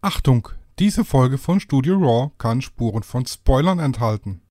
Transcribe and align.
Achtung, 0.00 0.48
diese 0.78 1.04
Folge 1.04 1.38
von 1.38 1.58
Studio 1.58 1.96
Raw 1.96 2.30
kann 2.38 2.62
Spuren 2.62 3.02
von 3.02 3.26
Spoilern 3.26 3.80
enthalten. 3.80 4.42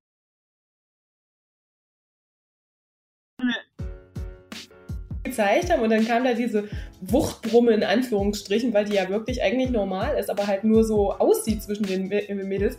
gezeigt 5.38 5.72
haben 5.72 5.82
und 5.84 5.90
dann 5.90 6.06
kam 6.06 6.24
da 6.24 6.34
diese 6.34 6.68
Wuchtbrumme 7.02 7.72
in 7.72 7.84
Anführungsstrichen, 7.84 8.74
weil 8.74 8.86
die 8.86 8.96
ja 8.96 9.10
wirklich 9.10 9.42
eigentlich 9.42 9.70
normal 9.70 10.18
ist, 10.18 10.30
aber 10.30 10.48
halt 10.48 10.64
nur 10.64 10.84
so 10.84 11.14
aussieht 11.14 11.62
zwischen 11.62 11.86
den 11.86 12.08
Mädels. 12.08 12.78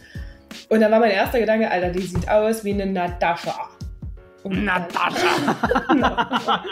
Und 0.69 0.80
dann 0.80 0.91
war 0.91 0.98
mein 0.98 1.11
erster 1.11 1.39
Gedanke, 1.39 1.71
Alter, 1.71 1.91
die 1.91 2.03
sieht 2.03 2.29
aus 2.29 2.64
wie 2.64 2.73
eine 2.73 2.87
Natascha. 2.87 3.71
Natascha! 4.45 5.57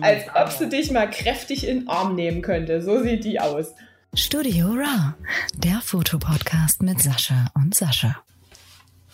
Als 0.00 0.24
ob 0.34 0.48
sie 0.50 0.68
dich 0.68 0.90
mal 0.90 1.08
kräftig 1.10 1.68
in 1.68 1.80
den 1.80 1.88
Arm 1.88 2.14
nehmen 2.14 2.42
könnte. 2.42 2.80
So 2.82 3.02
sieht 3.02 3.24
die 3.24 3.38
aus. 3.38 3.74
Studio 4.14 4.66
Raw, 4.66 5.14
der 5.56 5.80
Fotopodcast 5.80 6.82
mit 6.82 7.00
Sascha 7.00 7.46
und 7.54 7.74
Sascha. 7.74 8.22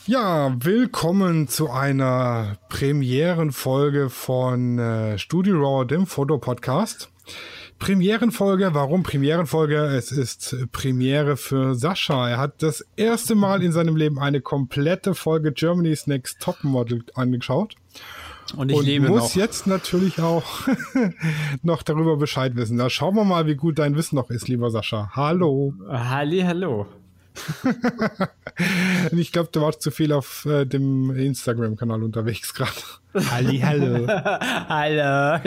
Ja, 0.09 0.57
willkommen 0.59 1.47
zu 1.47 1.71
einer 1.71 2.59
Premierenfolge 2.69 4.11
von 4.11 4.81
äh, 4.81 5.17
Studio 5.17 5.61
Raw, 5.61 5.85
dem 5.85 6.09
Fotopodcast. 6.09 7.11
Premierenfolge, 7.79 8.75
warum 8.75 9.05
Premierenfolge? 9.05 9.77
Es 9.77 10.11
ist 10.11 10.57
Premiere 10.73 11.37
für 11.37 11.77
Sascha. 11.77 12.29
Er 12.29 12.39
hat 12.39 12.61
das 12.65 12.85
erste 12.97 13.37
Mal 13.37 13.63
in 13.63 13.71
seinem 13.71 13.95
Leben 13.95 14.19
eine 14.19 14.41
komplette 14.41 15.15
Folge 15.15 15.53
Germany's 15.53 16.09
Next 16.09 16.41
Topmodel 16.41 17.05
angeschaut. 17.15 17.77
Und 18.57 18.71
ich 18.71 18.77
und 18.77 18.85
lebe 18.85 19.09
muss 19.09 19.35
noch. 19.35 19.43
jetzt 19.43 19.67
natürlich 19.67 20.21
auch 20.21 20.45
noch 21.63 21.83
darüber 21.83 22.17
Bescheid 22.17 22.57
wissen. 22.57 22.79
Da 22.79 22.91
schauen 22.91 23.15
wir 23.15 23.25
mal, 23.25 23.47
wie 23.47 23.57
gut 23.57 23.79
dein 23.79 23.97
Wissen 23.97 24.17
noch 24.17 24.31
ist, 24.31 24.49
lieber 24.49 24.71
Sascha. 24.71 25.11
Hallo. 25.15 25.75
Halli, 25.89 26.41
hallo. 26.41 26.87
ich 29.13 29.33
glaube, 29.33 29.49
du 29.53 29.61
warst 29.61 29.83
zu 29.83 29.91
viel 29.91 30.13
auf 30.13 30.45
äh, 30.45 30.65
dem 30.65 31.11
Instagram-Kanal 31.11 32.03
unterwegs 32.03 32.55
gerade. 32.55 32.73
Halli, 33.31 33.61
hallo. 33.61 34.07
hallo. 34.69 35.41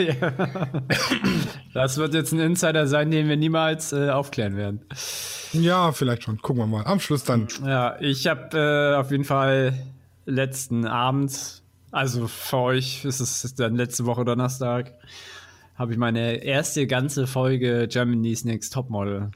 das 1.74 1.98
wird 1.98 2.14
jetzt 2.14 2.32
ein 2.32 2.40
Insider 2.40 2.86
sein, 2.86 3.10
den 3.10 3.28
wir 3.28 3.36
niemals 3.36 3.92
äh, 3.92 4.10
aufklären 4.10 4.56
werden. 4.56 4.80
Ja, 5.52 5.92
vielleicht 5.92 6.24
schon. 6.24 6.40
Gucken 6.40 6.62
wir 6.62 6.66
mal. 6.66 6.84
Am 6.84 7.00
Schluss 7.00 7.24
dann. 7.24 7.48
Ja, 7.64 7.96
ich 8.00 8.26
habe 8.26 8.56
äh, 8.56 8.96
auf 8.96 9.10
jeden 9.10 9.24
Fall 9.24 9.74
letzten 10.24 10.86
Abend, 10.86 11.61
also 11.92 12.26
für 12.26 12.56
euch 12.56 13.04
ist 13.04 13.20
es 13.20 13.54
dann 13.54 13.76
letzte 13.76 14.06
Woche 14.06 14.24
Donnerstag, 14.24 14.94
habe 15.76 15.92
ich 15.92 15.98
meine 15.98 16.42
erste 16.42 16.86
ganze 16.86 17.26
Folge 17.26 17.86
Germany's 17.88 18.44
Next 18.44 18.72
Topmodel 18.72 19.30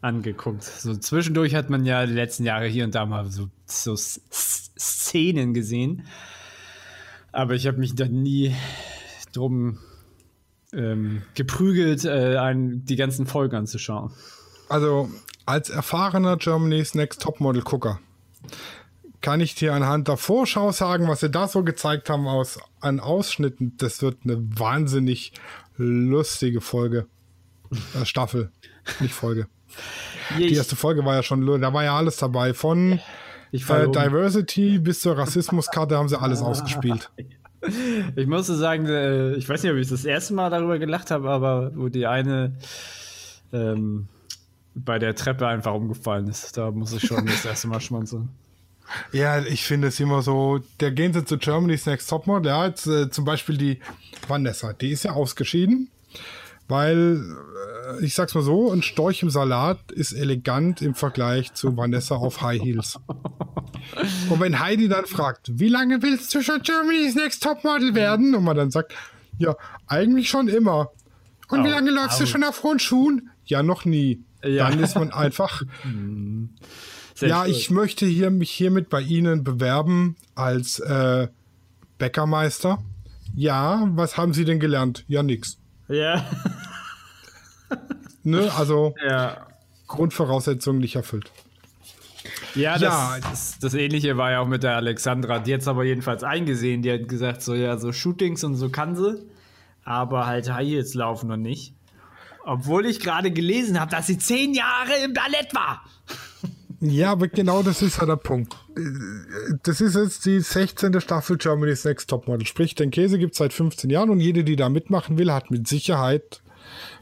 angeguckt. 0.00 0.62
So 0.62 0.96
zwischendurch 0.96 1.54
hat 1.54 1.70
man 1.70 1.84
ja 1.84 2.06
die 2.06 2.14
letzten 2.14 2.44
Jahre 2.44 2.66
hier 2.66 2.84
und 2.84 2.94
da 2.94 3.04
mal 3.04 3.30
so, 3.30 3.48
so 3.66 3.94
Szenen 3.94 5.54
gesehen. 5.54 6.04
Aber 7.30 7.54
ich 7.54 7.66
habe 7.66 7.78
mich 7.78 7.94
da 7.94 8.06
nie 8.06 8.54
drum 9.34 9.78
ähm, 10.72 11.22
geprügelt, 11.34 12.04
äh, 12.04 12.36
ein, 12.38 12.84
die 12.84 12.96
ganzen 12.96 13.26
Folgen 13.26 13.56
anzuschauen. 13.56 14.12
Also, 14.68 15.10
als 15.46 15.70
erfahrener 15.70 16.36
Germany's 16.36 16.94
Next 16.94 17.22
Topmodel-Gucker 17.22 18.00
kann 19.20 19.40
ich 19.40 19.54
dir 19.54 19.74
anhand 19.74 20.08
der 20.08 20.16
Vorschau 20.16 20.72
sagen, 20.72 21.08
was 21.08 21.20
sie 21.20 21.30
da 21.30 21.48
so 21.48 21.64
gezeigt 21.64 22.08
haben 22.10 22.26
aus, 22.26 22.58
an 22.80 23.00
Ausschnitten. 23.00 23.76
Das 23.76 24.02
wird 24.02 24.18
eine 24.24 24.38
wahnsinnig 24.58 25.32
lustige 25.76 26.60
Folge. 26.60 27.06
Äh, 28.00 28.04
Staffel, 28.04 28.50
nicht 29.00 29.14
Folge. 29.14 29.48
Die 30.38 30.54
erste 30.54 30.76
Folge 30.76 31.04
war 31.04 31.14
ja 31.14 31.22
schon, 31.22 31.44
da 31.60 31.72
war 31.72 31.84
ja 31.84 31.96
alles 31.96 32.16
dabei. 32.16 32.54
Von 32.54 33.00
äh, 33.52 33.58
Diversity 33.58 34.78
bis 34.78 35.00
zur 35.00 35.16
Rassismuskarte 35.16 35.96
haben 35.96 36.08
sie 36.08 36.20
alles 36.20 36.42
ausgespielt. 36.42 37.10
Ich 38.14 38.26
musste 38.28 38.54
sagen, 38.54 38.86
äh, 38.86 39.34
ich 39.34 39.48
weiß 39.48 39.62
nicht, 39.62 39.72
ob 39.72 39.78
ich 39.78 39.88
das 39.88 40.04
erste 40.04 40.32
Mal 40.32 40.48
darüber 40.48 40.78
gelacht 40.78 41.10
habe, 41.10 41.28
aber 41.28 41.72
wo 41.74 41.88
die 41.88 42.06
eine 42.06 42.52
ähm, 43.52 44.06
bei 44.76 45.00
der 45.00 45.16
Treppe 45.16 45.46
einfach 45.46 45.74
umgefallen 45.74 46.28
ist, 46.28 46.56
da 46.56 46.70
muss 46.70 46.92
ich 46.92 47.04
schon 47.04 47.26
das 47.26 47.44
erste 47.44 47.66
Mal 47.66 47.80
schmunzeln. 47.80 48.28
Ja, 49.12 49.40
ich 49.40 49.64
finde 49.64 49.88
es 49.88 50.00
immer 50.00 50.22
so, 50.22 50.60
der 50.80 50.90
gehen 50.92 51.12
sie 51.12 51.24
zu 51.24 51.38
Germany's 51.38 51.86
Next 51.86 52.08
Topmodel, 52.08 52.48
ja, 52.50 52.66
jetzt, 52.66 52.86
äh, 52.86 53.10
zum 53.10 53.24
Beispiel 53.24 53.56
die 53.56 53.80
Vanessa, 54.26 54.72
die 54.72 54.90
ist 54.90 55.04
ja 55.04 55.12
ausgeschieden, 55.12 55.90
weil, 56.68 57.22
äh, 57.98 58.04
ich 58.04 58.14
sag's 58.14 58.34
mal 58.34 58.42
so, 58.42 58.72
ein 58.72 58.82
Storch 58.82 59.22
im 59.22 59.30
Salat 59.30 59.92
ist 59.92 60.12
elegant 60.12 60.82
im 60.82 60.94
Vergleich 60.94 61.52
zu 61.54 61.76
Vanessa 61.76 62.16
auf 62.16 62.42
High 62.42 62.62
Heels. 62.62 62.98
Und 64.28 64.40
wenn 64.40 64.60
Heidi 64.60 64.88
dann 64.88 65.06
fragt, 65.06 65.50
wie 65.58 65.68
lange 65.68 66.02
willst 66.02 66.34
du 66.34 66.42
schon 66.42 66.62
Germany's 66.62 67.14
Next 67.14 67.42
Topmodel 67.42 67.94
werden? 67.94 68.34
Und 68.34 68.44
man 68.44 68.56
dann 68.56 68.70
sagt, 68.70 68.92
ja, 69.38 69.56
eigentlich 69.86 70.28
schon 70.28 70.48
immer. 70.48 70.90
Und 71.48 71.64
wie 71.64 71.68
Au, 71.68 71.72
lange 71.72 71.90
läufst 71.90 72.20
du 72.20 72.24
au. 72.24 72.26
schon 72.26 72.44
auf 72.44 72.62
hohen 72.62 72.78
Schuhen? 72.78 73.30
Ja, 73.46 73.62
noch 73.62 73.84
nie. 73.84 74.22
Ja. 74.44 74.68
Dann 74.68 74.80
ist 74.80 74.94
man 74.94 75.10
einfach 75.10 75.62
Sehr 77.18 77.30
ja, 77.30 77.44
schön. 77.44 77.52
ich 77.52 77.70
möchte 77.70 78.06
hier, 78.06 78.30
mich 78.30 78.52
hiermit 78.52 78.90
bei 78.90 79.00
Ihnen 79.00 79.42
bewerben 79.42 80.14
als 80.36 80.78
äh, 80.78 81.26
Bäckermeister. 81.98 82.78
Ja, 83.34 83.88
was 83.90 84.16
haben 84.16 84.32
Sie 84.32 84.44
denn 84.44 84.60
gelernt? 84.60 85.04
Ja, 85.08 85.24
nix. 85.24 85.58
Ja. 85.88 86.24
Ne? 88.24 88.52
Also 88.52 88.94
ja. 89.06 89.46
Grundvoraussetzungen 89.86 90.80
nicht 90.80 90.96
erfüllt. 90.96 91.32
Ja, 92.54 92.72
das, 92.74 92.82
Ja. 92.82 93.18
Das, 93.22 93.58
das 93.58 93.72
Ähnliche 93.72 94.18
war 94.18 94.30
ja 94.32 94.40
auch 94.40 94.46
mit 94.46 94.62
der 94.62 94.76
Alexandra. 94.76 95.38
Die 95.38 95.54
hat 95.54 95.62
es 95.62 95.68
aber 95.68 95.84
jedenfalls 95.84 96.22
eingesehen. 96.22 96.82
Die 96.82 96.92
hat 96.92 97.08
gesagt, 97.08 97.40
so 97.40 97.54
ja, 97.54 97.78
so 97.78 97.90
Shootings 97.90 98.44
und 98.44 98.56
so 98.56 98.68
kann 98.68 98.96
sie, 98.96 99.24
aber 99.82 100.26
halt 100.26 100.52
High 100.52 100.66
Heels 100.68 100.92
laufen 100.92 101.30
und 101.30 101.40
nicht. 101.40 101.74
Obwohl 102.44 102.84
ich 102.84 103.00
gerade 103.00 103.30
gelesen 103.30 103.80
habe, 103.80 103.90
dass 103.90 104.06
sie 104.06 104.18
zehn 104.18 104.52
Jahre 104.52 104.92
im 105.04 105.14
Ballett 105.14 105.54
war. 105.54 105.82
Ja, 106.80 107.10
aber 107.12 107.26
genau 107.28 107.62
das 107.62 107.82
ist 107.82 107.98
ja 107.98 108.06
der 108.06 108.16
Punkt. 108.16 108.56
Das 109.64 109.80
ist 109.80 109.96
jetzt 109.96 110.24
die 110.26 110.38
16. 110.38 111.00
Staffel 111.00 111.36
Germany's 111.36 111.84
Next 111.84 112.08
Topmodel. 112.08 112.46
Sprich, 112.46 112.74
den 112.76 112.90
Käse 112.90 113.18
gibt 113.18 113.32
es 113.32 113.38
seit 113.38 113.52
15 113.52 113.90
Jahren 113.90 114.10
und 114.10 114.20
jede, 114.20 114.44
die 114.44 114.54
da 114.54 114.68
mitmachen 114.68 115.18
will, 115.18 115.32
hat 115.32 115.50
mit 115.50 115.66
Sicherheit, 115.66 116.40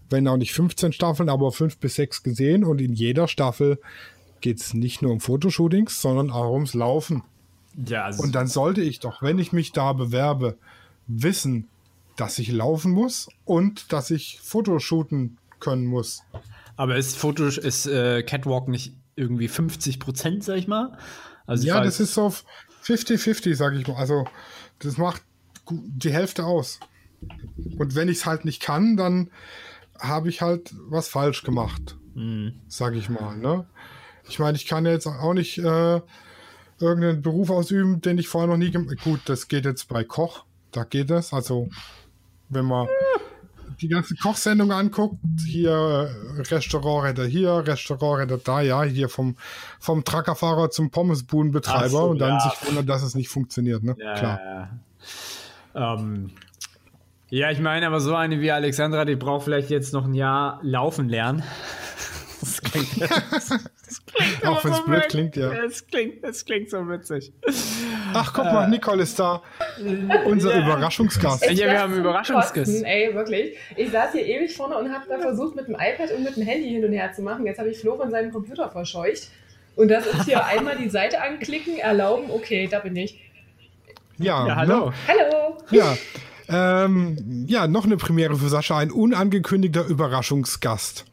wenn 0.09 0.26
auch 0.28 0.38
nicht 0.38 0.54
15 0.54 0.92
Staffeln, 0.92 1.28
aber 1.28 1.53
5 1.53 1.76
bis 1.76 1.97
6 1.97 2.22
gesehen. 2.22 2.64
Und 2.64 2.81
in 2.81 2.94
jeder 2.94 3.28
Staffel 3.28 3.78
geht 4.41 4.60
es 4.60 4.72
nicht 4.72 5.03
nur 5.03 5.12
um 5.12 5.20
Fotoshootings, 5.20 6.00
sondern 6.00 6.31
auch 6.31 6.53
ums 6.53 6.72
Laufen. 6.72 7.22
Ja, 7.87 8.04
also 8.04 8.22
Und 8.22 8.34
dann 8.34 8.47
sollte 8.47 8.81
ich 8.81 9.00
doch, 9.00 9.20
wenn 9.20 9.38
ich 9.38 9.53
mich 9.53 9.72
da 9.72 9.93
bewerbe, 9.93 10.56
wissen, 11.06 11.69
dass 12.16 12.38
ich 12.38 12.50
laufen 12.50 12.93
muss 12.93 13.28
und 13.44 13.93
dass 13.93 14.10
ich 14.10 14.41
Fotoshooten 14.43 15.37
können 15.60 15.84
muss. 15.84 16.22
aber 16.76 16.97
ist 16.97 17.16
Foto, 17.16 17.44
ist 17.44 17.87
äh, 17.87 18.22
Catwalk 18.22 18.69
nicht 18.69 18.94
irgendwie 19.16 19.49
50 19.49 19.99
Prozent, 19.99 20.44
sag 20.44 20.56
ich 20.56 20.69
mal? 20.69 20.97
Also 21.47 21.66
Ja, 21.66 21.82
das 21.82 22.00
ist 22.00 22.15
so 22.15 22.32
50-50, 22.84 23.54
sage 23.56 23.78
ich 23.78 23.88
mal. 23.88 23.97
Also, 23.97 24.27
das 24.78 24.99
macht 24.99 25.22
die 25.71 26.12
Hälfte 26.12 26.44
aus. 26.44 26.78
Und 27.78 27.94
wenn 27.94 28.09
ich 28.09 28.19
es 28.19 28.26
halt 28.26 28.44
nicht 28.44 28.62
kann, 28.62 28.97
dann 28.97 29.31
habe 29.99 30.28
ich 30.28 30.43
halt 30.43 30.75
was 30.88 31.09
falsch 31.09 31.43
gemacht, 31.43 31.97
sage 32.69 32.99
ich 32.99 33.09
mal. 33.09 33.37
Ne? 33.37 33.66
Ich 34.28 34.38
meine, 34.38 34.56
ich 34.56 34.66
kann 34.66 34.87
jetzt 34.87 35.06
auch 35.06 35.34
nicht 35.34 35.59
äh, 35.59 36.00
irgendeinen 36.78 37.22
Beruf 37.22 37.50
ausüben, 37.50 38.00
den 38.00 38.19
ich 38.19 38.28
vorher 38.28 38.49
noch 38.49 38.59
nie 38.59 38.71
gemacht 38.71 39.00
Gut, 39.03 39.21
das 39.25 39.49
geht 39.49 39.65
jetzt 39.65 39.88
bei 39.88 40.05
Koch, 40.05 40.44
da 40.72 40.84
geht 40.84 41.10
es. 41.10 41.32
Also, 41.32 41.69
wenn 42.49 42.66
man 42.66 42.88
die 43.81 43.88
ganze 43.88 44.14
Kochsendung 44.16 44.72
anguckt, 44.72 45.19
hier 45.47 46.10
Restaurantretter 46.50 47.26
hier, 47.26 47.66
Restaurantretter 47.66 48.38
da, 48.38 48.61
ja, 48.61 48.82
hier 48.82 49.08
vom, 49.08 49.37
vom 49.78 50.05
Truckerfahrer 50.05 50.70
zum 50.70 50.90
Pommesbudenbetreiber 50.90 51.88
so, 51.88 52.05
und 52.05 52.19
dann 52.19 52.34
ja. 52.34 52.40
sich 52.40 52.69
wundern, 52.69 52.87
dass 52.87 53.02
es 53.02 53.14
nicht 53.14 53.28
funktioniert, 53.28 53.82
ne? 53.82 53.96
Ja, 53.99 54.14
Klar. 54.14 54.40
Ja, 55.75 55.94
ähm, 55.94 56.31
ja, 57.28 57.50
ich 57.50 57.58
meine, 57.58 57.87
aber 57.87 58.00
so 58.00 58.14
eine 58.14 58.40
wie 58.40 58.52
Alexandra, 58.52 59.05
die 59.05 59.17
braucht 59.17 59.44
vielleicht 59.44 59.69
jetzt 59.69 59.93
noch 59.93 60.05
ein 60.05 60.14
Jahr 60.14 60.61
laufen 60.62 61.08
lernen. 61.08 61.43
Das 62.38 62.61
klingt, 62.61 63.00
das 63.31 64.06
klingt 64.06 64.46
Auch 64.46 64.62
wenn's 64.62 64.76
so 64.76 64.84
blöd 64.84 65.08
klingt, 65.08 65.37
ja. 65.37 65.52
Es 65.64 65.87
klingt, 65.87 66.23
es 66.23 66.44
klingt 66.44 66.69
so 66.69 66.87
witzig. 66.87 67.32
Ach, 68.18 68.32
guck 68.32 68.44
mal, 68.44 68.68
Nicole 68.68 69.02
ist 69.02 69.18
da. 69.18 69.42
Unser 70.24 70.56
Ja. 70.56 70.64
Überraschungsgast. 70.64 71.50
Ja, 71.50 71.70
wir 71.70 71.80
haben 71.80 71.94
Überraschungsgast. 71.94 72.84
Ey, 72.84 73.14
wirklich. 73.14 73.56
Ich 73.76 73.90
saß 73.90 74.12
hier 74.12 74.24
ewig 74.26 74.56
vorne 74.56 74.76
und 74.78 74.92
habe 74.92 75.04
da 75.08 75.18
versucht, 75.18 75.56
mit 75.56 75.68
dem 75.68 75.74
iPad 75.74 76.12
und 76.16 76.24
mit 76.24 76.36
dem 76.36 76.44
Handy 76.44 76.68
hin 76.70 76.84
und 76.84 76.92
her 76.92 77.12
zu 77.12 77.22
machen. 77.22 77.46
Jetzt 77.46 77.58
habe 77.58 77.68
ich 77.70 77.78
Flo 77.78 77.96
von 77.96 78.10
seinem 78.10 78.32
Computer 78.32 78.68
verscheucht. 78.70 79.28
Und 79.76 79.88
das 79.88 80.06
ist 80.06 80.24
hier 80.24 80.44
einmal 80.46 80.76
die 80.76 80.88
Seite 80.88 81.20
anklicken, 81.20 81.78
erlauben, 81.78 82.30
okay, 82.30 82.66
da 82.70 82.78
bin 82.80 82.96
ich. 82.96 83.20
Ja, 84.18 84.46
Ja, 84.46 84.56
hallo. 84.56 84.86
Ne? 84.86 84.92
Hallo! 85.08 85.58
Ja. 85.70 85.96
Ähm, 86.48 87.44
ja, 87.48 87.66
noch 87.66 87.84
eine 87.84 87.96
Premiere 87.96 88.36
für 88.36 88.48
Sascha, 88.48 88.78
ein 88.78 88.90
unangekündigter 88.92 89.84
Überraschungsgast. 89.84 91.04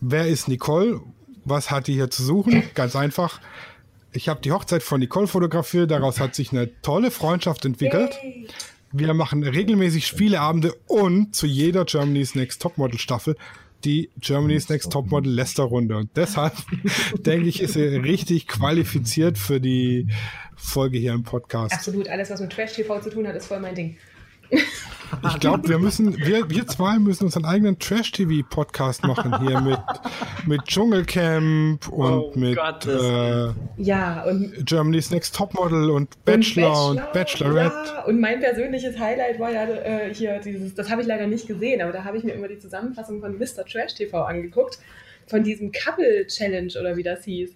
Wer 0.00 0.28
ist 0.28 0.48
Nicole? 0.48 1.00
Was 1.44 1.70
hat 1.70 1.86
die 1.88 1.94
hier 1.94 2.10
zu 2.10 2.22
suchen? 2.22 2.62
Ganz 2.74 2.94
einfach. 2.94 3.40
Ich 4.12 4.28
habe 4.28 4.40
die 4.40 4.52
Hochzeit 4.52 4.82
von 4.82 5.00
Nicole 5.00 5.26
fotografiert. 5.26 5.90
Daraus 5.90 6.20
hat 6.20 6.34
sich 6.34 6.52
eine 6.52 6.70
tolle 6.82 7.10
Freundschaft 7.10 7.64
entwickelt. 7.64 8.18
Wir 8.92 9.14
machen 9.14 9.42
regelmäßig 9.42 10.06
Spieleabende 10.06 10.74
und 10.86 11.34
zu 11.34 11.46
jeder 11.46 11.86
Germany's 11.86 12.34
Next 12.34 12.60
Topmodel 12.60 12.98
Staffel 12.98 13.36
die 13.84 14.10
Germany's 14.18 14.68
Next 14.68 14.92
Topmodel 14.92 15.32
Lester 15.32 15.64
Runde. 15.64 15.96
Und 15.96 16.10
deshalb 16.16 16.54
denke 17.18 17.48
ich, 17.48 17.60
ist 17.60 17.74
sie 17.74 17.82
richtig 17.82 18.46
qualifiziert 18.46 19.38
für 19.38 19.60
die 19.60 20.08
Folge 20.56 20.98
hier 20.98 21.12
im 21.12 21.24
Podcast. 21.24 21.74
Absolut, 21.74 22.08
alles, 22.08 22.30
was 22.30 22.40
mit 22.40 22.52
Trash 22.52 22.74
TV 22.74 23.00
zu 23.00 23.10
tun 23.10 23.26
hat, 23.26 23.34
ist 23.34 23.46
voll 23.46 23.60
mein 23.60 23.74
Ding. 23.74 23.96
Ich 25.28 25.40
glaube, 25.40 25.68
wir 25.68 25.78
müssen, 25.78 26.16
wir, 26.16 26.48
wir 26.48 26.66
zwei 26.66 26.98
müssen 26.98 27.24
unseren 27.24 27.44
eigenen 27.44 27.78
Trash-TV-Podcast 27.78 29.04
machen 29.04 29.46
hier 29.46 29.60
mit, 29.60 29.78
mit 30.46 30.64
Dschungelcamp 30.64 31.88
und 31.88 32.12
Oh 32.12 32.32
mit 32.34 32.56
Gott, 32.56 32.86
äh, 32.86 33.50
Ja, 33.76 34.24
und 34.24 34.66
Germany's 34.66 35.10
Next 35.10 35.36
Topmodel 35.36 35.90
und 35.90 36.24
Bachelor 36.24 36.90
und, 36.90 37.12
Bachelorette. 37.12 37.92
Ja, 37.94 38.04
und 38.04 38.20
mein 38.20 38.40
persönliches 38.40 38.98
Highlight 38.98 39.38
war 39.38 39.50
ja 39.50 39.64
äh, 39.64 40.14
hier 40.14 40.38
dieses, 40.40 40.74
das 40.74 40.90
habe 40.90 41.02
ich 41.02 41.08
leider 41.08 41.26
nicht 41.26 41.46
gesehen, 41.46 41.82
aber 41.82 41.92
da 41.92 42.04
habe 42.04 42.16
ich 42.16 42.24
mir 42.24 42.32
immer 42.32 42.48
die 42.48 42.58
Zusammenfassung 42.58 43.20
von 43.20 43.36
Mr. 43.38 43.64
Trash 43.64 43.94
TV 43.94 44.22
angeguckt, 44.22 44.78
von 45.26 45.44
diesem 45.44 45.72
Couple 45.72 46.26
Challenge 46.26 46.72
oder 46.80 46.96
wie 46.96 47.02
das 47.02 47.24
hieß. 47.24 47.54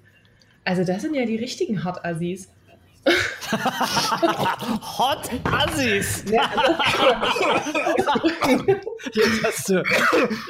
Also 0.65 0.85
das 0.85 1.03
sind 1.03 1.15
ja 1.15 1.25
die 1.25 1.37
richtigen 1.37 1.85
Hot-Assis. 1.85 2.49
Hot 4.99 5.31
Assis! 5.45 6.25
Ne, 6.25 6.41
Jetzt 9.13 9.45
hast 9.45 9.69
du, 9.69 9.83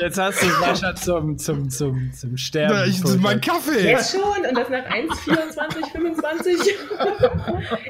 jetzt 0.00 0.18
hast 0.18 0.42
du 0.42 0.46
Sascha 0.60 0.94
zum, 0.94 1.36
zum, 1.38 1.68
zum, 1.70 2.10
zum 2.12 2.36
Sterben. 2.36 2.74
Na, 2.74 2.84
ich, 2.86 3.02
ist 3.02 3.20
mein 3.20 3.40
geholt. 3.40 3.64
Kaffee. 3.66 3.90
Jetzt 3.90 4.12
schon 4.12 4.20
und 4.22 4.56
das 4.56 4.68
nach 4.70 4.84
1,24,25. 4.86 6.70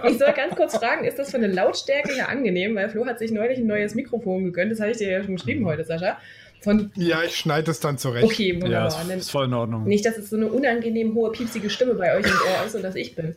ich 0.04 0.18
soll 0.18 0.32
ganz 0.32 0.56
kurz 0.56 0.76
fragen, 0.76 1.04
ist 1.04 1.18
das 1.18 1.30
von 1.30 1.40
der 1.40 1.50
Lautstärke 1.50 2.12
her 2.14 2.28
angenehm? 2.28 2.74
Weil 2.74 2.88
Flo 2.90 3.06
hat 3.06 3.18
sich 3.18 3.30
neulich 3.30 3.58
ein 3.58 3.66
neues 3.66 3.94
Mikrofon 3.94 4.44
gegönnt, 4.44 4.72
das 4.72 4.80
habe 4.80 4.90
ich 4.90 4.96
dir 4.98 5.10
ja 5.10 5.22
schon 5.22 5.36
geschrieben 5.36 5.64
heute, 5.66 5.84
Sascha. 5.84 6.18
Von, 6.62 6.90
Ja, 6.96 7.22
ich 7.22 7.36
schneide 7.36 7.70
es 7.70 7.78
dann 7.80 7.98
zurecht. 7.98 8.24
okay, 8.24 8.54
Ja, 8.54 8.60
wunderbar. 8.62 8.88
ist, 8.88 8.98
Dann- 8.98 9.18
ist 9.18 9.30
voll 9.30 9.44
in 9.44 9.54
Ordnung. 9.54 9.84
Nicht, 9.84 10.04
dass 10.06 10.16
es 10.18 10.30
so 10.30 10.36
eine 10.36 10.48
unangenehm 10.48 11.14
hohe, 11.14 11.30
piepsige 11.30 11.70
Stimme 11.70 11.94
bei 11.94 12.16
euch 12.16 12.26
im 12.26 12.32
Ohr 12.32 12.66
ist 12.66 12.74
und 12.74 12.82
dass 12.82 12.96
ich 12.96 13.14
bin. 13.14 13.36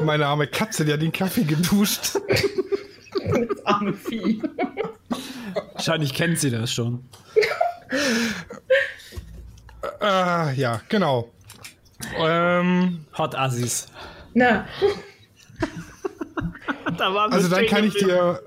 Meine 0.00 0.26
arme 0.26 0.46
Katze, 0.46 0.84
die 0.84 0.92
hat 0.92 1.02
den 1.02 1.12
Kaffee 1.12 1.44
geduscht. 1.44 2.14
Das 2.14 3.66
arme 3.66 3.92
Vieh. 3.94 4.42
Wahrscheinlich 5.74 6.14
kennt 6.14 6.38
sie 6.38 6.50
das 6.50 6.72
schon. 6.72 7.04
äh, 10.00 10.54
ja, 10.54 10.80
genau. 10.88 11.30
Ähm, 12.16 13.04
Hot 13.18 13.34
Assis. 13.34 13.88
Na, 14.34 14.66
Da 16.96 17.14
waren 17.14 17.30
wir 17.30 17.36
also 17.36 17.48
dann 17.48 17.66
kann 17.66 17.84
ich 17.84 17.94
dir, 17.94 18.42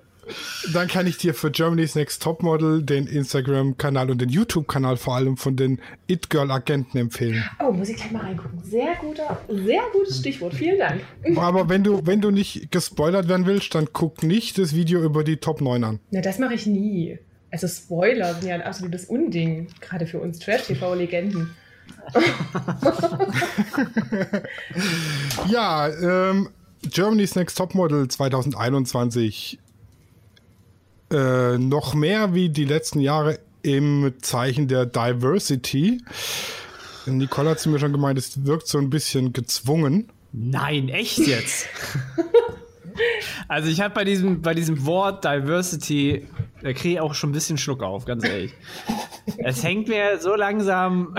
dann 0.74 0.88
kann 0.88 1.08
ich 1.08 1.18
dir 1.18 1.34
für 1.34 1.52
Germany's 1.52 1.96
Next 1.96 2.22
Topmodel 2.24 2.84
den 2.84 3.08
Instagram-Kanal 3.08 4.12
und 4.12 4.22
den 4.22 4.30
YouTube-Kanal 4.30 4.98
vor 4.98 5.16
allem 5.16 5.38
von 5.38 5.56
den 5.56 5.80
It 6.08 6.30
Girl 6.30 6.52
Agenten 6.52 6.98
empfehlen. 6.98 7.44
oh, 7.60 7.72
muss 7.72 7.90
ich 7.90 7.98
gleich 7.98 8.12
mal 8.12 8.22
reingucken. 8.24 8.64
Sehr 8.64 8.96
guter, 9.02 9.42
sehr 9.50 9.82
gutes 9.92 10.20
Stichwort. 10.20 10.54
Vielen 10.54 10.80
Dank. 10.80 11.02
Aber 11.38 11.70
wenn 11.70 11.84
du, 11.84 12.06
wenn 12.06 12.22
du 12.22 12.32
nicht 12.32 12.72
gespoilert 12.72 13.28
werden 13.28 13.46
willst, 13.46 13.76
dann 13.76 13.90
guck 13.94 14.24
nicht 14.24 14.58
das 14.58 14.74
Video 14.76 15.04
über 15.04 15.24
die 15.24 15.38
Top 15.38 15.62
9 15.62 15.84
an. 15.84 16.00
Na, 16.12 16.22
das 16.22 16.40
mache 16.40 16.54
ich 16.54 16.66
nie. 16.66 17.20
Also 17.52 17.68
Spoiler 17.68 18.34
sind 18.34 18.48
ja 18.48 18.56
ein 18.56 18.62
absolutes 18.64 19.06
Unding, 19.06 19.68
gerade 19.80 20.08
für 20.08 20.20
uns 20.20 20.40
Trash-TV-Legenden. 20.40 21.52
Ja, 25.48 25.88
ähm, 25.90 26.50
Germany's 26.84 27.36
Next 27.36 27.58
Topmodel 27.58 28.08
2021. 28.08 29.60
Äh, 31.14 31.60
noch 31.60 31.94
mehr 31.94 32.34
wie 32.34 32.50
die 32.50 32.66
letzten 32.66 33.00
Jahre 33.00 33.40
im 33.62 34.14
Zeichen 34.22 34.68
der 34.68 34.88
Diversity. 34.88 36.02
Nicole 37.06 37.52
hat 37.52 37.60
zu 37.60 37.70
mir 37.70 37.78
schon 37.78 37.92
gemeint, 37.92 38.18
es 38.18 38.46
wirkt 38.46 38.68
so 38.68 38.80
ein 38.80 38.90
bisschen 38.90 39.32
gezwungen. 39.32 40.10
Nein, 40.32 40.90
echt 40.90 41.20
jetzt? 41.20 41.68
also 43.48 43.70
ich 43.70 43.82
habe 43.82 43.94
bei 43.94 44.04
diesem, 44.04 44.42
bei 44.42 44.56
diesem 44.56 44.86
Wort 44.86 45.24
Diversity, 45.24 46.28
da 46.64 46.74
kriege 46.74 46.96
ich 46.96 47.00
auch 47.00 47.14
schon 47.14 47.30
ein 47.30 47.34
bisschen 47.34 47.60
Schluck 47.60 47.84
auf, 47.84 48.06
ganz 48.06 48.24
ehrlich. 48.24 48.54
Es 49.38 49.64
hängt 49.64 49.88
mir 49.88 50.20
so 50.20 50.36
langsam 50.36 51.16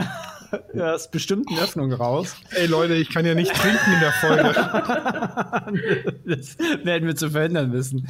aus 0.80 1.10
bestimmten 1.10 1.56
Öffnungen 1.58 1.92
raus. 1.92 2.36
Ey 2.50 2.66
Leute, 2.66 2.94
ich 2.94 3.10
kann 3.10 3.24
ja 3.24 3.34
nicht 3.34 3.54
trinken 3.54 3.92
in 3.92 4.00
der 4.00 4.12
Folge. 4.12 4.54
Das 6.26 6.56
werden 6.84 7.06
wir 7.06 7.16
zu 7.16 7.30
verhindern 7.30 7.72
wissen. 7.72 8.08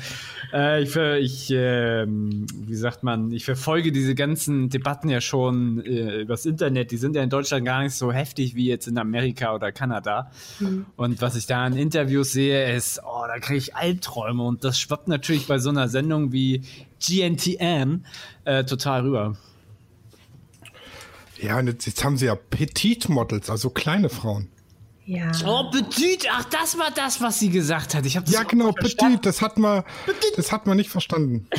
Äh, 0.52 0.82
ich, 0.82 0.90
ver, 0.90 1.18
ich 1.18 1.50
ähm, 1.50 2.46
wie 2.54 2.74
sagt 2.74 3.02
man, 3.02 3.30
ich 3.32 3.44
verfolge 3.44 3.92
diese 3.92 4.14
ganzen 4.14 4.68
Debatten 4.68 5.08
ja 5.08 5.20
schon 5.20 5.84
äh, 5.84 6.20
übers 6.20 6.46
Internet. 6.46 6.90
Die 6.90 6.96
sind 6.96 7.16
ja 7.16 7.22
in 7.22 7.30
Deutschland 7.30 7.64
gar 7.64 7.82
nicht 7.82 7.94
so 7.94 8.12
heftig 8.12 8.54
wie 8.54 8.66
jetzt 8.66 8.86
in 8.86 8.98
Amerika 8.98 9.54
oder 9.54 9.72
Kanada. 9.72 10.30
Und 10.96 11.20
was 11.22 11.36
ich 11.36 11.46
da 11.46 11.66
in 11.66 11.76
Interviews 11.76 12.32
sehe, 12.32 12.74
ist, 12.74 13.00
oh, 13.04 13.24
da 13.26 13.38
kriege 13.38 13.58
ich 13.58 13.76
Albträume. 13.76 14.42
Und 14.42 14.64
das 14.64 14.78
schwappt 14.78 15.08
natürlich 15.08 15.46
bei 15.46 15.58
so 15.58 15.70
einer 15.70 15.88
Sendung 15.88 16.32
wie 16.32 16.62
GNTM 17.00 18.04
äh, 18.44 18.64
total 18.64 19.02
rüber. 19.02 19.36
Ja, 21.44 21.58
und 21.58 21.66
jetzt, 21.66 21.86
jetzt 21.86 22.02
haben 22.02 22.16
sie 22.16 22.26
ja 22.26 22.34
Petit-Models, 22.34 23.50
also 23.50 23.68
kleine 23.70 24.08
Frauen. 24.08 24.48
Ja. 25.06 25.30
Oh, 25.46 25.70
Petit, 25.70 26.26
ach, 26.32 26.44
das 26.44 26.78
war 26.78 26.88
das, 26.96 27.20
was 27.20 27.38
sie 27.38 27.50
gesagt 27.50 27.94
hat. 27.94 28.06
Ich 28.06 28.16
habe 28.16 28.24
das 28.24 28.34
Ja, 28.34 28.42
genau, 28.44 28.68
nicht 28.68 28.78
verstanden. 28.78 29.16
Petit, 29.16 29.26
das 29.26 29.42
hat 29.42 29.58
man, 29.58 29.84
das 30.36 30.50
hat 30.50 30.66
man 30.66 30.76
nicht 30.76 30.90
verstanden. 30.90 31.46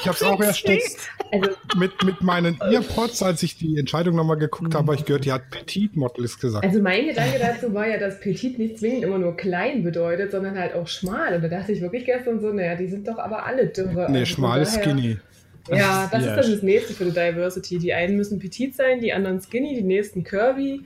Ich 0.00 0.06
habe 0.06 0.16
es 0.16 0.22
auch 0.22 0.40
erst 0.40 0.68
jetzt 0.68 1.08
Also, 1.32 1.50
mit, 1.76 2.04
mit 2.04 2.20
meinen 2.20 2.60
Earpods, 2.60 3.22
als 3.22 3.42
ich 3.42 3.56
die 3.56 3.78
Entscheidung 3.78 4.16
nochmal 4.16 4.36
geguckt 4.36 4.74
habe, 4.74 4.92
habe 4.92 4.94
ich 4.96 5.06
gehört, 5.06 5.24
die 5.24 5.32
hat 5.32 5.48
Petit-Models 5.50 6.38
gesagt. 6.38 6.62
also 6.62 6.82
mein 6.82 7.06
Gedanke 7.06 7.38
dazu 7.38 7.72
war 7.72 7.88
ja, 7.88 7.98
dass 7.98 8.20
Petit 8.20 8.58
nicht 8.58 8.78
zwingend 8.78 9.02
immer 9.04 9.18
nur 9.18 9.34
klein 9.36 9.82
bedeutet, 9.82 10.30
sondern 10.30 10.58
halt 10.58 10.74
auch 10.74 10.86
schmal. 10.86 11.34
Und 11.34 11.42
da 11.42 11.48
dachte 11.48 11.72
ich 11.72 11.80
wirklich 11.80 12.04
gestern 12.04 12.38
so, 12.38 12.52
naja, 12.52 12.74
die 12.76 12.88
sind 12.88 13.08
doch 13.08 13.18
aber 13.18 13.46
alle 13.46 13.68
dürre. 13.68 14.08
Nee, 14.10 14.20
Also 14.20 14.34
schmal 14.34 14.60
ist 14.60 14.74
skinny. 14.74 15.16
Ja, 15.70 16.08
das 16.10 16.24
Ja. 16.24 16.34
ist 16.34 16.42
dann 16.44 16.52
das 16.52 16.62
nächste 16.62 16.92
für 16.94 17.04
die 17.04 17.10
Diversity. 17.12 17.78
Die 17.78 17.92
einen 17.92 18.16
müssen 18.16 18.38
petit 18.38 18.74
sein, 18.76 19.00
die 19.00 19.12
anderen 19.12 19.40
skinny, 19.40 19.74
die 19.76 19.82
nächsten 19.82 20.24
curvy. 20.24 20.82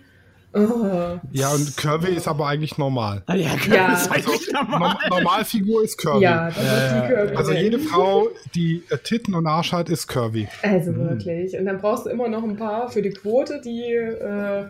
Oh. 0.54 1.18
Ja, 1.32 1.50
und 1.54 1.76
Curvy 1.78 2.14
ist 2.14 2.28
aber 2.28 2.46
eigentlich 2.46 2.76
normal. 2.76 3.22
Ah, 3.26 3.34
ja, 3.34 3.52
Ja. 3.70 3.90
das 3.92 4.02
ist 4.02 4.10
eigentlich 4.12 4.52
normal. 4.52 4.80
Norm 5.08 5.22
Normalfigur 5.22 5.82
ist 5.82 5.96
Curvy. 5.96 6.22
Ja, 6.24 6.48
das 6.48 6.56
ist 6.58 6.94
die 6.94 7.14
curvy. 7.14 7.36
Also 7.36 7.52
jede 7.52 7.78
Frau, 7.78 8.28
die 8.54 8.82
äh, 8.90 8.98
Titten 8.98 9.34
und 9.34 9.46
Arsch 9.46 9.72
hat, 9.72 9.88
ist 9.88 10.08
Curvy. 10.08 10.46
Also 10.62 10.94
wirklich. 10.94 11.56
Und 11.58 11.64
dann 11.64 11.78
brauchst 11.80 12.04
du 12.04 12.10
immer 12.10 12.28
noch 12.28 12.42
ein 12.44 12.56
paar 12.58 12.90
für 12.90 13.00
die 13.00 13.10
Quote, 13.10 13.62
die, 13.64 13.94
äh, 13.94 14.64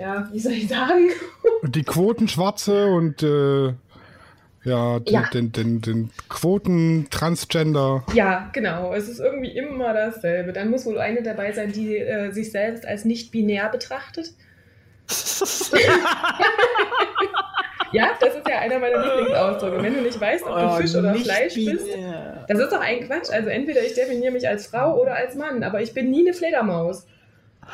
ja, 0.00 0.28
wie 0.32 0.38
soll 0.40 0.52
ich 0.52 0.68
sagen? 0.68 1.10
Die 1.62 1.82
Quotenschwarze 1.82 2.86
und 2.86 3.22
äh, 3.22 3.74
ja, 4.64 4.98
den, 5.00 5.12
Ja. 5.12 5.22
Den, 5.32 5.52
den, 5.52 5.80
den 5.80 6.10
Quoten-Transgender. 6.28 8.04
Ja, 8.14 8.48
genau. 8.52 8.94
Es 8.94 9.08
ist 9.08 9.18
irgendwie 9.20 9.50
immer 9.56 9.92
dasselbe. 9.92 10.52
Dann 10.52 10.70
muss 10.70 10.86
wohl 10.86 10.98
eine 10.98 11.22
dabei 11.22 11.52
sein, 11.52 11.72
die 11.72 11.96
äh, 11.96 12.30
sich 12.30 12.52
selbst 12.52 12.86
als 12.86 13.04
nicht 13.04 13.32
binär 13.32 13.68
betrachtet. 13.68 14.30
ja, 17.92 18.10
das 18.20 18.36
ist 18.36 18.48
ja 18.48 18.60
einer 18.60 18.78
meiner 18.78 19.04
Lieblingsausdrücke. 19.04 19.82
Wenn 19.82 19.94
du 19.94 20.02
nicht 20.02 20.20
weißt, 20.20 20.44
ob 20.44 20.56
du 20.56 20.64
Oh, 20.66 20.76
Fisch 20.76 20.94
oder 20.94 21.14
Fleisch 21.16 21.54
bist, 21.54 21.92
binär. 21.92 22.44
das 22.48 22.58
ist 22.58 22.70
doch 22.72 22.80
ein 22.80 23.00
Quatsch. 23.06 23.30
Also 23.30 23.48
entweder 23.48 23.82
ich 23.82 23.94
definiere 23.94 24.32
mich 24.32 24.46
als 24.48 24.66
Frau 24.68 25.00
oder 25.00 25.14
als 25.16 25.34
Mann, 25.34 25.64
aber 25.64 25.82
ich 25.82 25.92
bin 25.92 26.10
nie 26.10 26.20
eine 26.20 26.34
Fledermaus. 26.34 27.04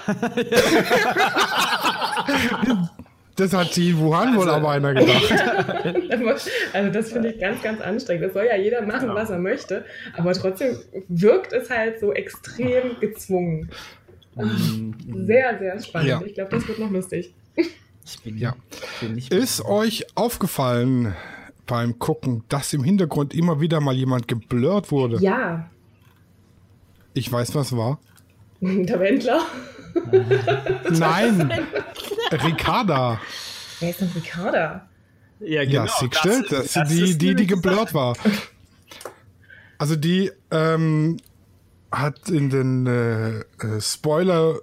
Das 3.38 3.52
hat 3.54 3.72
sie 3.72 3.90
in 3.90 3.98
Wuhan 3.98 4.36
wohl 4.36 4.48
Also- 4.48 4.56
aber 4.56 4.70
einer 4.70 4.94
gedacht. 4.94 5.32
Also 6.72 6.90
das 6.92 7.12
finde 7.12 7.30
ich 7.32 7.40
ganz, 7.40 7.62
ganz 7.62 7.80
anstrengend. 7.80 8.24
Das 8.26 8.32
soll 8.34 8.46
ja 8.46 8.56
jeder 8.56 8.82
machen, 8.82 9.08
Ja. 9.08 9.14
was 9.14 9.30
er 9.30 9.38
möchte. 9.38 9.84
Aber 10.16 10.32
trotzdem 10.34 10.76
wirkt 11.08 11.52
es 11.52 11.70
halt 11.70 12.00
so 12.00 12.12
extrem 12.12 12.98
gezwungen. 13.00 13.70
Sehr, 14.34 15.58
sehr 15.58 15.80
spannend. 15.82 16.08
Ja. 16.08 16.22
Ich 16.24 16.34
glaube, 16.34 16.50
das 16.50 16.66
wird 16.68 16.78
noch 16.78 16.90
lustig. 16.90 17.32
Ich 17.56 18.20
bin, 18.22 18.38
Ja. 18.38 18.54
bin 19.00 19.14
nicht 19.14 19.32
Ist 19.32 19.64
euch 19.64 20.06
aufgefallen 20.14 21.14
beim 21.66 21.98
Gucken, 21.98 22.44
dass 22.48 22.72
im 22.72 22.82
Hintergrund 22.84 23.34
immer 23.34 23.60
wieder 23.60 23.80
mal 23.80 23.94
jemand 23.94 24.28
geblurrt 24.28 24.90
wurde? 24.90 25.18
Ja, 25.20 25.70
Ich 27.14 27.30
weiß, 27.32 27.54
was 27.54 27.76
war. 27.76 27.98
der 28.60 29.00
Wendler. 29.00 29.40
Nein, 30.90 31.52
Ricarda. 32.32 33.20
Wer 33.80 33.90
ist 33.90 34.00
denn 34.00 34.10
Ricarda? 34.14 34.88
Ja, 35.40 35.62
Ja, 35.62 35.86
sie 35.86 36.08
gestellt, 36.08 36.46
das, 36.50 36.72
das 36.72 36.88
die, 36.88 37.10
ist 37.10 37.22
die, 37.22 37.34
die 37.34 37.46
geblurrt 37.46 37.94
war. 37.94 38.16
Also 39.78 39.94
die 39.94 40.32
ähm, 40.50 41.18
hat 41.92 42.28
in 42.28 42.50
den 42.50 42.86
äh, 42.86 43.38
äh, 43.38 43.80
Spoiler 43.80 44.60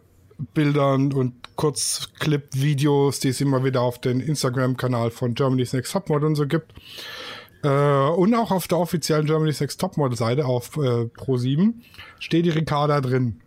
Bildern 0.53 1.13
und 1.13 1.33
Kurzclip-Videos, 1.55 3.21
die 3.21 3.29
es 3.29 3.39
immer 3.39 3.63
wieder 3.63 3.81
auf 3.81 3.99
den 3.99 4.19
Instagram-Kanal 4.19 5.11
von 5.11 5.33
Germany's 5.33 5.71
Next 5.71 5.93
Topmodel 5.93 6.27
und 6.27 6.35
so 6.35 6.45
gibt. 6.45 6.73
Äh, 7.65 8.09
und 8.11 8.35
auch 8.35 8.51
auf 8.51 8.67
der 8.67 8.77
offiziellen 8.77 9.25
Germany's 9.25 9.59
Next 9.59 9.81
Topmodel-Seite 9.81 10.45
auf 10.45 10.77
äh, 10.77 11.05
Pro7 11.05 11.73
steht 12.19 12.45
die 12.45 12.51
Ricarda 12.51 13.01
drin 13.01 13.41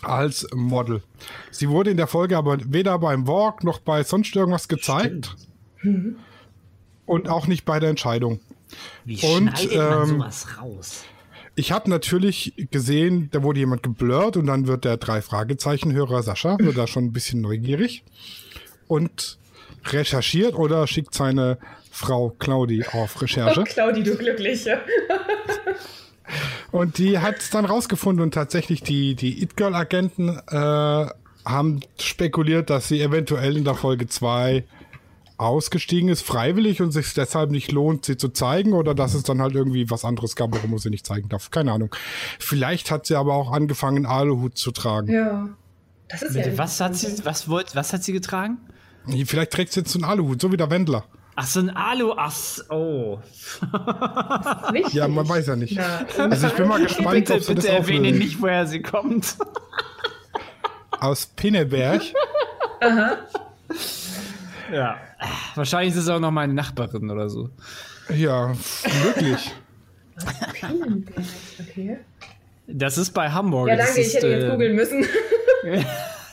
als 0.00 0.46
Model. 0.54 1.02
Sie 1.50 1.68
wurde 1.68 1.90
in 1.90 1.98
der 1.98 2.06
Folge 2.06 2.38
aber 2.38 2.56
weder 2.64 2.98
beim 2.98 3.26
Walk 3.26 3.62
noch 3.62 3.80
bei 3.80 4.04
sonst 4.04 4.34
irgendwas 4.34 4.68
gezeigt. 4.68 5.36
Und 7.04 7.28
auch 7.28 7.46
nicht 7.46 7.66
bei 7.66 7.78
der 7.78 7.90
Entscheidung. 7.90 8.40
Wie 9.04 9.16
Und, 9.16 9.58
schneidet 9.58 9.76
man 9.76 10.02
ähm, 10.02 10.08
sowas 10.08 10.46
raus? 10.58 11.04
Ich 11.54 11.72
habe 11.72 11.90
natürlich 11.90 12.54
gesehen, 12.70 13.28
da 13.32 13.42
wurde 13.42 13.60
jemand 13.60 13.82
geblurrt 13.82 14.38
und 14.38 14.46
dann 14.46 14.66
wird 14.66 14.86
der 14.86 14.96
drei 14.96 15.20
Fragezeichen 15.20 15.92
Hörer 15.92 16.22
Sascha 16.22 16.56
wird 16.58 16.78
da 16.78 16.86
schon 16.86 17.04
ein 17.04 17.12
bisschen 17.12 17.42
neugierig 17.42 18.02
und 18.88 19.38
recherchiert 19.84 20.54
oder 20.54 20.86
schickt 20.86 21.12
seine 21.12 21.58
Frau 21.92 22.30
Claudi 22.30 22.84
auf 22.92 23.16
Oh, 23.16 23.20
Recherche 23.20 23.62
Claudi, 23.66 24.02
du 24.02 24.16
Glückliche. 24.16 24.80
und 26.72 26.98
die 26.98 27.18
hat 27.18 27.38
es 27.38 27.50
dann 27.50 27.66
rausgefunden 27.66 28.22
und 28.22 28.34
tatsächlich 28.34 28.82
die 28.82 29.14
die 29.14 29.42
It 29.42 29.56
Girl 29.56 29.74
Agenten 29.74 30.40
äh, 30.48 31.06
haben 31.44 31.80
spekuliert, 32.00 32.70
dass 32.70 32.88
sie 32.88 33.00
eventuell 33.02 33.56
in 33.56 33.64
der 33.64 33.74
Folge 33.74 34.08
2 34.08 34.64
ausgestiegen 35.36 36.08
ist, 36.08 36.22
freiwillig 36.22 36.80
und 36.80 36.92
sich 36.92 37.12
deshalb 37.14 37.50
nicht 37.50 37.72
lohnt, 37.72 38.06
sie 38.06 38.16
zu 38.16 38.30
zeigen 38.30 38.72
oder 38.72 38.94
dass 38.94 39.12
es 39.12 39.22
dann 39.24 39.42
halt 39.42 39.54
irgendwie 39.54 39.90
was 39.90 40.04
anderes 40.04 40.34
gab, 40.36 40.54
warum 40.54 40.70
man 40.70 40.78
sie 40.78 40.90
nicht 40.90 41.06
zeigen 41.06 41.28
darf. 41.28 41.50
Keine 41.50 41.72
Ahnung. 41.72 41.94
Vielleicht 42.38 42.90
hat 42.90 43.06
sie 43.06 43.16
aber 43.16 43.34
auch 43.34 43.52
angefangen, 43.52 44.06
Aluhut 44.06 44.56
zu 44.56 44.70
tragen. 44.70 45.12
Ja. 45.12 45.48
Das 46.08 46.22
ist 46.22 46.36
ja. 46.36 46.56
Was 46.56 46.80
hat 46.80 46.94
sie, 46.96 47.24
was 47.24 47.48
wollt, 47.48 47.74
was 47.74 47.92
hat 47.92 48.02
sie 48.04 48.12
getragen? 48.12 48.58
Vielleicht 49.26 49.50
trägt 49.50 49.72
sie 49.72 49.80
jetzt 49.80 49.94
einen 49.94 50.04
Aluhut, 50.04 50.40
so 50.40 50.52
wie 50.52 50.56
der 50.56 50.70
Wendler. 50.70 51.04
Ach, 51.34 51.46
so 51.46 51.60
ein 51.60 51.70
Alu, 51.70 52.12
ach, 52.16 52.32
oh. 52.68 53.18
Wichtig. 54.70 54.92
Ja, 54.94 55.08
man 55.08 55.26
weiß 55.28 55.46
ja 55.46 55.56
nicht. 55.56 55.76
Na, 55.76 56.04
Also 56.28 56.46
ich 56.48 56.52
bin 56.54 56.68
mal 56.68 56.82
gespannt, 56.82 57.10
Bitte, 57.12 57.34
ob 57.34 57.40
sie 57.42 57.54
das 57.54 57.64
bitte 57.64 57.76
erwähne 57.76 58.08
auflösen. 58.08 58.18
nicht, 58.18 58.42
woher 58.42 58.66
sie 58.66 58.82
kommt. 58.82 59.36
Aus 61.00 61.26
Pinneberg. 61.26 62.02
Ja. 64.72 64.96
Wahrscheinlich 65.54 65.94
ist 65.94 66.02
es 66.02 66.08
auch 66.08 66.20
noch 66.20 66.30
meine 66.30 66.52
Nachbarin 66.54 67.10
oder 67.10 67.28
so. 67.30 67.48
Ja, 68.14 68.52
wirklich. 69.04 69.52
Pinenberg, 70.52 71.24
okay. 71.60 71.98
Das 72.66 72.98
ist 72.98 73.12
bei 73.12 73.30
Hamburg. 73.30 73.68
Ja, 73.68 73.76
das 73.76 73.86
danke, 73.86 74.00
ich 74.02 74.14
hätte 74.14 74.26
jetzt 74.28 74.44
äh, 74.44 74.50
googeln 74.50 74.74
müssen. 74.76 75.06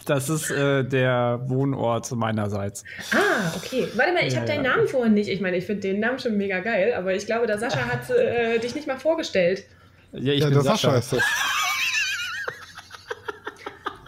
Das 0.09 0.27
ist 0.27 0.49
äh, 0.49 0.83
der 0.83 1.39
Wohnort 1.45 2.11
meinerseits. 2.13 2.83
Ah, 3.13 3.53
okay. 3.55 3.87
Warte 3.95 4.11
mal, 4.13 4.25
ich 4.25 4.33
Ja, 4.33 4.39
habe 4.39 4.47
deinen 4.47 4.65
ja. 4.65 4.71
Namen 4.75 4.87
vorhin 4.87 5.13
nicht. 5.13 5.29
Ich 5.29 5.39
meine, 5.39 5.55
ich 5.57 5.65
finde 5.65 5.81
den 5.81 5.99
Namen 5.99 6.17
schon 6.17 6.35
mega 6.35 6.59
geil, 6.61 6.93
aber 6.97 7.13
ich 7.13 7.27
glaube, 7.27 7.45
der 7.45 7.59
Sascha 7.59 7.81
hat 7.85 8.09
äh, 8.09 8.57
dich 8.57 8.73
nicht 8.73 8.87
mal 8.87 8.97
vorgestellt. 8.97 9.65
Ja, 10.11 10.33
ich 10.33 10.39
Ja, 10.39 10.45
bin 10.47 10.55
der 10.55 10.63
Sascha 10.63 10.95
ist 10.97 11.13
das. 11.13 11.23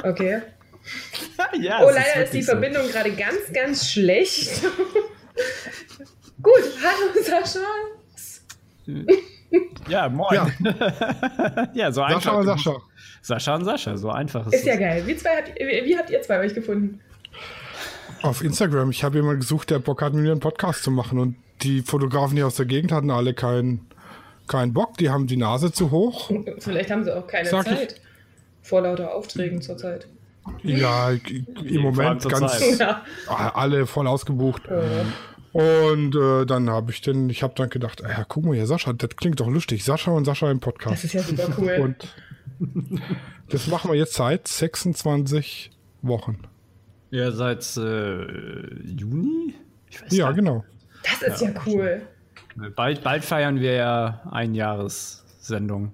Okay. 0.04 0.42
ja, 1.60 1.80
Oh, 1.82 1.86
leider 1.86 2.00
ist, 2.00 2.16
wirklich 2.16 2.32
die 2.32 2.42
so. 2.42 2.52
Verbindung 2.54 2.88
gerade 2.90 3.12
ganz, 3.12 3.38
ganz 3.54 3.88
schlecht. 3.92 4.64
Gut, 6.42 6.64
hallo 6.84 7.24
Sascha. 7.24 7.60
Ja, 9.88 10.10
moin. 10.10 10.34
Ja, 10.34 11.68
Ja, 11.74 11.92
so 11.92 12.02
einfach. 12.02 12.44
Sascha 12.44 12.44
Sascha. 12.44 12.82
Sascha 13.22 13.56
und 13.56 13.66
Sascha, 13.66 13.98
so 13.98 14.10
einfach 14.10 14.48
ist 14.48 14.54
Ist 14.56 14.66
ja 14.66 14.74
es. 14.74 14.80
geil. 14.80 15.04
Wie, 15.06 15.16
zwei 15.16 15.30
habt, 15.38 15.50
wie, 15.60 15.86
wie 15.86 15.98
habt 15.98 16.10
ihr 16.10 16.22
zwei 16.22 16.40
euch 16.40 16.54
gefunden? 16.54 17.00
Auf 18.24 18.44
Instagram. 18.44 18.90
Ich 18.92 19.04
habe 19.04 19.18
jemanden 19.18 19.42
gesucht, 19.42 19.70
der 19.70 19.80
Bock 19.80 20.02
hat, 20.02 20.14
mit 20.14 20.24
mir 20.24 20.32
einen 20.32 20.40
Podcast 20.40 20.84
zu 20.84 20.92
machen. 20.92 21.20
Und 21.20 21.36
die 21.62 21.82
Fotografen 21.82 22.36
hier 22.36 22.48
aus 22.48 22.56
der 22.56 22.66
Gegend 22.66 22.92
hatten 22.92 23.12
alle 23.12 23.34
keinen 23.34 23.86
keinen 24.48 24.74
Bock. 24.74 24.98
Die 24.98 25.10
haben 25.10 25.28
die 25.28 25.38
Nase 25.38 25.72
zu 25.72 25.92
hoch. 25.92 26.30
Vielleicht 26.60 26.92
haben 26.92 27.04
sie 27.04 27.16
auch 27.16 27.26
keine 27.28 27.48
Sag 27.50 27.68
ich. 27.68 27.78
Zeit. 27.78 28.02
Vor 28.62 28.82
lauter 28.82 29.14
Aufträgen 29.14 29.62
zurzeit. 29.62 30.08
Ja, 30.64 31.12
im 31.12 31.82
Moment 31.82 32.28
ganz. 32.28 32.80
Ja. 32.80 33.04
alle 33.28 33.86
voll 33.88 34.08
ausgebucht. 34.08 34.64
Und 35.54 36.16
äh, 36.16 36.46
dann 36.46 36.70
habe 36.70 36.92
ich 36.92 37.02
den, 37.02 37.30
ich 37.30 37.44
habe 37.44 37.54
dann 37.56 37.70
gedacht, 37.70 38.04
ah 38.04 38.10
ja, 38.10 38.26
guck 38.28 38.46
mal 38.46 38.56
hier, 38.56 38.66
Sascha, 38.66 38.94
das 38.94 39.16
klingt 39.18 39.40
doch 39.40 39.48
lustig. 39.48 39.84
Sascha 39.84 40.12
und 40.12 40.26
Sascha 40.26 40.50
im 40.50 40.60
Das 40.60 40.64
Podcast. 40.66 41.04
ist 41.04 41.14
ja 41.14 41.22
super 41.22 41.50
cool. 41.58 41.78
Und 41.82 41.96
das 43.50 43.68
machen 43.68 43.92
wir 43.92 43.98
jetzt 43.98 44.14
seit 44.14 44.48
26 44.48 45.72
Wochen. 46.02 46.40
Ja, 47.10 47.32
seit 47.32 47.66
äh, 47.78 48.82
Juni? 48.84 49.54
Ich 49.90 50.02
weiß 50.02 50.14
Ja, 50.14 50.26
gar 50.26 50.34
genau. 50.34 50.66
das 51.04 51.34
ist 51.34 51.42
ja, 51.42 51.50
cool. 51.66 52.02
nicht. 52.56 52.76
Bald, 52.76 53.04
bald 53.04 53.26
feiern 53.26 53.60
wir 53.60 53.74
ja 53.74 54.22
Einjahressendung. 54.32 55.92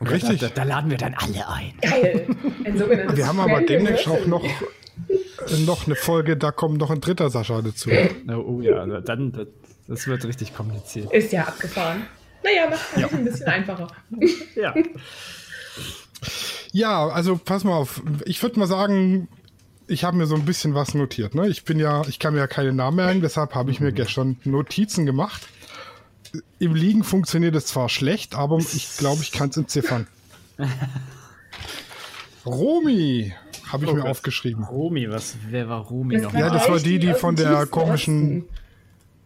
Und 0.00 0.10
Richtig. 0.10 0.40
Da, 0.40 0.48
da, 0.48 0.54
da 0.54 0.62
laden 0.64 0.90
wir 0.90 0.98
dann 0.98 1.14
alle 1.14 1.48
ein. 1.48 1.72
Geil. 1.80 2.26
Ein 2.64 3.16
Wir 3.16 3.26
haben 3.26 3.40
aber 3.40 3.62
demnächst 3.62 4.08
auch 4.08 4.26
noch, 4.26 4.44
äh, 4.44 5.58
noch 5.64 5.86
eine 5.86 5.94
Folge, 5.94 6.36
da 6.36 6.50
kommt 6.52 6.78
noch 6.78 6.90
ein 6.90 7.00
dritter 7.00 7.30
Sascha 7.30 7.62
dazu. 7.62 7.90
Oh, 8.28 8.32
oh 8.32 8.60
ja, 8.60 8.84
dann, 9.00 9.32
das, 9.32 9.46
das 9.86 10.06
wird 10.06 10.24
richtig 10.24 10.54
kompliziert. 10.54 11.12
Ist 11.12 11.32
ja 11.32 11.44
abgefahren. 11.44 12.02
Naja, 12.42 12.68
macht 12.68 12.96
es 12.96 13.12
ein 13.14 13.24
bisschen 13.24 13.46
einfacher. 13.46 13.86
Ja. 14.56 14.74
Ja, 16.72 17.06
also 17.08 17.36
pass 17.42 17.64
mal 17.64 17.74
auf. 17.76 18.02
Ich 18.24 18.42
würde 18.42 18.58
mal 18.58 18.66
sagen, 18.66 19.28
ich 19.86 20.04
habe 20.04 20.16
mir 20.16 20.26
so 20.26 20.34
ein 20.34 20.44
bisschen 20.44 20.74
was 20.74 20.94
notiert. 20.94 21.34
Ne? 21.34 21.48
Ich 21.48 21.64
bin 21.64 21.78
ja, 21.78 22.02
ich 22.08 22.18
kann 22.18 22.32
mir 22.34 22.40
ja 22.40 22.46
keine 22.46 22.72
Namen 22.72 22.96
merken, 22.96 23.20
deshalb 23.20 23.54
habe 23.54 23.70
ich 23.70 23.80
mir 23.80 23.92
gestern 23.92 24.36
Notizen 24.44 25.06
gemacht. 25.06 25.46
Im 26.58 26.74
Liegen 26.74 27.04
funktioniert 27.04 27.54
es 27.54 27.66
zwar 27.66 27.88
schlecht, 27.88 28.34
aber 28.34 28.58
ich 28.58 28.96
glaube, 28.96 29.22
ich 29.22 29.30
kann 29.30 29.50
es 29.50 29.56
entziffern. 29.56 30.06
Romi 32.46 33.32
habe 33.68 33.84
ich 33.84 33.90
Oh 33.90 33.94
mir 33.94 34.00
Gott. 34.02 34.10
aufgeschrieben. 34.10 34.64
Romi, 34.64 35.08
was, 35.10 35.36
wer 35.48 35.68
war 35.68 35.80
Romi 35.82 36.14
Das 36.14 36.24
noch? 36.24 36.34
war 36.34 36.40
Ja, 36.40 36.50
das 36.50 36.68
war 36.68 36.78
die, 36.78 36.98
die 36.98 37.14
von 37.14 37.36
der 37.36 37.66
komischen, 37.66 38.42
Osten. 38.42 38.48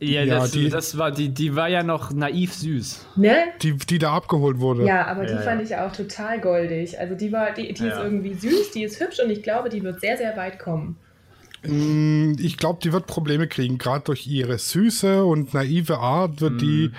Ja, 0.01 0.23
Ja, 0.23 0.39
das, 0.41 0.53
die- 0.53 0.69
das 0.69 0.97
war 0.97 1.11
die, 1.11 1.31
die 1.31 1.57
war 1.57 1.69
ja 1.69 1.83
noch 1.83 2.13
naiv 2.13 2.55
süß. 2.55 3.07
Ne? 3.17 3.35
die, 3.63 3.77
die 3.77 3.99
da 3.99 4.13
abgeholt 4.15 4.61
wurde. 4.61 4.85
Ja, 4.85 5.07
aber 5.07 5.25
die 5.25 5.33
Ja, 5.33 5.39
ja. 5.41 5.43
fand 5.43 5.61
ich 5.63 5.75
auch 5.77 5.93
total 5.93 6.41
goldig. 6.41 6.99
Also 7.01 7.15
die 7.17 7.33
war, 7.33 7.53
die, 7.53 7.63
die 7.63 7.71
ist 7.73 7.81
Ja. 7.81 8.05
irgendwie 8.05 8.35
süß, 8.35 8.71
die 8.73 8.85
ist 8.85 9.01
hübsch 9.01 9.19
und 9.19 9.31
ich 9.31 9.43
glaube, 9.43 9.69
die 9.71 9.83
wird 9.83 10.01
sehr, 10.01 10.17
sehr 10.17 10.37
weit 10.37 10.59
kommen. 10.61 10.97
Mm, 11.67 12.35
Ich 12.39 12.57
glaube, 12.57 12.79
die 12.83 12.93
wird 12.93 13.09
Probleme 13.09 13.49
kriegen. 13.49 13.79
Gerade 13.79 14.05
durch 14.05 14.29
ihre 14.29 14.59
süße 14.59 15.25
und 15.25 15.53
naive 15.55 15.99
Art 15.99 16.41
wird 16.41 16.61
die 16.61 16.93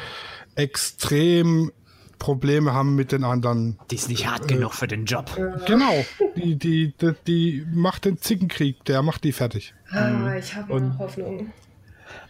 extrem 0.55 1.71
Probleme 2.19 2.73
haben 2.73 2.95
mit 2.95 3.13
den 3.13 3.23
anderen 3.23 3.79
Die 3.91 3.95
ist 3.95 4.09
nicht 4.09 4.27
hart 4.27 4.49
genug 4.49 4.73
für 4.73 4.87
den 4.87 5.05
Job. 5.05 5.31
Genau. 5.65 6.05
Die, 6.35 6.57
die, 6.57 6.93
die, 6.99 7.13
die 7.25 7.65
macht 7.73 8.03
den 8.03 8.17
Zickenkrieg, 8.17 8.83
der 8.83 9.01
macht 9.03 9.23
die 9.23 9.31
fertig. 9.31 9.73
Ah, 9.89 10.35
ich 10.37 10.53
habe 10.53 10.81
noch 10.81 10.99
Hoffnung. 10.99 11.51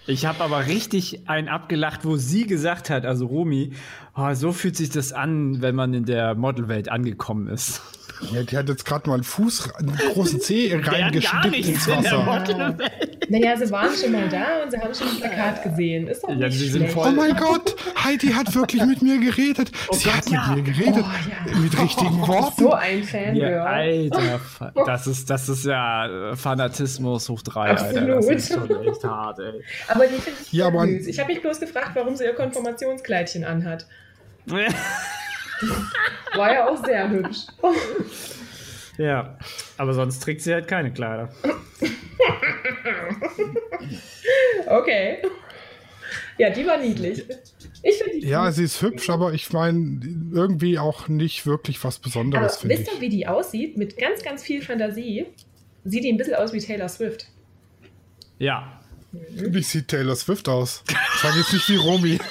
Ich 0.07 0.25
habe 0.25 0.43
aber 0.43 0.65
richtig 0.65 1.29
einen 1.29 1.48
abgelacht, 1.50 2.03
wo 2.03 2.17
sie 2.17 2.48
gesagt 2.48 2.89
hat, 2.89 3.05
also 3.05 3.27
Romi, 3.27 3.74
oh, 4.15 4.33
so 4.33 4.51
fühlt 4.51 4.75
sich 4.75 4.89
das 4.89 5.13
an, 5.13 5.62
wenn 5.62 5.75
man 5.75 5.93
in 5.93 6.05
der 6.05 6.36
Modelwelt 6.36 6.89
angekommen 6.89 7.48
ist. 7.48 7.99
Ja, 8.34 8.44
die 8.44 8.58
hat 8.58 8.68
jetzt 8.70 8.86
gerade 8.86 9.08
mal 9.10 9.16
einen 9.16 9.24
Fuß, 9.24 9.74
einen 9.76 9.96
großen 10.14 10.42
Zeh 10.42 10.76
reingeschnitten 10.84 11.54
ins 11.54 11.88
Wasser. 11.88 12.78
Naja, 13.30 13.56
sie 13.58 13.70
waren 13.72 13.90
schon 13.96 14.12
mal 14.12 14.28
da 14.28 14.64
und 14.64 14.72
sie 14.72 14.78
haben 14.78 14.94
schon 14.94 15.08
ein 15.08 15.18
Plakat 15.20 15.64
gesehen. 15.64 16.08
Ist 16.08 16.24
doch 16.24 16.30
Ja, 16.30 16.36
nicht 16.48 16.58
sie 16.60 16.68
sind 16.68 16.90
voll- 16.90 17.08
Oh 17.10 17.12
mein 17.12 17.36
Gott, 17.36 17.76
Heidi 18.04 18.28
hat 18.28 18.54
wirklich 18.56 18.84
mit 18.86 19.02
mir 19.02 19.20
geredet. 19.20 19.72
Sie 19.92 20.04
Gott, 20.06 20.14
hat 20.18 20.30
ja. 20.30 20.48
mit 20.56 20.66
mir 20.66 20.74
geredet. 20.74 21.06
Oh, 21.06 21.50
ja. 21.52 21.58
Mit 21.60 21.80
richtigen 21.80 22.20
Worten. 22.28 22.62
So 22.62 22.74
ein 22.74 23.04
Fangirl. 23.04 23.52
Ja, 23.52 23.64
Alter, 23.66 24.42
das 24.86 25.08
ist, 25.08 25.30
das 25.30 25.48
ist 25.48 25.66
ja 25.66 26.32
äh, 26.32 26.36
Fanatismus 26.36 27.30
hoch 27.30 27.42
drei, 27.44 27.70
Alter. 27.70 27.86
Absolut. 27.86 28.10
Das 28.18 28.26
ist 28.28 28.54
schon 28.54 28.86
echt 28.88 29.04
hart, 29.04 29.40
ey. 29.40 29.64
Aber 29.88 30.08
die 30.08 30.16
finde 30.16 30.40
ich 30.44 30.52
Ja, 30.54 30.72
süß. 30.72 31.08
Ich 31.08 31.20
habe 31.20 31.32
mich 31.32 31.42
bloß 31.42 31.60
gefragt, 31.60 31.92
warum 31.94 32.16
sie 32.16 32.24
ihr 32.26 32.34
Konfirmationskleidchen 32.34 33.44
anhat. 33.46 33.86
War 36.36 36.54
ja 36.54 36.68
auch 36.70 36.84
sehr 36.86 37.10
hübsch. 37.10 37.39
ja, 38.98 39.38
aber 39.78 39.94
sonst 39.94 40.20
trägt 40.20 40.42
sie 40.42 40.54
halt 40.54 40.68
keine 40.68 40.92
Kleider. 40.94 41.30
Okay. 44.68 45.18
Ja, 46.38 46.50
die 46.50 46.66
war 46.66 46.78
niedlich. 46.78 47.25
Ich 47.84 47.98
finde 47.98 48.20
die 48.20 48.28
Ja, 48.28 48.51
sie 48.51 48.63
ist 48.63 48.82
hübsch, 48.82 49.10
aber 49.10 49.34
ich 49.34 49.51
meine, 49.51 50.00
irgendwie 50.34 50.80
auch 50.80 51.08
nicht 51.08 51.46
wirklich 51.46 51.84
was 51.84 51.98
Aber 51.98 52.04
Besonderes, 52.04 52.58
finde 52.58 52.78
wisst 52.78 52.88
ich. 52.89 52.96
ihr, 52.96 53.01
wie 53.01 53.10
die 53.10 53.28
aussieht? 53.28 53.78
Mit 53.78 53.98
ganz, 53.98 54.24
ganz 54.24 54.44
viel 54.44 54.62
Fantasie. 54.62 55.25
Sieht 55.84 56.04
die 56.04 56.12
ein 56.12 56.18
bisschen 56.18 56.36
aus 56.36 56.54
wie 56.54 56.60
Taylor 56.60 56.89
Swift. 56.89 57.28
Ja. 58.38 58.82
Wie 59.12 59.63
sieht 59.63 59.88
Taylor 59.88 60.16
Swift 60.16 60.48
aus? 60.48 60.84
Sag 61.22 61.36
jetzt 61.36 61.51
nicht 61.54 61.68
wie 61.70 61.78
Romy. 61.78 62.20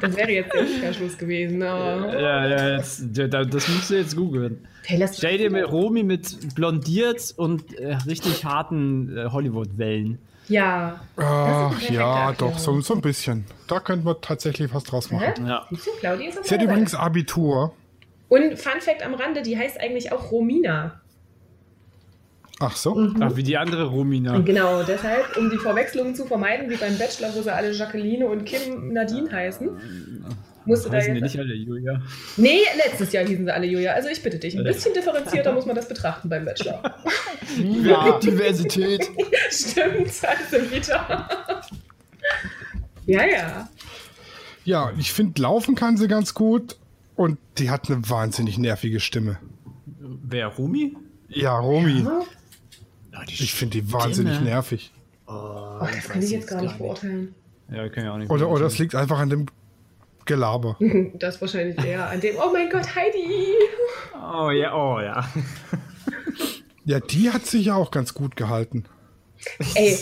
Das 0.00 0.16
wäre 0.16 0.30
jetzt 0.30 0.52
der 0.52 0.60
Umkehrschluss 0.62 1.18
gewesen. 1.18 1.62
Aber 1.62 2.18
Ja, 2.20 2.46
ja, 2.48 2.76
jetzt, 2.76 3.02
das 3.14 3.68
musst 3.68 3.90
du 3.90 3.94
jetzt 3.94 4.16
googeln. 4.16 4.66
hey, 4.84 5.06
Stell 5.12 5.38
dir 5.38 5.50
mit 5.50 5.70
Romy 5.70 6.02
mit 6.02 6.54
blondiert 6.54 7.34
und 7.36 7.78
äh, 7.78 7.94
richtig 8.06 8.44
harten 8.44 9.16
äh, 9.16 9.24
Hollywood-Wellen. 9.30 10.18
Ja. 10.48 11.00
Ach 11.16 11.80
ja, 11.90 12.32
doch, 12.32 12.56
so, 12.58 12.80
so 12.80 12.94
ein 12.94 13.00
bisschen. 13.00 13.44
Da 13.66 13.80
könnte 13.80 14.04
man 14.04 14.16
tatsächlich 14.20 14.72
was 14.72 14.84
draus 14.84 15.10
machen. 15.10 15.34
Hä? 15.44 15.48
Ja. 15.48 15.66
Siehst 15.70 15.86
du, 15.86 15.90
Claudia 15.98 16.28
ist 16.28 16.38
auf 16.38 16.46
Sie 16.46 16.54
hat 16.54 16.62
übrigens. 16.62 16.94
Abitur. 16.94 17.72
Und 18.28 18.58
Fun 18.58 18.80
Fact 18.80 19.04
am 19.04 19.14
Rande, 19.14 19.42
die 19.42 19.56
heißt 19.58 19.80
eigentlich 19.80 20.12
auch 20.12 20.30
Romina. 20.30 21.00
Ach 22.58 22.74
so. 22.76 22.94
Mhm. 22.94 23.16
Ach, 23.22 23.36
wie 23.36 23.42
die 23.42 23.56
andere 23.58 23.84
Romina. 23.86 24.38
Genau, 24.38 24.82
deshalb, 24.82 25.36
um 25.36 25.50
die 25.50 25.58
Verwechslungen 25.58 26.14
zu 26.14 26.24
vermeiden, 26.24 26.70
wie 26.70 26.76
beim 26.76 26.96
Bachelor, 26.98 27.34
wo 27.34 27.42
sie 27.42 27.52
alle 27.52 27.72
Jacqueline 27.72 28.26
und 28.26 28.44
Kim 28.46 28.92
Nadine 28.94 29.30
heißen, 29.30 29.68
musste 30.64 30.88
da 30.88 30.96
Heißen 30.96 31.14
die 31.14 31.20
jetzt. 31.20 31.34
nicht 31.34 31.38
alle 31.38 31.54
Julia? 31.54 32.00
Nee, 32.38 32.60
letztes 32.84 33.12
Jahr 33.12 33.26
hießen 33.26 33.44
sie 33.44 33.52
alle 33.54 33.66
Julia. 33.66 33.92
Also 33.92 34.08
ich 34.08 34.22
bitte 34.22 34.38
dich, 34.38 34.54
ein 34.54 34.60
Alle. 34.60 34.72
bisschen 34.72 34.94
differenzierter 34.94 35.52
muss 35.52 35.66
man 35.66 35.76
das 35.76 35.86
betrachten 35.86 36.28
beim 36.30 36.44
Bachelor. 36.46 36.82
Ja, 37.58 38.18
Diversität. 38.20 39.06
Stimmt, 39.50 40.08
also 40.24 40.70
wieder. 40.70 41.28
ja, 43.06 43.24
ja. 43.26 43.68
Ja, 44.64 44.92
ich 44.98 45.12
finde, 45.12 45.40
laufen 45.42 45.74
kann 45.74 45.96
sie 45.96 46.08
ganz 46.08 46.34
gut. 46.34 46.76
Und 47.14 47.38
die 47.58 47.70
hat 47.70 47.88
eine 47.90 48.08
wahnsinnig 48.10 48.58
nervige 48.58 48.98
Stimme. 49.00 49.38
Wer, 49.98 50.48
Romy? 50.48 50.96
Ja, 51.28 51.58
Romy. 51.58 52.00
Ja, 52.02 52.22
die 53.24 53.34
Ich 53.34 53.54
finde 53.54 53.80
die 53.80 53.92
wahnsinnig 53.92 54.40
nervig. 54.40 54.92
Oh, 55.26 55.78
das 55.80 56.08
kann 56.08 56.22
ich 56.22 56.30
jetzt 56.30 56.48
gar 56.48 56.62
nicht 56.62 56.78
beurteilen. 56.78 57.34
Ja, 57.70 57.88
kann 57.88 58.04
ich 58.04 58.10
auch 58.10 58.16
nicht. 58.18 58.30
Oder, 58.30 58.48
oder 58.48 58.66
es 58.66 58.78
liegt 58.78 58.94
einfach 58.94 59.18
an 59.18 59.30
dem 59.30 59.46
Gelaber. 60.24 60.76
Das 61.14 61.40
wahrscheinlich 61.40 61.82
eher 61.84 62.08
an 62.08 62.20
dem, 62.20 62.36
oh 62.36 62.52
mein 62.52 62.68
Gott, 62.70 62.94
Heidi. 62.94 63.54
Oh 64.14 64.50
ja, 64.50 64.74
oh 64.74 65.00
ja. 65.00 65.28
Ja, 66.84 67.00
die 67.00 67.30
hat 67.30 67.44
sich 67.46 67.66
ja 67.66 67.74
auch 67.74 67.90
ganz 67.90 68.14
gut 68.14 68.36
gehalten. 68.36 68.84
Ey, 69.74 69.96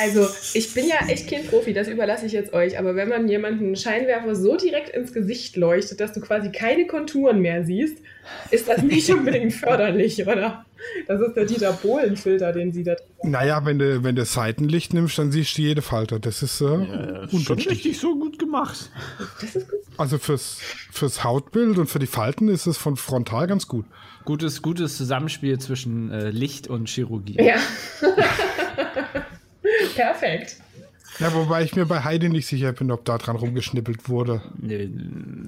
also 0.00 0.28
ich 0.54 0.72
bin 0.72 0.86
ja 0.86 1.06
echt 1.08 1.28
kein 1.28 1.44
Profi, 1.44 1.72
das 1.72 1.88
überlasse 1.88 2.26
ich 2.26 2.32
jetzt 2.32 2.52
euch. 2.52 2.78
Aber 2.78 2.94
wenn 2.94 3.08
man 3.08 3.28
jemanden 3.28 3.66
einen 3.66 3.76
Scheinwerfer 3.76 4.36
so 4.36 4.56
direkt 4.56 4.90
ins 4.90 5.12
Gesicht 5.12 5.56
leuchtet, 5.56 5.98
dass 5.98 6.12
du 6.12 6.20
quasi 6.20 6.50
keine 6.52 6.86
Konturen 6.86 7.40
mehr 7.40 7.64
siehst, 7.64 7.98
ist 8.52 8.68
das 8.68 8.82
nicht 8.82 9.10
unbedingt 9.14 9.52
förderlich, 9.52 10.26
oder? 10.26 10.64
Das 11.06 11.20
ist 11.20 11.34
der 11.34 11.44
Dieter 11.44 11.72
Bohlen-Filter, 11.72 12.52
den 12.52 12.72
sie 12.72 12.84
da 12.84 12.94
drin 12.94 13.30
Naja, 13.30 13.64
wenn 13.64 13.78
du, 13.78 14.02
wenn 14.04 14.14
du 14.16 14.24
Seitenlicht 14.24 14.94
nimmst, 14.94 15.18
dann 15.18 15.32
siehst 15.32 15.56
du 15.58 15.62
jede 15.62 15.82
Falte. 15.82 16.20
Das 16.20 16.42
ist 16.42 16.60
äh, 16.60 16.64
Schon 16.66 17.28
unterschiedlich. 17.30 17.68
richtig 17.68 17.98
so 18.00 18.18
gut 18.18 18.38
gemacht. 18.38 18.90
Das 19.40 19.56
ist 19.56 19.68
gut. 19.68 19.78
Also 19.96 20.18
fürs, 20.18 20.58
fürs 20.92 21.24
Hautbild 21.24 21.78
und 21.78 21.86
für 21.88 21.98
die 21.98 22.06
Falten 22.06 22.48
ist 22.48 22.66
es 22.66 22.76
von 22.78 22.96
frontal 22.96 23.46
ganz 23.46 23.66
gut. 23.66 23.84
Gutes, 24.24 24.62
gutes 24.62 24.96
Zusammenspiel 24.96 25.58
zwischen 25.58 26.10
äh, 26.10 26.30
Licht 26.30 26.68
und 26.68 26.88
Chirurgie. 26.88 27.42
Ja. 27.42 27.56
Perfekt. 29.94 30.56
Ja, 31.20 31.34
wobei 31.34 31.62
ich 31.64 31.74
mir 31.74 31.84
bei 31.86 32.04
Heidi 32.04 32.28
nicht 32.28 32.46
sicher 32.46 32.72
bin, 32.72 32.90
ob 32.90 33.04
da 33.04 33.18
dran 33.18 33.36
rumgeschnippelt 33.36 34.08
wurde. 34.08 34.42
Nee, 34.60 34.88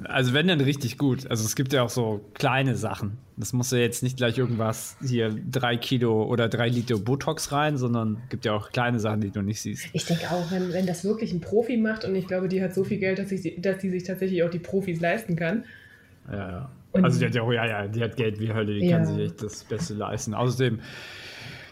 Also 0.05 0.33
wenn 0.35 0.49
dann 0.49 0.61
richtig 0.61 0.99
gut. 0.99 1.31
Also 1.31 1.45
es 1.45 1.55
gibt 1.55 1.73
ja 1.73 1.83
auch 1.83 1.91
so 1.91 2.25
kleine 2.35 2.77
Sachen. 2.77 3.19
Das 3.37 3.53
muss 3.53 3.71
ja 3.71 3.79
jetzt 3.79 4.03
nicht 4.03 4.17
gleich 4.17 4.37
irgendwas 4.39 4.97
hier 5.07 5.35
drei 5.51 5.77
Kilo 5.77 6.25
oder 6.25 6.49
drei 6.49 6.69
Liter 6.69 6.99
Botox 6.99 7.53
rein, 7.53 7.77
sondern 7.79 8.19
gibt 8.31 8.45
ja 8.45 8.53
auch 8.55 8.71
kleine 8.73 8.99
Sachen, 9.01 9.21
die 9.21 9.31
du 9.31 9.43
nicht 9.43 9.61
siehst. 9.61 9.87
Ich 9.93 10.05
denke 10.07 10.31
auch, 10.31 10.51
wenn, 10.51 10.73
wenn 10.73 10.87
das 10.87 11.05
wirklich 11.05 11.33
ein 11.33 11.41
Profi 11.41 11.77
macht 11.77 12.05
und 12.05 12.15
ich 12.17 12.27
glaube, 12.27 12.49
die 12.49 12.63
hat 12.63 12.75
so 12.75 12.85
viel 12.85 12.99
Geld, 12.99 13.19
dass, 13.19 13.31
ich, 13.33 13.55
dass 13.61 13.79
die 13.79 13.91
sich 13.91 14.03
tatsächlich 14.05 14.43
auch 14.43 14.51
die 14.51 14.59
Profis 14.59 15.01
leisten 15.01 15.37
kann. 15.37 15.65
Ja, 16.31 16.37
ja. 16.51 16.71
Und- 16.93 17.05
also 17.05 17.21
die 17.21 17.27
hat 17.27 17.35
ja, 17.35 17.43
auch- 17.43 17.53
ja, 17.53 17.65
ja, 17.67 17.87
die 17.87 18.03
hat 18.03 18.17
Geld 18.17 18.41
wie 18.41 18.53
Hölle, 18.53 18.75
die 18.79 18.87
Ja. 18.87 18.97
kann 18.99 19.07
sich 19.07 19.19
echt 19.19 19.43
das 19.43 19.63
Beste 19.65 19.95
leisten. 19.95 20.35
Außerdem 20.35 20.81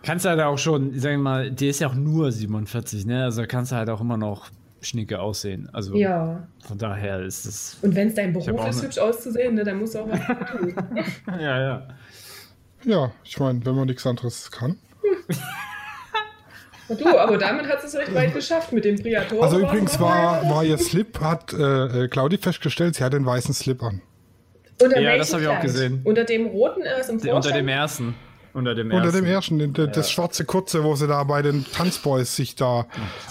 kannst 0.02 0.25
du 0.25 0.28
halt 0.31 0.40
auch 0.40 0.59
schon, 0.59 0.93
sagen 0.99 1.17
wir 1.17 1.23
mal, 1.23 1.50
die 1.50 1.69
ist 1.69 1.81
ja 1.81 1.88
auch 1.88 1.95
nur 1.95 2.31
47, 2.33 3.07
ne? 3.07 3.25
Also 3.25 3.44
kannst 3.46 3.72
du 3.72 3.77
halt 3.77 3.88
auch 3.90 4.01
immer 4.01 4.16
noch 4.16 4.49
schnicke 4.81 5.18
aussehen. 5.20 5.68
Also 5.72 5.94
Ja. 5.96 6.46
von 6.66 6.79
daher 6.79 7.20
ist 7.22 7.44
es. 7.46 7.79
Und 7.83 7.94
wenn 7.96 8.09
es 8.09 8.14
dein 8.14 8.33
Beruf 8.33 8.66
ist, 8.68 8.83
hübsch 8.83 8.99
auszusehen, 8.99 9.55
ne, 9.57 9.64
dann 9.64 9.79
musst 9.79 9.94
du 9.94 10.01
auch 10.01 10.09
was 10.09 10.20
tun. 10.51 10.75
Ja, 11.40 11.61
ja. 11.61 11.88
Ja, 12.85 13.11
ich 13.25 13.38
meine, 13.40 13.64
wenn 13.66 13.75
man 13.75 13.87
nichts 13.87 14.07
anderes 14.07 14.51
kann. 14.51 14.77
Du, 16.88 17.18
aber 17.18 17.37
damit 17.37 17.66
hat 17.68 17.85
es 17.85 17.94
recht 17.94 18.14
weit 18.14 18.33
geschafft 18.33 18.72
mit 18.72 18.83
dem 18.87 18.96
Priator. 18.96 19.42
Also 19.44 19.59
übrigens 19.61 20.01
war, 20.01 20.42
war 20.49 20.64
ihr 20.64 20.79
Slip, 20.79 21.20
hat 21.20 21.53
äh, 21.53 22.05
äh, 22.05 22.09
Claudi 22.09 22.38
festgestellt, 22.38 22.94
sie 22.94 23.05
hat 23.05 23.12
den 23.12 23.27
weißen 23.27 23.53
Slip 23.53 23.83
an. 23.83 24.01
Unter 24.83 24.99
Ja, 24.99 25.18
das 25.18 25.35
hab 25.35 25.40
ich 25.42 25.49
auch 25.49 25.61
gesehen. 25.61 26.01
Unter 26.05 26.25
dem 26.25 26.46
roten 26.46 26.81
ist 26.99 27.11
im 27.11 27.18
Der- 27.20 27.35
Unter 27.35 27.49
Vorstand? 27.51 27.57
dem 27.57 27.68
ersten. 27.68 28.14
Unter 28.59 28.75
dem 28.75 28.90
Unter 28.90 29.05
ersten. 29.05 29.59
dem 29.59 29.75
ersten, 29.75 29.92
das 29.92 30.11
schwarze 30.11 30.44
Kurze, 30.44 30.83
wo 30.85 30.94
sie 30.97 31.07
da 31.07 31.23
bei 31.25 31.42
den 31.42 31.64
Tanzboys 31.73 32.35
sich 32.37 32.55
da. 32.57 32.87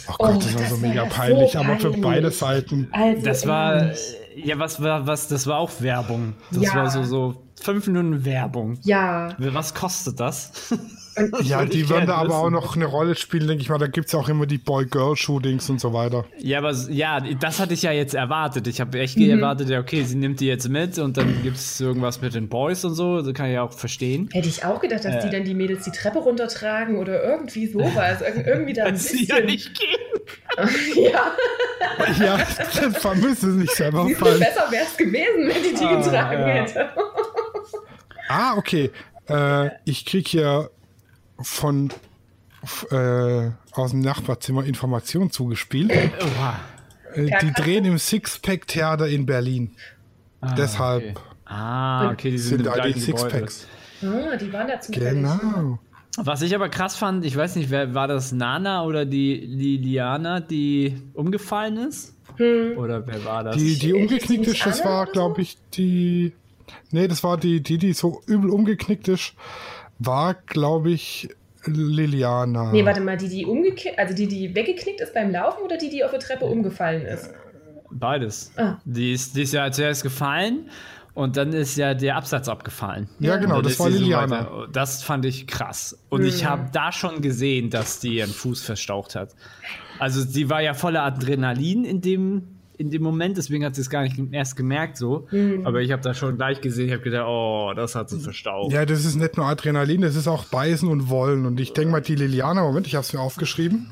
Oh 0.08 0.14
Gott, 0.18 0.36
Oh, 0.36 0.40
das 0.42 0.56
war 0.56 0.64
so 0.66 0.78
mega 0.78 1.04
ja 1.04 1.10
so 1.10 1.16
peinlich, 1.16 1.58
aber 1.58 1.76
für 1.76 1.82
peinlich. 1.92 2.02
beide 2.02 2.32
Seiten. 2.32 2.88
Also, 2.92 3.22
Das 3.24 3.46
war, 3.48 3.92
ja, 4.36 4.58
was 4.58 4.82
war, 4.82 5.06
was, 5.06 5.28
das 5.28 5.46
war 5.48 5.58
auch 5.60 5.72
Werbung. 5.80 6.34
Das 6.52 6.64
Ja. 6.64 6.76
war 6.76 6.90
so, 6.90 7.04
so 7.04 7.44
fünf 7.62 7.88
Minuten 7.88 8.24
Werbung. 8.26 8.78
Ja. 8.84 9.36
Was 9.38 9.74
kostet 9.74 10.20
das? 10.20 10.52
Ja, 11.42 11.66
die 11.66 11.82
ich 11.82 11.90
werden 11.90 12.08
da 12.08 12.16
aber 12.16 12.36
auch 12.38 12.50
noch 12.50 12.76
eine 12.76 12.86
Rolle 12.86 13.16
spielen, 13.16 13.48
denke 13.48 13.62
ich 13.62 13.70
mal. 13.70 13.78
Da 13.78 13.88
gibt 13.88 14.08
es 14.08 14.16
auch 14.16 14.30
immer 14.30 14.46
die 14.46 14.58
Boy-Girl-Shootings 14.58 15.70
und 15.70 15.80
so 15.82 15.94
weiter. 15.94 16.26
Ja, 16.38 16.60
aber 16.60 16.72
ja, 16.90 17.20
das 17.40 17.60
hatte 17.60 17.74
ich 17.74 17.82
ja 17.82 17.92
jetzt 17.92 18.14
erwartet. 18.14 18.68
Ich 18.68 18.80
habe 18.82 19.00
echt 19.00 19.18
Mhm. 19.18 19.30
erwartet, 19.32 19.70
ja, 19.70 19.80
okay, 19.80 20.04
sie 20.04 20.16
nimmt 20.16 20.40
die 20.40 20.48
jetzt 20.48 20.70
mit 20.70 20.98
und 21.00 21.18
dann 21.18 21.42
gibt 21.44 21.58
es 21.58 21.80
irgendwas 21.82 22.22
mit 22.22 22.34
den 22.36 22.50
Boys 22.50 22.84
und 22.86 22.94
so. 22.96 23.22
Das 23.22 23.34
kann 23.34 23.48
ich 23.48 23.54
ja 23.54 23.64
auch 23.64 23.72
verstehen. 23.74 24.30
Hätte 24.32 24.48
ich 24.48 24.64
auch 24.66 24.80
gedacht, 24.80 25.06
dass 25.06 25.24
die 25.24 25.30
dann 25.30 25.44
die 25.44 25.54
Mädels 25.54 25.84
die 25.84 25.92
Treppe 25.92 26.20
runtertragen 26.20 26.98
oder 26.98 27.24
irgendwie 27.24 27.68
sowas. 27.68 28.22
Ir- 28.22 28.46
irgendwie 28.46 28.74
da 28.74 28.84
ein 28.84 28.88
Kann 28.90 28.98
sie 28.98 29.20
bisschen. 29.26 29.38
ja 29.38 29.44
nicht 29.46 29.80
gehen. 29.80 29.98
ja, 31.12 31.32
Ja, 32.24 32.38
das 32.38 32.98
vermisse 32.98 33.50
es 33.50 33.56
nicht 33.56 33.72
selber 33.76 34.04
wie 34.06 34.10
viel 34.14 34.18
fallen. 34.18 34.40
besser 34.40 34.66
wäre 34.70 34.84
es 34.84 34.98
gewesen, 34.98 35.48
wenn 35.48 35.64
die 35.64 35.74
die 35.80 35.86
Ah, 35.86 35.96
getragen 36.02 36.40
ja. 36.42 36.48
hätte. 36.48 36.90
Ah, 38.30 38.58
okay. 38.58 38.92
Äh, 39.30 39.70
ich 39.86 40.06
krieg 40.06 40.28
hier 40.28 40.70
von 41.42 41.92
äh, 42.92 43.50
aus 43.72 43.92
dem 43.92 44.02
Nachbarzimmer 44.02 44.64
Informationen 44.66 45.32
zugespielt. 45.32 45.92
Oha. 45.92 46.60
Äh, 47.14 47.30
die 47.42 47.52
drehen 47.54 47.86
im 47.86 47.98
Sixpack-Theater 47.98 49.08
in 49.08 49.26
Berlin. 49.26 49.72
Deshalb 50.58 51.04
Okay. 51.04 51.16
Ah, 51.50 52.12
okay, 52.12 52.32
die 52.32 52.38
sind, 52.38 52.58
sind 52.58 52.68
im 52.68 52.74
gleichen. 52.74 53.00
Sixpacks. 53.00 53.68
Ah, 54.04 54.36
die 54.36 54.52
waren 54.52 54.68
da 54.68 54.80
zufällig. 54.80 55.14
Genau. 55.14 55.80
Was 56.18 56.42
ich 56.42 56.54
aber 56.54 56.70
krass 56.70 56.96
fand, 56.96 57.26
ich 57.26 57.36
weiß 57.36 57.56
nicht, 57.56 57.70
wer 57.70 57.94
war 57.94 58.08
das 58.08 58.32
Nana 58.32 58.84
oder 58.84 59.06
die 59.06 59.36
Liliana, 59.36 60.40
die 60.40 61.02
umgefallen 61.14 61.78
ist? 61.78 62.16
Oder 62.38 63.06
wer 63.08 63.24
war 63.24 63.44
das? 63.44 63.58
Die, 63.58 63.78
die 63.80 63.90
Ist 63.90 63.96
umgeknickt 63.96 64.48
ist, 64.48 64.66
das 64.66 64.84
war, 64.84 65.06
glaube 65.06 65.42
ich, 65.42 65.58
die. 65.74 66.34
Nee, 66.92 67.08
das 67.08 67.24
war 67.24 67.38
die, 67.38 67.62
die, 67.62 67.78
die 67.78 67.94
so 67.94 68.22
übel 68.26 68.50
umgeknickt 68.50 69.08
ist, 69.08 69.34
war, 70.00 70.34
glaube 70.46 70.92
ich, 70.92 71.30
Liliana. 71.66 72.72
Nee, 72.72 72.86
warte 72.86 73.02
mal, 73.02 73.18
die, 73.18 73.30
die 73.30 73.46
umgeknickt, 73.46 73.98
also 74.00 74.14
die, 74.16 74.28
die 74.28 74.54
weggeknickt 74.56 75.02
ist 75.02 75.14
beim 75.14 75.32
Laufen 75.32 75.64
oder 75.64 75.78
die, 75.78 75.90
die 75.90 76.04
auf 76.04 76.12
der 76.12 76.20
Treppe 76.20 76.46
umgefallen 76.46 77.02
ist? 77.04 77.32
Beides. 77.92 78.52
Ah. 78.58 78.78
Die, 78.86 79.14
ist, 79.14 79.36
die 79.36 79.44
ist 79.44 79.54
ja 79.54 79.72
zuerst 79.72 80.04
gefallen 80.04 80.70
und 81.14 81.36
dann 81.38 81.52
ist 81.54 81.78
ja 81.78 81.94
der 81.94 82.16
Absatz 82.16 82.48
abgefallen. 82.48 83.10
Ja, 83.20 83.38
genau, 83.38 83.62
das 83.62 83.80
war 83.80 83.90
so 83.92 83.98
Liliana. 83.98 84.42
weiter- 84.46 84.68
Das 84.72 85.04
fand 85.04 85.26
ich 85.26 85.48
krass. 85.48 85.98
Und 86.10 86.24
ich 86.24 86.44
Mhm. 86.44 86.48
habe 86.50 86.70
da 86.74 86.92
schon 86.92 87.22
gesehen, 87.22 87.70
dass 87.70 88.00
die 88.00 88.18
ihren 88.18 88.30
Fuß 88.30 88.62
verstaucht 88.62 89.16
hat. 89.16 89.34
Also 90.00 90.22
sie 90.22 90.50
war 90.50 90.62
ja 90.62 90.74
voller 90.74 91.04
Adrenalin 91.04 91.86
in 91.86 92.02
dem, 92.02 92.57
in 92.78 92.92
dem 92.92 93.02
Moment, 93.02 93.38
deswegen 93.38 93.66
hat 93.66 93.76
sie 93.76 93.82
es 93.82 93.90
gar 93.90 94.04
nicht 94.04 94.16
erst 94.32 94.56
gemerkt 94.56 94.98
so. 94.98 95.28
Mhm. 95.32 95.66
Aber 95.66 95.82
ich 95.82 95.92
habe 95.92 96.02
da 96.02 96.14
schon 96.14 96.38
gleich 96.38 96.62
gesehen, 96.62 96.88
ich 96.88 96.94
habe 96.94 97.04
gedacht, 97.04 97.26
oh, 97.28 97.74
das 97.76 97.96
hat 97.96 98.10
sie 98.10 98.20
verstaucht. 98.20 98.72
Ja, 98.72 98.86
das 98.86 99.06
ist 99.06 99.16
nicht 99.16 99.38
nur 99.38 99.46
Adrenalin, 99.46 100.02
das 100.02 100.16
ist 100.16 100.28
auch 100.28 100.46
Beißen 100.46 100.88
und 100.88 101.10
Wollen. 101.10 101.46
Und 101.46 101.60
ich 101.60 101.74
denke 101.74 101.92
mal, 101.92 102.02
die 102.02 102.16
Liliana, 102.16 102.62
Moment, 102.62 102.88
ich 102.88 102.96
habe 102.96 103.04
es 103.04 103.14
mir 103.14 103.20
aufgeschrieben. 103.20 103.90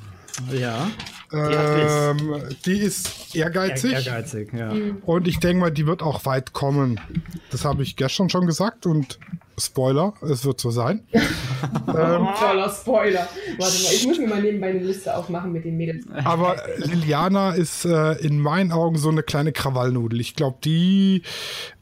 Ja. 0.51 0.87
Ähm, 1.33 2.17
die 2.65 2.77
ist 2.77 3.35
ehrgeizig. 3.35 3.93
Ehrgeizig, 3.93 4.53
ja. 4.53 4.71
Und 5.05 5.27
ich 5.27 5.39
denke 5.39 5.61
mal, 5.61 5.71
die 5.71 5.87
wird 5.87 6.03
auch 6.03 6.25
weit 6.25 6.53
kommen. 6.53 6.99
Das 7.51 7.65
habe 7.65 7.83
ich 7.83 7.95
gestern 7.95 8.29
schon 8.29 8.45
gesagt 8.45 8.85
und 8.85 9.19
Spoiler, 9.57 10.13
es 10.21 10.45
wird 10.45 10.59
so 10.59 10.69
sein. 10.69 11.07
ähm, 11.13 12.27
Voller 12.35 12.69
Spoiler. 12.69 13.27
Warte 13.57 13.83
mal, 13.83 13.93
ich 13.93 14.05
muss 14.05 14.19
mir 14.19 14.27
mal 14.27 14.41
nebenbei 14.41 14.69
eine 14.69 14.79
Liste 14.79 15.15
aufmachen 15.15 15.51
mit 15.51 15.63
den 15.63 15.77
Mädels. 15.77 16.05
aber 16.23 16.57
Liliana 16.77 17.53
ist 17.53 17.85
äh, 17.85 18.13
in 18.13 18.39
meinen 18.39 18.71
Augen 18.71 18.97
so 18.97 19.09
eine 19.09 19.23
kleine 19.23 19.51
Krawallnudel. 19.51 20.19
Ich 20.19 20.35
glaube, 20.35 20.57
die 20.63 21.23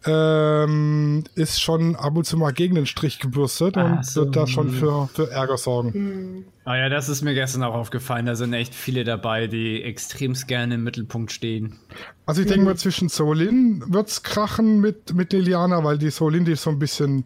ähm, 0.05 1.23
ist 1.35 1.61
schon 1.61 1.95
ab 1.95 2.15
und 2.15 2.25
zu 2.25 2.37
mal 2.37 2.51
gegen 2.51 2.75
den 2.75 2.85
Strich 2.85 3.19
gebürstet 3.19 3.77
und 3.77 4.05
so. 4.05 4.21
wird 4.21 4.35
da 4.35 4.47
schon 4.47 4.69
für, 4.69 5.09
für 5.13 5.31
Ärger 5.31 5.57
sorgen. 5.57 6.45
Ah 6.65 6.77
ja, 6.77 6.89
das 6.89 7.09
ist 7.09 7.21
mir 7.23 7.33
gestern 7.33 7.63
auch 7.63 7.73
aufgefallen. 7.73 8.25
Da 8.25 8.35
sind 8.35 8.53
echt 8.53 8.73
viele 8.73 9.03
dabei, 9.03 9.47
die 9.47 9.81
extremst 9.83 10.47
gerne 10.47 10.75
im 10.75 10.83
Mittelpunkt 10.83 11.31
stehen. 11.31 11.79
Also 12.25 12.41
ich 12.41 12.47
denke 12.47 12.65
mal, 12.65 12.77
zwischen 12.77 13.09
Solin 13.09 13.83
wird 13.87 14.07
es 14.09 14.23
krachen 14.23 14.79
mit, 14.79 15.13
mit 15.13 15.33
Liliana, 15.33 15.83
weil 15.83 15.97
die 15.97 16.09
Solin, 16.09 16.45
die 16.45 16.53
ist 16.53 16.63
so 16.63 16.69
ein 16.69 16.79
bisschen 16.79 17.25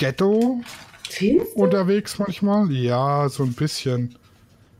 Ghetto 0.00 0.60
Findest 1.10 1.56
du? 1.56 1.62
unterwegs 1.62 2.18
manchmal. 2.18 2.72
Ja, 2.72 3.28
so 3.28 3.42
ein 3.42 3.52
bisschen. 3.52 4.16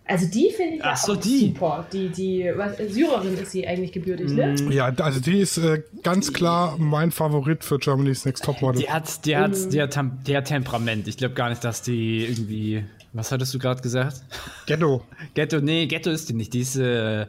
Also 0.06 0.26
die 0.26 0.50
finde 0.50 0.76
ich 0.76 0.82
Ach 0.82 0.86
ja 0.90 0.96
so, 0.96 1.12
auch 1.12 1.16
die. 1.18 1.38
super. 1.48 1.86
Die, 1.92 2.08
die, 2.08 2.50
was, 2.56 2.76
Syrerin 2.78 3.34
ist 3.34 3.52
sie 3.52 3.66
eigentlich 3.66 3.92
gebürtig, 3.92 4.30
ne? 4.32 4.56
Ja, 4.70 4.86
also 4.86 5.20
die 5.20 5.38
ist 5.38 5.58
äh, 5.58 5.82
ganz 6.02 6.32
klar 6.32 6.76
mein 6.78 7.12
Favorit 7.12 7.62
für 7.62 7.78
Germany's 7.78 8.24
Next 8.24 8.44
Topmodel. 8.44 8.80
Die 8.80 8.90
hat, 8.90 9.24
die 9.26 9.36
hat, 9.36 9.52
die 9.72 9.80
hat, 9.80 9.96
die 10.26 10.36
hat 10.36 10.46
Temperament. 10.46 11.06
Ich 11.06 11.16
glaube 11.18 11.34
gar 11.34 11.50
nicht, 11.50 11.62
dass 11.62 11.82
die 11.82 12.24
irgendwie. 12.24 12.82
Was 13.12 13.30
hattest 13.30 13.52
du 13.54 13.58
gerade 13.58 13.82
gesagt? 13.82 14.22
Ghetto. 14.66 15.04
Ghetto, 15.34 15.60
nee, 15.60 15.86
Ghetto 15.86 16.10
ist 16.10 16.28
die 16.28 16.34
nicht. 16.34 16.54
Die 16.54 16.60
ist, 16.60 16.76
äh, 16.76 17.26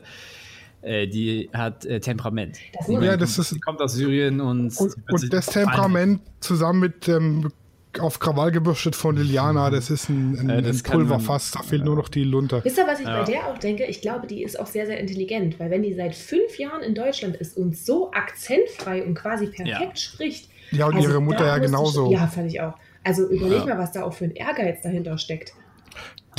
äh, 0.82 1.08
die 1.08 1.50
hat 1.54 1.86
äh, 1.86 2.00
Temperament. 2.00 2.58
Das 2.80 2.88
Ja, 2.88 3.18
das 3.18 3.38
ist 3.38 3.52
Die 3.52 3.60
kommt 3.60 3.82
aus 3.82 3.94
Syrien 3.94 4.40
und. 4.42 4.76
und, 4.78 4.96
und 5.12 5.34
das 5.34 5.48
Temperament 5.48 6.22
zusammen 6.40 6.80
mit 6.80 7.06
dem 7.06 7.52
auf 8.00 8.20
Krawall 8.20 8.52
gebürstet 8.52 8.96
von 8.96 9.16
Liliana, 9.18 9.70
das 9.70 9.90
ist 9.90 10.10
ein, 10.10 10.38
ein, 10.40 10.50
Äh, 10.50 10.62
das 10.62 10.78
ein 10.78 10.84
kann 10.84 10.98
man- 11.00 11.08
Pulverfass, 11.08 11.52
da 11.52 11.62
fehlt 11.62 11.84
nur 11.84 11.96
noch 11.96 12.10
die 12.10 12.24
Lunte. 12.24 12.62
Wisst 12.64 12.78
ihr, 12.78 12.88
was 12.88 13.00
ich 13.00 13.06
Ja. 13.08 13.20
bei 13.24 13.32
der 13.32 13.48
auch 13.48 13.58
denke? 13.58 13.86
Ich 13.86 14.02
glaube, 14.02 14.28
die 14.28 14.44
ist 14.44 14.60
auch 14.60 14.68
sehr, 14.68 14.86
sehr 14.86 15.00
intelligent, 15.00 15.60
weil 15.60 15.70
wenn 15.72 15.84
die 15.84 15.94
seit 15.94 16.16
fünf 16.16 16.58
Jahren 16.58 16.82
in 16.84 16.96
Deutschland 16.96 17.36
ist 17.36 17.58
und 17.58 17.76
so 17.78 18.12
akzentfrei 18.12 19.04
und 19.04 19.16
quasi 19.16 19.48
perfekt 19.48 19.68
Ja. 19.82 19.96
spricht. 19.96 20.50
Ja, 20.72 20.86
und 20.88 20.96
also 20.96 21.10
ihre 21.10 21.22
Mutter 21.22 21.46
ja 21.46 21.58
genauso. 21.58 22.12
Ja, 22.12 22.28
fand 22.28 22.48
ich 22.48 22.62
auch. 22.62 22.74
Also 23.04 23.28
überleg 23.30 23.60
Ja. 23.60 23.66
mal, 23.66 23.78
was 23.78 23.92
da 23.92 24.04
auch 24.04 24.14
für 24.14 24.26
ein 24.26 24.32
Ehrgeiz 24.36 24.82
dahinter 24.84 25.18
steckt. 25.18 25.54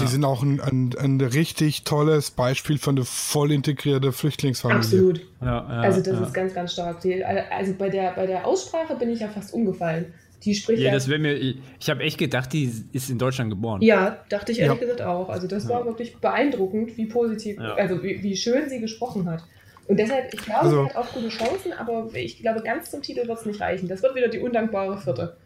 Die 0.00 0.06
sind 0.06 0.24
auch 0.24 0.42
ein, 0.42 0.58
ein, 0.58 0.94
ein 0.98 1.20
richtig 1.20 1.84
tolles 1.84 2.30
Beispiel 2.30 2.78
für 2.78 2.90
eine 2.90 3.04
voll 3.04 3.52
integrierte 3.52 4.10
Flüchtlingsfamilie. 4.12 4.78
Absolut. 4.80 5.20
Ja, 5.42 5.46
ja, 5.46 5.66
Also 5.82 6.00
das 6.02 6.18
ja. 6.18 6.24
ist 6.26 6.32
ganz, 6.32 6.54
ganz 6.54 6.72
stark. 6.72 7.00
Die, 7.02 7.22
also 7.22 7.74
bei 7.74 7.90
der, 7.90 8.12
bei 8.12 8.26
der 8.26 8.46
Aussprache 8.46 8.94
bin 8.96 9.10
ich 9.10 9.20
ja 9.20 9.28
fast 9.28 9.52
umgefallen. 9.52 10.14
Die 10.44 10.54
spricht 10.54 10.80
Ja, 10.80 10.88
ja, 10.88 10.94
das 10.94 11.08
wäre 11.08 11.18
mir. 11.20 11.34
Ich, 11.34 11.88
habe 11.88 12.02
echt 12.02 12.18
gedacht, 12.18 12.52
die 12.52 12.72
ist 12.92 13.10
in 13.10 13.18
Deutschland 13.18 13.50
geboren. 13.50 13.80
ja, 13.82 14.18
dachte 14.28 14.52
ich 14.52 14.58
ehrlich 14.58 14.80
Ja. 14.80 14.86
gesagt 14.86 15.02
auch. 15.02 15.28
Also 15.28 15.46
das 15.46 15.68
war 15.68 15.84
wirklich 15.84 16.16
beeindruckend, 16.16 16.96
wie 16.96 17.06
positiv, 17.06 17.58
Ja. 17.58 17.74
also 17.74 18.02
wie, 18.02 18.22
wie 18.22 18.36
schön 18.36 18.68
sie 18.68 18.80
gesprochen 18.80 19.28
hat. 19.30 19.44
Und 19.88 19.98
deshalb, 19.98 20.32
ich 20.32 20.40
glaube, 20.40 20.60
Also- 20.60 20.82
sie 20.84 20.88
hat 20.90 20.96
auch 20.96 21.12
gute 21.12 21.28
Chancen, 21.28 21.72
aber 21.72 22.08
ich 22.14 22.38
glaube, 22.38 22.62
ganz 22.62 22.90
zum 22.90 23.02
Titel 23.02 23.26
wird 23.26 23.38
es 23.38 23.46
nicht 23.46 23.60
reichen. 23.60 23.88
Das 23.88 24.02
wird 24.02 24.14
wieder 24.14 24.28
die 24.28 24.38
undankbare 24.40 24.98
Vierte. 24.98 25.36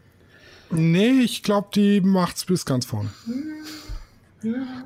Nee, 0.69 1.21
ich 1.23 1.43
glaube, 1.43 1.67
die 1.73 2.01
macht's 2.01 2.45
bis 2.45 2.65
ganz 2.65 2.85
vorne. 2.85 3.09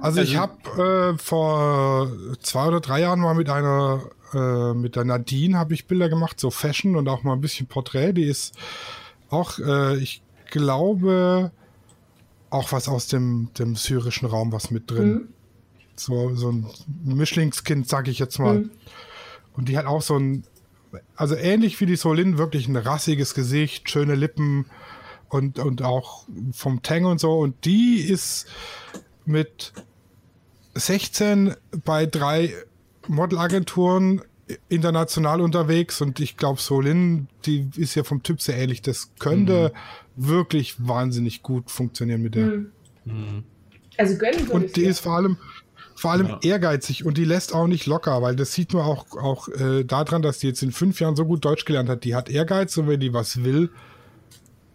Also 0.02 0.22
ich 0.22 0.38
Also- 0.40 0.52
habe 0.78 1.14
äh, 1.16 1.18
vor 1.18 2.12
zwei 2.42 2.68
oder 2.68 2.80
drei 2.80 3.02
Jahren 3.02 3.20
mal 3.20 3.36
mit 3.36 3.50
einer 3.50 4.02
äh, 4.34 4.74
mit 4.74 4.96
der 4.96 5.04
Nadine 5.04 5.58
habe 5.58 5.74
ich 5.74 5.88
Bilder 5.88 6.08
gemacht, 6.08 6.40
so 6.40 6.52
Fashion 6.52 6.96
und 6.96 7.10
auch 7.10 7.24
mal 7.24 7.34
ein 7.34 7.42
bisschen 7.42 7.68
Porträt. 7.68 8.14
Die 8.14 8.24
ist 8.24 8.56
auch, 9.32 9.60
äh, 9.60 9.98
ich 9.98 10.22
glaube, 10.50 11.52
auch 12.50 12.72
was 12.72 12.88
aus 12.88 13.08
dem, 13.08 13.50
dem 13.58 13.76
syrischen 13.76 14.28
Raum 14.28 14.52
was 14.52 14.72
mit 14.72 14.92
drin. 14.92 15.14
Mhm. 15.14 15.28
So, 15.96 16.36
so 16.36 16.52
ein 16.52 16.68
Mischlingskind, 17.04 17.88
sag 17.88 18.08
ich 18.08 18.20
jetzt 18.20 18.40
mal. 18.40 18.60
Mhm. 18.60 18.72
Und 19.54 19.70
die 19.70 19.78
hat 19.78 19.86
auch 19.86 20.02
so 20.02 20.18
ein, 20.18 20.44
also 21.16 21.36
ähnlich 21.36 21.80
wie 21.80 21.86
die 21.86 21.96
Solin, 21.96 22.38
wirklich 22.38 22.68
ein 22.68 22.76
rassiges 22.76 23.34
Gesicht, 23.34 23.90
schöne 23.90 24.16
Lippen 24.16 24.66
und, 25.30 25.60
und 25.60 25.82
auch 25.82 26.26
vom 26.52 26.82
Tang 26.82 27.06
und 27.06 27.20
so. 27.20 27.40
Und 27.40 27.66
die 27.66 28.02
ist 28.02 28.48
mit 29.26 29.74
16 30.74 31.56
bei 31.86 32.06
drei 32.06 32.54
Modelagenturen 33.08 34.22
international 34.70 35.42
unterwegs 35.42 36.02
und 36.02 36.20
ich 36.20 36.38
glaube, 36.38 36.60
Solin, 36.62 37.28
die 37.46 37.70
ist 37.76 37.96
ja 37.96 38.04
vom 38.04 38.24
Typ 38.24 38.42
sehr 38.42 38.58
ähnlich. 38.58 38.82
Das 38.82 39.12
könnte 39.20 39.74
wirklich 40.16 40.76
wahnsinnig 40.86 41.44
gut 41.44 41.70
funktionieren 41.72 42.22
mit 42.22 42.36
der. 42.36 42.46
Mhm. 43.06 43.44
Also 43.98 44.18
gönnen 44.18 44.34
würde 44.40 44.48
ich 44.48 44.54
Und 44.54 44.76
die 44.76 44.84
ist 44.84 45.00
vor 45.00 45.14
allem, 45.16 45.38
vor 45.96 46.12
allem 46.12 46.28
Ja. 46.28 46.40
ehrgeizig 46.42 47.06
und 47.06 47.18
die 47.18 47.26
lässt 47.26 47.54
auch 47.54 47.68
nicht 47.68 47.86
locker, 47.86 48.22
weil 48.22 48.36
das 48.36 48.54
sieht 48.54 48.74
man 48.74 48.84
auch, 48.84 49.06
auch 49.18 49.48
äh, 49.50 49.84
daran, 49.84 50.22
dass 50.22 50.40
die 50.40 50.48
jetzt 50.48 50.64
in 50.64 50.72
fünf 50.72 51.00
Jahren 51.00 51.16
so 51.16 51.26
gut 51.26 51.46
Deutsch 51.46 51.66
gelernt 51.66 51.90
hat. 51.90 52.04
Die 52.04 52.16
hat 52.16 52.30
Ehrgeiz 52.30 52.76
und 52.78 52.88
wenn 52.88 53.00
die 53.00 53.14
was 53.14 53.44
will, 53.44 53.70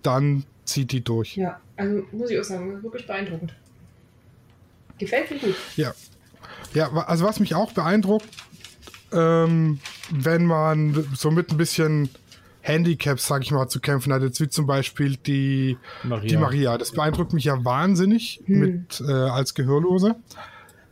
dann 0.03 0.45
zieht 0.65 0.93
die 0.93 1.03
durch. 1.03 1.37
Ja, 1.37 1.61
also 1.77 2.03
muss 2.13 2.31
ich 2.31 2.39
auch 2.39 2.45
sagen, 2.45 2.83
wirklich 2.83 3.07
beeindruckend. 3.07 3.55
Gefällt 4.99 5.31
mir 5.31 5.39
gut. 5.39 5.55
Ja. 5.77 5.95
Ja, 6.75 6.93
also 6.93 7.25
was 7.25 7.41
mich 7.41 7.55
auch 7.55 7.73
beeindruckt, 7.73 8.27
ähm, 9.13 9.81
wenn 10.11 10.45
man 10.45 11.07
so 11.15 11.31
mit 11.31 11.51
ein 11.51 11.57
bisschen 11.57 12.09
Handicaps, 12.61 13.27
sag 13.27 13.43
ich 13.43 13.53
mal, 13.53 13.69
zu 13.69 13.81
kämpfen 13.81 14.13
hat, 14.13 14.23
jetzt 14.23 14.41
wie 14.41 14.49
zum 14.49 14.67
Beispiel 14.67 15.17
die 15.17 15.79
Maria. 16.03 16.29
Die 16.29 16.37
Maria, 16.37 16.79
das 16.79 16.93
beeindruckt 16.93 17.33
mich 17.33 17.45
ja 17.45 17.65
wahnsinnig 17.65 18.43
mit 18.47 19.01
äh, 19.07 19.13
als 19.13 19.55
Gehörlose. 19.55 20.17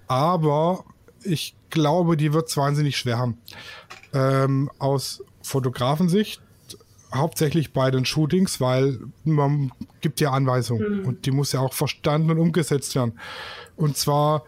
Aber 0.06 0.84
ich 1.22 1.56
glaube, 1.70 2.16
die 2.16 2.32
wird 2.32 2.48
es 2.48 2.56
wahnsinnig 2.56 2.96
schwer 2.96 3.18
haben. 3.18 3.38
Ähm, 4.12 4.70
aus 4.78 5.24
Fotografensicht 5.42 6.40
hauptsächlich 7.12 7.72
bei 7.72 7.90
den 7.90 8.04
Shootings, 8.04 8.60
weil 8.60 8.98
man 9.24 9.72
gibt 10.00 10.20
ja 10.20 10.32
Anweisungen 10.32 11.04
und 11.04 11.26
die 11.26 11.30
muss 11.30 11.52
ja 11.52 11.60
auch 11.60 11.72
verstanden 11.72 12.30
und 12.30 12.38
umgesetzt 12.38 12.94
werden. 12.94 13.18
Und 13.76 13.96
zwar 13.96 14.44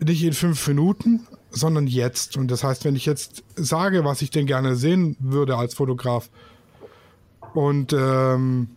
nicht 0.00 0.24
in 0.24 0.32
fünf 0.32 0.66
Minuten, 0.66 1.26
sondern 1.52 1.86
jetzt. 1.86 2.36
Und 2.36 2.50
das 2.50 2.64
heißt, 2.64 2.84
wenn 2.84 2.96
ich 2.96 3.06
jetzt 3.06 3.44
sage, 3.56 4.04
was 4.04 4.22
ich 4.22 4.30
denn 4.30 4.46
gerne 4.46 4.76
sehen 4.76 5.16
würde 5.20 5.56
als 5.56 5.74
Fotograf 5.74 6.28
und 7.54 7.92
ähm, 7.92 8.68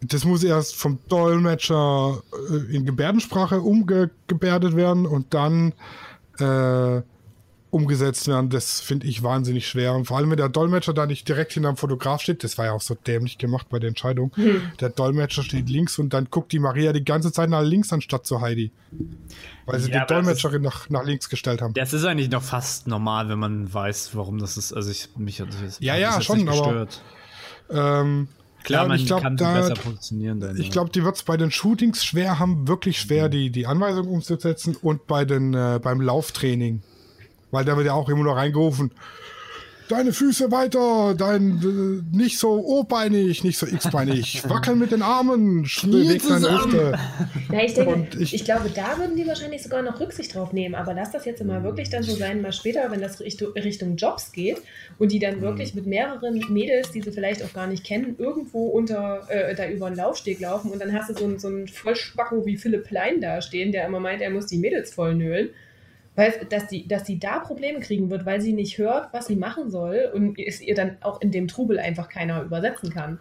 das 0.00 0.24
muss 0.24 0.44
erst 0.44 0.76
vom 0.76 0.98
Dolmetscher 1.08 2.22
äh, 2.50 2.76
in 2.76 2.84
Gebärdensprache 2.84 3.60
umgebärdet 3.60 4.76
werden 4.76 5.06
und 5.06 5.34
dann 5.34 5.72
äh, 6.38 7.02
umgesetzt 7.74 8.28
werden. 8.28 8.50
Das 8.50 8.80
finde 8.80 9.06
ich 9.06 9.22
wahnsinnig 9.22 9.66
schwer. 9.68 9.94
Und 9.94 10.06
vor 10.06 10.16
allem, 10.16 10.30
wenn 10.30 10.36
der 10.36 10.48
Dolmetscher 10.48 10.94
da 10.94 11.06
nicht 11.06 11.28
direkt 11.28 11.52
hinterm 11.52 11.76
Fotograf 11.76 12.20
steht, 12.22 12.44
das 12.44 12.56
war 12.56 12.66
ja 12.66 12.72
auch 12.72 12.80
so 12.80 12.94
dämlich 12.94 13.36
gemacht 13.36 13.66
bei 13.68 13.78
der 13.80 13.88
Entscheidung. 13.88 14.32
Der 14.80 14.90
Dolmetscher 14.90 15.42
steht 15.42 15.68
links 15.68 15.98
und 15.98 16.14
dann 16.14 16.28
guckt 16.30 16.52
die 16.52 16.60
Maria 16.60 16.92
die 16.92 17.04
ganze 17.04 17.32
Zeit 17.32 17.50
nach 17.50 17.62
links 17.62 17.92
anstatt 17.92 18.26
zu 18.26 18.40
Heidi. 18.40 18.70
Weil 19.66 19.80
sie 19.80 19.90
Ja, 19.90 20.04
die 20.04 20.14
Dolmetscherin 20.14 20.62
nach, 20.62 20.88
nach 20.88 21.04
links 21.04 21.28
gestellt 21.28 21.60
haben. 21.60 21.74
Das 21.74 21.92
ist 21.92 22.04
eigentlich 22.04 22.30
noch 22.30 22.42
fast 22.42 22.86
normal, 22.86 23.28
wenn 23.28 23.38
man 23.40 23.72
weiß, 23.74 24.10
warum 24.14 24.38
das 24.38 24.56
ist. 24.56 24.72
Also 24.72 24.90
ich 24.90 25.08
mich 25.16 25.40
hat 25.40 25.48
das 25.64 25.78
Ja, 25.80 25.96
ja, 25.96 26.14
das 26.16 26.24
schon, 26.24 26.38
nicht 26.38 26.48
aber- 26.48 26.84
gestört. 26.86 27.02
Ähm, 27.70 28.28
Klar, 28.62 28.82
ja, 28.84 28.88
man 28.88 28.98
ich 28.98 29.06
glaub, 29.06 29.20
kann 29.22 29.36
da- 29.36 29.52
besser 29.54 29.74
positionieren. 29.74 30.40
Dann, 30.40 30.56
Ich 30.56 30.70
glaube, 30.70 30.90
die 30.90 31.04
wird 31.04 31.16
es 31.16 31.22
bei 31.22 31.36
den 31.36 31.50
Shootings 31.50 32.02
schwer 32.04 32.38
haben, 32.38 32.66
wirklich 32.66 32.98
schwer, 32.98 33.28
die, 33.28 33.50
die 33.50 33.66
Anweisung 33.66 34.06
umzusetzen 34.08 34.74
und 34.80 35.06
bei 35.06 35.24
den, 35.26 35.52
äh, 35.52 35.78
beim 35.82 36.00
Lauftraining. 36.00 36.82
Weil 37.54 37.64
da 37.64 37.76
wird 37.76 37.86
ja 37.86 37.94
auch 37.94 38.08
immer 38.08 38.24
noch 38.24 38.36
reingerufen. 38.36 38.90
Deine 39.86 40.14
Füße 40.14 40.50
weiter, 40.50 41.14
dein 41.14 41.60
äh, 41.62 42.16
nicht 42.16 42.38
so 42.38 42.52
O-beinig, 42.52 43.44
nicht 43.44 43.58
so 43.58 43.66
X-beinig. 43.66 44.42
Wackeln 44.48 44.78
mit 44.78 44.92
den 44.92 45.02
Armen, 45.02 45.64
beweg 45.82 46.22
deine 46.26 46.50
Hüfte. 46.50 46.98
Na, 47.50 47.62
ich 47.62 47.74
denke, 47.74 47.92
Und 47.94 48.14
ich, 48.18 48.32
ich- 48.32 48.44
glaube, 48.46 48.70
da 48.74 48.98
würden 48.98 49.14
die 49.14 49.26
wahrscheinlich 49.26 49.62
sogar 49.62 49.82
noch 49.82 50.00
Rücksicht 50.00 50.34
drauf 50.34 50.54
nehmen. 50.54 50.74
Aber 50.74 50.94
lass 50.94 51.12
das 51.12 51.26
jetzt 51.26 51.44
mal 51.44 51.62
wirklich 51.62 51.90
dann 51.90 52.02
so 52.02 52.16
sein, 52.16 52.40
mal 52.40 52.52
später, 52.52 52.90
wenn 52.90 53.02
das 53.02 53.20
Richtung, 53.20 53.96
Jobs 53.96 54.32
geht 54.32 54.56
und 54.98 55.12
die 55.12 55.18
dann 55.18 55.42
wirklich 55.42 55.74
mit 55.74 55.86
mehreren 55.86 56.40
Mädels, 56.48 56.90
die 56.90 57.02
sie 57.02 57.12
vielleicht 57.12 57.44
auch 57.44 57.52
gar 57.52 57.66
nicht 57.66 57.84
kennen, 57.84 58.16
irgendwo 58.18 58.68
unter 58.68 59.28
äh, 59.28 59.54
da 59.54 59.68
über 59.68 59.86
einen 59.86 59.96
Laufsteg 59.96 60.40
laufen 60.40 60.70
und 60.70 60.80
dann 60.80 60.94
hast 60.94 61.10
du 61.10 61.14
so 61.14 61.24
einen, 61.26 61.38
so 61.38 61.48
einen 61.48 61.68
Vollspacko 61.68 62.46
wie 62.46 62.56
Philipp 62.56 62.84
Plein 62.84 63.20
da 63.20 63.42
stehen, 63.42 63.70
der 63.70 63.86
immer 63.86 64.00
meint, 64.00 64.22
er 64.22 64.30
muss 64.30 64.46
die 64.46 64.58
Mädels 64.58 64.94
voll 64.94 65.14
nölen. 65.14 65.50
Weil, 66.16 66.46
dass 66.48 66.68
die, 66.68 66.86
dass 66.86 67.02
die 67.02 67.18
da 67.18 67.40
Probleme 67.40 67.80
kriegen 67.80 68.08
wird, 68.08 68.24
weil 68.24 68.40
sie 68.40 68.52
nicht 68.52 68.78
hört, 68.78 69.12
was 69.12 69.26
sie 69.26 69.36
machen 69.36 69.70
soll 69.70 70.10
und 70.14 70.38
es 70.38 70.60
ihr 70.60 70.76
dann 70.76 70.96
auch 71.00 71.20
in 71.20 71.32
dem 71.32 71.48
Trubel 71.48 71.78
einfach 71.78 72.08
keiner 72.08 72.42
übersetzen 72.42 72.90
kann. 72.90 73.18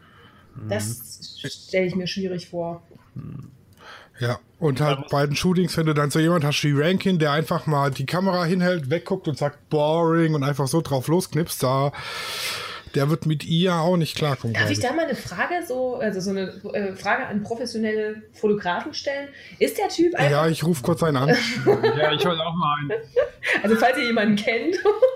Das 0.70 1.42
stelle 1.44 1.88
ich 1.88 1.96
mir 1.96 2.08
schwierig 2.08 2.50
vor. 2.50 2.84
Ja, 4.20 4.40
und 4.60 4.80
halt 4.80 5.10
bei 5.10 5.26
den 5.26 5.36
Shootings, 5.36 5.76
wenn 5.78 5.88
du 5.88 5.94
dann 5.94 6.12
so 6.12 6.20
jemand 6.20 6.46
hast 6.46 6.64
wie 6.64 6.72
Rankin, 6.74 7.18
der 7.18 7.32
einfach 7.32 7.66
mal 7.66 7.90
die 7.90 8.06
Kamera 8.06 8.46
hinhält, 8.46 8.90
wegguckt 8.90 9.28
und 9.28 9.38
sagt 9.38 9.70
boring 9.70 10.36
und 10.36 10.44
einfach 10.44 10.68
so 10.68 10.82
drauf 10.82 11.08
losknipst, 11.08 11.64
da 11.64 11.92
der 12.96 13.10
wird 13.10 13.26
mit 13.26 13.46
ihr 13.46 13.76
auch 13.76 13.98
nicht 13.98 14.16
klarkommen. 14.16 14.54
Darf 14.54 14.64
glaub 14.64 14.72
ich 14.72 14.80
da 14.80 14.94
mal 14.94 15.06
eine 15.06 15.16
Frage, 15.16 15.66
so, 15.66 15.96
also 15.96 16.20
so 16.20 16.30
eine 16.30 16.54
äh, 16.74 16.96
Frage 16.96 17.26
an 17.26 17.44
professionelle 17.44 18.24
Fotografen 18.34 18.94
stellen? 18.94 19.30
Ist 19.60 19.78
der 19.78 19.90
Typ 19.90 20.16
einfach, 20.16 20.32
Ja, 20.32 20.48
ich 20.48 20.64
rufe 20.64 20.84
kurz 20.84 21.02
einen 21.04 21.18
an. 21.18 21.30
ja, 21.98 22.12
ich 22.12 22.26
wollte 22.26 22.42
auch 22.42 22.56
mal 22.56 22.76
einen. 22.80 22.92
also 23.64 23.76
falls 23.76 23.98
ihr 23.98 24.06
jemanden 24.06 24.36
kennt, 24.36 24.76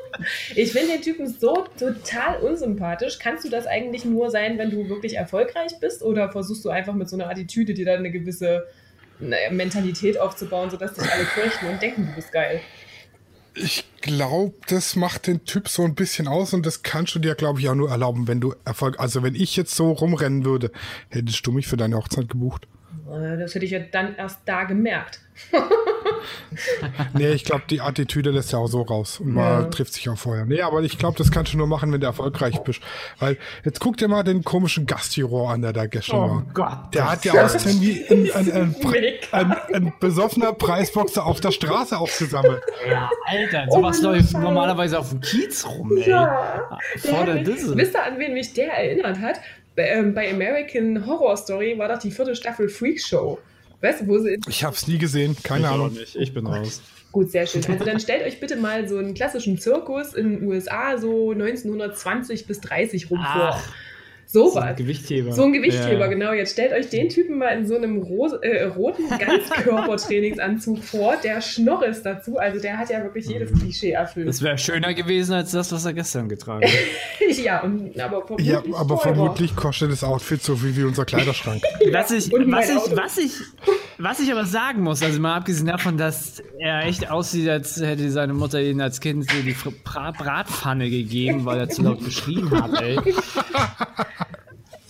ich 0.56 0.72
finde 0.72 0.94
den 0.94 1.02
Typen 1.02 1.28
so 1.28 1.66
total 1.78 2.40
unsympathisch. 2.42 3.20
Kannst 3.20 3.46
du 3.46 3.50
das 3.50 3.68
eigentlich 3.68 4.06
nur 4.06 4.30
sein, 4.32 4.58
wenn 4.58 4.72
du 4.72 4.90
wirklich 4.90 5.16
erfolgreich 5.16 5.80
bist? 5.80 6.02
Oder 6.02 6.32
versuchst 6.32 6.66
du 6.66 6.70
einfach 6.70 6.94
mit 6.94 7.10
so 7.10 7.16
einer 7.16 7.30
Attitüde 7.30 7.74
dir 7.74 7.86
dann 7.86 8.00
eine 8.00 8.12
gewisse 8.12 8.66
naja, 9.20 9.52
Mentalität 9.52 10.20
aufzubauen, 10.20 10.70
sodass 10.70 10.94
dich 10.94 11.12
alle 11.12 11.26
fürchten 11.26 11.68
und 11.68 11.82
denken, 11.82 12.08
du 12.08 12.16
bist 12.16 12.32
geil? 12.32 12.62
Ich 13.60 13.86
glaube, 14.02 14.54
das 14.68 14.96
macht 14.96 15.28
den 15.28 15.44
Typ 15.46 15.68
so 15.68 15.84
ein 15.84 15.96
bisschen 15.96 16.28
aus 16.28 16.54
und 16.54 16.66
das 16.66 16.84
kannst 16.84 17.16
du 17.16 17.20
dir, 17.20 17.36
glaube 17.36 17.60
ich, 17.60 17.70
auch 17.70 17.76
nur 17.76 17.90
erlauben, 17.90 18.28
wenn 18.28 18.40
du 18.40 18.54
Erfolg. 18.66 19.00
Also 19.00 19.24
wenn 19.24 19.36
ich 19.36 19.56
jetzt 19.56 19.76
so 19.76 19.92
rumrennen 19.92 20.46
würde, 20.46 20.72
hättest 21.10 21.46
du 21.48 21.52
mich 21.52 21.68
für 21.68 21.78
deine 21.78 21.98
Hochzeit 21.98 22.30
gebucht. 22.30 22.68
Das 23.10 23.56
hätte 23.56 23.66
ich 23.66 23.72
ja 23.72 23.80
dann 23.80 24.16
erst 24.16 24.42
da 24.46 24.66
gemerkt. 24.66 25.22
Nee, 27.14 27.30
ich 27.32 27.44
glaube, 27.46 27.64
die 27.70 27.82
Attitüde 27.82 28.32
lässt 28.32 28.52
ja 28.52 28.60
auch 28.60 28.68
so 28.68 28.82
raus 28.82 29.20
und 29.20 29.34
man 29.34 29.64
Ja. 29.64 29.70
trifft 29.70 29.94
sich 29.94 30.08
auch 30.10 30.18
vorher. 30.18 30.46
Nee, 30.46 30.62
aber 30.62 30.82
ich 30.82 30.98
glaube, 30.98 31.18
das 31.18 31.32
kannst 31.32 31.54
du 31.54 31.58
nur 31.58 31.68
machen, 31.68 31.92
wenn 31.92 32.00
du 32.02 32.08
erfolgreich 32.08 32.58
bist. 32.60 32.82
Weil 33.20 33.38
jetzt 33.64 33.80
guck 33.80 33.98
dir 33.98 34.08
mal 34.08 34.24
den 34.24 34.44
komischen 34.44 34.86
Gastjuror 34.86 35.52
an, 35.52 35.62
der 35.62 35.74
da 35.74 35.86
gestern 35.86 36.18
Oh 36.20 36.30
war. 36.36 36.46
Gott. 36.54 36.94
Der 36.94 37.12
hat 37.12 37.26
ja 37.26 37.44
aussehen 37.46 37.82
wie 37.82 38.06
ein, 38.10 38.32
ein, 38.34 38.52
ein, 38.52 38.76
ein, 39.32 39.56
ein 39.74 39.94
besoffener 40.00 40.54
Preisboxer 40.54 41.26
auf 41.26 41.40
der 41.40 41.52
Straße 41.52 41.98
aufgesammelt. 41.98 42.62
Ja, 42.90 43.10
Alter, 43.26 43.66
sowas 43.70 44.02
Mann, 44.02 44.14
läuft 44.14 44.32
Scheiße. 44.32 44.40
normalerweise 44.40 45.00
auf 45.00 45.10
dem 45.10 45.22
Kiez 45.22 45.66
rum, 45.66 45.98
ey. 45.98 46.10
Ja. 46.10 46.78
Der 47.04 47.12
Vor 47.14 47.26
der 47.26 47.36
mich, 47.36 47.44
Disse. 47.46 47.76
wisst 47.78 47.94
ihr, 47.96 48.04
an 48.04 48.20
wen 48.20 48.34
mich 48.34 48.54
der 48.54 48.74
erinnert 48.74 49.20
hat? 49.20 49.40
Bei, 49.76 49.90
ähm, 49.90 50.14
bei 50.14 50.32
American 50.32 51.06
Horror 51.06 51.38
Story 51.38 51.76
war 51.78 51.88
doch 51.88 52.00
die 52.00 52.10
vierte 52.12 52.36
Staffel 52.36 52.68
Freak 52.70 53.00
Show. 53.00 53.38
Weißt 53.82 54.02
du, 54.02 54.08
wo 54.08 54.20
sie. 54.20 54.40
Ich 54.48 54.64
habe 54.64 54.76
es 54.76 54.88
nie 54.88 54.98
gesehen, 54.98 55.36
keine 55.44 55.66
Ich 55.66 55.72
Ahnung. 55.72 55.94
nicht. 55.94 56.16
Ich 56.16 56.34
bin 56.34 56.48
raus. 56.48 56.82
Gut, 57.12 57.32
sehr 57.32 57.48
schön. 57.48 57.64
Also 57.68 57.84
dann 57.86 58.00
stellt 58.00 58.26
euch 58.26 58.40
bitte 58.40 58.56
mal 58.58 58.88
so 58.88 58.98
einen 58.98 59.14
klassischen 59.14 59.58
Zirkus 59.60 60.14
in 60.14 60.40
den 60.40 60.48
USA 60.48 60.98
so 60.98 61.32
1920 61.32 62.48
bis 62.48 62.60
30 62.62 63.10
rum 63.10 63.20
vor. 63.20 63.62
So 64.30 64.50
so 64.50 64.60
ein 64.60 64.72
was. 64.72 64.76
Gewichtheber. 64.76 65.32
So 65.32 65.44
ein 65.44 65.54
Gewichtheber, 65.54 66.00
Ja. 66.02 66.08
genau. 66.08 66.34
Jetzt 66.34 66.52
stellt 66.52 66.74
euch 66.74 66.90
den 66.90 67.08
Typen 67.08 67.38
mal 67.38 67.48
in 67.58 67.66
so 67.66 67.76
einem 67.78 68.02
rose, 68.02 68.38
äh, 68.44 68.66
roten 68.66 69.04
Ganzkörpertrainingsanzug 69.10 70.84
vor. 70.84 71.16
Der 71.24 71.40
Schnorris 71.42 72.04
dazu. 72.04 72.38
Also 72.38 72.60
der 72.60 72.78
hat 72.78 72.90
ja 72.90 73.02
wirklich 73.04 73.26
jedes 73.28 73.52
Klischee 73.58 73.92
erfüllt. 73.92 74.28
Das 74.28 74.42
wäre 74.42 74.58
schöner 74.58 74.94
gewesen 74.94 75.34
als 75.34 75.52
das, 75.52 75.72
was 75.72 75.86
er 75.86 75.94
gestern 75.94 76.28
getragen 76.28 76.66
hat. 76.66 77.38
ja, 77.38 77.62
und, 77.64 77.98
aber 78.00 78.22
vermutlich. 78.26 78.48
Ja, 78.50 78.60
aber 78.76 78.96
teurer. 78.96 79.00
vermutlich 79.16 79.56
kostet 79.56 79.92
das 79.92 80.04
Outfit 80.04 80.44
so 80.44 80.56
viel 80.58 80.76
wie 80.76 80.84
unser 80.84 81.06
Kleiderschrank. 81.06 81.62
Was 81.92 82.12
ich, 82.12 82.30
was, 82.32 82.70
ich, 82.70 82.96
was, 82.98 83.18
ich, 83.18 83.32
was 83.98 84.20
ich 84.20 84.32
aber 84.32 84.46
sagen 84.46 84.82
muss, 84.82 85.02
also 85.02 85.20
mal 85.22 85.36
abgesehen 85.38 85.68
davon, 85.68 85.98
dass 85.98 86.44
er 86.60 86.84
echt 86.86 87.10
aussieht, 87.10 87.48
als 87.48 87.80
hätte 87.82 88.10
seine 88.12 88.34
Mutter 88.34 88.62
ihn 88.62 88.82
als 88.82 89.00
Kind 89.00 89.30
so 89.30 89.38
die 89.42 89.56
Fr- 89.56 89.72
Bra 89.84 90.12
Bratpfanne 90.12 90.90
gegeben, 90.90 91.46
weil 91.46 91.60
er 91.60 91.70
zu 91.70 91.82
laut 91.84 92.04
geschrien 92.04 92.50
hat, 92.52 92.82
ey. 92.82 93.00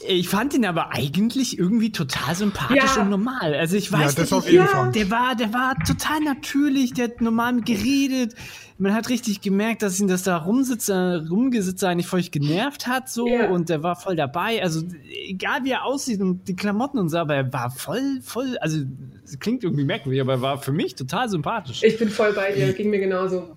Ich 0.10 0.30
fand 0.30 0.54
ihn 0.54 0.66
aber 0.66 0.94
eigentlich 0.94 1.58
irgendwie 1.60 1.92
total 1.92 2.34
sympathisch 2.36 2.96
Ja. 2.96 3.02
und 3.02 3.10
normal. 3.10 3.54
Also 3.56 3.76
ich 3.78 3.90
Ja, 3.92 4.00
weiß 4.00 4.16
das 4.16 4.32
nicht, 4.32 4.34
auf 4.34 4.46
jeden 4.50 4.66
Ja. 4.66 4.68
Fall. 4.68 4.92
der 4.92 5.12
war, 5.12 5.36
der 5.36 5.54
war 5.54 5.76
total 5.86 6.22
natürlich, 6.22 6.94
der 6.94 7.06
hat 7.06 7.22
normal 7.22 7.62
geredet. 7.62 8.34
Man 8.78 8.94
hat 8.94 9.10
richtig 9.10 9.42
gemerkt, 9.42 9.82
dass 9.82 10.00
ihn 10.00 10.08
das 10.08 10.24
da 10.24 10.38
rumsitze, 10.38 11.26
rumgesitze 11.30 11.88
eigentlich 11.90 12.08
voll 12.08 12.22
genervt 12.22 12.88
hat 12.88 13.10
so 13.10 13.28
Ja. 13.28 13.50
und 13.50 13.70
der 13.70 13.82
war 13.84 13.96
voll 13.96 14.16
dabei. 14.16 14.62
Also 14.62 14.84
egal 15.28 15.64
wie 15.64 15.72
er 15.72 15.84
aussieht 15.86 16.22
und 16.22 16.48
die 16.48 16.56
Klamotten 16.56 17.00
und 17.00 17.10
so, 17.10 17.18
aber 17.18 17.36
er 17.36 17.52
war 17.52 17.72
voll, 17.72 18.20
voll, 18.22 18.58
also 18.62 18.80
es 19.26 19.38
klingt 19.40 19.64
irgendwie 19.64 19.84
merkwürdig, 19.84 20.22
aber 20.22 20.34
er 20.34 20.42
war 20.42 20.58
für 20.60 20.72
mich 20.72 20.96
total 20.96 21.28
sympathisch. 21.28 21.84
Ich 21.84 21.98
bin 21.98 22.10
voll 22.10 22.34
bei 22.34 22.52
dir, 22.54 22.72
ging 22.74 22.90
mir 22.92 23.00
genauso. 23.00 23.56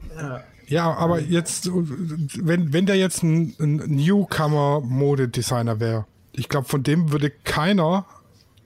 Ja, 0.68 0.92
aber 0.94 1.20
jetzt, 1.20 1.68
wenn, 1.72 2.72
wenn 2.72 2.86
der 2.86 2.96
jetzt 2.96 3.22
ein, 3.22 3.54
ein 3.60 3.76
Newcomer-Modedesigner 3.88 5.80
wäre, 5.80 6.06
ich 6.32 6.48
glaube, 6.48 6.68
von 6.68 6.82
dem 6.82 7.12
würde 7.12 7.30
keiner, 7.44 8.06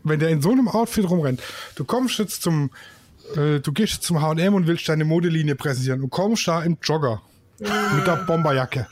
wenn 0.02 0.20
der 0.20 0.28
in 0.30 0.42
so 0.42 0.50
einem 0.50 0.68
Outfit 0.68 1.08
rumrennt, 1.08 1.42
du 1.76 1.84
kommst 1.84 2.18
jetzt 2.18 2.42
zum, 2.42 2.70
äh, 3.36 3.60
du 3.60 3.72
gehst 3.72 3.94
jetzt 3.94 4.04
zum 4.04 4.20
H&M 4.20 4.54
und 4.54 4.66
willst 4.66 4.88
deine 4.88 5.04
Modelinie 5.04 5.54
präsentieren 5.54 6.02
und 6.02 6.10
kommst 6.10 6.46
da 6.46 6.62
im 6.62 6.76
Jogger 6.82 7.22
mit 7.58 8.06
der 8.06 8.16
Bomberjacke. 8.26 8.86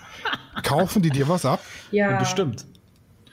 Kaufen 0.63 1.03
die 1.03 1.11
dir 1.11 1.29
was 1.29 1.45
ab? 1.45 1.61
Ja. 1.91 2.19
Bestimmt. 2.19 2.65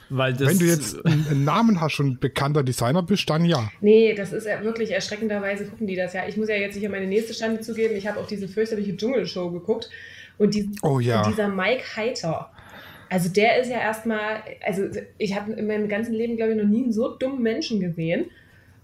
Weil 0.09 0.33
das, 0.33 0.49
Wenn 0.49 0.59
du 0.59 0.65
jetzt 0.65 1.05
einen, 1.05 1.27
einen 1.27 1.43
Namen 1.43 1.79
hast 1.79 1.99
und 1.99 2.19
bekannter 2.19 2.63
Designer 2.63 3.03
bist, 3.03 3.29
dann 3.29 3.45
ja. 3.45 3.69
Nee, 3.79 4.15
das 4.15 4.33
ist 4.33 4.47
ja 4.47 4.63
wirklich 4.63 4.91
erschreckenderweise 4.91 5.65
gucken 5.65 5.85
die 5.85 5.95
das 5.95 6.13
ja. 6.13 6.27
Ich 6.27 6.35
muss 6.35 6.49
ja 6.49 6.55
jetzt 6.55 6.75
hier 6.75 6.89
meine 6.89 7.05
nächste 7.05 7.35
Stande 7.35 7.61
zugeben. 7.61 7.95
Ich 7.95 8.07
habe 8.07 8.19
auch 8.19 8.25
diese 8.25 8.47
fürchterliche 8.47 8.97
Dschungelshow 8.97 9.51
geguckt. 9.51 9.89
Und, 10.39 10.55
die, 10.55 10.71
Oh 10.81 10.99
ja. 10.99 11.21
und 11.21 11.31
dieser 11.31 11.47
Mike 11.47 11.83
Heiter, 11.95 12.51
also 13.09 13.29
der 13.29 13.59
ist 13.59 13.69
ja 13.69 13.79
erstmal, 13.79 14.43
also 14.65 14.83
ich 15.17 15.35
habe 15.35 15.53
in 15.53 15.67
meinem 15.67 15.87
ganzen 15.87 16.13
Leben, 16.13 16.37
glaube 16.37 16.51
ich, 16.51 16.57
noch 16.57 16.69
nie 16.69 16.83
einen 16.83 16.93
so 16.93 17.15
dummen 17.15 17.41
Menschen 17.41 17.79
gesehen. 17.79 18.29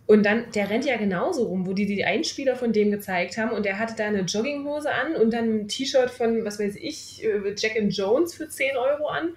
Und 0.07 0.23
dann, 0.23 0.45
der 0.53 0.69
rennt 0.69 0.85
ja 0.85 0.97
genauso 0.97 1.45
rum, 1.45 1.65
wo 1.65 1.73
die 1.73 1.87
die 1.87 2.05
Einspieler 2.05 2.55
von 2.55 2.71
dem 2.71 2.91
gezeigt 2.91 3.37
haben 3.37 3.51
und 3.51 3.65
der 3.65 3.79
hatte 3.79 3.95
da 3.97 4.05
eine 4.05 4.21
Jogginghose 4.21 4.91
an 4.91 5.15
und 5.15 5.33
dann 5.33 5.61
ein 5.61 5.67
T-Shirt 5.67 6.11
von, 6.11 6.45
was 6.45 6.59
weiß 6.59 6.75
ich, 6.75 7.23
äh, 7.23 7.55
Jack 7.57 7.75
and 7.75 7.95
Jones 7.95 8.35
für 8.35 8.47
10 8.47 8.77
Euro 8.77 9.07
an. 9.07 9.29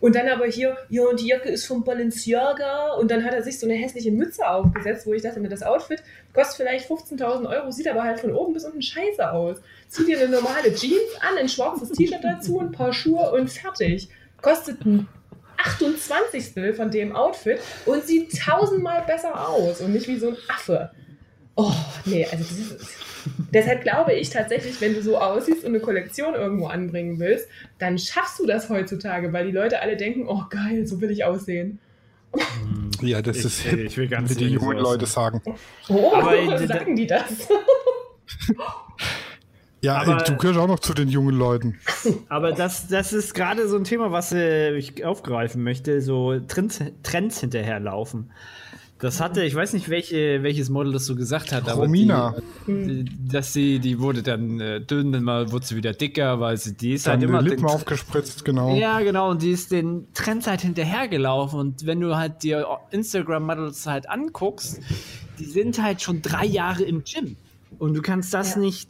Und 0.00 0.16
dann 0.16 0.28
aber 0.28 0.46
hier, 0.46 0.76
ja, 0.88 1.02
und 1.02 1.20
die 1.20 1.28
Jacke 1.28 1.48
ist 1.48 1.66
vom 1.66 1.84
Balenciaga. 1.84 2.94
Und 2.94 3.10
dann 3.10 3.24
hat 3.24 3.32
er 3.32 3.42
sich 3.42 3.58
so 3.58 3.66
eine 3.66 3.74
hässliche 3.74 4.10
Mütze 4.10 4.46
aufgesetzt, 4.46 5.06
wo 5.06 5.14
ich 5.14 5.22
dachte, 5.22 5.40
mir, 5.40 5.48
das 5.48 5.62
Outfit 5.62 6.02
kostet 6.34 6.56
vielleicht 6.56 6.90
15.000 6.90 7.48
Euro, 7.48 7.70
sieht 7.70 7.88
aber 7.88 8.02
halt 8.02 8.20
von 8.20 8.32
oben 8.32 8.52
bis 8.52 8.64
unten 8.64 8.82
scheiße 8.82 9.30
aus. 9.30 9.62
Zieh 9.88 10.04
dir 10.04 10.18
eine 10.18 10.28
normale 10.28 10.74
Jeans 10.74 11.16
an, 11.20 11.38
ein 11.38 11.48
schwarzes 11.48 11.90
T-Shirt 11.92 12.22
dazu, 12.22 12.60
ein 12.60 12.72
paar 12.72 12.92
Schuhe 12.92 13.32
und 13.32 13.48
fertig. 13.48 14.08
Kostet 14.44 14.84
ein 14.84 15.08
28. 15.58 16.76
von 16.76 16.90
dem 16.90 17.16
Outfit 17.16 17.58
und 17.86 18.04
sieht 18.04 18.38
tausendmal 18.38 19.02
besser 19.06 19.48
aus 19.48 19.80
und 19.80 19.92
nicht 19.92 20.06
wie 20.06 20.18
so 20.18 20.28
ein 20.28 20.36
Affe. 20.48 20.90
Oh, 21.56 21.72
nee, 22.04 22.24
also 22.30 22.38
das 22.44 22.50
ist. 22.58 22.96
Deshalb 23.54 23.82
glaube 23.82 24.12
ich 24.12 24.28
tatsächlich, 24.28 24.78
wenn 24.82 24.92
du 24.92 25.00
so 25.02 25.16
aussiehst 25.16 25.64
und 25.64 25.70
eine 25.70 25.80
Kollektion 25.80 26.34
irgendwo 26.34 26.66
anbringen 26.66 27.18
willst, 27.18 27.48
dann 27.78 27.98
schaffst 27.98 28.38
du 28.38 28.44
das 28.46 28.68
heutzutage, 28.68 29.32
weil 29.32 29.46
die 29.46 29.52
Leute 29.52 29.80
alle 29.80 29.96
denken, 29.96 30.26
oh 30.28 30.42
geil, 30.50 30.86
so 30.86 31.00
will 31.00 31.10
ich 31.10 31.24
aussehen. 31.24 31.78
Ja, 33.00 33.20
das 33.20 33.38
Ich- 33.38 33.44
ist 33.44 33.60
hip, 33.60 33.80
ich 33.80 33.96
will 33.98 34.08
ganz 34.08 34.30
wie 34.30 34.34
die 34.36 34.48
jungen 34.48 34.78
Leute 34.78 35.04
sagen. 35.04 35.42
Oh, 35.88 36.12
Aber, 36.14 36.58
sagen 36.66 36.96
die 36.96 37.06
das? 37.06 37.48
Ja, 39.84 40.02
Aber- 40.02 40.22
du 40.22 40.36
gehörst 40.36 40.58
auch 40.58 40.66
noch 40.68 40.80
zu 40.80 40.94
den 40.94 41.08
jungen 41.08 41.34
Leuten. 41.36 41.78
Aber 42.28 42.52
das, 42.52 42.88
das 42.88 43.12
ist 43.12 43.34
gerade 43.34 43.68
so 43.68 43.76
ein 43.76 43.84
Thema, 43.84 44.10
was 44.12 44.32
äh, 44.32 44.74
ich 44.76 45.04
aufgreifen 45.04 45.62
möchte, 45.62 46.00
so 46.00 46.38
Trends, 46.40 46.80
Trends 47.02 47.40
hinterherlaufen. 47.40 48.30
Das 49.00 49.20
hatte, 49.20 49.44
ich 49.44 49.54
weiß 49.54 49.72
nicht, 49.74 49.90
welche, 49.90 50.42
welches 50.42 50.70
Model 50.70 50.92
das 50.92 51.04
so 51.04 51.14
gesagt 51.16 51.52
hat, 51.52 51.68
aber 51.68 51.82
Romina. 51.82 52.36
die, 52.66 53.04
die, 53.04 53.28
dass 53.28 53.52
sie, 53.52 53.78
die 53.80 53.98
wurde 54.00 54.22
dann 54.22 54.60
äh, 54.60 54.80
dünn, 54.80 55.12
dann 55.12 55.24
mal 55.24 55.50
wurde 55.52 55.66
sie 55.66 55.76
wieder 55.76 55.92
dicker, 55.92 56.40
weil 56.40 56.56
sie, 56.56 56.74
die 56.74 56.92
ist 56.94 57.06
Dann 57.06 57.14
halt 57.14 57.22
die 57.22 57.26
immer 57.26 57.42
Lippen 57.42 57.66
den, 57.66 57.66
aufgespritzt, 57.66 58.44
genau. 58.44 58.74
Ja, 58.76 59.00
genau, 59.00 59.30
und 59.30 59.42
die 59.42 59.50
ist 59.50 59.72
den 59.72 60.06
Trends 60.14 60.46
halt 60.46 60.62
hinterhergelaufen. 60.62 61.58
Und 61.58 61.84
wenn 61.86 62.00
du 62.00 62.16
halt 62.16 62.42
dir 62.44 62.66
Instagram-Models 62.92 63.86
halt 63.86 64.08
anguckst, 64.08 64.80
die 65.38 65.44
sind 65.44 65.82
halt 65.82 66.00
schon 66.00 66.22
drei 66.22 66.46
Jahre 66.46 66.84
im 66.84 67.02
Gym. 67.04 67.36
Und 67.78 67.94
du 67.94 68.00
kannst 68.00 68.32
das 68.32 68.54
Ja. 68.54 68.60
nicht 68.60 68.88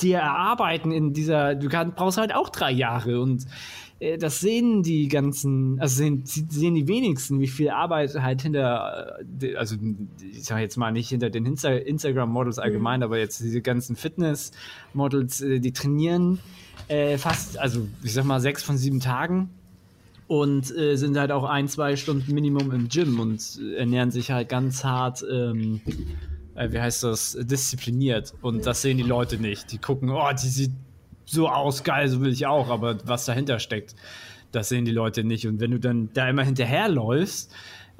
dir 0.00 0.18
erarbeiten 0.18 0.92
in 0.92 1.12
dieser, 1.12 1.54
du 1.54 1.68
kann, 1.68 1.94
brauchst 1.94 2.18
halt 2.18 2.34
auch 2.34 2.48
drei 2.48 2.70
Jahre. 2.70 3.20
Und 3.20 3.46
äh, 4.00 4.18
das 4.18 4.40
sehen 4.40 4.82
die 4.82 5.08
ganzen, 5.08 5.78
also 5.80 5.96
sehen, 5.96 6.22
sehen 6.24 6.74
die 6.74 6.88
wenigsten, 6.88 7.38
wie 7.38 7.46
viel 7.46 7.70
Arbeit 7.70 8.14
halt 8.14 8.42
hinter, 8.42 9.18
äh, 9.40 9.54
also 9.54 9.76
ich 10.20 10.44
sage 10.44 10.62
jetzt 10.62 10.76
mal 10.76 10.90
nicht 10.90 11.10
hinter 11.10 11.30
den 11.30 11.46
Insta 11.46 11.70
Instagram-Models 11.70 12.58
allgemein, 12.58 13.02
aber 13.02 13.18
jetzt 13.18 13.40
diese 13.40 13.60
ganzen 13.60 13.96
Fitness-Models, 13.96 15.42
äh, 15.42 15.60
die 15.60 15.72
trainieren 15.72 16.40
äh, 16.88 17.18
fast, 17.18 17.58
also 17.58 17.86
ich 18.02 18.14
sag 18.14 18.24
mal 18.24 18.40
sechs 18.40 18.62
von 18.62 18.76
sieben 18.76 19.00
Tagen 19.00 19.50
und 20.26 20.66
sind 20.66 21.18
halt 21.18 21.32
auch 21.32 21.42
ein, 21.42 21.66
zwei 21.66 21.96
Stunden 21.96 22.32
Minimum 22.32 22.70
im 22.70 22.88
Gym 22.88 23.18
und 23.18 23.58
äh, 23.60 23.78
ernähren 23.78 24.12
sich 24.12 24.30
halt 24.30 24.48
ganz 24.48 24.84
hart, 24.84 25.24
ähm, 25.28 25.80
äh, 26.60 26.72
wie 26.72 26.80
heißt 26.80 27.02
das, 27.04 27.36
diszipliniert. 27.40 28.34
Und 28.42 28.66
das 28.66 28.82
sehen 28.82 28.96
die 28.98 29.02
Leute 29.04 29.36
nicht. 29.38 29.72
Die 29.72 29.78
gucken, 29.78 30.10
oh, 30.10 30.30
die 30.32 30.48
sieht 30.48 30.72
so 31.24 31.48
aus, 31.48 31.84
geil, 31.84 32.08
so 32.08 32.20
will 32.20 32.32
ich 32.32 32.46
auch, 32.46 32.68
aber 32.70 32.98
was 33.06 33.24
dahinter 33.24 33.58
steckt, 33.60 33.94
das 34.52 34.68
sehen 34.68 34.84
die 34.84 34.90
Leute 34.90 35.22
nicht. 35.24 35.46
Und 35.46 35.60
wenn 35.60 35.70
du 35.70 35.78
dann 35.78 36.10
da 36.12 36.28
immer 36.28 36.42
hinterherläufst, 36.42 37.52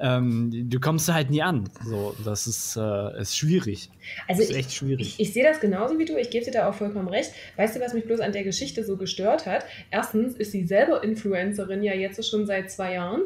ähm, 0.03 0.67
du 0.69 0.79
kommst 0.79 1.07
da 1.07 1.13
halt 1.13 1.29
nie 1.29 1.41
an. 1.43 1.69
So, 1.85 2.15
das 2.25 2.47
ist, 2.47 2.75
äh, 2.75 3.21
ist 3.21 3.37
schwierig. 3.37 3.89
Also 4.27 4.41
das 4.41 4.49
ist 4.49 4.49
ich- 4.49 4.57
echt 4.57 4.73
schwierig. 4.73 5.07
Ich, 5.07 5.19
ich 5.19 5.33
sehe 5.33 5.43
das 5.43 5.59
genauso 5.59 5.97
wie 5.99 6.05
du, 6.05 6.17
ich 6.17 6.29
gebe 6.31 6.43
dir 6.43 6.51
da 6.51 6.69
auch 6.69 6.73
vollkommen 6.73 7.07
recht. 7.07 7.31
Weißt 7.55 7.75
du, 7.75 7.79
was 7.79 7.93
mich 7.93 8.05
bloß 8.05 8.19
an 8.19 8.31
der 8.33 8.43
Geschichte 8.43 8.83
so 8.83 8.97
gestört 8.97 9.45
hat? 9.45 9.63
Erstens 9.91 10.33
ist 10.35 10.51
sie 10.51 10.65
selber 10.65 11.03
Influencerin 11.03 11.83
ja 11.83 11.93
jetzt 11.93 12.27
schon 12.29 12.45
seit 12.47 12.71
zwei 12.71 12.93
Jahren. 12.95 13.21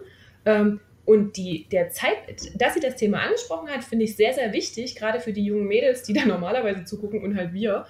Ähm, 0.45 0.79
und 1.05 1.37
die, 1.37 1.67
der 1.71 1.89
Zeit, 1.91 2.17
dass 2.55 2.73
sie 2.73 2.79
das 2.79 2.95
Thema 2.95 3.19
angesprochen 3.19 3.69
hat, 3.69 3.83
finde 3.83 4.05
ich 4.05 4.15
sehr, 4.15 4.33
sehr 4.33 4.53
wichtig, 4.53 4.95
gerade 4.95 5.19
für 5.19 5.33
die 5.33 5.45
jungen 5.45 5.65
Mädels, 5.67 6.03
die 6.03 6.13
da 6.13 6.25
normalerweise 6.25 6.83
zugucken 6.85 7.23
und 7.23 7.35
halt 7.37 7.53
wir. 7.53 7.85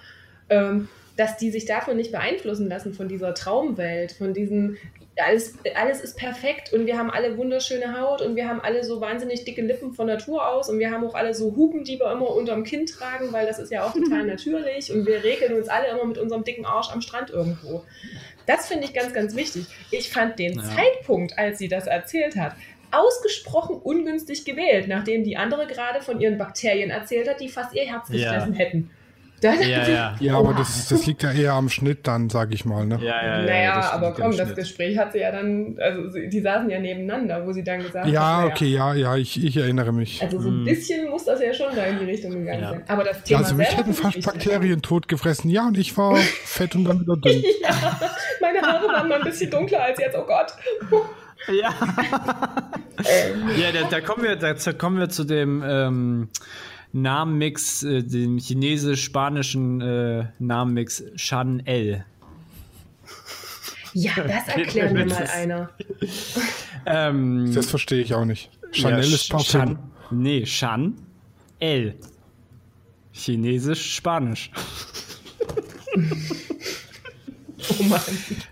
ähm, 0.50 0.88
dass 1.18 1.38
die 1.38 1.50
sich 1.50 1.64
davon 1.66 1.96
nicht 1.96 2.12
beeinflussen 2.12 2.68
lassen, 2.68 2.94
von 2.94 3.08
dieser 3.08 3.34
Traumwelt, 3.34 4.12
von 4.12 4.34
diesen, 4.34 4.78
alles, 5.16 5.54
alles 5.76 6.02
ist 6.02 6.18
perfekt 6.18 6.74
und 6.74 6.88
wir 6.88 6.98
haben 6.98 7.10
alle 7.10 7.38
wunderschöne 7.38 7.98
Haut 7.98 8.22
und 8.22 8.36
wir 8.36 8.50
haben 8.50 8.60
alle 8.60 8.84
so 8.84 9.00
wahnsinnig 9.00 9.46
dicke 9.46 9.62
Lippen 9.62 9.94
von 9.94 10.08
Natur 10.08 10.46
aus 10.46 10.68
und 10.68 10.78
wir 10.78 10.92
haben 10.92 11.06
auch 11.06 11.16
alle 11.16 11.34
so 11.34 11.56
Hupen, 11.56 11.86
die 11.86 11.98
wir 12.02 12.12
immer 12.12 12.30
unterm 12.36 12.66
Kinn 12.66 12.86
tragen, 12.86 13.32
weil 13.32 13.48
das 13.48 13.60
ist 13.60 13.72
ja 13.72 13.86
auch 13.86 13.94
total 13.94 14.26
natürlich 14.28 14.92
und 14.92 15.08
wir 15.08 15.24
regeln 15.24 15.54
uns 15.56 15.70
alle 15.70 15.88
immer 15.88 16.04
mit 16.04 16.18
unserem 16.18 16.44
dicken 16.44 16.66
Arsch 16.66 16.90
am 16.92 17.00
Strand 17.00 17.30
irgendwo. 17.30 17.86
Das 18.46 18.68
finde 18.68 18.84
ich 18.84 18.94
ganz, 18.94 19.14
ganz 19.14 19.38
wichtig. 19.38 19.68
Ich 19.92 20.10
fand 20.10 20.38
den 20.38 20.58
Ja. 20.60 20.64
Zeitpunkt, 20.64 21.38
als 21.38 21.60
sie 21.60 21.70
das 21.70 21.88
erzählt 21.88 22.36
hat, 22.36 22.56
ausgesprochen 22.98 23.76
ungünstig 23.78 24.46
gewählt, 24.46 24.88
nachdem 24.88 25.24
die 25.24 25.38
andere 25.38 25.68
gerade 25.68 26.02
von 26.02 26.20
ihren 26.20 26.38
Bakterien 26.38 26.90
erzählt 26.90 27.30
hat, 27.30 27.40
die 27.40 27.50
fast 27.50 27.74
ihr 27.74 27.84
Herz 27.84 28.08
Ja. 28.10 28.32
gefressen 28.34 28.54
hätten. 28.54 28.90
Da 29.42 29.52
dachte 29.52 29.70
Ja, 29.70 29.88
ja. 29.88 30.16
Ja, 30.22 30.38
aber 30.38 30.54
das, 30.54 30.88
das 30.88 31.06
liegt 31.06 31.22
ja 31.22 31.32
eher 31.32 31.54
am 31.54 31.68
Schnitt 31.68 32.08
dann, 32.08 32.30
sag 32.30 32.54
ich 32.54 32.64
mal. 32.64 32.86
Ne? 32.86 32.98
Ja, 33.02 33.22
ja, 33.22 33.40
ja, 33.42 33.46
naja, 33.46 33.76
das 33.76 33.92
aber 33.92 34.14
komm, 34.14 34.36
das. 34.36 34.56
Gespräch 34.56 34.98
hat 34.98 35.12
sie 35.12 35.20
ja 35.20 35.32
dann, 35.32 35.78
also 35.78 36.18
die 36.18 36.40
saßen 36.40 36.70
ja 36.70 36.80
nebeneinander, 36.80 37.46
wo 37.46 37.52
sie 37.52 37.62
dann 37.64 37.80
gesagt 37.84 38.06
hat, 38.06 38.14
Ja, 38.14 38.46
okay, 38.46 38.68
ja, 38.68 38.94
ja, 38.94 39.18
ich, 39.18 39.44
ich 39.44 39.58
erinnere 39.58 39.92
mich. 39.92 40.22
Also 40.24 40.40
so 40.40 40.50
ein 40.50 40.64
bisschen 40.64 41.10
muss 41.10 41.26
das 41.26 41.42
ja 41.42 41.54
schon 41.54 41.76
da 41.76 41.84
in 41.84 42.00
die 42.00 42.06
Richtung 42.06 42.32
gegangen 42.32 42.62
Ja. 42.64 42.70
sein. 42.70 42.84
Aber 42.88 43.04
das 43.04 43.18
Ja, 43.18 43.24
Thema 43.24 43.40
also 43.40 43.56
mich 43.56 43.78
hätten 43.78 43.94
fast. 43.94 44.22
Bakterien 44.26 44.82
tot 44.82 45.10
gefressen. 45.10 45.50
Ja, 45.50 45.68
und 45.68 45.78
ich 45.78 45.96
war 45.98 46.16
fett 46.46 46.74
und 46.74 46.86
dann 46.86 47.02
wieder 47.02 47.18
dünn. 47.18 47.44
Ja, 47.62 48.00
meine 48.40 48.62
Haare 48.62 48.88
waren 48.88 49.10
mal 49.10 49.18
ein 49.20 49.26
bisschen 49.26 49.52
dunkler 49.52 49.84
als 49.84 50.00
jetzt, 50.00 50.16
oh 50.18 50.26
Gott. 50.26 50.54
Ja, 51.48 51.74
ja 53.58 53.72
da, 53.72 53.90
da, 53.90 54.02
kommen 54.02 54.24
wir, 54.24 54.36
da 54.36 54.54
kommen 54.74 54.98
wir 54.98 55.10
zu 55.10 55.24
dem 55.24 55.64
ähm, 55.66 56.30
Namenmix, 56.92 57.84
äh, 57.84 58.04
dem 58.04 58.38
chinesisch-spanischen 58.38 59.82
äh, 59.82 60.26
Namenmix 60.40 61.04
Chanel. 61.16 62.06
Ja, 63.94 64.14
das 64.16 64.48
erklärt 64.48 64.94
mir 64.94 65.06
mal 65.06 65.28
einer. 65.28 65.70
Ähm, 66.86 67.54
Das 67.54 67.70
verstehe 67.70 68.02
ich 68.02 68.14
auch 68.14 68.26
nicht. 68.26 68.50
Chanel 68.72 69.06
ja, 69.06 69.16
ist 69.16 69.30
Parfüm. 69.30 69.62
Chan, 69.62 69.80
nee, 70.12 70.44
Chan 70.44 70.94
L. 71.60 71.96
Chinesisch-Spanisch. 73.14 74.52
Oh 77.70 77.84
Mann. 77.84 78.02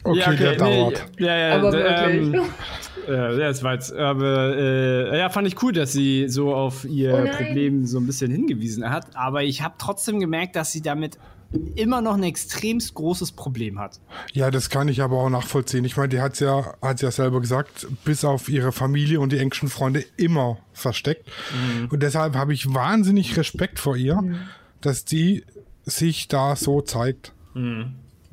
Okay, 0.04 0.36
der 0.38 0.56
dauert. 0.56 1.06
Ja, 1.19 1.38
ja, 1.38 1.56
Aber 1.56 1.71
d- 1.71 1.78
wirklich. 1.78 2.34
Ähm, 2.34 2.45
ja, 3.08 3.32
das 3.49 3.63
war 3.63 3.73
jetzt, 3.73 3.91
aber 3.93 4.56
äh, 4.58 5.17
ja, 5.19 5.30
fand 5.30 5.47
ich 5.47 5.62
cool, 5.62 5.73
dass 5.73 5.91
sie 5.91 6.30
so 6.30 6.54
auf 6.56 6.86
ihr 6.86 7.13
Oh. 7.13 7.38
Problem 7.38 7.86
so 7.86 7.97
ein 7.99 8.06
bisschen 8.06 8.32
hingewiesen 8.32 8.89
hat. 8.89 9.08
Aber 9.15 9.43
ich 9.43 9.62
habe 9.62 9.76
trotzdem 9.78 10.19
gemerkt, 10.19 10.56
dass 10.56 10.71
sie 10.71 10.82
damit 10.82 11.17
immer 11.76 12.02
noch 12.02 12.15
ein 12.15 12.23
extremst 12.23 12.95
großes 12.95 13.34
Problem 13.34 13.78
hat. 13.78 13.99
Ja, 14.32 14.49
das 14.49 14.69
kann 14.71 14.88
ich 14.88 15.02
aber 15.04 15.17
auch 15.17 15.30
nachvollziehen. 15.30 15.86
Ich 15.86 15.95
meine, 15.97 16.10
die 16.10 16.19
hat 16.21 16.39
ja, 16.39 16.73
hat 16.82 17.02
ja 17.04 17.12
selber 17.12 17.41
gesagt, 17.41 17.86
bis 18.06 18.26
auf 18.26 18.49
ihre 18.49 18.71
Familie 18.71 19.19
und 19.19 19.32
die 19.32 19.38
engsten 19.38 19.69
Freunde 19.69 20.04
immer 20.17 20.58
versteckt. 20.71 21.30
Und 21.91 22.02
deshalb 22.02 22.36
habe 22.36 22.54
ich 22.54 22.73
wahnsinnig 22.73 23.38
Respekt 23.38 23.78
vor 23.80 23.95
ihr, 23.95 24.19
dass 24.82 25.06
die 25.06 25.43
sich 25.84 26.28
da 26.28 26.56
so 26.56 26.82
zeigt. 26.82 27.34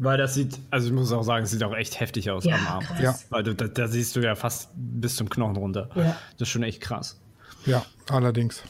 Weil 0.03 0.17
das 0.17 0.33
sieht, 0.33 0.59
also 0.71 0.87
ich 0.89 0.95
muss 0.95 1.13
auch 1.13 1.23
sagen, 1.23 1.45
es 1.45 1.51
sieht 1.51 1.63
auch 1.63 1.77
echt 1.77 2.01
heftig 2.01 2.31
aus 2.31 2.45
Ja, 2.45 2.55
am 2.57 2.67
Arm. 2.67 2.81
krass. 2.85 3.01
Ja. 3.03 3.15
Weil 3.29 3.43
du, 3.43 3.55
da, 3.55 3.69
da 3.69 3.87
siehst 3.87 4.17
du 4.17 4.21
ja 4.21 4.35
fast 4.35 4.71
bis 4.75 5.17
zum 5.17 5.29
Knochen 5.29 5.57
runter. 5.57 5.91
Ja. 5.95 6.17
Das 6.39 6.49
ist 6.49 6.49
schon 6.49 6.63
echt 6.63 6.81
krass. 6.81 7.21
Ja, 7.67 7.85
allerdings. 8.09 8.63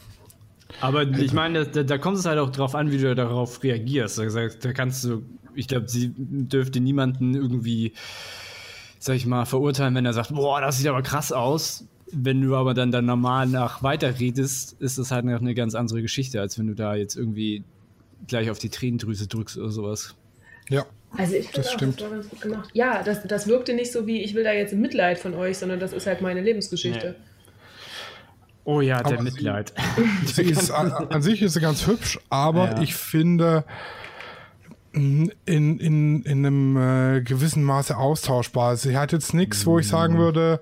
Aber 0.80 1.04
ich 1.04 1.32
meine, 1.32 1.66
da, 1.66 1.84
da 1.84 1.98
kommt 1.98 2.18
es 2.18 2.24
halt 2.26 2.38
auch 2.40 2.50
drauf 2.50 2.74
an, 2.74 2.90
wie 2.90 2.98
du 2.98 3.14
darauf 3.14 3.62
reagierst. 3.62 4.18
Da, 4.18 4.24
da 4.26 4.72
kannst 4.72 5.04
du, 5.04 5.22
ich 5.54 5.68
glaube, 5.68 5.88
sie 5.88 6.12
dürfte 6.16 6.80
niemanden 6.80 7.34
irgendwie, 7.36 7.92
sag 8.98 9.14
ich 9.14 9.24
mal, 9.24 9.44
verurteilen, 9.44 9.94
wenn 9.94 10.06
er 10.06 10.12
sagt, 10.12 10.34
boah, 10.34 10.60
das 10.60 10.78
sieht 10.78 10.88
aber 10.88 11.02
krass 11.02 11.30
aus. 11.30 11.84
Wenn 12.12 12.40
du 12.42 12.56
aber 12.56 12.74
dann, 12.74 12.90
dann 12.90 13.06
normal 13.06 13.46
nach 13.46 13.84
weiterredest, 13.84 14.72
ist 14.80 14.98
das 14.98 15.12
halt 15.12 15.24
noch 15.24 15.40
eine 15.40 15.54
ganz 15.54 15.76
andere 15.76 16.02
Geschichte, 16.02 16.40
als 16.40 16.58
wenn 16.58 16.66
du 16.66 16.74
da 16.74 16.96
jetzt 16.96 17.14
irgendwie 17.14 17.62
gleich 18.26 18.50
auf 18.50 18.58
die 18.58 18.68
Tränendrüse 18.68 19.28
drückst 19.28 19.58
oder 19.58 19.70
sowas. 19.70 20.16
Ja. 20.68 20.84
Also 21.16 21.34
ich 21.34 21.46
finde 21.46 21.56
Das 21.58 21.68
auch, 21.68 21.72
stimmt. 21.72 22.00
das 22.00 22.08
war 22.10 22.16
ganz 22.16 22.28
gut 22.28 22.40
gemacht. 22.40 22.70
Ja, 22.72 23.02
das, 23.02 23.22
das 23.26 23.46
wirkte 23.48 23.74
nicht 23.74 23.90
so 23.92 24.06
wie, 24.06 24.22
ich 24.22 24.34
will 24.34 24.44
da 24.44 24.52
jetzt 24.52 24.72
ein 24.72 24.80
Mitleid 24.80 25.18
von 25.18 25.34
euch, 25.34 25.58
sondern 25.58 25.80
das 25.80 25.92
ist 25.92 26.06
halt 26.06 26.20
meine 26.20 26.40
Lebensgeschichte. 26.40 27.16
Oh 28.64 28.80
ja, 28.80 28.98
der 29.02 29.06
Aber 29.06 29.16
sie- 29.18 29.22
Mitleid. 29.24 29.72
Sie 30.26 30.42
ist, 30.44 30.70
an, 30.70 30.92
an 30.92 31.22
sich 31.22 31.42
ist 31.42 31.54
sie 31.54 31.60
ganz 31.60 31.86
hübsch, 31.86 32.18
aber 32.30 32.72
Ja. 32.72 32.80
ich 32.82 32.94
finde 32.94 33.64
in, 34.92 35.30
in, 35.46 35.78
in 36.22 36.46
einem 36.46 36.76
äh, 37.16 37.20
gewissen 37.22 37.62
Maße 37.64 37.96
austauschbar. 37.96 38.76
Sie 38.76 38.96
hat 38.96 39.12
jetzt 39.12 39.34
nichts, 39.34 39.64
wo 39.66 39.78
ich 39.78 39.88
sagen 39.88 40.18
würde, 40.18 40.60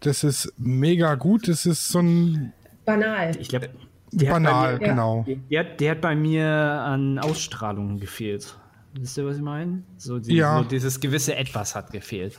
das 0.00 0.24
ist 0.24 0.52
mega 0.58 1.14
gut, 1.14 1.48
das 1.48 1.66
ist 1.66 1.88
so 1.88 2.00
ein 2.00 2.52
Banal. 2.84 3.32
Ich 3.38 3.48
glaube, 3.48 3.70
banal, 4.12 4.78
mir- 4.78 4.86
Ja. 4.86 4.92
genau. 4.92 5.26
hat, 5.56 5.80
die 5.80 5.90
hat 5.90 6.00
bei 6.00 6.14
mir 6.14 6.44
an 6.46 7.18
Ausstrahlung 7.18 7.98
gefehlt. 8.00 8.56
Wisst 8.94 9.16
ihr, 9.18 9.24
was 9.24 9.36
ich 9.36 9.42
meine? 9.42 9.82
So, 9.98 10.18
die, 10.18 10.34
Ja. 10.36 10.58
so 10.58 10.64
dieses 10.64 10.98
gewisse 11.00 11.36
Etwas 11.36 11.74
hat 11.74 11.92
gefehlt. 11.92 12.36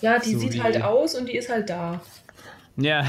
Ja, 0.00 0.18
die 0.18 0.34
So 0.34 0.40
sieht 0.40 0.62
halt 0.62 0.82
aus 0.82 1.14
und 1.14 1.28
die 1.28 1.36
ist 1.36 1.48
halt 1.48 1.70
da. 1.70 2.00
Ja, 2.76 3.04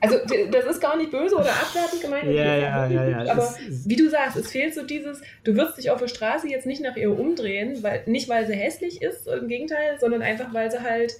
Also 0.00 0.18
das 0.50 0.64
ist 0.66 0.80
gar 0.80 0.96
nicht 0.96 1.10
böse 1.10 1.36
oder 1.36 1.50
abwertend 1.50 2.02
gemeint. 2.02 2.24
Ja, 2.24 2.56
ja, 2.56 2.86
ja, 2.88 3.08
ja. 3.08 3.18
gut. 3.20 3.28
Aber 3.30 3.54
wie 3.84 3.96
du 3.96 4.10
sagst, 4.10 4.36
es 4.36 4.50
fehlt 4.50 4.74
so 4.74 4.82
dieses, 4.84 5.20
du 5.44 5.54
wirst 5.54 5.78
dich 5.78 5.90
auf 5.90 6.00
der 6.00 6.08
Straße 6.08 6.48
jetzt 6.48 6.66
nicht 6.66 6.82
nach 6.82 6.96
ihr 6.96 7.16
umdrehen, 7.16 7.82
weil 7.82 8.02
nicht 8.06 8.28
weil 8.28 8.46
sie 8.46 8.54
hässlich 8.54 9.00
ist, 9.00 9.26
im 9.28 9.48
Gegenteil, 9.48 9.98
sondern 10.00 10.22
einfach 10.22 10.52
weil 10.52 10.70
sie 10.70 10.82
halt, 10.82 11.14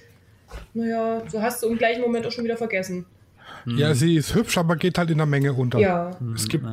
naja, 0.75 1.23
so 1.31 1.41
hast 1.41 1.63
du 1.63 1.69
im 1.69 1.79
gleichen 1.79 2.03
Moment 2.03 2.27
auch 2.27 2.33
schon 2.33 2.45
wieder 2.45 2.57
vergessen. 2.57 3.07
Ja, 3.67 3.95
sie 3.95 4.17
ist 4.17 4.35
hübsch, 4.35 4.59
aber 4.59 4.77
geht 4.77 4.99
halt 4.99 5.11
in 5.11 5.19
der 5.19 5.27
Menge 5.27 5.53
unter. 5.53 5.79
Ja. 5.79 6.11
Es 6.35 6.49
gibt, 6.49 6.67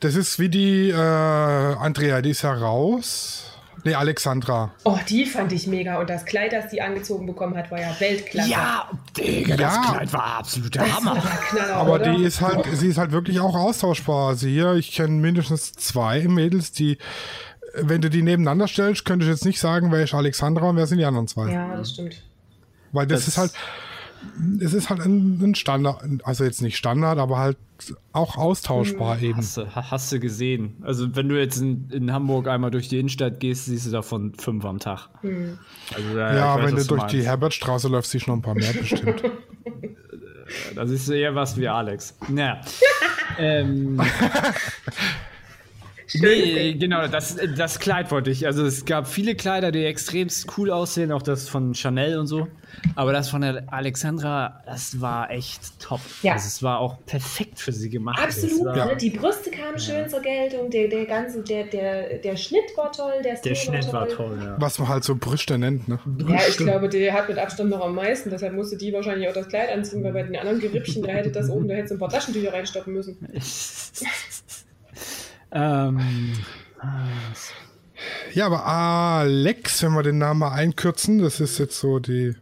das 0.00 0.14
ist 0.14 0.38
wie 0.38 0.48
die 0.48 0.90
äh, 0.90 0.94
Andrea, 0.94 2.20
die 2.22 2.30
ist 2.30 2.42
ja 2.42 2.52
raus. 2.52 3.42
Nee, 3.84 3.94
Alexandra. 3.94 4.72
Oh, 4.82 4.98
die 5.08 5.26
fand 5.26 5.52
ich 5.52 5.68
mega. 5.68 6.00
Und 6.00 6.10
das 6.10 6.24
Kleid, 6.24 6.52
das 6.52 6.70
die 6.70 6.82
angezogen 6.82 7.24
bekommen 7.26 7.56
hat, 7.56 7.70
war 7.70 7.78
ja 7.80 7.94
Weltklasse. 8.00 8.50
ja, 8.50 8.90
Digga, 9.16 9.56
das 9.56 9.74
Ja. 9.76 9.92
Kleid 9.92 10.12
war 10.12 10.24
absoluter 10.38 10.80
das 10.80 10.88
war 10.90 10.96
Hammer. 10.96 11.14
der 11.22 11.30
Knaller, 11.60 11.76
Aber 11.76 11.92
oder? 11.94 12.14
die 12.16 12.24
ist 12.24 12.40
halt, 12.40 12.66
sie 12.72 12.88
ist 12.88 12.98
halt 12.98 13.12
wirklich 13.12 13.38
auch 13.38 13.54
austauschbar. 13.54 14.30
Also 14.30 14.48
hier, 14.48 14.72
ich 14.74 14.90
kenne 14.92 15.12
mindestens 15.20 15.72
zwei 15.74 16.26
Mädels, 16.26 16.72
die, 16.72 16.98
wenn 17.76 18.00
du 18.00 18.10
die 18.10 18.22
nebeneinander 18.22 18.66
stellst, 18.66 19.04
könnte 19.04 19.24
ich 19.24 19.30
jetzt 19.30 19.44
nicht 19.44 19.60
sagen, 19.60 19.92
wer 19.92 20.02
ist 20.02 20.14
Alexandra 20.14 20.70
und 20.70 20.76
wer 20.76 20.88
sind 20.88 20.98
die 20.98 21.04
anderen 21.04 21.28
zwei. 21.28 21.52
Ja, 21.52 21.76
das 21.76 21.92
stimmt. 21.92 22.20
Weil 22.90 23.06
das, 23.06 23.20
Das- 23.20 23.28
ist 23.28 23.38
halt, 23.38 23.52
es 24.60 24.72
ist 24.74 24.90
halt 24.90 25.00
ein, 25.00 25.40
ein 25.42 25.54
Standard, 25.54 26.02
also 26.24 26.44
jetzt 26.44 26.62
nicht 26.62 26.76
Standard, 26.76 27.18
aber 27.18 27.38
halt 27.38 27.56
auch 28.12 28.36
austauschbar 28.38 29.20
eben. 29.20 29.36
Hast 29.36 29.56
du, 29.58 29.66
ha- 29.74 29.90
hast 29.90 30.10
du 30.10 30.18
gesehen. 30.18 30.76
Also, 30.82 31.14
wenn 31.14 31.28
du 31.28 31.38
jetzt 31.38 31.58
in, 31.58 31.90
in 31.90 32.12
Hamburg 32.12 32.48
einmal 32.48 32.70
durch 32.70 32.88
die 32.88 32.98
Innenstadt 32.98 33.38
gehst, 33.40 33.66
siehst 33.66 33.86
du 33.86 33.90
davon 33.90 34.32
fünf 34.34 34.64
am 34.64 34.78
Tag. 34.78 35.08
Also, 35.22 36.16
äh, 36.18 36.36
Ja, 36.36 36.56
weiß, 36.56 36.66
wenn 36.66 36.76
du 36.76 36.84
durch 36.84 37.02
die 37.04 37.16
meinst. 37.16 37.28
Herbertstraße 37.28 37.88
läufst, 37.88 38.12
siehst 38.12 38.26
du 38.26 38.30
noch 38.30 38.38
ein 38.38 38.42
paar 38.42 38.54
mehr 38.54 38.72
bestimmt. 38.80 39.22
Da 40.74 40.86
siehst 40.86 41.08
du 41.08 41.12
eher 41.12 41.34
was 41.34 41.56
wie 41.58 41.68
Alex. 41.68 42.16
Naja. 42.28 42.60
ähm, 43.38 44.00
nee, 46.14 46.74
genau, 46.74 47.06
das, 47.08 47.36
das 47.56 47.78
Kleid 47.78 48.10
wollte 48.10 48.30
ich. 48.30 48.46
Also 48.46 48.64
es 48.64 48.84
gab 48.84 49.08
viele 49.08 49.34
Kleider, 49.34 49.72
die 49.72 49.84
extremst 49.84 50.46
cool 50.56 50.70
aussehen, 50.70 51.12
auch 51.12 51.22
das 51.22 51.48
von 51.48 51.74
Chanel 51.74 52.18
und 52.18 52.26
so. 52.26 52.48
Aber 52.94 53.12
das 53.12 53.28
von 53.30 53.40
der 53.40 53.64
Alexandra, 53.72 54.62
das 54.66 55.00
war 55.00 55.30
echt 55.30 55.80
top. 55.80 56.00
Ja. 56.22 56.34
Also 56.34 56.46
es 56.46 56.62
war 56.62 56.78
auch 56.80 56.98
perfekt 57.06 57.58
für 57.58 57.72
sie 57.72 57.88
gemacht. 57.88 58.20
Es 58.26 58.44
Absolut. 58.44 58.66
war, 58.66 58.86
Ne? 58.86 58.96
Die 58.96 59.10
Brüste 59.10 59.50
kamen 59.50 59.78
schön 59.78 60.08
zur 60.08 60.20
Geltung, 60.20 60.70
der, 60.70 60.88
der 60.88 61.06
ganze, 61.06 61.42
der, 61.42 61.64
der, 61.64 62.18
der 62.18 62.36
Schnitt 62.36 62.76
war 62.76 62.92
toll, 62.92 63.14
der, 63.24 63.36
Der 63.36 63.54
Schnitt 63.54 63.92
war 63.92 64.08
toll, 64.08 64.38
ja. 64.40 64.56
Was 64.58 64.78
man 64.78 64.88
halt 64.88 65.04
so 65.04 65.16
Brüste 65.16 65.58
nennt, 65.58 65.88
ne? 65.88 65.98
Ja, 66.28 66.40
ich 66.48 66.56
glaube, 66.56 66.88
der 66.88 67.12
hat 67.12 67.28
mit 67.28 67.38
Abstand 67.38 67.70
noch 67.70 67.80
am 67.80 67.94
meisten, 67.94 68.30
deshalb 68.30 68.52
musste 68.52 68.76
die 68.76 68.92
wahrscheinlich 68.92 69.28
auch 69.28 69.34
das 69.34 69.48
Kleid 69.48 69.70
anziehen, 69.72 70.04
weil 70.04 70.12
bei 70.12 70.22
den 70.22 70.36
anderen 70.36 70.60
Gerippchen, 70.60 71.02
da 71.02 71.08
hätte 71.12 71.30
das 71.30 71.48
oben, 71.48 71.68
da 71.68 71.74
hätte 71.74 71.88
sie 71.88 71.94
ein 71.94 71.98
paar 71.98 72.10
Taschentücher 72.10 72.52
reinstoppen 72.52 72.92
müssen. 72.92 73.16
ähm, 75.56 76.32
Ja, 78.34 78.46
aber 78.46 78.66
Alex, 78.66 79.82
wenn 79.82 79.92
wir 79.92 80.02
den 80.02 80.18
Namen 80.18 80.40
mal 80.40 80.52
einkürzen, 80.52 81.18
das 81.18 81.40
ist 81.40 81.58
jetzt 81.58 81.80
so 81.80 81.98
die. 81.98 82.34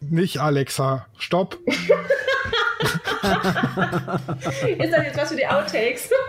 Nicht 0.00 0.38
Alexa, 0.38 1.06
stopp. 1.16 1.58
Ist 1.66 1.90
das 4.92 5.04
jetzt 5.04 5.16
was 5.16 5.30
für 5.30 5.36
die 5.36 5.46
Outtakes? 5.46 6.10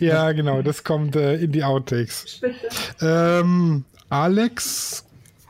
Ja, 0.00 0.32
genau, 0.32 0.62
das 0.62 0.82
kommt 0.82 1.14
äh, 1.14 1.36
in 1.36 1.52
die 1.52 1.62
Outtakes. 1.62 2.40
Ähm, 3.00 3.84
Alex 4.08 5.04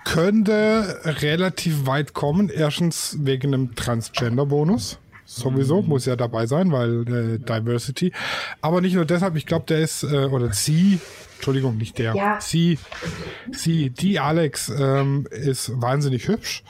könnte 0.05 1.01
relativ 1.05 1.87
weit 1.87 2.13
kommen. 2.13 2.51
Erstens 2.51 3.17
wegen 3.21 3.55
einem 3.55 3.75
Transgender-Bonus. 3.75 4.99
Sowieso, 5.31 5.83
muss 5.83 6.07
ja 6.07 6.17
dabei 6.17 6.47
sein, 6.47 6.73
weil 6.73 7.03
äh, 7.07 7.39
Diversity. 7.39 8.13
Aber 8.63 8.81
nicht 8.81 8.95
nur 8.95 9.05
deshalb, 9.05 9.37
ich 9.37 9.45
glaube, 9.45 9.67
der 9.67 9.81
ist, 9.81 10.03
äh, 10.03 10.25
oder 10.25 10.55
sie, 10.55 10.99
Entschuldigung, 11.35 11.77
nicht 11.77 11.99
der, 11.99 12.15
Ja. 12.15 12.41
sie, 12.41 12.79
sie, 13.53 13.91
die 13.91 14.19
Alex 14.21 14.71
ähm, 14.71 15.27
ist 15.31 15.71
wahnsinnig 15.83 16.29
hübsch. 16.29 16.63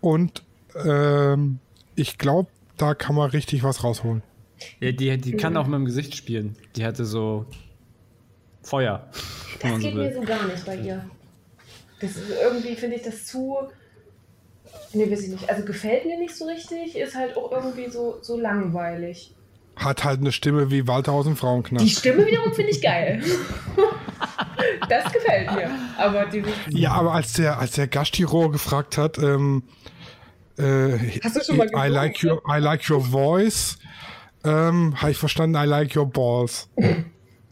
Und 0.00 0.42
ähm, 0.84 1.60
ich 1.94 2.18
glaube, 2.18 2.50
da 2.76 2.94
kann 2.94 3.14
man 3.14 3.30
richtig 3.30 3.62
was 3.62 3.84
rausholen. 3.84 4.22
Ja, 4.80 4.90
die, 4.90 5.16
die 5.18 5.36
kann 5.36 5.56
auch 5.56 5.66
mit 5.68 5.74
dem 5.78 5.84
Gesicht 5.84 6.16
spielen. 6.16 6.56
Die 6.74 6.84
hatte 6.84 7.04
so 7.04 7.46
Feuer. 8.62 9.08
Das 9.60 9.70
man 9.70 9.80
so 9.80 9.86
geht 9.86 9.96
mir 9.96 10.12
so 10.12 10.22
gar 10.22 10.44
nicht 10.48 10.66
bei 10.66 10.76
ihr. 10.76 11.08
Das 12.00 12.10
ist 12.10 12.30
irgendwie, 12.42 12.74
finde 12.74 12.96
ich 12.96 13.02
das 13.02 13.26
zu. 13.26 13.56
Nee, 14.92 15.10
weiß 15.10 15.22
ich 15.22 15.28
nicht. 15.28 15.48
Also 15.50 15.64
gefällt 15.64 16.06
mir 16.06 16.18
nicht 16.18 16.34
so 16.36 16.46
richtig, 16.46 16.96
ist 16.96 17.14
halt 17.14 17.36
auch 17.36 17.50
irgendwie 17.52 17.88
so, 17.90 18.18
so 18.22 18.38
langweilig. 18.38 19.34
Hat 19.76 20.04
halt 20.04 20.20
eine 20.20 20.32
Stimme 20.32 20.70
wie 20.70 20.86
Walter 20.88 21.12
aus 21.12 21.24
dem 21.26 21.34
Die 21.34 21.40
Frauenknast. 21.40 21.90
Stimme 21.90 22.26
wiederum 22.26 22.54
finde 22.54 22.70
ich 22.70 22.80
geil. 22.80 23.22
das 24.88 25.12
gefällt 25.12 25.52
mir. 25.52 25.70
Aber 25.98 26.26
dieses. 26.26 26.52
Ja, 26.70 26.92
aber 26.92 27.12
als 27.12 27.34
der, 27.34 27.58
als 27.58 27.72
der 27.72 27.86
Gastchirurg 27.86 28.52
gefragt 28.52 28.96
hat, 28.96 29.18
ähm, 29.18 29.64
äh, 30.58 31.20
Hast 31.22 31.36
du 31.36 31.44
schon 31.44 31.58
mal 31.58 31.66
I 31.66 31.70
gegoogelt? 31.70 31.92
like 31.92 32.24
your, 32.24 32.42
I 32.48 32.58
like 32.58 32.88
your 32.88 33.00
voice, 33.02 33.78
ähm, 34.44 34.94
habe 34.96 35.10
ich 35.10 35.18
verstanden, 35.18 35.56
I 35.56 35.66
like 35.66 35.94
your 35.94 36.10
balls. 36.10 36.70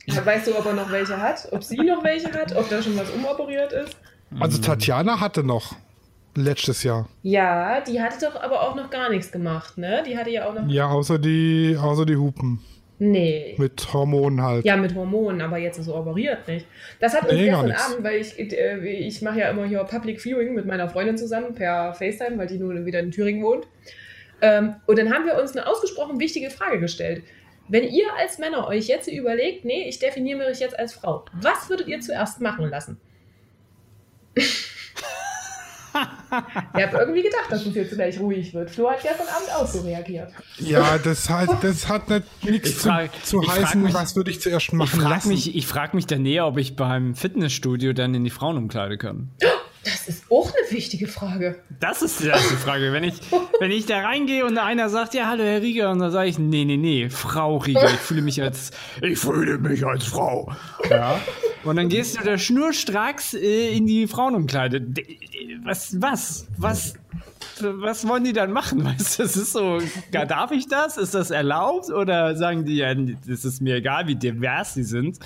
Weißt 0.06 0.46
du, 0.46 0.58
ob 0.58 0.64
er 0.66 0.72
noch 0.74 0.90
welche 0.90 1.16
hat? 1.16 1.48
Ob 1.50 1.62
sie 1.62 1.76
noch 1.76 2.02
welche 2.04 2.32
hat? 2.32 2.54
Ob 2.56 2.68
da 2.70 2.82
schon 2.82 2.96
was 2.96 3.10
umoperiert 3.10 3.72
ist? 3.72 3.96
Also 4.40 4.60
Tatjana 4.60 5.20
hatte 5.20 5.44
noch 5.44 5.76
letztes 6.36 6.82
Jahr. 6.82 7.08
Ja, 7.22 7.80
die 7.80 8.00
hatte 8.00 8.26
doch 8.26 8.40
aber 8.40 8.62
auch 8.62 8.74
noch 8.74 8.90
gar 8.90 9.10
nichts 9.10 9.30
gemacht, 9.32 9.78
ne? 9.78 10.02
Die 10.06 10.16
hatte 10.16 10.30
ja 10.30 10.48
auch 10.48 10.54
noch. 10.54 10.68
Ja, 10.68 10.88
außer 10.88 11.18
die, 11.18 11.76
außer 11.80 12.06
die 12.06 12.16
Hupen. 12.16 12.60
Nee. 12.98 13.54
Mit 13.58 13.92
Hormonen 13.92 14.40
halt. 14.40 14.64
Ja, 14.64 14.76
mit 14.76 14.94
Hormonen, 14.94 15.40
aber 15.40 15.58
jetzt 15.58 15.78
ist 15.78 15.86
so 15.86 15.96
operiert 15.96 16.46
nicht. 16.46 16.66
Das 17.00 17.12
hat 17.14 17.24
uns 17.24 17.32
Nee, 17.32 17.46
gestern. 17.46 17.72
Abend, 17.72 18.04
weil 18.04 18.20
ich, 18.20 18.38
äh, 18.38 18.78
ich 18.88 19.20
mache 19.20 19.40
ja 19.40 19.50
immer 19.50 19.66
hier 19.66 19.82
Public 19.84 20.20
Viewing 20.20 20.54
mit 20.54 20.64
meiner 20.64 20.88
Freundin 20.88 21.18
zusammen 21.18 21.54
per 21.54 21.92
FaceTime, 21.94 22.38
weil 22.38 22.46
die 22.46 22.58
nun 22.58 22.86
wieder 22.86 23.00
in 23.00 23.10
Thüringen 23.10 23.42
wohnt. 23.42 23.66
Ähm, 24.40 24.76
und 24.86 24.98
dann 24.98 25.12
haben 25.12 25.26
wir 25.26 25.40
uns 25.40 25.56
eine 25.56 25.66
ausgesprochen 25.66 26.20
wichtige 26.20 26.50
Frage 26.50 26.78
gestellt. 26.78 27.24
Wenn 27.68 27.84
ihr 27.84 28.06
als 28.18 28.38
Männer 28.38 28.68
euch 28.68 28.86
jetzt 28.88 29.08
überlegt, 29.08 29.64
nee, 29.64 29.88
ich 29.88 29.98
definiere 29.98 30.48
mich 30.48 30.60
jetzt 30.60 30.78
als 30.78 30.92
Frau, 30.92 31.24
was 31.32 31.68
würdet 31.70 31.88
ihr 31.88 32.00
zuerst 32.00 32.40
machen 32.40 32.68
lassen? 32.68 33.00
Ich 36.76 36.82
habe 36.82 36.96
irgendwie 36.98 37.22
gedacht, 37.22 37.46
dass 37.50 37.64
es 37.66 37.74
jetzt 37.74 37.94
gleich 37.94 38.18
ruhig 38.18 38.52
wird. 38.54 38.70
Flo 38.70 38.90
hat 38.90 39.02
gestern 39.02 39.28
Abend 39.28 39.48
auch 39.56 39.66
so 39.66 39.80
reagiert. 39.80 40.30
Ja, 40.58 40.98
das 40.98 41.28
heißt, 41.30 41.52
das 41.62 41.88
hat 41.88 42.08
nicht 42.08 42.24
nichts 42.44 42.70
Ich 42.70 42.78
zu, 42.78 42.90
zu 43.22 43.42
ich 43.42 43.48
heißen, 43.50 43.82
mich- 43.82 43.94
was 43.94 44.16
würde 44.16 44.30
ich 44.30 44.40
zuerst 44.40 44.66
Ich 44.68 44.72
machen 44.72 45.00
frage 45.00 45.14
lassen. 45.14 45.28
mich, 45.28 45.54
ich 45.54 45.66
frag 45.66 45.94
mich 45.94 46.06
dann 46.06 46.22
näher, 46.22 46.46
ob 46.46 46.58
ich 46.58 46.76
beim 46.76 47.14
Fitnessstudio 47.14 47.92
dann 47.92 48.14
in 48.14 48.24
die 48.24 48.30
Frauenumkleide 48.30 48.98
kann. 48.98 49.30
Das 49.84 50.08
ist 50.08 50.24
auch 50.30 50.46
eine 50.50 50.70
wichtige 50.76 51.06
Frage. 51.06 51.56
Das 51.78 52.00
ist 52.00 52.20
die 52.20 52.28
erste 52.28 52.54
Frage. 52.54 52.90
Wenn 52.94 53.04
ich, 53.04 53.16
wenn 53.60 53.70
ich 53.70 53.84
da 53.84 54.00
reingehe 54.00 54.46
und 54.46 54.56
einer 54.56 54.88
sagt, 54.88 55.12
ja, 55.12 55.26
hallo 55.28 55.42
Herr 55.44 55.60
Rieger, 55.60 55.90
und 55.90 55.98
dann 55.98 56.10
sage 56.10 56.30
ich, 56.30 56.38
nee, 56.38 56.64
nee, 56.64 56.78
nee, 56.78 57.10
Frau 57.10 57.58
Rieger, 57.58 57.84
ich 57.90 58.00
fühle 58.00 58.22
mich 58.22 58.40
als, 58.40 58.70
ich 59.02 59.18
fühle 59.18 59.58
mich 59.58 59.84
als 59.84 60.04
Frau. 60.04 60.50
Ja. 60.88 61.20
Und 61.64 61.76
dann 61.76 61.88
gehst 61.88 62.18
du 62.18 62.24
da 62.24 62.36
schnurstracks 62.38 63.34
äh, 63.34 63.76
in 63.76 63.86
die 63.86 64.06
Frauenumkleide. 64.06 64.86
Was, 65.64 66.00
was, 66.00 66.46
was, 66.58 66.94
was 67.60 68.06
wollen 68.06 68.24
die 68.24 68.32
dann 68.32 68.52
machen? 68.52 68.84
Weißt 68.84 69.18
du, 69.18 69.22
das 69.22 69.36
ist 69.36 69.52
so, 69.52 69.78
darf 70.10 70.50
ich 70.50 70.68
das? 70.68 70.96
Ist 70.96 71.14
das 71.14 71.30
erlaubt? 71.30 71.90
Oder 71.90 72.36
sagen 72.36 72.64
die, 72.64 72.76
ja, 72.76 72.94
das 72.94 73.44
ist 73.44 73.62
mir 73.62 73.76
egal, 73.76 74.06
wie 74.06 74.14
divers 74.14 74.74
sie 74.74 74.82
sind? 74.82 75.18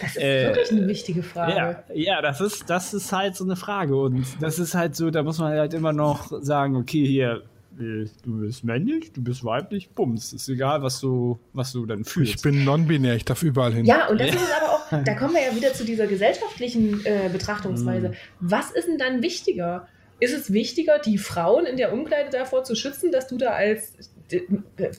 Das 0.00 0.10
ist 0.10 0.22
Äh, 0.22 0.48
wirklich 0.48 0.70
eine 0.72 0.88
wichtige 0.88 1.22
Frage. 1.22 1.52
Ja, 1.56 1.84
ja, 1.94 2.22
das 2.22 2.40
ist, 2.40 2.68
das 2.68 2.92
ist 2.92 3.12
halt 3.12 3.36
so 3.36 3.44
eine 3.44 3.56
Frage. 3.56 3.96
Und 3.96 4.26
das 4.40 4.58
ist 4.58 4.74
halt 4.74 4.96
so, 4.96 5.10
da 5.10 5.22
muss 5.22 5.38
man 5.38 5.52
halt 5.52 5.74
immer 5.74 5.92
noch 5.92 6.30
sagen, 6.42 6.76
okay, 6.76 7.06
hier, 7.06 7.42
äh, 7.80 8.06
du 8.24 8.40
bist 8.40 8.64
männlich, 8.64 9.12
du 9.12 9.22
bist 9.22 9.44
weiblich, 9.44 9.90
bums. 9.90 10.32
Ist 10.32 10.48
egal, 10.48 10.82
was 10.82 11.00
du, 11.00 11.38
was 11.52 11.72
du 11.72 11.86
dann 11.86 12.00
ich 12.02 12.08
fühlst. 12.08 12.42
bin 12.42 12.64
non-binär, 12.64 13.16
ich 13.16 13.24
darf 13.24 13.42
überall 13.42 13.72
hin. 13.72 13.84
Ja, 13.84 14.08
und 14.08 14.20
das 14.20 14.28
ist 14.30 14.36
es 14.42 14.50
aber 14.60 14.72
auch, 14.72 15.04
da 15.04 15.14
kommen 15.14 15.34
wir 15.34 15.42
ja 15.42 15.54
wieder 15.54 15.72
zu 15.72 15.84
dieser 15.84 16.06
gesellschaftlichen 16.06 17.04
äh, 17.04 17.28
Mhm. 17.28 17.32
Betrachtungsweise. 17.32 18.12
Was 18.40 18.70
ist 18.70 18.88
denn 18.88 18.98
dann 18.98 19.22
wichtiger? 19.22 19.88
Ist 20.18 20.34
es 20.34 20.50
wichtiger, 20.52 20.98
die 20.98 21.18
Frauen 21.18 21.66
in 21.66 21.76
der 21.76 21.92
Umkleide 21.92 22.30
davor 22.30 22.64
zu 22.64 22.74
schützen, 22.74 23.12
dass 23.12 23.26
du 23.26 23.36
da 23.36 23.50
als 23.50 23.92
äh, 24.30 24.40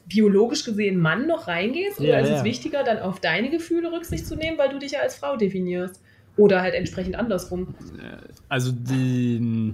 biologisch 0.08 0.64
gesehen 0.64 1.00
Mann 1.00 1.26
noch 1.26 1.48
reingehst? 1.48 2.00
Oder 2.00 2.10
Ja, 2.10 2.20
ist 2.20 2.30
ja. 2.30 2.38
es 2.38 2.44
wichtiger, 2.44 2.84
dann 2.84 3.00
auf 3.00 3.20
deine 3.20 3.50
Gefühle 3.50 3.92
Rücksicht 3.92 4.28
zu 4.28 4.36
nehmen, 4.36 4.58
weil 4.60 4.70
du 4.70 4.78
dich 4.78 4.92
ja 4.92 5.00
als 5.00 5.16
Frau 5.16 5.36
definierst? 5.36 6.02
Oder 6.36 6.62
halt 6.62 6.76
entsprechend 6.76 7.16
andersrum. 7.16 7.74
Also 8.48 8.72
die. 8.72 9.74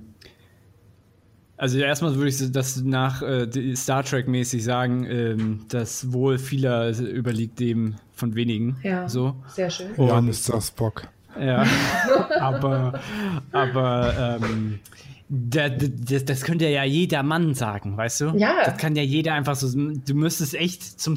Also 1.63 1.77
erstmal 1.77 2.13
würde 2.15 2.27
ich 2.29 2.51
das 2.51 2.81
nach 2.83 3.21
äh, 3.21 3.73
Star 3.77 4.03
Trek 4.03 4.27
mäßig 4.27 4.65
sagen, 4.65 5.05
ähm, 5.09 5.59
das 5.69 6.11
Wohl 6.11 6.37
vieler 6.37 6.89
überliegt 6.99 7.57
dem 7.61 7.95
von 8.13 8.35
wenigen. 8.35 8.75
Ja. 8.83 9.07
So. 9.07 9.35
Sehr 9.47 9.69
schön. 9.69 9.87
Ja, 9.95 10.17
Und- 10.17 10.25
Mr. 10.25 10.59
Spock. 10.59 11.03
Ja, 11.39 11.65
aber, 12.41 12.99
aber 13.53 14.39
ähm, 14.43 14.79
da, 15.29 15.69
da- 15.69 15.87
das, 15.87 16.25
das 16.25 16.41
könnte 16.43 16.67
ja 16.67 16.83
jeder 16.83 17.23
Mann 17.23 17.53
sagen, 17.53 17.95
weißt 17.95 18.19
du? 18.21 18.25
Ja. 18.35 18.55
Das 18.65 18.77
kann 18.77 18.97
ja 18.97 19.03
jeder 19.03 19.33
einfach 19.33 19.55
so. 19.55 19.69
Du 19.73 20.13
müsstest 20.15 20.55
echt 20.55 20.83
zum, 20.99 21.15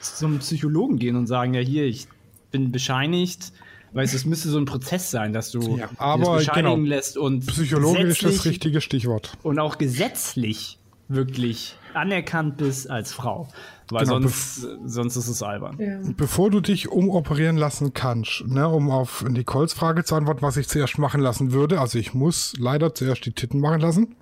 zum 0.00 0.38
Psychologen 0.38 0.98
gehen 0.98 1.14
und 1.14 1.26
sagen, 1.26 1.52
ja, 1.52 1.60
hier, 1.60 1.84
ich 1.84 2.08
bin 2.52 2.72
bescheinigt. 2.72 3.52
Weißt 3.94 4.12
du, 4.12 4.16
es 4.16 4.24
müsste 4.26 4.48
so 4.48 4.58
ein 4.58 4.64
Prozess 4.64 5.10
sein, 5.10 5.32
dass 5.32 5.50
du 5.52 5.76
Ja, 5.78 5.88
aber 5.98 6.36
das 6.36 6.46
bescheinigen 6.46 6.82
genau. 6.82 6.88
lässt 6.88 7.16
und 7.16 7.46
Psychologisch 7.46 8.18
das 8.18 8.44
richtige 8.44 8.80
Stichwort. 8.80 9.32
und 9.42 9.58
auch 9.58 9.78
gesetzlich 9.78 10.78
wirklich 11.08 11.76
anerkannt 11.94 12.56
bist 12.56 12.90
als 12.90 13.12
Frau. 13.12 13.48
Weil 13.90 14.06
Genau, 14.06 14.20
sonst, 14.20 14.66
sonst 14.86 15.16
ist 15.16 15.28
es 15.28 15.42
albern. 15.42 15.76
Ja. 15.78 15.98
Bevor 16.16 16.50
du 16.50 16.60
dich 16.60 16.88
umoperieren 16.88 17.56
lassen 17.56 17.92
kannst, 17.92 18.46
ne, 18.48 18.66
um 18.68 18.90
auf 18.90 19.22
Nicoles 19.22 19.74
Frage 19.74 20.02
zu 20.04 20.14
antworten, 20.14 20.42
was 20.42 20.56
ich 20.56 20.66
zuerst 20.68 20.98
machen 20.98 21.20
lassen 21.20 21.52
würde, 21.52 21.80
also 21.80 21.98
ich 21.98 22.14
muss 22.14 22.54
leider 22.58 22.94
zuerst 22.94 23.26
die 23.26 23.32
Titten 23.32 23.60
machen 23.60 23.80
lassen. 23.80 24.16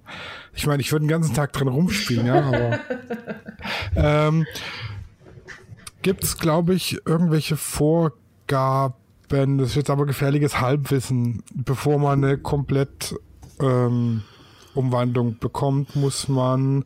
Ich 0.53 0.67
meine, 0.67 0.83
ich 0.83 0.91
würde 0.93 1.05
den 1.07 1.11
ganzen 1.11 1.33
Tag 1.35 1.53
drin 1.53 1.69
rumspielen, 1.69 2.27
ja, 2.27 2.43
aber 2.43 2.79
ähm, 3.97 4.47
gibt 6.03 6.25
es, 6.25 6.37
glaube 6.37 6.75
ich, 6.75 6.99
irgendwelche 7.07 7.57
Vorgaben, 7.57 8.95
das 9.33 9.71
ist 9.71 9.77
jetzt 9.77 9.91
aber 9.91 10.05
gefährliches 10.05 10.61
Halbwissen, 10.61 11.43
bevor 11.55 11.99
man 11.99 12.23
eine 12.23 12.39
komplett 12.39 13.15
ähm, 13.61 14.23
Umwandlung 14.75 15.39
bekommt, 15.39 15.97
muss 15.97 16.29
man 16.29 16.85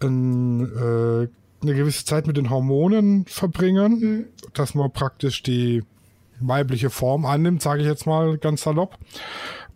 ein, 0.00 0.62
äh, 0.62 1.28
eine 1.62 1.74
gewisse 1.74 2.04
Zeit 2.04 2.26
mit 2.26 2.36
den 2.36 2.50
Hormonen 2.50 3.24
verbringen, 3.26 4.26
dass 4.52 4.74
man 4.74 4.90
praktisch 4.92 5.42
die 5.42 5.84
weibliche 6.40 6.90
Form 6.90 7.24
annimmt, 7.24 7.62
sage 7.62 7.82
ich 7.82 7.86
jetzt 7.86 8.06
mal 8.06 8.38
ganz 8.38 8.62
salopp, 8.62 8.98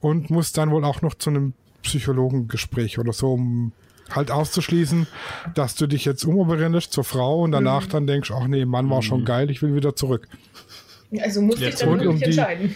und 0.01 0.31
muss 0.31 0.53
dann 0.53 0.71
wohl 0.71 0.85
auch 0.85 1.03
noch 1.03 1.15
zu 1.15 1.31
einem 1.31 1.53
Psychologengespräch 1.83 2.99
oder 2.99 3.13
so, 3.13 3.35
um 3.35 3.73
halt 4.11 4.31
auszuschließen, 4.31 5.07
dass 5.55 5.77
du 5.77 5.87
dich 5.87 6.05
jetzt 6.05 6.25
umoperieren 6.25 6.73
lässt 6.73 6.93
zur 6.93 7.05
Frau 7.05 7.43
und 7.43 7.53
danach 7.53 7.87
dann 7.87 8.07
denkst, 8.07 8.31
ach 8.35 8.47
nee, 8.47 8.65
Mann 8.65 8.91
war 8.91 9.03
schon 9.03 9.25
geil, 9.25 9.51
ich 9.51 9.63
will 9.63 9.75
wieder 9.75 9.97
zurück. 9.97 10.29
Also 11.21 11.43
musst 11.43 11.61
du 11.61 11.67
dich 11.67 11.75
dann 11.77 11.91
wirklich 11.91 12.09
um 12.09 12.19
die- 12.19 12.25
entscheiden. 12.25 12.75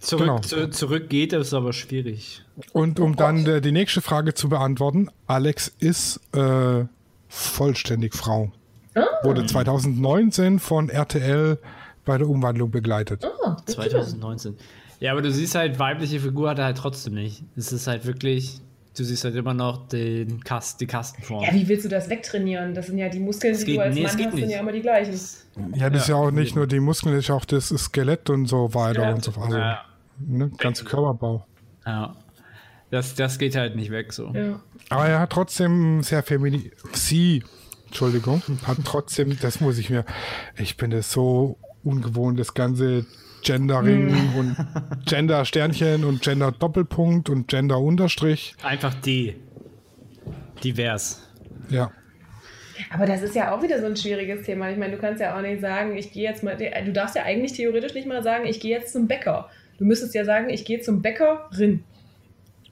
Zurück, 0.00 0.22
Genau. 0.26 0.38
zu, 0.40 0.68
zurück 0.70 1.08
geht 1.08 1.32
es 1.32 1.54
aber 1.54 1.72
schwierig. 1.72 2.42
Und 2.72 2.98
um 2.98 3.14
dann 3.14 3.46
äh, 3.46 3.60
die 3.60 3.70
nächste 3.70 4.00
Frage 4.00 4.34
zu 4.34 4.48
beantworten, 4.48 5.08
Alex 5.28 5.72
ist 5.78 6.20
äh, 6.34 6.84
vollständig 7.28 8.14
Frau. 8.14 8.50
Wurde 9.22 9.46
2019 9.46 10.58
von 10.58 10.88
RTL 10.88 11.58
bei 12.04 12.18
der 12.18 12.28
Umwandlung 12.28 12.70
begleitet. 12.72 13.24
Ah, 13.24 13.52
okay. 13.52 13.72
2019. 13.72 14.56
Ja, 14.98 15.12
aber 15.12 15.22
du 15.22 15.30
siehst 15.32 15.54
halt, 15.54 15.78
weibliche 15.78 16.18
Figur 16.20 16.50
hat 16.50 16.58
er 16.58 16.64
halt 16.66 16.76
trotzdem 16.78 17.14
nicht. 17.14 17.42
Es 17.56 17.72
ist 17.72 17.86
halt 17.86 18.04
wirklich, 18.04 18.60
du 18.96 19.04
siehst 19.04 19.24
halt 19.24 19.34
immer 19.34 19.54
noch 19.54 19.88
den 19.88 20.42
Kast, 20.44 20.80
die 20.80 20.86
Kastenform. 20.86 21.44
Ja, 21.44 21.52
wie 21.54 21.66
willst 21.68 21.84
du 21.84 21.88
das 21.88 22.08
wegtrainieren? 22.10 22.74
Das 22.74 22.86
sind 22.86 22.98
ja 22.98 23.08
die 23.08 23.20
Muskeln, 23.20 23.56
die 23.56 23.64
geht- 23.64 23.76
du 23.76 23.82
als 23.82 23.94
nee, 23.94 24.04
es 24.04 24.14
Mann 24.16 24.26
hast, 24.26 24.36
sind 24.36 24.50
ja 24.50 24.60
immer 24.60 24.72
die 24.72 24.80
gleichen. 24.82 25.18
Ja, 25.74 25.90
das 25.90 26.02
ist 26.02 26.08
ja 26.08 26.16
auch 26.16 26.30
nicht 26.30 26.54
nur 26.56 26.66
die 26.66 26.80
Muskeln, 26.80 27.14
das 27.14 27.24
ist 27.24 27.30
auch 27.30 27.44
das 27.44 27.68
Skelett 27.68 28.28
und 28.30 28.46
so 28.46 28.74
weiter 28.74 29.02
Ja. 29.02 29.14
und 29.14 29.24
so 29.24 29.32
also, 29.40 29.56
Ja. 29.58 29.80
ne, 30.18 30.50
ganze 30.58 30.84
Körperbau. 30.84 31.46
ja. 31.86 32.14
Das, 32.90 33.14
das 33.14 33.38
geht 33.38 33.56
halt 33.56 33.74
nicht 33.74 33.90
weg 33.90 34.12
so. 34.12 34.32
Ja. 34.34 34.60
Aber 34.90 35.06
er 35.08 35.20
hat 35.20 35.30
trotzdem 35.30 36.02
sehr 36.02 36.22
feminin. 36.22 36.70
Sie, 36.92 37.42
Entschuldigung, 37.86 38.42
hat 38.66 38.76
trotzdem, 38.84 39.38
das 39.40 39.62
muss 39.62 39.78
ich 39.78 39.88
mir. 39.88 40.04
Ich 40.58 40.76
bin 40.76 40.90
das 40.90 41.10
so 41.10 41.56
ungewohnt, 41.82 42.38
das 42.38 42.52
ganze 42.52 43.06
Gendering 43.42 44.14
und 44.38 44.56
Gender-Sternchen 45.06 46.04
und 46.04 46.22
Gender-Doppelpunkt 46.22 47.28
und 47.28 47.48
Gender-Unterstrich. 47.48 48.54
Einfach 48.62 48.94
D. 48.94 49.36
Divers. 50.62 51.28
Ja. 51.68 51.90
Aber 52.90 53.06
das 53.06 53.22
ist 53.22 53.34
ja 53.34 53.54
auch 53.54 53.62
wieder 53.62 53.80
so 53.80 53.86
ein 53.86 53.96
schwieriges 53.96 54.44
Thema. 54.44 54.70
Ich 54.70 54.76
meine, 54.76 54.94
du 54.94 55.00
kannst 55.00 55.20
ja 55.20 55.36
auch 55.36 55.42
nicht 55.42 55.60
sagen, 55.60 55.96
ich 55.96 56.12
gehe 56.12 56.24
jetzt 56.28 56.42
mal, 56.42 56.56
du 56.56 56.92
darfst 56.92 57.16
ja 57.16 57.22
eigentlich 57.22 57.52
theoretisch 57.52 57.94
nicht 57.94 58.06
mal 58.06 58.22
sagen, 58.22 58.46
ich 58.46 58.60
gehe 58.60 58.76
jetzt 58.76 58.92
zum 58.92 59.08
Bäcker. 59.08 59.48
Du 59.78 59.84
müsstest 59.84 60.14
ja 60.14 60.24
sagen, 60.24 60.50
ich 60.50 60.64
gehe 60.64 60.80
zum 60.80 61.02
Bäckerin 61.02 61.84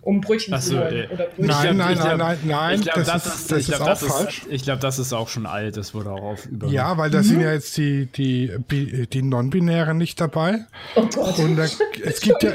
um 0.03 0.21
Brötchen 0.21 0.55
Ach 0.55 0.63
so, 0.63 0.73
zu 0.73 0.81
holen. 0.81 0.95
äh, 0.95 1.09
Oder 1.13 1.25
Brötchen. 1.27 1.47
Nein, 1.47 1.77
nein, 1.77 1.95
glaub- 1.95 2.07
nein, 2.07 2.19
nein, 2.19 2.39
nein, 2.45 2.75
Ich 2.81 2.83
glaube, 2.87 3.03
das, 3.05 3.27
ist, 3.27 3.53
ich 3.53 3.67
glaub, 3.67 3.81
auch 3.83 3.87
das, 3.87 4.03
falsch. 4.05 4.39
ist, 4.41 4.47
ich 4.51 4.63
glaub, 4.63 4.81
das 4.81 4.99
ist 4.99 5.13
auch 5.13 5.29
schon 5.29 5.47
alt. 5.47 5.77
Das 5.77 5.93
wurde 5.95 6.11
auch 6.11 6.23
auf 6.23 6.47
über. 6.47 6.69
Ja, 6.69 6.97
weil 6.97 7.11
da 7.11 7.23
sind 7.23 7.41
ja 7.41 7.53
jetzt 7.53 7.77
die, 7.77 8.07
die, 8.07 8.51
die, 8.71 9.07
die 9.07 9.23
Non-Binären 9.23 9.99
nicht 9.99 10.21
dabei. 10.21 10.65
Oh 10.95 11.07
Gott. 11.15 11.39
Und 11.39 11.57
da, 11.57 11.65
es 11.65 12.21
gibt 12.21 12.43
ja. 12.43 12.53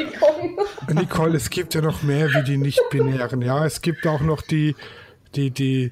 Nicole, 0.94 1.38
es 1.38 1.50
gibt 1.50 1.74
ja 1.74 1.82
noch 1.82 2.04
mehr 2.04 2.30
wie 2.34 2.44
die 2.44 2.58
Nicht-Binären. 2.58 3.42
Ja, 3.42 3.66
es 3.66 3.82
gibt 3.82 4.06
auch 4.08 4.22
noch 4.22 4.42
die, 4.42 4.76
die, 5.36 5.52
die, 5.52 5.92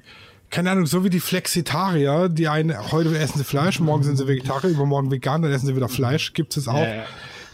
keine 0.50 0.70
Ahnung, 0.70 0.86
so 0.86 1.04
wie 1.04 1.10
die 1.10 1.20
Flexitarier, 1.20 2.28
die 2.28 2.48
eine, 2.48 2.92
heute 2.92 3.16
essen 3.18 3.38
sie 3.38 3.44
Fleisch, 3.44 3.80
morgen 3.80 4.02
sind 4.02 4.16
sie 4.16 4.26
Vegetarier, 4.28 4.70
übermorgen 4.70 5.10
vegan, 5.10 5.42
dann 5.42 5.52
essen 5.52 5.66
sie 5.66 5.76
wieder 5.76 5.88
Fleisch. 5.88 6.32
Gibt 6.32 6.56
es 6.56 6.68
auch. 6.68 6.78
Ja, 6.78 6.94
ja. 6.96 7.04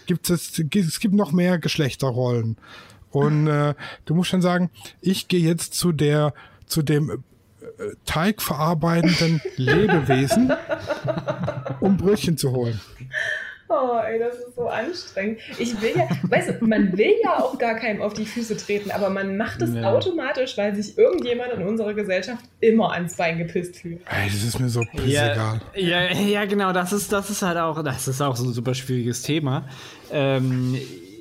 Gibt 0.07 0.29
es, 0.29 0.59
es 0.59 1.01
gibt 1.01 1.15
noch 1.15 1.33
mehr 1.33 1.59
Geschlechterrollen. 1.59 2.57
Und 3.13 3.47
äh, 3.49 3.75
du 4.05 4.15
musst 4.15 4.31
schon 4.31 4.43
sagen, 4.43 4.71
ich 5.01 5.29
gehe 5.29 5.41
jetzt 5.41 5.75
zu 5.75 5.93
der, 5.93 6.33
zu 6.67 6.83
dem 6.83 7.11
äh, 7.11 7.17
Teig 8.05 8.41
verarbeitenden 8.43 9.41
Lebewesen, 9.57 10.53
um 11.81 11.97
Brötchen 11.97 12.37
zu 12.37 12.53
holen. 12.53 12.81
Oh, 13.73 13.99
ey, 14.05 14.19
das 14.19 14.35
ist 14.35 14.57
so 14.57 14.67
anstrengend. 14.67 15.39
Ich 15.57 15.81
will 15.81 15.93
ja, 15.97 16.09
weißt 16.29 16.61
du, 16.61 16.65
man 16.67 16.97
will 16.99 17.13
ja 17.23 17.39
auch 17.39 17.57
gar 17.57 17.77
keinem 17.77 18.03
auf 18.03 18.15
die 18.15 18.27
Füße 18.27 18.57
treten, 18.57 18.91
aber 18.91 19.11
man 19.11 19.37
macht 19.37 19.63
es 19.63 19.73
Ja. 19.73 19.93
automatisch, 19.93 20.59
weil 20.59 20.75
sich 20.75 20.99
irgendjemand 20.99 21.53
in 21.53 21.63
unserer 21.63 21.95
Gesellschaft 21.95 22.43
immer 22.59 22.91
ans 22.93 23.15
Bein 23.15 23.39
gepisst 23.39 23.77
fühlt. 23.77 24.01
Ey, 24.11 24.27
das 24.29 24.43
ist 24.43 24.59
mir 24.59 24.69
so 24.69 24.81
pissegal. 24.81 25.61
Ja, 25.77 26.03
ja, 26.11 26.13
ja, 26.13 26.45
genau, 26.47 26.73
das 26.73 26.93
ist, 26.93 27.13
das 27.13 27.31
ist 27.31 27.43
halt 27.43 27.59
auch, 27.59 27.85
das 27.85 28.09
ist 28.09 28.21
auch 28.21 28.35
so 28.35 28.49
ein 28.49 28.53
super 28.53 28.75
schwieriges 28.75 29.23
Thema. 29.23 29.69
Ähm, 30.11 30.77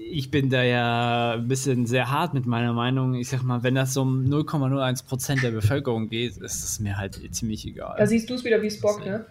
ich 0.10 0.32
bin 0.32 0.50
da 0.50 0.64
ja 0.64 1.34
ein 1.34 1.48
bisschen 1.48 1.86
sehr 1.86 2.10
hart 2.10 2.34
mit 2.34 2.46
meiner 2.46 2.74
Meinung. 2.74 3.16
Ich 3.16 3.30
sag 3.30 3.44
mal, 3.44 3.64
wenn 3.64 3.76
das 3.76 3.96
um 3.98 4.26
0,01 4.26 5.06
Prozent 5.06 5.44
der 5.44 5.52
Bevölkerung 5.52 6.10
geht, 6.10 6.38
ist 6.38 6.64
es 6.64 6.80
mir 6.80 6.98
halt 6.98 7.20
ziemlich 7.34 7.66
egal. 7.66 7.96
Da 7.98 8.06
siehst 8.08 8.30
du 8.30 8.34
es 8.34 8.44
wieder 8.44 8.62
wie 8.62 8.72
Spock, 8.72 9.06
ne? 9.06 9.26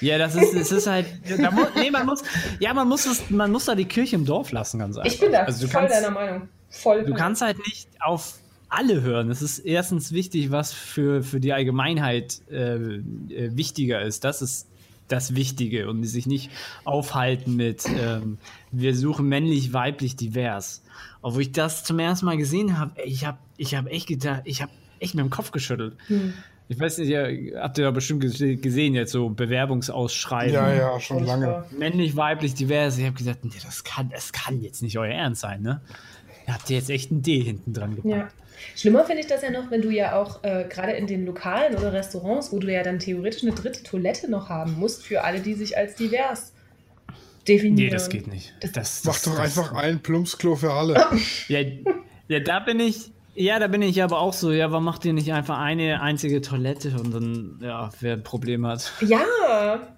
ja, 0.00 0.18
das 0.18 0.34
ist, 0.34 0.54
es 0.54 0.72
ist 0.72 0.86
halt, 0.86 1.06
da 1.38 1.50
mu 1.50 1.62
nee, 1.76 1.90
man 1.90 2.06
muss, 2.06 2.22
ja, 2.58 2.74
man 2.74 2.88
muss 2.88 3.06
es, 3.06 3.30
man 3.30 3.50
muss 3.52 3.66
da 3.66 3.74
die 3.74 3.84
Kirche 3.84 4.16
im 4.16 4.24
Dorf 4.24 4.50
lassen, 4.50 4.80
ganz 4.80 4.96
einfach. 4.96 5.12
Ich 5.12 5.20
bin 5.20 5.30
da 5.30 5.44
Also 5.44 5.66
du 5.66 5.72
voll 5.72 5.82
kannst, 5.82 5.96
deiner 5.96 6.10
Meinung. 6.10 6.48
Voll. 6.68 7.04
Du 7.04 7.14
kannst 7.14 7.42
halt 7.42 7.58
nicht 7.58 7.88
auf 8.00 8.38
alle 8.68 9.02
hören. 9.02 9.30
Es 9.30 9.42
ist 9.42 9.58
erstens 9.60 10.12
wichtig, 10.12 10.50
was 10.50 10.72
für, 10.72 11.22
für 11.22 11.40
die 11.40 11.52
Allgemeinheit 11.52 12.40
äh, 12.50 12.74
äh, 12.74 13.00
wichtiger 13.56 14.02
ist. 14.02 14.24
Das 14.24 14.42
ist 14.42 14.66
das 15.08 15.34
Wichtige 15.34 15.88
und 15.90 16.04
sich 16.04 16.26
nicht 16.26 16.50
aufhalten 16.84 17.56
mit, 17.56 17.84
ähm, 17.86 18.38
wir 18.70 18.96
suchen 18.96 19.28
männlich, 19.28 19.72
weiblich, 19.72 20.16
divers. 20.16 20.82
Obwohl 21.20 21.42
ich 21.42 21.52
das 21.52 21.84
zum 21.84 21.98
ersten 21.98 22.26
Mal 22.26 22.36
gesehen 22.36 22.78
habe, 22.78 22.92
ich 23.04 23.24
habe 23.26 23.38
ich 23.56 23.74
hab 23.74 23.86
echt 23.86 24.06
gedacht, 24.08 24.42
ich 24.44 24.62
habe 24.62 24.72
echt 25.00 25.14
mit 25.14 25.24
dem 25.24 25.30
Kopf 25.30 25.50
geschüttelt. 25.50 25.96
Hm. 26.06 26.32
Ich 26.68 26.78
weiß 26.80 26.98
nicht, 26.98 27.08
ihr 27.08 27.60
habt 27.60 27.76
ihr 27.76 27.84
da 27.84 27.90
bestimmt 27.90 28.24
gese- 28.24 28.56
gesehen, 28.56 28.94
jetzt 28.94 29.12
so 29.12 29.28
Bewerbungsausschreiben. 29.28 30.54
Ja, 30.54 30.72
ja, 30.72 31.00
schon 31.00 31.24
lange. 31.24 31.64
Männlich, 31.76 32.16
weiblich, 32.16 32.54
divers. 32.54 32.96
Ich 32.96 33.04
habe 33.04 33.16
gesagt, 33.16 33.44
nee, 33.44 33.50
das 33.62 33.84
kann, 33.84 34.08
das 34.10 34.32
kann 34.32 34.62
jetzt 34.62 34.82
nicht 34.82 34.96
euer 34.98 35.12
Ernst 35.12 35.42
sein, 35.42 35.60
ne? 35.60 35.82
Da 36.46 36.54
habt 36.54 36.70
ihr 36.70 36.76
jetzt 36.76 36.88
echt 36.90 37.10
ein 37.10 37.20
D 37.22 37.40
hinten 37.40 37.72
dran 37.74 37.96
gepackt. 37.96 38.14
Ja. 38.14 38.28
Schlimmer 38.76 39.04
finde 39.04 39.20
ich 39.22 39.26
das 39.28 39.42
ja 39.42 39.50
noch, 39.50 39.70
wenn 39.70 39.82
du 39.82 39.90
ja 39.90 40.16
auch 40.20 40.42
äh, 40.44 40.64
gerade 40.68 40.92
in 40.92 41.06
den 41.06 41.24
Lokalen 41.26 41.76
oder 41.76 41.92
Restaurants, 41.92 42.52
wo 42.52 42.58
du 42.58 42.72
ja 42.72 42.82
dann 42.82 42.98
theoretisch 42.98 43.42
eine 43.42 43.52
dritte 43.52 43.82
Toilette 43.82 44.30
noch 44.30 44.48
haben 44.48 44.78
musst 44.78 45.04
für 45.04 45.24
alle, 45.24 45.40
die 45.40 45.54
sich 45.54 45.76
als 45.76 45.94
divers 45.94 46.52
definieren. 47.48 47.74
Nee, 47.76 47.90
das 47.90 48.08
geht 48.08 48.26
nicht. 48.28 48.54
Das, 48.60 48.72
das, 48.72 49.04
Mach 49.04 49.20
doch 49.20 49.36
das- 49.36 49.40
einfach 49.58 49.72
ein 49.74 50.00
Plumpsklo 50.00 50.56
für 50.56 50.72
alle. 50.72 51.04
Ja, 51.48 51.60
ja, 52.28 52.40
da 52.40 52.60
bin 52.60 52.80
ich. 52.80 53.10
Ja, 53.34 53.58
da 53.58 53.66
bin 53.66 53.80
ich 53.80 54.02
aber 54.02 54.18
auch 54.20 54.34
so. 54.34 54.52
Ja, 54.52 54.70
warum 54.72 54.84
macht 54.84 55.04
ihr 55.06 55.14
nicht 55.14 55.32
einfach 55.32 55.58
eine 55.58 56.02
einzige 56.02 56.42
Toilette 56.42 56.90
und 56.98 57.14
dann, 57.14 57.58
ja, 57.62 57.88
wer 58.00 58.12
ein 58.14 58.22
Problem 58.22 58.66
hat? 58.66 58.92
Ja, 59.00 59.20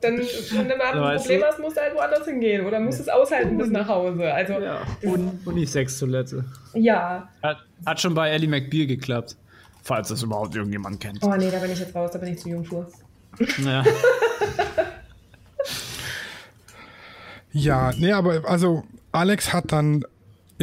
dann, 0.01 0.18
wenn 0.18 0.68
du 0.68 0.76
mal 0.76 0.85
ein 0.93 1.01
weißt 1.01 1.24
Problem 1.24 1.41
du? 1.41 1.47
hast, 1.47 1.59
musst 1.59 1.76
du 1.76 1.80
halt 1.80 1.95
woanders 1.97 2.24
hingehen 2.26 2.64
oder 2.64 2.78
musst 2.78 3.01
es 3.01 3.09
aushalten 3.09 3.59
bis 3.59 3.68
nach 3.70 3.89
Hause. 3.89 4.32
Also, 4.32 4.53
ja. 4.55 4.82
Un 5.03 5.41
Unisex-Toilette. 5.45 6.45
ja. 6.74 7.28
Hat, 7.43 7.59
hat 7.85 8.01
schon 8.01 8.14
bei 8.14 8.30
Ellie 8.30 8.49
McBeal 8.49 8.87
geklappt. 8.87 9.37
Falls 9.82 10.09
das 10.09 10.22
überhaupt 10.22 10.55
irgendjemand 10.55 11.01
kennt. 11.01 11.18
Oh 11.22 11.35
nee, 11.37 11.51
da 11.51 11.59
bin 11.59 11.72
ich 11.72 11.80
jetzt 11.80 11.95
raus, 11.95 12.11
da 12.12 12.18
bin 12.18 12.32
ich 12.32 12.39
zu 12.39 12.49
jung 12.49 12.64
für. 12.64 12.87
Ja. 13.64 13.82
Ja, 17.53 17.93
nee, 17.97 18.12
aber 18.12 18.43
also 18.49 18.82
Alex 19.12 19.53
hat 19.53 19.70
dann 19.70 20.05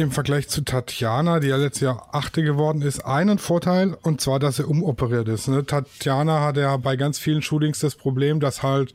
im 0.02 0.10
Vergleich 0.10 0.48
zu 0.48 0.62
Tatjana, 0.62 1.40
die 1.40 1.48
ja 1.48 1.56
letztes 1.56 1.82
Jahr 1.82 2.08
Achte 2.12 2.42
geworden 2.42 2.82
ist, 2.82 3.00
einen 3.00 3.38
Vorteil 3.38 3.96
und 4.02 4.20
zwar, 4.20 4.38
dass 4.38 4.56
sie 4.56 4.66
umoperiert 4.66 5.28
ist. 5.28 5.48
Ne? 5.48 5.64
Tatjana 5.64 6.40
hatte 6.40 6.60
ja 6.60 6.76
bei 6.76 6.96
ganz 6.96 7.18
vielen 7.18 7.42
Shootings 7.42 7.80
das 7.80 7.94
Problem, 7.94 8.40
dass 8.40 8.62
halt 8.62 8.92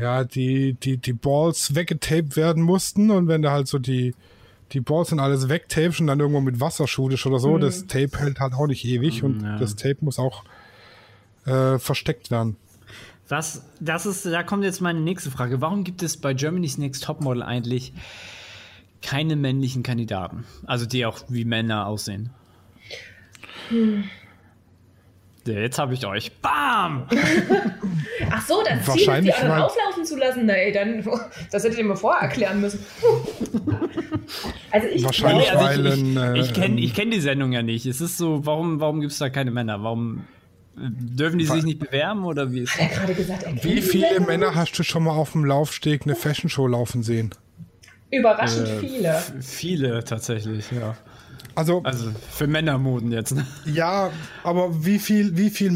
ja 0.00 0.24
die, 0.24 0.74
die, 0.74 0.96
die 0.96 1.12
Balls 1.12 1.74
weggetaped 1.74 2.36
werden 2.36 2.62
mussten 2.62 3.10
und 3.10 3.28
wenn 3.28 3.42
da 3.42 3.52
halt 3.52 3.68
so 3.68 3.78
die, 3.78 4.14
die 4.72 4.80
Balls 4.80 5.12
und 5.12 5.20
alles 5.20 5.48
wegtapest 5.48 6.00
und 6.00 6.06
dann 6.08 6.20
irgendwo 6.20 6.40
mit 6.40 6.60
Wasser 6.60 6.86
shootest 6.88 7.26
oder 7.26 7.38
so, 7.38 7.58
das 7.58 7.86
Tape 7.86 8.18
hält 8.18 8.40
halt 8.40 8.54
auch 8.54 8.66
nicht 8.66 8.84
ewig 8.84 9.22
und 9.22 9.42
Ja. 9.42 9.58
das 9.58 9.76
Tape 9.76 9.98
muss 10.00 10.18
auch 10.18 10.42
äh, 11.46 11.78
versteckt 11.78 12.30
werden. 12.30 12.56
Was, 13.28 13.62
das 13.80 14.06
ist, 14.06 14.24
da 14.26 14.42
kommt 14.44 14.62
jetzt 14.64 14.80
meine 14.80 15.00
nächste 15.00 15.30
Frage. 15.30 15.60
Warum 15.60 15.82
gibt 15.82 16.02
es 16.02 16.16
bei 16.16 16.32
Germany's 16.34 16.78
Next 16.78 17.02
Topmodel 17.04 17.42
eigentlich 17.42 17.92
keine 19.02 19.36
männlichen 19.36 19.82
Kandidaten? 19.82 20.44
Also 20.66 20.86
die 20.86 21.06
auch 21.06 21.20
wie 21.28 21.44
Männer 21.44 21.86
aussehen. 21.86 22.30
Ja, 25.46 25.60
jetzt 25.60 25.78
habe 25.78 25.94
ich 25.94 26.04
euch. 26.06 26.32
Bam! 26.40 27.06
Ach 28.30 28.46
so, 28.46 28.62
das 28.64 28.84
Ziel 28.84 29.08
ist, 29.08 29.24
die 29.24 29.32
anderen 29.32 29.62
auflaufen 29.62 30.04
zu 30.04 30.16
lassen. 30.16 30.46
Na 30.46 30.54
ey, 30.54 30.72
dann, 30.72 31.04
das 31.52 31.64
hättet 31.64 31.78
ihr 31.78 31.84
mir 31.84 31.96
vorher 31.96 32.22
erklären 32.22 32.60
müssen. 32.60 32.84
also 34.70 34.88
ich 34.88 35.04
Wahrscheinlich, 35.04 35.50
glaube, 35.50 35.66
also 35.66 35.82
ich, 35.84 36.16
weil 36.16 36.36
ich, 36.36 36.38
äh, 36.38 36.40
ich 36.40 36.54
kenne 36.54 36.80
ich 36.80 36.94
kenn 36.94 37.10
die 37.10 37.20
Sendung 37.20 37.52
ja 37.52 37.62
nicht. 37.62 37.86
Es 37.86 38.00
ist 38.00 38.18
so, 38.18 38.44
warum, 38.44 38.80
warum 38.80 39.00
gibt 39.00 39.12
es 39.12 39.18
da 39.18 39.30
keine 39.30 39.52
Männer? 39.52 39.82
Warum 39.82 40.24
äh, 40.76 40.80
dürfen 40.90 41.38
die 41.38 41.46
sich 41.46 41.62
nicht 41.62 41.78
bewerben 41.78 42.24
oder 42.24 42.50
wie 42.50 42.60
ist 42.60 42.74
hat 42.74 42.90
er 42.90 42.96
gerade 42.96 43.14
gesagt, 43.14 43.42
er 43.44 43.62
Wie 43.62 43.80
viele? 43.82 44.20
Männer 44.20 44.54
hast 44.54 44.76
du 44.78 44.82
schon 44.82 45.04
mal 45.04 45.12
auf 45.12 45.32
dem 45.32 45.44
Laufsteg 45.44 46.02
eine 46.04 46.16
Fashion-Show 46.16 46.66
laufen 46.66 47.04
sehen? 47.04 47.30
Überraschend 48.10 48.68
Äh, 48.68 48.78
viele. 48.78 49.22
Viele 49.40 50.04
tatsächlich, 50.04 50.70
ja. 50.70 50.96
Also, 51.54 51.80
Also 51.84 52.10
für 52.30 52.46
Männermoden 52.46 53.12
jetzt. 53.12 53.34
Ne? 53.34 53.46
ja, 53.64 54.10
aber 54.44 54.84
wie 54.84 54.98
viel, 54.98 55.36
wie 55.36 55.50
viel 55.50 55.70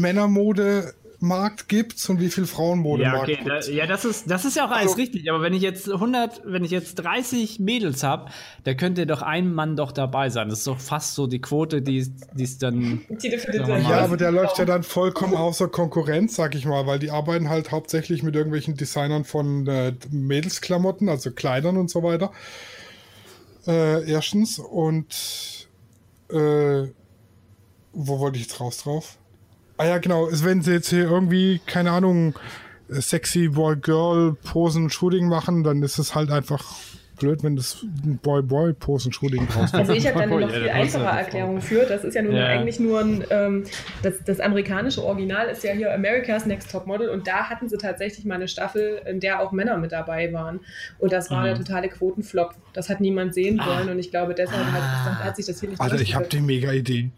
Männermodemarkt 1.21 1.69
gibt's 1.69 2.09
und 2.09 2.19
wie 2.19 2.29
viel 2.29 2.45
Frauenmodemarkt 2.45 3.29
Ja, 3.29 3.35
okay, 3.35 3.43
da, 3.45 3.53
gibt's? 3.55 3.67
ja, 3.69 3.85
das 3.85 4.05
ist, 4.05 4.29
das 4.29 4.43
ist 4.45 4.57
ja 4.57 4.65
auch 4.65 4.71
alles 4.71 4.91
Also- 4.91 4.95
richtig. 4.95 5.29
Aber 5.29 5.41
wenn 5.41 5.53
ich 5.53 5.61
jetzt 5.61 5.87
100, 5.87 6.41
wenn 6.45 6.65
ich 6.65 6.71
jetzt 6.71 6.95
30 6.95 7.59
Mädels 7.59 8.03
habe, 8.03 8.31
da 8.63 8.73
könnte 8.73 9.05
doch 9.05 9.21
ein 9.21 9.53
Mann 9.53 9.75
doch 9.75 9.91
dabei 9.91 10.29
sein. 10.29 10.49
Das 10.49 10.59
ist 10.59 10.67
doch 10.67 10.79
fast 10.79 11.13
so 11.15 11.27
die 11.27 11.39
Quote, 11.39 11.81
die 11.81 11.99
es 11.99 12.57
dann. 12.57 13.01
Die. 13.21 13.27
Ja, 13.29 14.01
aber 14.03 14.17
der 14.17 14.31
läuft 14.31 14.57
ja 14.57 14.65
dann 14.65 14.83
vollkommen 14.83 15.35
außer 15.35 15.67
Konkurrenz, 15.67 16.35
sag 16.35 16.55
ich 16.55 16.65
mal, 16.65 16.87
weil 16.87 16.99
die 16.99 17.11
arbeiten 17.11 17.49
halt 17.49 17.71
hauptsächlich 17.71 18.23
mit 18.23 18.35
irgendwelchen 18.35 18.75
Designern 18.75 19.23
von 19.23 19.67
äh, 19.67 19.93
Mädelsklamotten, 20.09 21.07
also 21.07 21.31
Kleidern 21.31 21.77
und 21.77 21.89
so 21.89 22.01
weiter. 22.03 22.31
Äh, 23.67 24.09
erstens 24.11 24.57
und 24.57 25.67
äh, 26.29 26.87
wo 27.93 28.19
wollte 28.19 28.37
ich 28.37 28.45
jetzt 28.45 28.59
raus 28.59 28.77
drauf? 28.83 29.17
Ah 29.81 29.87
ja, 29.87 29.97
genau, 29.97 30.27
wenn 30.31 30.61
sie 30.61 30.73
jetzt 30.73 30.89
hier 30.89 31.05
irgendwie, 31.09 31.59
keine 31.65 31.91
Ahnung, 31.91 32.35
sexy 32.89 33.47
Boy 33.47 33.75
Girl 33.77 34.35
Posen 34.43 34.89
Shooting 34.91 35.27
machen, 35.27 35.63
dann 35.63 35.81
ist 35.81 35.97
es 35.97 36.13
halt 36.13 36.29
einfach 36.29 36.63
blöd, 37.19 37.43
wenn 37.43 37.55
das 37.55 37.81
ein 37.83 38.19
Boy 38.21 38.43
Boy 38.43 38.73
Posen 38.73 39.11
Shooting 39.11 39.47
rauskommt. 39.55 39.73
Also 39.73 39.93
ich 39.93 40.05
habe 40.07 40.19
dann 40.19 40.31
Oh, 40.31 40.37
eine 40.37 40.45
noch 40.47 40.53
viel 40.53 40.69
einfache 40.69 41.11
halt 41.11 41.25
Erklärung 41.25 41.61
für. 41.61 41.85
Das 41.85 42.03
ist 42.03 42.13
ja 42.13 42.21
nun 42.21 42.35
Ja. 42.35 42.45
eigentlich 42.45 42.79
nur 42.79 42.99
ein, 42.99 43.23
ähm, 43.31 43.63
das, 44.03 44.15
das 44.25 44.39
amerikanische 44.39 45.03
Original 45.03 45.47
ist 45.47 45.63
ja 45.63 45.73
hier 45.73 45.93
America's 45.93 46.45
Next 46.45 46.71
Top 46.71 46.85
Model 46.85 47.09
und 47.09 47.25
da 47.27 47.45
hatten 47.49 47.67
sie 47.69 47.77
tatsächlich 47.77 48.23
mal 48.25 48.35
eine 48.35 48.47
Staffel, 48.47 49.01
in 49.07 49.19
der 49.19 49.39
auch 49.39 49.51
Männer 49.51 49.77
mit 49.77 49.91
dabei 49.91 50.31
waren. 50.33 50.59
Und 50.99 51.11
das 51.11 51.31
war 51.31 51.41
Mhm. 51.41 51.45
der 51.45 51.55
totale 51.55 51.89
Quotenflop. 51.89 52.53
Das 52.73 52.87
hat 52.89 53.01
niemand 53.01 53.33
sehen 53.33 53.59
Ah. 53.59 53.65
wollen 53.77 53.89
und 53.89 53.97
ich 53.99 54.11
glaube, 54.11 54.35
deshalb 54.35 54.63
hat, 54.71 54.81
Ah. 54.81 55.23
hat 55.23 55.35
sich 55.37 55.45
das 55.47 55.59
hier 55.59 55.69
nicht 55.69 55.81
Alter, 55.81 55.99
ich 56.01 56.13
habe 56.13 56.25
die 56.27 56.41
mega 56.41 56.71
Idee. 56.71 57.09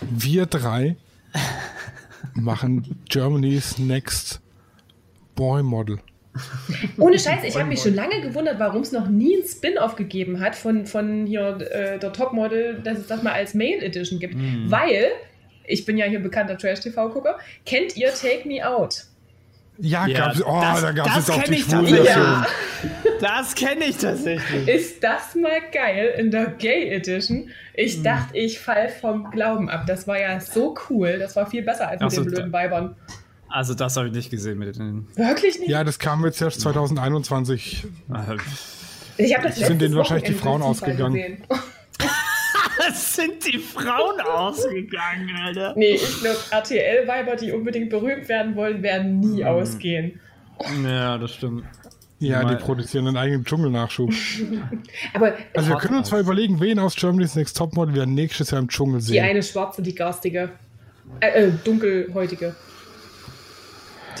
Wir 0.00 0.46
drei 0.46 0.96
machen 2.36 3.02
Germany's 3.08 3.78
Next 3.78 4.40
Boy 5.34 5.62
Model. 5.62 5.98
Ohne 6.98 7.18
Scheiß, 7.18 7.44
ich 7.44 7.56
habe 7.56 7.68
mich 7.68 7.80
schon 7.80 7.94
lange 7.94 8.20
gewundert, 8.20 8.58
warum 8.58 8.82
es 8.82 8.92
noch 8.92 9.08
nie 9.08 9.36
ein 9.36 9.46
Spin-off 9.46 9.96
gegeben 9.96 10.40
hat 10.40 10.54
von, 10.54 10.86
von 10.86 11.26
hier 11.26 11.58
äh, 11.72 11.98
der 11.98 12.12
Topmodel, 12.12 12.80
dass 12.82 12.98
es 12.98 13.06
das 13.06 13.22
mal 13.22 13.32
als 13.32 13.54
Mail 13.54 13.82
Edition 13.82 14.18
gibt. 14.18 14.34
Mhm. 14.34 14.70
Weil 14.70 15.12
ich 15.64 15.84
bin 15.84 15.96
ja 15.96 16.06
hier 16.06 16.20
bekannter 16.20 16.58
Trash-TV-Gucker. 16.58 17.38
Kennt 17.64 17.96
ihr 17.96 18.08
Take 18.12 18.46
Me 18.46 18.66
Out? 18.66 19.06
Ja, 19.78 20.06
Ja, 20.06 20.26
gab's, 20.26 20.42
oh, 20.42 20.60
das- 20.60 20.80
da 20.82 20.92
gab 20.92 21.16
es 21.18 21.30
auch 21.30 21.42
die 21.42 21.54
ich 21.54 21.64
Schwulenversion. 21.64 22.04
Ja. 22.06 22.46
Das 23.18 23.54
kenne 23.54 23.86
ich 23.86 23.96
tatsächlich. 23.96 24.68
Ist 24.68 25.02
das 25.02 25.34
mal 25.34 25.60
geil 25.72 26.12
in 26.18 26.30
der 26.30 26.48
Gay 26.48 26.90
Edition? 26.90 27.44
Hm. 27.44 27.50
Ich 27.74 28.02
dachte, 28.02 28.36
ich 28.36 28.58
fall 28.60 28.90
vom 28.90 29.30
Glauben 29.30 29.70
ab. 29.70 29.84
Das 29.86 30.06
war 30.06 30.20
ja 30.20 30.38
so 30.38 30.74
cool. 30.90 31.18
Das 31.18 31.34
war 31.34 31.46
viel 31.48 31.62
besser 31.62 31.88
als 31.88 32.00
mit 32.00 32.10
Ach 32.10 32.14
so, 32.14 32.22
den 32.22 32.30
blöden 32.32 32.52
Weibern. 32.52 32.94
Also, 33.48 33.72
das 33.72 33.96
habe 33.96 34.08
ich 34.08 34.12
nicht 34.12 34.30
gesehen 34.30 34.58
mit 34.58 34.76
den. 34.76 35.06
Wirklich 35.14 35.58
nicht? 35.58 35.70
Ja, 35.70 35.82
das 35.82 35.98
kam 35.98 36.24
jetzt 36.26 36.42
erst 36.42 36.60
2021. 36.60 37.86
Äh, 38.12 38.36
Ich 39.22 39.34
habe 39.34 39.48
das 39.48 39.56
sind 39.56 39.80
denen 39.80 39.96
wahrscheinlich 39.96 40.26
die 40.28 40.34
Frauen 40.34 40.60
ausgegangen. 40.60 41.38
Was 42.78 43.14
sind 43.14 43.46
die 43.46 43.58
Frauen 43.58 44.20
ausgegangen, 44.20 45.30
Alter? 45.44 45.72
Nee, 45.76 45.94
ich 45.94 46.20
glaube, 46.20 46.38
RTL-Weiber, 46.50 47.36
die 47.36 47.52
unbedingt 47.52 47.90
berühmt 47.90 48.28
werden 48.28 48.54
wollen, 48.56 48.82
werden 48.82 49.20
nie 49.20 49.40
Hm. 49.42 49.46
ausgehen. 49.48 50.20
Ja, 50.84 51.18
das 51.18 51.34
stimmt. 51.34 51.64
Ja, 52.18 52.44
die 52.44 52.56
produzieren 52.56 53.06
einen 53.08 53.16
eigenen 53.18 53.44
Dschungelnachschub. 53.44 54.10
Aber 55.12 55.34
Also 55.54 55.68
wir 55.68 55.76
können 55.76 55.98
uns 55.98 56.10
mal 56.10 56.20
überlegen, 56.20 56.60
wen 56.60 56.78
aus 56.78 56.96
Germany's 56.96 57.34
Next 57.36 57.56
Topmodel 57.58 57.94
wir 57.94 58.06
nächstes 58.06 58.50
Jahr 58.52 58.60
im 58.62 58.68
Dschungel 58.68 59.00
die 59.00 59.06
sehen. 59.06 59.24
eine 59.24 59.42
schwarze, 59.42 59.82
die 59.82 59.94
garstige, 59.94 60.50
äh, 61.20 61.28
äh, 61.48 61.52
dunkelhäutige. 61.62 62.56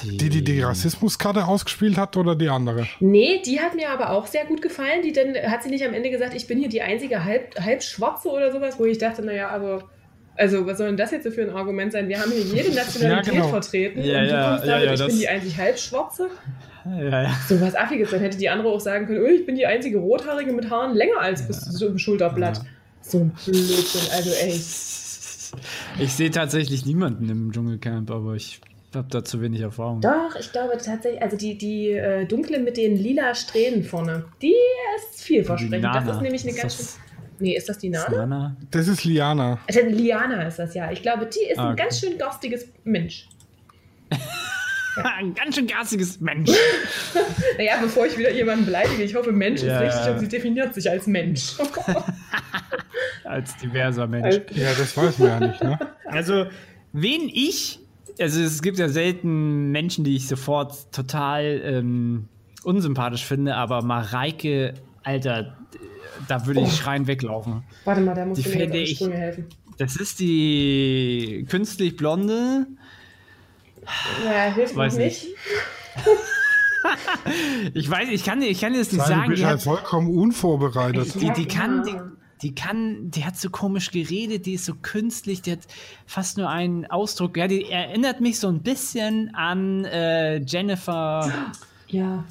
Die, 0.02 0.28
die 0.30 0.42
die 0.44 0.60
Rassismuskarte 0.62 1.46
ausgespielt 1.46 1.96
hat 1.96 2.16
oder 2.16 2.34
die 2.34 2.48
andere? 2.48 2.86
Nee, 3.00 3.40
die 3.44 3.60
hat 3.60 3.74
mir 3.74 3.90
aber 3.90 4.10
auch 4.10 4.26
sehr 4.26 4.44
gut 4.44 4.62
gefallen. 4.62 5.02
Die 5.02 5.12
denn, 5.12 5.34
hat 5.50 5.62
sie 5.62 5.70
nicht 5.70 5.84
am 5.84 5.94
Ende 5.94 6.10
gesagt, 6.10 6.34
ich 6.34 6.46
bin 6.46 6.58
hier 6.58 6.68
die 6.68 6.82
einzige 6.82 7.24
halb, 7.24 7.58
halb 7.60 7.82
schwarze 7.82 8.28
oder 8.28 8.52
sowas, 8.52 8.78
wo 8.78 8.84
ich 8.84 8.98
dachte, 8.98 9.22
naja, 9.22 9.48
aber. 9.50 9.84
Also, 10.38 10.66
was 10.66 10.76
soll 10.76 10.88
denn 10.88 10.98
das 10.98 11.12
jetzt 11.12 11.24
so 11.24 11.30
für 11.30 11.40
ein 11.42 11.48
Argument 11.50 11.92
sein? 11.92 12.08
Wir 12.08 12.20
haben 12.20 12.30
hier 12.30 12.42
jede 12.42 12.70
Nationalität 12.74 13.32
Ja, 13.34 13.40
genau. 13.40 13.48
vertreten 13.48 14.02
Ja, 14.02 14.18
und 14.20 14.24
du 14.26 14.30
ja, 14.32 14.48
kommst 14.50 14.64
ja, 14.66 14.70
damit, 14.72 14.86
ja, 14.86 14.92
ich 14.92 14.98
das- 15.00 15.06
bin 15.08 15.18
die 15.18 15.28
einzig 15.28 15.56
halb 15.56 15.78
schwarze. 15.78 16.28
Ja, 16.84 17.22
ja. 17.22 17.36
So 17.48 17.58
was 17.60 17.74
Affiges. 17.74 18.10
Dann 18.10 18.20
hätte 18.20 18.36
die 18.36 18.48
andere 18.50 18.68
auch 18.68 18.80
sagen 18.80 19.06
können, 19.06 19.22
oh, 19.22 19.26
ich 19.26 19.46
bin 19.46 19.56
die 19.56 19.64
einzige 19.66 19.96
Rothaarige 19.98 20.52
mit 20.52 20.68
Haaren 20.70 20.94
länger 20.94 21.20
als 21.20 21.46
bis 21.46 21.60
zum 21.72 21.98
Schulterblatt. 21.98 22.60
So 23.00 23.20
ein 23.20 23.30
Blödsinn, 23.46 24.12
also 24.12 24.30
ey. 24.30 24.60
Ich 25.98 26.12
sehe 26.12 26.30
tatsächlich 26.30 26.84
niemanden 26.84 27.28
im 27.30 27.50
Dschungelcamp, 27.52 28.10
aber 28.10 28.34
ich 28.34 28.60
habe 28.96 29.08
da 29.10 29.24
zu 29.24 29.40
wenig 29.40 29.60
Erfahrung. 29.60 30.00
Doch, 30.00 30.36
ich 30.38 30.50
glaube 30.52 30.72
tatsächlich, 30.78 31.22
also 31.22 31.36
die, 31.36 31.56
die 31.58 31.90
äh, 31.92 32.24
dunkle 32.26 32.58
mit 32.58 32.76
den 32.76 32.96
lila 32.96 33.34
Strähnen 33.34 33.84
vorne, 33.84 34.24
die 34.42 34.54
ist 34.96 35.22
vielversprechend. 35.22 35.84
Das 35.84 36.04
Nana. 36.04 36.12
ist 36.12 36.22
nämlich 36.22 36.42
eine 36.42 36.50
Ist 36.52 36.60
ganz 36.60 36.76
schön. 36.76 36.86
Nee, 37.38 37.54
ist 37.56 37.68
das 37.68 37.78
die 37.78 37.90
Nana? 37.90 38.16
Nana? 38.26 38.56
Das 38.70 38.88
ist 38.88 39.04
Liana. 39.04 39.58
Also 39.68 39.80
Liana 39.80 40.42
ist 40.48 40.58
das 40.58 40.74
ja. 40.74 40.90
Ich 40.90 41.02
glaube, 41.02 41.26
die 41.26 41.44
ist 41.50 41.58
Ah, 41.58 41.66
ein 41.68 41.72
okay. 41.74 41.82
ganz 41.82 42.00
schön 42.00 42.16
garstiges 42.18 42.66
Mensch. 42.84 43.28
Ein 45.18 45.34
ganz 45.34 45.54
schön 45.56 45.66
garstiges 45.66 46.20
Mensch. 46.22 46.50
Naja, 47.58 47.74
bevor 47.82 48.06
ich 48.06 48.16
wieder 48.16 48.30
jemanden 48.32 48.64
beleidige, 48.64 49.02
ich 49.02 49.14
hoffe, 49.14 49.30
Mensch 49.30 49.62
Ja, 49.62 49.80
ist 49.80 49.94
richtig 49.98 50.12
und 50.14 50.18
sie 50.20 50.28
definiert 50.28 50.72
sich 50.74 50.88
als 50.88 51.06
Mensch. 51.06 51.52
Als 53.24 53.56
diverser 53.58 54.06
Mensch. 54.06 54.36
Ja, 54.54 54.68
das 54.78 54.96
weiß 54.96 55.18
man 55.18 55.28
ja 55.28 55.40
nicht, 55.48 55.62
ne? 55.62 55.78
Also, 56.06 56.46
wen 56.92 57.28
ich, 57.28 57.80
also 58.20 58.40
es 58.40 58.62
gibt 58.62 58.78
ja 58.78 58.88
selten 58.88 59.70
Menschen, 59.70 60.04
die 60.04 60.16
ich 60.16 60.26
sofort 60.28 60.92
total 60.92 61.60
ähm, 61.64 62.28
unsympathisch 62.64 63.24
finde, 63.24 63.54
aber 63.56 63.82
Mareike, 63.82 64.74
Alter, 65.02 65.56
da 66.28 66.46
würde 66.46 66.60
ich 66.62 66.74
schreien 66.76 67.06
weglaufen. 67.06 67.62
Warte 67.84 68.00
mal, 68.00 68.14
da 68.14 68.24
Die 68.24 68.48
mir 68.48 68.66
die 68.68 68.78
ich- 68.78 68.96
Sprünge 68.96 69.16
helfen. 69.16 69.46
Das 69.78 69.96
ist 69.96 70.20
die 70.20 71.44
künstlich 71.50 71.96
blonde. 71.96 72.66
Ja, 74.24 74.44
hilft 74.54 74.74
Weiß 74.74 74.94
noch 74.94 75.00
nicht. 75.04 75.26
Ich 77.74 77.90
weiß, 77.90 78.08
ich 78.10 78.24
kann, 78.24 78.40
dir- 78.40 78.46
ich 78.48 78.60
kann 78.60 78.72
dir 78.72 78.78
das 78.78 78.92
nicht 78.92 79.04
Sagen, 79.04 79.30
bist 79.30 79.42
Die, 79.42 79.46
halt 79.46 79.60
vollkommen 79.62 80.08
unvorbereitet. 80.16 81.14
die, 81.20 81.32
die 81.32 81.46
kann, 81.48 81.82
die. 81.82 81.96
Die 82.42 82.54
kann, 82.54 83.10
die 83.10 83.24
hat 83.24 83.36
so 83.36 83.48
komisch 83.50 83.90
geredet, 83.90 84.46
die 84.46 84.54
ist 84.54 84.66
so 84.66 84.74
künstlich, 84.74 85.42
die 85.42 85.52
hat 85.52 85.60
fast 86.06 86.36
nur 86.38 86.48
einen 86.50 86.86
Ausdruck. 86.86 87.36
Ja, 87.36 87.48
die 87.48 87.70
erinnert 87.70 88.20
mich 88.20 88.38
so 88.38 88.48
ein 88.48 88.60
bisschen 88.62 89.34
an 89.34 89.84
äh, 89.86 90.36
Jennifer 90.38 91.52
Ja. 91.88 92.24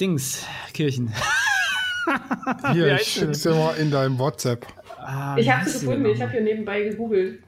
Dings 0.00 0.44
Kirchen. 0.74 1.12
Hier, 2.72 2.96
ich 2.96 3.06
schick's 3.08 3.42
dir 3.42 3.54
mal 3.54 3.74
in 3.76 3.90
deinem 3.90 4.18
WhatsApp. 4.18 4.66
Ah, 4.98 5.36
Ich 5.36 5.50
habe 5.50 5.68
sie 5.68 5.80
gefunden, 5.86 6.06
ich 6.06 6.20
habe 6.20 6.32
hier 6.32 6.42
nebenbei 6.42 6.82
gegoogelt. 6.82 7.42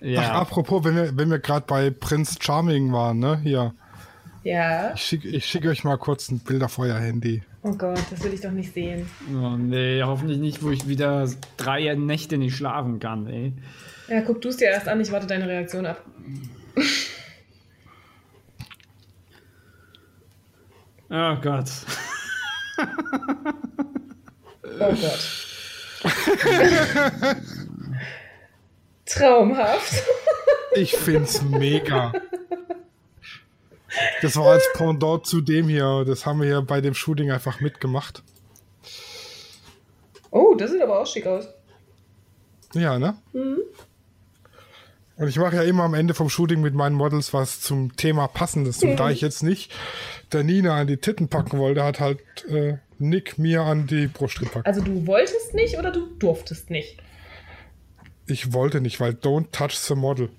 Ja. 0.00 0.20
Ach, 0.22 0.40
apropos, 0.42 0.84
wenn 0.84 0.96
wir, 0.96 1.16
wenn 1.16 1.30
wir 1.30 1.38
gerade 1.38 1.64
bei 1.66 1.90
Prince 1.90 2.36
Charming 2.40 2.92
waren, 2.92 3.18
ne? 3.18 3.40
Hier. 3.42 3.74
Ja. 4.42 4.92
Ich 4.94 5.02
schicke 5.02 5.28
ich 5.28 5.46
schick 5.46 5.64
euch 5.66 5.84
mal 5.84 5.96
kurz 5.96 6.30
ein 6.30 6.40
Bild 6.40 6.62
auf 6.62 6.78
euer 6.78 6.98
Handy. 6.98 7.42
Oh 7.66 7.72
Gott, 7.72 7.98
das 8.10 8.22
will 8.22 8.34
ich 8.34 8.42
doch 8.42 8.50
nicht 8.50 8.74
sehen. 8.74 9.06
Oh, 9.32 9.56
nee, 9.56 10.02
hoffentlich 10.02 10.38
nicht, 10.38 10.62
wo 10.62 10.70
ich 10.70 10.86
wieder 10.86 11.26
drei 11.56 11.94
Nächte 11.94 12.36
nicht 12.36 12.54
schlafen 12.54 13.00
kann, 13.00 13.26
ey. 13.26 13.54
Ja, 14.06 14.20
guck 14.20 14.42
du 14.42 14.50
es 14.50 14.58
dir 14.58 14.68
erst 14.68 14.86
an, 14.86 15.00
ich 15.00 15.10
warte 15.10 15.26
deine 15.26 15.48
Reaktion 15.48 15.86
ab. 15.86 16.04
Oh 21.10 21.36
Gott. 21.40 21.70
Oh 24.80 24.90
Gott. 24.90 25.36
Traumhaft. 29.06 30.02
Ich 30.74 30.96
find's 30.96 31.40
mega. 31.42 32.12
Das 34.22 34.36
war 34.36 34.52
als 34.52 34.64
Pendant 34.74 35.26
zu 35.26 35.40
dem 35.40 35.68
hier. 35.68 36.04
Das 36.06 36.26
haben 36.26 36.40
wir 36.40 36.48
ja 36.48 36.60
bei 36.60 36.80
dem 36.80 36.94
Shooting 36.94 37.30
einfach 37.30 37.60
mitgemacht. 37.60 38.22
Oh, 40.30 40.54
das 40.54 40.70
sieht 40.72 40.82
aber 40.82 41.00
auch 41.00 41.06
schick 41.06 41.26
aus. 41.26 41.46
Ja, 42.74 42.98
ne? 42.98 43.16
Und 45.16 45.28
ich 45.28 45.36
mache 45.38 45.56
ja 45.56 45.62
immer 45.62 45.84
am 45.84 45.94
Ende 45.94 46.12
vom 46.12 46.28
Shooting 46.28 46.60
mit 46.60 46.74
meinen 46.74 46.96
Models 46.96 47.32
was 47.32 47.60
zum 47.60 47.96
Thema 47.96 48.26
Passendes. 48.26 48.82
Und 48.82 48.96
da 48.96 49.10
ich 49.10 49.20
jetzt 49.20 49.44
nicht 49.44 49.72
der 50.32 50.42
Nina 50.42 50.74
an 50.74 50.88
die 50.88 50.96
Titten 50.96 51.28
packen 51.28 51.58
wollte, 51.58 51.84
hat 51.84 52.00
halt 52.00 52.18
äh, 52.48 52.78
Nick 52.98 53.38
mir 53.38 53.62
an 53.62 53.86
die 53.86 54.08
Brust 54.08 54.40
gepackt. 54.40 54.66
Also 54.66 54.80
du 54.80 55.06
wolltest 55.06 55.54
nicht 55.54 55.78
oder 55.78 55.92
du 55.92 56.06
durftest 56.18 56.70
nicht? 56.70 56.98
Ich 58.26 58.52
wollte 58.52 58.80
nicht, 58.80 58.98
weil 59.00 59.12
don't 59.12 59.52
touch 59.52 59.76
the 59.76 59.94
model. 59.94 60.30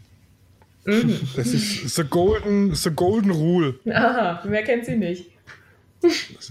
Das 0.85 1.47
ist 1.47 1.95
the 1.95 2.03
golden, 2.03 2.73
the 2.75 2.91
golden 2.91 3.31
rule. 3.31 3.75
Aha, 3.91 4.41
wer 4.43 4.63
kennt 4.63 4.85
sie 4.85 4.95
nicht? 4.95 5.31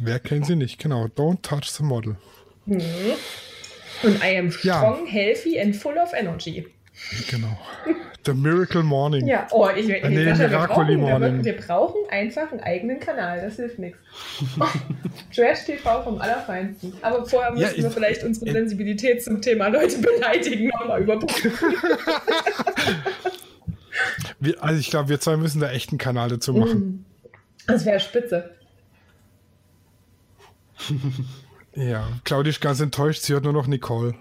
Wer 0.00 0.18
kennt 0.18 0.46
sie 0.46 0.56
nicht? 0.56 0.78
Genau, 0.80 1.06
don't 1.06 1.40
touch 1.42 1.70
the 1.70 1.84
model. 1.84 2.16
Und 2.66 2.82
I 4.24 4.36
am 4.38 4.50
Ja. 4.62 4.78
strong, 4.78 5.06
healthy 5.06 5.60
and 5.60 5.76
full 5.76 5.96
of 5.96 6.12
energy. 6.12 6.66
Genau. 7.30 7.56
The 8.24 8.32
Miracle 8.34 8.82
Morning. 8.82 9.26
Ja, 9.26 9.46
oh, 9.50 9.68
ich, 9.74 9.88
ich, 9.88 10.02
nee, 10.04 10.24
Sascha, 10.34 10.50
wir, 10.50 10.58
brauchen, 10.66 10.96
Morning. 11.00 11.44
wir 11.44 11.56
brauchen 11.56 12.00
einfach 12.10 12.50
einen 12.50 12.60
eigenen 12.60 12.98
Kanal, 13.00 13.40
das 13.42 13.56
hilft 13.56 13.78
nichts. 13.78 13.98
Trash 15.34 15.64
TV 15.66 16.02
vom 16.02 16.20
Allerfeinsten. 16.20 16.94
Aber 17.02 17.26
vorher 17.26 17.52
müssen 17.52 17.62
Ja, 17.64 17.76
wir 17.76 17.86
ich- 17.88 17.92
vielleicht 17.94 18.24
unsere 18.24 18.46
ich- 18.46 18.52
Sensibilität 18.52 19.22
zum 19.22 19.42
Thema 19.42 19.68
Leute 19.68 19.98
beleidigen 19.98 20.68
nochmal 20.68 21.02
überprüfen. 21.02 21.52
Wir, 24.40 24.62
also 24.62 24.78
ich 24.80 24.90
glaube, 24.90 25.08
wir 25.08 25.20
zwei 25.20 25.36
müssen 25.36 25.60
da 25.60 25.70
echt 25.70 25.90
einen 25.90 25.98
Kanal 25.98 26.28
dazu 26.28 26.52
machen. 26.52 27.04
Das 27.66 27.84
wäre 27.84 28.00
spitze. 28.00 28.50
Ja, 31.76 32.06
Claudia 32.22 32.50
ist 32.50 32.60
ganz 32.60 32.78
enttäuscht, 32.78 33.22
sie 33.22 33.32
hört 33.32 33.42
nur 33.42 33.52
noch 33.52 33.66
Nicole. 33.66 34.14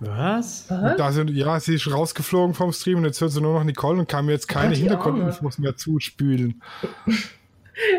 Was? 0.00 0.66
Da 0.66 1.12
sind, 1.12 1.30
ja, 1.30 1.58
sie 1.60 1.76
ist 1.76 1.90
rausgeflogen 1.90 2.54
vom 2.54 2.72
Stream 2.72 2.98
und 2.98 3.04
jetzt 3.04 3.20
hört 3.20 3.30
sie 3.30 3.40
nur 3.40 3.54
noch 3.54 3.64
Nicole 3.64 3.98
und 4.00 4.08
kann 4.08 4.26
mir 4.26 4.32
jetzt 4.32 4.48
keine 4.48 4.74
Hintergrundinfos 4.74 5.58
mehr 5.58 5.76
zuspülen. 5.76 6.60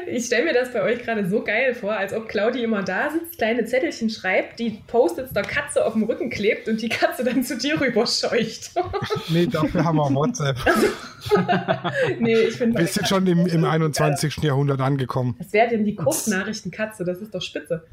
Ich 0.08 0.26
stelle 0.26 0.46
mir 0.46 0.54
das 0.54 0.74
bei 0.74 0.82
euch 0.82 1.04
gerade 1.04 1.30
so 1.30 1.44
geil 1.44 1.76
vor, 1.76 1.96
als 1.96 2.12
ob 2.14 2.28
Claudi 2.28 2.64
immer 2.64 2.82
da 2.84 3.12
sitzt, 3.12 3.38
kleine 3.38 3.66
Zettelchen 3.66 4.10
schreibt, 4.10 4.58
die 4.60 4.82
Post-its 4.88 5.34
der 5.34 5.44
Katze 5.44 5.86
auf 5.86 5.94
dem 5.94 6.04
Rücken 6.04 6.30
klebt 6.32 6.68
und 6.68 6.82
die 6.82 6.90
Katze 6.90 7.24
dann 7.24 7.44
zu 7.44 7.58
dir 7.58 7.80
rüberscheucht. 7.80 8.72
Nee, 9.30 9.46
dafür 9.46 9.84
haben 9.84 9.98
wir 9.98 10.14
WhatsApp. 10.14 10.58
nee, 12.20 12.36
ich 12.36 12.56
finde, 12.56 12.80
Wir 12.80 12.88
sind 12.88 13.08
schon 13.08 13.28
im, 13.28 13.46
im 13.46 13.66
21. 13.66 14.38
Jahrhundert 14.38 14.80
angekommen. 14.82 15.36
das 15.38 15.54
wäre 15.54 15.70
denn 15.70 15.84
die 15.86 15.96
Kurznachrichtenkatze, 15.96 17.04
das 17.04 17.20
ist 17.20 17.36
doch 17.36 17.42
spitze. 17.42 17.84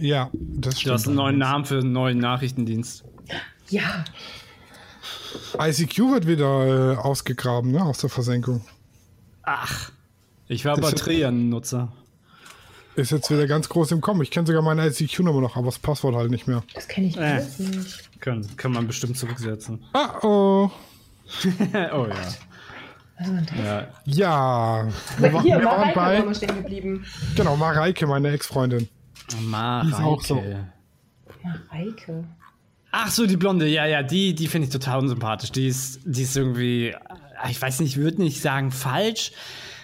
Ja, 0.00 0.30
das 0.32 0.74
Du 0.80 0.90
hast 0.92 1.02
stimmt. 1.02 1.06
einen 1.06 1.16
neuen 1.16 1.38
Namen 1.38 1.64
für 1.64 1.78
einen 1.78 1.92
neuen 1.92 2.18
Nachrichtendienst. 2.18 3.04
Ja, 3.70 4.04
ICQ 5.58 5.98
wird 6.12 6.26
wieder 6.26 6.92
äh, 6.94 6.96
ausgegraben, 6.96 7.72
ne, 7.72 7.82
aus 7.82 7.98
der 7.98 8.10
Versenkung. 8.10 8.64
Ach. 9.42 9.90
Ich 10.48 10.64
war 10.64 10.76
bei 10.76 10.90
Trian-Nutzer. 10.92 11.92
Ist 12.96 13.12
jetzt 13.12 13.30
wieder 13.30 13.46
ganz 13.46 13.68
groß 13.68 13.92
im 13.92 14.00
Kommen. 14.00 14.22
Ich 14.22 14.30
kenne 14.30 14.46
sogar 14.46 14.62
meine 14.62 14.86
ICQ-Nummer 14.88 15.40
noch, 15.40 15.56
aber 15.56 15.66
das 15.66 15.78
Passwort 15.78 16.16
halt 16.16 16.30
nicht 16.30 16.48
mehr. 16.48 16.64
Das 16.74 16.88
kenne 16.88 17.06
ich 17.08 17.16
Äh. 17.16 17.36
nicht. 17.58 18.20
Kann, 18.20 18.44
kann 18.56 18.72
man 18.72 18.86
bestimmt 18.88 19.16
zurücksetzen. 19.16 19.84
Ah, 19.92 20.18
oh. 20.22 20.70
oh 21.92 22.06
ja. 22.08 22.08
Ja. 23.56 23.88
Ja. 24.04 24.88
Wir, 25.18 25.28
Aber 25.28 25.42
hier, 25.42 25.58
wir 25.58 25.64
waren 25.64 25.80
Mareike 25.80 25.96
waren 25.96 26.16
wir 26.18 26.24
bei, 26.26 26.34
stehen 26.34 26.56
geblieben. 26.56 27.04
genau, 27.36 27.56
Mareike, 27.56 28.06
meine 28.06 28.30
Ex-Freundin. 28.30 28.88
Mareike. 29.42 29.88
ist 29.90 30.00
auch 30.00 30.22
so. 30.22 30.42
Mareike. 31.42 32.24
Ach 32.90 33.10
so, 33.10 33.26
die 33.26 33.36
Blonde, 33.36 33.68
ja, 33.68 33.86
ja, 33.86 34.02
die, 34.02 34.34
die 34.34 34.46
finde 34.48 34.66
ich 34.66 34.72
total 34.72 35.00
unsympathisch. 35.00 35.52
Die 35.52 35.66
ist, 35.68 36.00
die 36.04 36.22
ist 36.22 36.36
irgendwie, 36.36 36.94
ich 37.50 37.60
weiß 37.60 37.80
nicht, 37.80 37.90
ich 37.90 37.96
würde 37.98 38.22
nicht 38.22 38.40
sagen 38.40 38.70
falsch, 38.70 39.32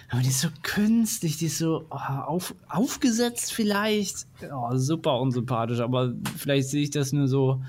aber 0.09 0.21
die 0.21 0.29
ist 0.29 0.41
so 0.41 0.49
künstlich, 0.61 1.37
die 1.37 1.47
ist 1.47 1.57
so 1.57 1.85
oh, 1.89 1.95
auf, 1.95 2.53
aufgesetzt 2.69 3.53
vielleicht. 3.53 4.27
Oh, 4.53 4.75
super 4.75 5.19
unsympathisch, 5.19 5.79
aber 5.79 6.13
vielleicht 6.37 6.69
sehe 6.69 6.83
ich 6.83 6.91
das 6.91 7.11
nur 7.11 7.27
so. 7.27 7.61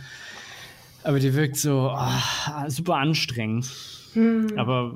Aber 1.03 1.19
die 1.19 1.35
wirkt 1.35 1.57
so 1.57 1.95
oh, 1.97 2.69
super 2.69 2.97
anstrengend. 2.97 3.69
Aber, 4.57 4.95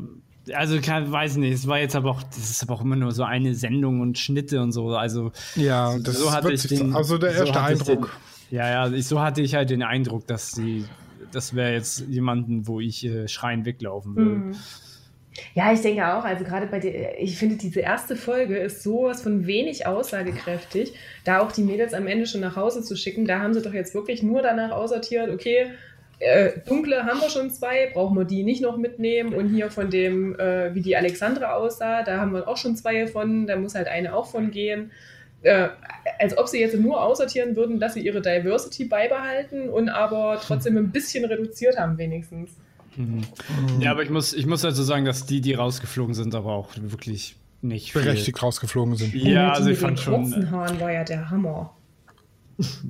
also, 0.53 0.81
kann, 0.81 1.11
weiß 1.11 1.37
nicht, 1.37 1.53
es 1.53 1.67
war 1.67 1.79
jetzt 1.79 1.95
aber 1.95 2.11
auch, 2.11 2.23
das 2.23 2.51
ist 2.51 2.63
aber 2.63 2.75
auch 2.75 2.83
immer 2.83 2.97
nur 2.97 3.13
so 3.13 3.23
eine 3.23 3.55
Sendung 3.55 4.01
und 4.01 4.19
Schnitte 4.19 4.61
und 4.63 4.73
so. 4.73 4.95
Also, 4.97 5.33
Ja, 5.57 5.99
das 5.99 6.19
so 6.19 6.33
hatte 6.33 6.49
wird 6.49 6.65
ich 6.65 6.79
den, 6.79 6.95
also 6.95 7.19
der 7.19 7.33
so 7.33 7.45
erste 7.45 7.63
hatte 7.63 7.75
ich 7.75 7.81
Eindruck. 7.81 8.11
Den, 8.51 8.57
ja, 8.57 8.69
ja, 8.69 8.93
ich, 8.93 9.07
so 9.07 9.21
hatte 9.21 9.43
ich 9.43 9.55
halt 9.55 9.71
den 9.71 9.83
Eindruck, 9.83 10.27
dass 10.27 10.53
sie, 10.53 10.85
das 11.33 11.55
wäre 11.55 11.73
jetzt 11.73 12.01
jemanden, 12.09 12.67
wo 12.67 12.81
ich 12.81 13.05
äh, 13.05 13.29
schreien 13.29 13.65
weglaufen 13.65 14.17
will. 14.17 14.35
Hm. 14.35 14.55
Ja, 15.55 15.73
ich 15.73 15.81
denke 15.81 16.07
auch, 16.07 16.25
also 16.25 16.45
gerade 16.45 16.67
bei 16.67 16.81
der, 16.81 17.21
ich 17.21 17.39
finde, 17.39 17.57
diese 17.57 17.81
erste 17.81 18.17
Folge 18.17 18.59
ist 18.59 18.83
sowas 18.83 19.23
von 19.23 19.47
wenig 19.47 19.87
aussagekräftig, 19.87 20.93
da 21.25 21.41
auch 21.41 21.53
die 21.53 21.63
Mädels 21.63 21.95
am 21.95 22.07
Ende 22.07 22.27
schon 22.27 22.41
nach 22.41 22.57
Hause 22.57 22.83
zu 22.83 22.97
schicken. 22.97 23.27
Da 23.27 23.41
haben 23.41 23.55
sie 23.55 23.63
doch 23.63 23.73
jetzt 23.73 23.95
wirklich 23.95 24.23
nur 24.23 24.43
danach 24.43 24.73
aussortiert, 24.73 25.31
okay, 25.31 25.67
äh, 26.21 26.51
dunkle 26.67 27.05
haben 27.05 27.21
wir 27.21 27.31
schon 27.31 27.51
zwei, 27.51 27.91
brauchen 27.93 28.17
wir 28.17 28.25
die 28.25 28.43
nicht 28.43 28.61
noch 28.61 28.77
mitnehmen. 28.77 29.33
Und 29.33 29.49
hier 29.49 29.71
von 29.71 29.89
dem, 29.89 30.39
äh, 30.39 30.75
wie 30.75 30.83
die 30.83 30.97
Alexandra 30.97 31.55
aussah, 31.55 32.03
da 32.03 32.19
haben 32.19 32.33
wir 32.33 32.47
auch 32.47 32.59
schon 32.59 32.77
zwei 32.77 33.07
von, 33.07 33.47
da 33.47 33.57
muss 33.57 33.75
halt 33.75 33.89
eine 33.89 34.15
auch 34.15 34.27
von 34.27 34.51
gehen. 34.51 34.91
Äh, 35.43 35.69
als 36.19 36.37
ob 36.37 36.49
sie 36.49 36.61
jetzt 36.61 36.75
nur 36.75 37.03
aussortieren 37.03 37.57
würden, 37.57 37.81
dass 37.81 37.95
sie 37.95 38.01
ihre 38.01 38.21
Diversity 38.21 38.85
beibehalten 38.85 39.71
und 39.71 39.89
aber 39.89 40.39
trotzdem 40.45 40.77
ein 40.77 40.91
bisschen 40.91 41.25
reduziert 41.25 41.79
haben, 41.79 41.97
wenigstens. 41.97 42.51
Ja, 43.81 43.91
aber 43.93 44.03
ich 44.03 44.11
muss, 44.11 44.33
ich 44.33 44.47
muss 44.47 44.65
also 44.65 44.83
sagen, 44.83 45.05
dass 45.05 45.27
die, 45.27 45.41
die 45.41 45.55
rausgeflogen 45.55 46.15
sind, 46.15 46.35
aber 46.35 46.53
auch 46.53 46.69
wirklich 46.77 47.37
nicht 47.63 47.93
viel. 47.93 48.03
berechtigt 48.03 48.43
rausgeflogen 48.43 48.97
sind. 48.97 49.15
Ja, 49.15 49.51
die 49.53 49.59
also 49.59 49.71
ich 49.71 49.79
fand 49.79 49.99
schon. 49.99 50.23
kurzen 50.25 50.51
Haaren 50.51 50.81
war 50.81 50.93
ja 50.93 51.05
der 51.05 51.31
Hammer. 51.31 51.75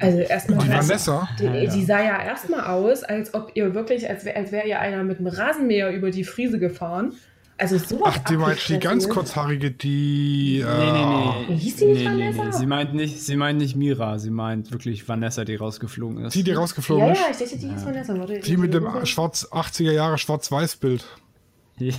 Also 0.01 0.19
erstmal. 0.19 0.59
Die 0.59 0.69
Vanessa, 0.69 1.29
die, 1.39 1.45
Ja, 1.45 1.55
ja. 1.55 1.71
die 1.73 1.85
sah 1.85 2.03
ja 2.03 2.23
erstmal 2.23 2.65
aus, 2.65 3.05
als 3.05 3.35
ob 3.35 3.53
ihr 3.55 3.75
wirklich, 3.75 4.09
als 4.09 4.25
wäre 4.25 4.37
als 4.37 4.51
wär 4.53 4.67
ihr 4.67 4.81
einer 4.81 5.05
mit 5.05 5.19
einem 5.19 5.29
Rasenmäher 5.29 5.91
über 5.93 6.11
die 6.11 6.25
Friese 6.25 6.59
gefahren. 6.59 7.13
Also 7.61 7.77
sowas. 7.79 8.15
ach, 8.17 8.19
die 8.25 8.37
meint 8.39 8.69
die 8.69 8.79
ganz 8.79 9.09
kurzhaarige, 9.09 9.71
die. 9.71 10.61
Äh, 10.61 10.79
Nee, 10.79 10.93
nee, 10.93 11.45
nee. 11.51 11.57
Hieß 11.57 11.77
die 11.77 11.85
nicht 11.85 12.05
nee, 12.05 12.09
nee, 12.09 12.25
Vanessa? 12.39 12.45
nee. 12.45 12.53
Sie 12.53 12.67
meint 12.67 12.95
nicht, 12.95 13.21
sie 13.23 13.37
meint 13.37 13.59
nicht 13.59 13.77
Mira, 13.77 14.19
sie 14.19 14.31
meint 14.31 14.73
wirklich 14.73 15.07
Vanessa, 15.09 15.45
die 15.45 15.57
rausgeflogen 15.57 16.25
ist. 16.25 16.35
Die, 16.35 16.43
die 16.43 16.53
rausgeflogen 16.53 17.07
Ja, 17.07 17.13
ist. 17.13 17.21
ja, 17.21 17.27
ich 17.31 17.37
dachte, 17.39 17.59
die 17.59 17.69
hieß 17.69 17.85
Vanessa. 17.85 18.19
Warte, 18.19 18.39
Die 18.41 18.57
mit 18.57 18.73
dem 18.73 18.89
schwarz 19.05 19.47
80er 19.53 19.93
Jahre 19.93 20.17
Schwarz-Weiß-Bild. 20.17 21.05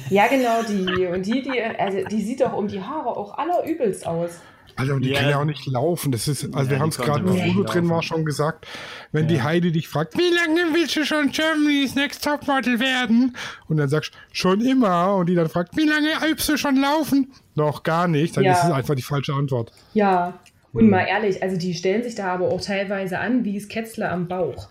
Ja, 0.09 0.27
genau, 0.27 0.61
die. 0.67 1.05
Und 1.07 1.25
die, 1.25 1.41
die, 1.41 1.59
also 1.61 1.99
die 2.09 2.21
sieht 2.21 2.41
doch 2.41 2.53
um 2.53 2.67
die 2.67 2.81
Haare 2.81 3.09
auch 3.17 3.37
allerübelst 3.37 4.05
aus. 4.05 4.31
Alter, 4.75 4.95
und 4.95 5.01
die 5.03 5.09
Ja. 5.09 5.19
kann 5.19 5.29
ja 5.29 5.39
auch 5.39 5.45
nicht 5.45 5.65
laufen. 5.65 6.11
Das 6.11 6.27
ist, 6.27 6.43
also 6.45 6.57
Ja, 6.57 6.69
wir 6.69 6.79
haben 6.79 6.89
die 6.91 6.97
es 6.97 7.01
gerade, 7.05 7.27
wo 7.27 7.33
Udo 7.33 7.63
drin 7.63 7.89
war, 7.89 8.01
schon 8.03 8.25
gesagt, 8.25 8.67
wenn 9.11 9.27
die 9.27 9.35
Ja. 9.35 9.43
Heidi 9.43 9.71
dich 9.71 9.87
fragt, 9.87 10.17
wie 10.17 10.33
lange 10.33 10.73
willst 10.73 10.95
du 10.95 11.05
schon 11.05 11.31
Germany's 11.31 11.95
Next 11.95 12.23
Topmodel 12.23 12.79
werden? 12.79 13.35
Und 13.67 13.77
dann 13.77 13.89
sagst 13.89 14.13
schon 14.31 14.61
immer. 14.61 15.15
Und 15.15 15.27
die 15.27 15.35
dann 15.35 15.49
fragt, 15.49 15.75
wie 15.77 15.85
lange 15.85 16.07
übst 16.29 16.47
du 16.49 16.57
schon 16.57 16.77
laufen? 16.77 17.31
Noch 17.55 17.83
gar 17.83 18.07
nicht. 18.07 18.35
Dann 18.37 18.43
Ja. 18.43 18.53
ist 18.53 18.63
es 18.65 18.71
einfach 18.71 18.95
die 18.95 19.01
falsche 19.01 19.33
Antwort. 19.33 19.71
Ja. 19.93 20.39
Und 20.73 20.89
mal 20.89 21.01
ehrlich, 21.05 21.43
also 21.43 21.57
die 21.57 21.73
stellen 21.73 22.01
sich 22.03 22.15
da 22.15 22.27
aber 22.33 22.47
auch 22.47 22.61
teilweise 22.61 23.19
an, 23.19 23.43
wie 23.43 23.57
es 23.57 23.67
Ketzler 23.67 24.11
am 24.11 24.27
Bauch. 24.29 24.69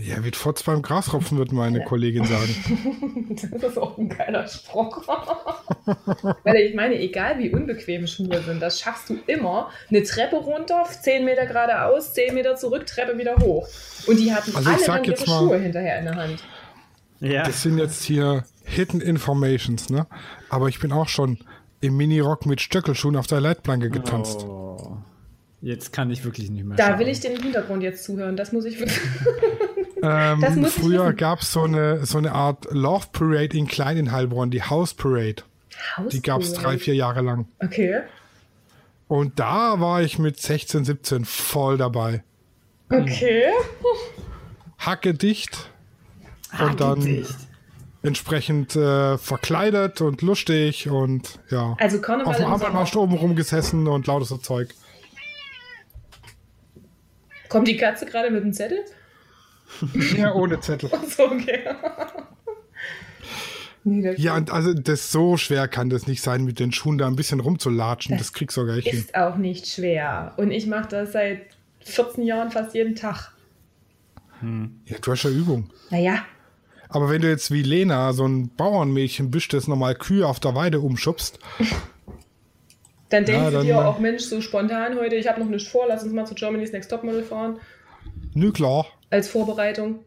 Ja, 0.00 0.24
wird 0.24 0.36
Fotz 0.36 0.62
beim 0.62 0.80
Grasropfen, 0.80 1.36
wird 1.38 1.52
meine 1.52 1.84
Kollegin 1.84 2.24
sagen. 2.24 3.36
Das 3.52 3.72
ist 3.72 3.78
auch 3.78 3.98
ein 3.98 4.08
geiler 4.08 4.46
Spruch. 4.46 5.06
Weil 6.44 6.56
ich 6.56 6.74
meine, 6.74 6.98
egal 7.00 7.38
wie 7.38 7.50
unbequem 7.50 8.06
Schuhe 8.06 8.40
sind, 8.42 8.60
das 8.60 8.80
schaffst 8.80 9.10
du 9.10 9.18
immer. 9.26 9.70
Eine 9.90 10.02
Treppe 10.02 10.36
runter, 10.36 10.84
10 10.84 11.24
Meter 11.24 11.46
geradeaus, 11.46 12.12
10 12.14 12.34
Meter 12.34 12.56
zurück, 12.56 12.86
Treppe 12.86 13.18
wieder 13.18 13.36
hoch. 13.36 13.68
Und 14.06 14.18
die 14.18 14.32
hatten 14.32 14.54
Also 14.54 14.70
alle 14.70 14.84
dann 14.86 15.04
ihre 15.04 15.16
mal- 15.26 15.38
Schuhe 15.38 15.58
hinterher 15.58 15.98
in 15.98 16.04
der 16.04 16.14
Hand. 16.16 16.44
ja. 17.20 17.42
Das 17.42 17.62
sind 17.62 17.78
jetzt 17.78 18.02
hier 18.04 18.44
Hidden 18.64 19.00
Informations, 19.00 19.90
ne? 19.90 20.06
Aber 20.48 20.68
ich 20.68 20.78
bin 20.78 20.92
auch 20.92 21.08
schon 21.08 21.38
im 21.80 21.96
Minirock 21.96 22.46
mit 22.46 22.60
Stöckelschuhen 22.60 23.16
auf 23.16 23.26
der 23.26 23.40
Leitplanke 23.40 23.90
getanzt. 23.90 24.44
Oh. 24.44 24.96
Jetzt 25.60 25.92
kann 25.92 26.10
ich 26.10 26.24
wirklich 26.24 26.50
nicht 26.50 26.64
mehr. 26.64 26.76
Da 26.76 26.88
schauen. 26.90 26.98
will 27.00 27.08
ich 27.08 27.20
den 27.20 27.40
Hintergrund 27.40 27.82
jetzt 27.82 28.04
zuhören. 28.04 28.36
Das 28.36 28.52
muss 28.52 28.64
ich 28.64 28.78
wirklich. 28.78 28.98
Ähm, 30.02 30.64
früher 30.66 31.12
gab 31.12 31.42
es 31.42 31.52
so 31.52 31.62
eine, 31.62 32.04
so 32.04 32.18
eine 32.18 32.32
Art 32.32 32.66
Love 32.70 33.06
Parade 33.12 33.56
in 33.56 33.68
Klein 33.68 33.96
in 33.96 34.12
Heilbronn, 34.12 34.50
die 34.50 34.62
House 34.62 34.94
Parade. 34.94 35.44
Die 36.10 36.20
gab 36.20 36.42
es 36.42 36.52
drei, 36.54 36.76
vier 36.78 36.94
Jahre 36.94 37.22
lang. 37.22 37.46
Okay. 37.60 38.00
Und 39.08 39.38
da 39.38 39.78
war 39.80 40.02
ich 40.02 40.18
mit 40.18 40.40
16, 40.40 40.84
17 40.84 41.24
voll 41.24 41.76
dabei. 41.76 42.24
Okay. 42.90 43.44
Hacke 44.78 45.14
dicht 45.14 45.70
und 46.58 46.80
dann 46.80 47.00
Dicht. 47.00 47.34
entsprechend 48.02 48.74
äh, 48.74 49.16
verkleidet 49.18 50.00
und 50.00 50.22
lustig 50.22 50.88
und 50.88 51.38
ja. 51.50 51.76
Also 51.78 52.00
Karneval 52.00 52.32
Auf 52.32 52.36
dem. 52.38 52.46
Arbeitsmarkt 52.46 52.96
oben 52.96 53.14
rumgesessen 53.14 53.86
und 53.86 54.06
lautes 54.06 54.28
so 54.28 54.36
Zeug. 54.38 54.74
Kommt 57.48 57.68
die 57.68 57.76
Katze 57.76 58.06
gerade 58.06 58.30
mit 58.30 58.42
dem 58.42 58.52
Zettel? 58.52 58.84
Ja, 60.16 60.34
ohne 60.34 60.60
Zettel. 60.60 60.90
Achso, 60.92 61.24
okay. 61.24 61.60
nee, 63.84 64.02
das 64.02 64.18
Ja, 64.22 64.36
und 64.36 64.50
also 64.50 64.74
das 64.74 65.10
so 65.12 65.36
schwer 65.36 65.68
kann 65.68 65.90
das 65.90 66.06
nicht 66.06 66.22
sein, 66.22 66.44
mit 66.44 66.58
den 66.60 66.72
Schuhen 66.72 66.98
da 66.98 67.06
ein 67.06 67.16
bisschen 67.16 67.40
rumzulatschen. 67.40 68.16
Das 68.18 68.32
kriegst 68.32 68.56
du 68.56 68.66
gar 68.66 68.76
nicht 68.76 68.88
hin. 68.88 68.98
ist 68.98 69.14
auch 69.14 69.36
nicht 69.36 69.66
schwer. 69.66 70.34
Und 70.36 70.50
ich 70.50 70.66
mache 70.66 70.88
das 70.88 71.12
seit 71.12 71.42
14 71.80 72.24
Jahren 72.24 72.50
fast 72.50 72.74
jeden 72.74 72.94
Tag. 72.94 73.32
Ja, 74.86 74.98
du 75.00 75.12
hast 75.12 75.22
ja 75.22 75.30
Übung. 75.30 75.70
Naja, 75.90 76.24
Aber 76.88 77.08
wenn 77.10 77.22
du 77.22 77.28
jetzt 77.28 77.52
wie 77.52 77.62
Lena 77.62 78.12
so 78.12 78.26
ein 78.26 78.48
Bauernmädchen 78.56 79.30
bist, 79.30 79.52
das 79.52 79.68
normal 79.68 79.94
Kühe 79.94 80.26
auf 80.26 80.40
der 80.40 80.54
Weide 80.56 80.80
umschubst, 80.80 81.38
dann 83.08 83.24
denkst 83.24 83.42
Ja, 83.44 83.50
du 83.50 83.56
dann, 83.58 83.66
dir 83.66 83.86
auch, 83.86 83.98
Mensch, 84.00 84.22
so 84.24 84.40
spontan 84.40 84.96
heute, 84.98 85.14
ich 85.16 85.28
habe 85.28 85.40
noch 85.40 85.48
nichts 85.48 85.68
vor, 85.68 85.84
lass 85.88 86.02
uns 86.02 86.12
mal 86.12 86.24
zu 86.26 86.34
Germany's 86.34 86.72
Next 86.72 86.90
Topmodel 86.90 87.22
fahren. 87.22 87.60
nö 88.34 88.50
klar. 88.52 88.86
Als 89.12 89.28
Vorbereitung. 89.28 90.00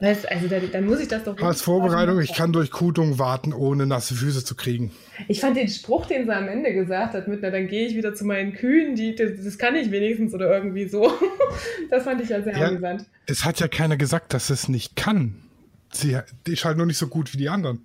Weißt, 0.00 0.30
also 0.30 0.48
dann, 0.48 0.70
dann 0.72 0.84
muss 0.86 0.98
ich 1.00 1.08
das 1.08 1.24
doch. 1.24 1.38
Als 1.40 1.60
Vorbereitung, 1.60 2.20
ich 2.20 2.32
kann 2.34 2.52
durch 2.52 2.70
Kutung 2.70 3.18
warten, 3.18 3.52
ohne 3.52 3.86
nasse 3.86 4.14
Füße 4.14 4.44
zu 4.44 4.54
kriegen. 4.54 4.92
Ich 5.28 5.40
fand 5.40 5.56
den 5.56 5.68
Spruch, 5.68 6.06
den 6.06 6.24
sie 6.24 6.34
am 6.34 6.48
Ende 6.48 6.72
gesagt 6.72 7.12
hat, 7.14 7.28
mit, 7.28 7.40
na, 7.42 7.50
dann 7.50 7.66
gehe 7.68 7.86
ich 7.86 7.94
wieder 7.94 8.14
zu 8.14 8.24
meinen 8.24 8.54
Kühen, 8.54 8.94
die, 8.94 9.14
das, 9.14 9.32
das 9.42 9.58
kann 9.58 9.74
ich 9.74 9.90
wenigstens 9.90 10.32
oder 10.34 10.50
irgendwie 10.52 10.88
so. 10.88 11.12
Das 11.90 12.04
fand 12.04 12.20
ich 12.20 12.28
ja 12.30 12.42
sehr 12.42 12.56
Ja. 12.56 12.68
amüsant. 12.68 13.06
Es 13.26 13.44
hat 13.44 13.60
ja 13.60 13.68
keiner 13.68 13.96
gesagt, 13.96 14.34
dass 14.34 14.50
es 14.50 14.68
nicht 14.68 14.96
kann. 14.96 15.36
Sie 15.92 16.18
die 16.46 16.52
ist 16.52 16.64
halt 16.64 16.76
nur 16.76 16.86
nicht 16.86 16.98
so 16.98 17.06
gut 17.08 17.32
wie 17.32 17.38
die 17.38 17.48
anderen. 17.48 17.84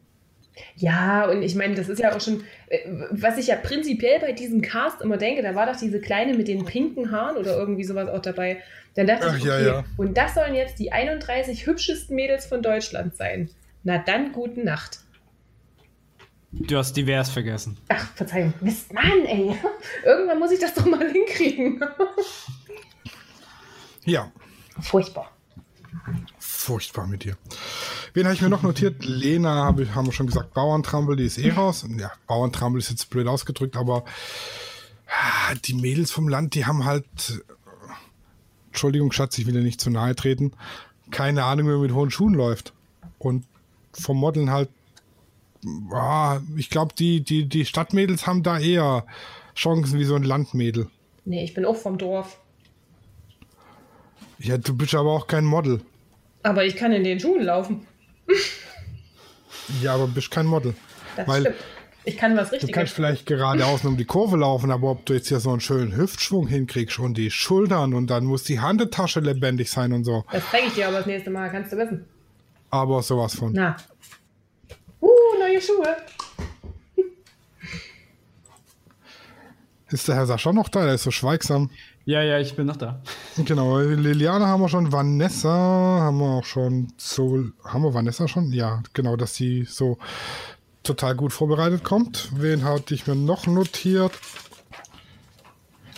Ja, 0.76 1.26
und 1.30 1.42
ich 1.42 1.56
meine, 1.56 1.76
das 1.76 1.90
ist 1.90 2.00
ja 2.00 2.16
auch 2.16 2.22
schon, 2.22 2.44
äh, 2.68 2.80
was 3.12 3.38
ich 3.38 3.48
ja 3.48 3.56
prinzipiell 3.56 4.20
bei 4.20 4.34
diesem 4.34 4.62
Cast 4.62 5.02
immer 5.02 5.18
denke, 5.18 5.42
da 5.42 5.56
war 5.56 5.66
doch 5.66 5.78
diese 5.78 6.00
Kleine 6.02 6.34
mit 6.34 6.48
den 6.48 6.66
pinken 6.66 7.12
Haaren 7.12 7.38
oder 7.38 7.58
irgendwie 7.58 7.84
sowas 7.84 8.10
auch 8.10 8.22
dabei. 8.22 8.62
Dann 8.96 9.08
dachte 9.08 9.28
Ach, 9.30 9.38
ich, 9.38 9.44
ja, 9.44 9.56
okay, 9.56 9.66
ja. 9.66 9.84
und 9.98 10.18
das 10.18 10.34
sollen 10.34 10.54
jetzt 10.54 10.78
die 10.80 10.92
31 10.92 11.66
hübschesten 11.66 12.16
Mädels 12.16 12.46
von 12.46 12.62
Deutschland 12.62 13.16
sein. 13.16 13.50
Na 13.84 13.98
dann, 13.98 14.34
gute 14.34 14.60
Nacht. 14.60 15.00
Du 16.52 16.78
hast 16.78 16.98
divers 16.98 17.30
vergessen. 17.30 17.78
Ach, 17.88 18.14
Verzeihung. 18.14 18.54
Mist, 18.60 18.94
Mann, 18.94 19.26
ey. 19.26 19.56
Irgendwann 20.06 20.40
muss 20.40 20.52
ich 20.52 20.60
das 20.60 20.74
doch 20.74 20.86
mal 20.86 21.10
hinkriegen. 21.10 21.84
Ja, 24.04 24.32
Furchtbar. 24.80 25.32
Furchtbar 26.62 27.08
mit 27.08 27.24
dir. 27.24 27.38
Wen 28.14 28.26
habe 28.26 28.36
ich 28.36 28.42
mir 28.42 28.50
noch 28.50 28.64
notiert? 28.64 29.04
Lena, 29.06 29.66
hab 29.66 29.80
ich, 29.80 29.94
haben 29.94 30.06
wir 30.06 30.14
schon 30.14 30.28
gesagt, 30.28 30.54
Bauerntrampel, 30.54 31.16
die 31.16 31.26
ist 31.26 31.38
eh 31.38 31.52
raus. 31.52 31.86
Ja, 31.98 32.12
Bauerntrampel 32.28 32.80
ist 32.80 32.90
jetzt 32.90 33.10
blöd 33.10 33.28
ausgedrückt, 33.28 33.76
aber 33.76 34.04
ah, 35.08 35.56
die 35.66 35.74
Mädels 35.74 36.12
vom 36.12 36.28
Land, 36.28 36.56
die 36.56 36.66
haben 36.66 36.86
halt, 36.86 37.06
Entschuldigung, 38.68 39.12
Schatz, 39.12 39.38
ich 39.38 39.46
will 39.46 39.54
dir 39.54 39.62
nicht 39.62 39.82
zu 39.82 39.90
nahe 39.90 40.16
treten, 40.16 40.54
keine 41.10 41.44
Ahnung, 41.44 41.68
wie 41.68 41.72
man 41.72 41.82
mit 41.82 41.94
hohen 41.94 42.12
Schuhen 42.12 42.34
läuft. 42.34 42.74
Und 43.20 43.46
vom 43.94 44.18
Modeln 44.18 44.50
halt, 44.50 44.70
ah, 45.92 46.40
ich 46.56 46.70
glaube, 46.70 46.94
die, 46.98 47.22
die, 47.22 47.48
die 47.48 47.66
Stadtmädels 47.66 48.26
haben 48.26 48.44
da 48.44 48.60
eher 48.60 49.06
Chancen 49.56 50.00
wie 50.00 50.06
so 50.06 50.16
ein 50.16 50.24
Landmädel. 50.24 50.90
Nee, 51.26 51.44
ich 51.44 51.54
bin 51.54 51.66
auch 51.66 51.76
vom 51.76 51.98
Dorf. 51.98 52.40
Ja, 54.40 54.58
du 54.58 54.76
bist 54.76 54.96
aber 54.96 55.12
auch 55.12 55.28
kein 55.28 55.46
Model. 55.46 55.82
Aber 56.44 56.66
ich 56.66 56.76
kann 56.76 56.92
in 56.92 57.04
den 57.04 57.20
Schuhen 57.20 57.44
laufen. 57.44 57.86
Ja, 59.82 59.94
aber 59.94 60.08
bist 60.08 60.32
kein 60.32 60.46
Model. 60.46 60.74
Das 61.16 61.28
Weil 61.28 61.42
stimmt. 61.42 61.58
Ich 62.04 62.18
kann 62.18 62.36
was 62.36 62.50
du 62.50 62.56
Richtiges. 62.56 62.74
kannst 62.74 62.94
vielleicht 62.94 63.28
geradeaus 63.28 63.86
um 63.86 63.96
die 63.96 64.06
Kurve 64.06 64.36
laufen, 64.38 64.72
aber 64.72 64.90
ob 64.90 65.06
du 65.06 65.14
jetzt 65.14 65.28
hier 65.28 65.40
so 65.40 65.52
einen 65.52 65.60
schönen 65.60 65.96
Hüftschwung 65.96 66.48
hinkriegst 66.48 66.98
und 66.98 67.16
die 67.16 67.30
Schultern 67.30 67.94
und 67.94 68.08
dann 68.08 68.26
muss 68.26 68.44
die 68.44 68.60
Handetasche 68.60 69.20
lebendig 69.20 69.70
sein 69.70 69.94
und 69.94 70.04
so. 70.04 70.26
Das 70.32 70.44
zeige 70.50 70.68
ich 70.68 70.74
dir 70.74 70.88
aber 70.88 70.98
das 70.98 71.06
nächste 71.06 71.30
Mal, 71.30 71.50
kannst 71.52 71.72
du 71.72 71.78
wissen. 71.78 72.06
Aber 72.72 73.04
sowas 73.04 73.36
von. 73.36 73.54
Na. 73.54 73.76
Uh, 75.00 75.10
neue 75.40 75.62
Schuhe. 75.62 75.96
Ist 79.92 80.08
der 80.08 80.16
Herr 80.16 80.26
Sascha 80.26 80.54
noch 80.54 80.70
da? 80.70 80.86
Der 80.86 80.96
ist 80.96 81.04
so 81.04 81.12
schweigsam. 81.12 81.70
Ja, 82.06 82.22
ja, 82.22 82.40
ich 82.40 82.56
bin 82.56 82.68
noch 82.68 82.78
da. 82.78 83.02
Genau, 83.38 83.78
Liliane 83.80 84.48
haben 84.48 84.62
wir 84.62 84.70
schon, 84.70 84.92
Vanessa 84.92 85.50
haben 85.50 86.20
wir 86.20 86.30
auch 86.30 86.46
schon 86.46 86.94
so, 86.98 87.46
haben 87.64 87.84
wir 87.84 87.94
Vanessa 87.94 88.28
schon? 88.28 88.52
Ja, 88.54 88.82
genau, 88.94 89.18
dass 89.18 89.36
sie 89.36 89.66
so 89.66 89.98
total 90.84 91.16
gut 91.16 91.34
vorbereitet 91.34 91.84
kommt. 91.84 92.32
Wen 92.36 92.64
hatte 92.64 92.94
ich 92.94 93.06
mir 93.06 93.16
noch 93.16 93.48
notiert? 93.48 94.14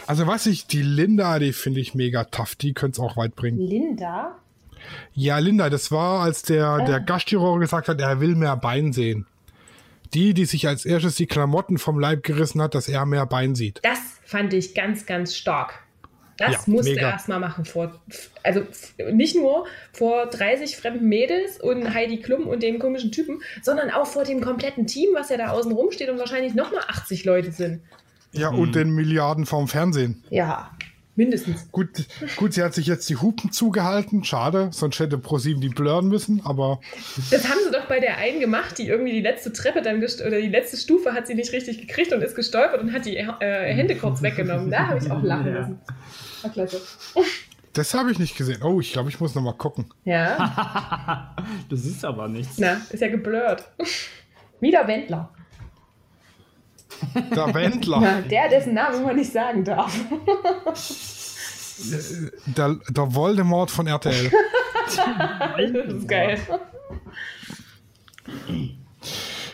Also 0.08 0.28
was 0.28 0.46
ich, 0.46 0.68
die 0.68 0.82
Linda, 0.82 1.40
die 1.40 1.54
finde 1.54 1.80
ich 1.80 1.96
mega 1.96 2.26
tough, 2.26 2.56
die 2.56 2.74
könnte 2.74 2.96
es 2.96 3.00
auch 3.00 3.16
weit 3.16 3.36
bringen. 3.36 3.60
Linda? 3.60 4.36
Ja, 5.14 5.38
Linda, 5.38 5.70
das 5.70 5.92
war, 5.92 6.22
als 6.24 6.42
der, 6.42 6.84
der 6.86 7.00
Gastchirurg 7.00 7.62
gesagt 7.62 7.88
hat, 7.88 8.02
er 8.02 8.20
will 8.20 8.36
mehr 8.36 8.58
Bein 8.58 8.92
sehen. 8.92 9.26
Die, 10.14 10.34
die 10.34 10.46
sich 10.46 10.68
als 10.68 10.86
erstes 10.86 11.16
die 11.16 11.26
Klamotten 11.28 11.78
vom 11.78 12.00
Leib 12.00 12.24
gerissen 12.24 12.62
hat, 12.62 12.76
dass 12.76 12.88
er 12.88 13.06
mehr 13.06 13.26
Bein 13.26 13.56
sieht. 13.56 13.80
Das 13.84 14.00
fand 14.26 14.54
ich 14.54 14.76
ganz, 14.76 15.06
ganz 15.06 15.36
stark. 15.36 15.80
Das 16.38 16.52
Ja, 16.52 16.60
musste 16.66 16.92
mega. 16.94 17.08
er 17.08 17.12
erstmal 17.14 17.40
machen 17.40 17.64
vor, 17.66 18.02
also 18.42 18.64
nicht 19.12 19.36
nur 19.36 19.68
vor 19.92 20.26
30 20.26 20.78
fremden 20.78 21.08
Mädels 21.08 21.60
und 21.62 21.94
Heidi 21.94 22.18
Klum 22.22 22.48
und 22.48 22.64
dem 22.64 22.80
komischen 22.80 23.12
Typen, 23.12 23.42
sondern 23.62 23.92
auch 23.92 24.08
vor 24.08 24.24
dem 24.24 24.42
kompletten 24.42 24.88
Team, 24.88 25.10
was 25.14 25.30
ja 25.30 25.38
da 25.38 25.50
außen 25.50 25.72
rum 25.72 25.92
steht 25.92 26.10
und 26.10 26.18
wahrscheinlich 26.18 26.56
nochmal 26.56 26.84
80 26.88 27.24
Leute 27.26 27.52
sind. 27.52 27.82
Ja, 28.32 28.50
und 28.50 28.74
den 28.74 28.90
Milliarden 28.96 29.46
vom 29.46 29.68
Fernsehen. 29.68 30.24
Ja, 30.32 30.72
mindestens. 31.16 31.72
Gut, 31.72 31.90
gut, 32.38 32.54
sie 32.54 32.64
hat 32.64 32.74
sich 32.74 32.88
jetzt 32.88 33.10
die 33.10 33.18
Hupen 33.18 33.52
zugehalten. 33.52 34.24
Schade, 34.24 34.70
sonst 34.72 35.00
hätte 35.00 35.18
ProSieben 35.18 35.62
die 35.62 35.70
blurren 35.70 36.08
müssen, 36.08 36.42
aber 36.46 36.80
Das 37.32 37.48
haben 37.50 37.60
sie 37.66 37.72
doch 37.72 37.86
bei 37.88 38.00
der 38.00 38.18
einen 38.18 38.40
gemacht, 38.40 38.78
die 38.78 38.88
irgendwie 38.88 39.12
die 39.12 39.22
letzte 39.22 39.54
Treppe 39.54 39.82
dann 39.82 39.98
oder 39.98 40.42
die 40.42 40.50
letzte 40.50 40.78
Stufe 40.78 41.14
hat 41.14 41.28
sie 41.28 41.36
nicht 41.36 41.52
richtig 41.54 41.80
gekriegt 41.80 42.12
und 42.14 42.22
ist 42.22 42.36
gestolpert 42.36 42.82
und 42.82 42.94
hat 42.94 43.06
die 43.06 43.18
äh, 43.18 43.74
Hände 43.74 43.96
kurz 43.96 44.22
weggenommen. 44.22 44.72
Da 44.72 44.88
habe 44.88 45.00
ich 45.04 45.10
auch 45.12 45.22
lachen 45.22 45.48
Ja. 45.48 45.60
müssen. 45.60 45.80
War 46.42 46.52
klasse. 46.52 46.82
das 47.74 47.94
habe 47.94 48.12
ich 48.12 48.20
nicht 48.20 48.36
gesehen. 48.38 48.62
Oh, 48.64 48.80
ich 48.80 48.92
glaube, 48.92 49.10
ich 49.10 49.20
muss 49.20 49.34
noch 49.36 49.42
mal 49.42 49.54
gucken. 49.54 49.86
Ja, 50.06 51.36
Das 51.70 51.86
ist 51.86 52.04
aber 52.06 52.28
nichts. 52.28 52.58
na, 52.58 52.82
ist 52.90 53.02
ja 53.02 53.08
geblurrt. 53.10 53.70
Wieder 54.60 54.88
Wendler. 54.88 55.34
Der 57.36 57.54
Wendler, 57.54 58.02
Ja, 58.02 58.22
der, 58.22 58.50
dessen 58.50 58.74
Namen 58.74 59.04
man 59.04 59.16
nicht 59.16 59.32
sagen 59.32 59.64
darf. 59.64 59.94
der, 62.46 62.76
der 62.90 63.16
Voldemort 63.16 63.72
von 63.72 63.88
RTL. 63.88 64.32
Das 64.86 65.94
ist 65.94 66.08
geil. 66.08 66.38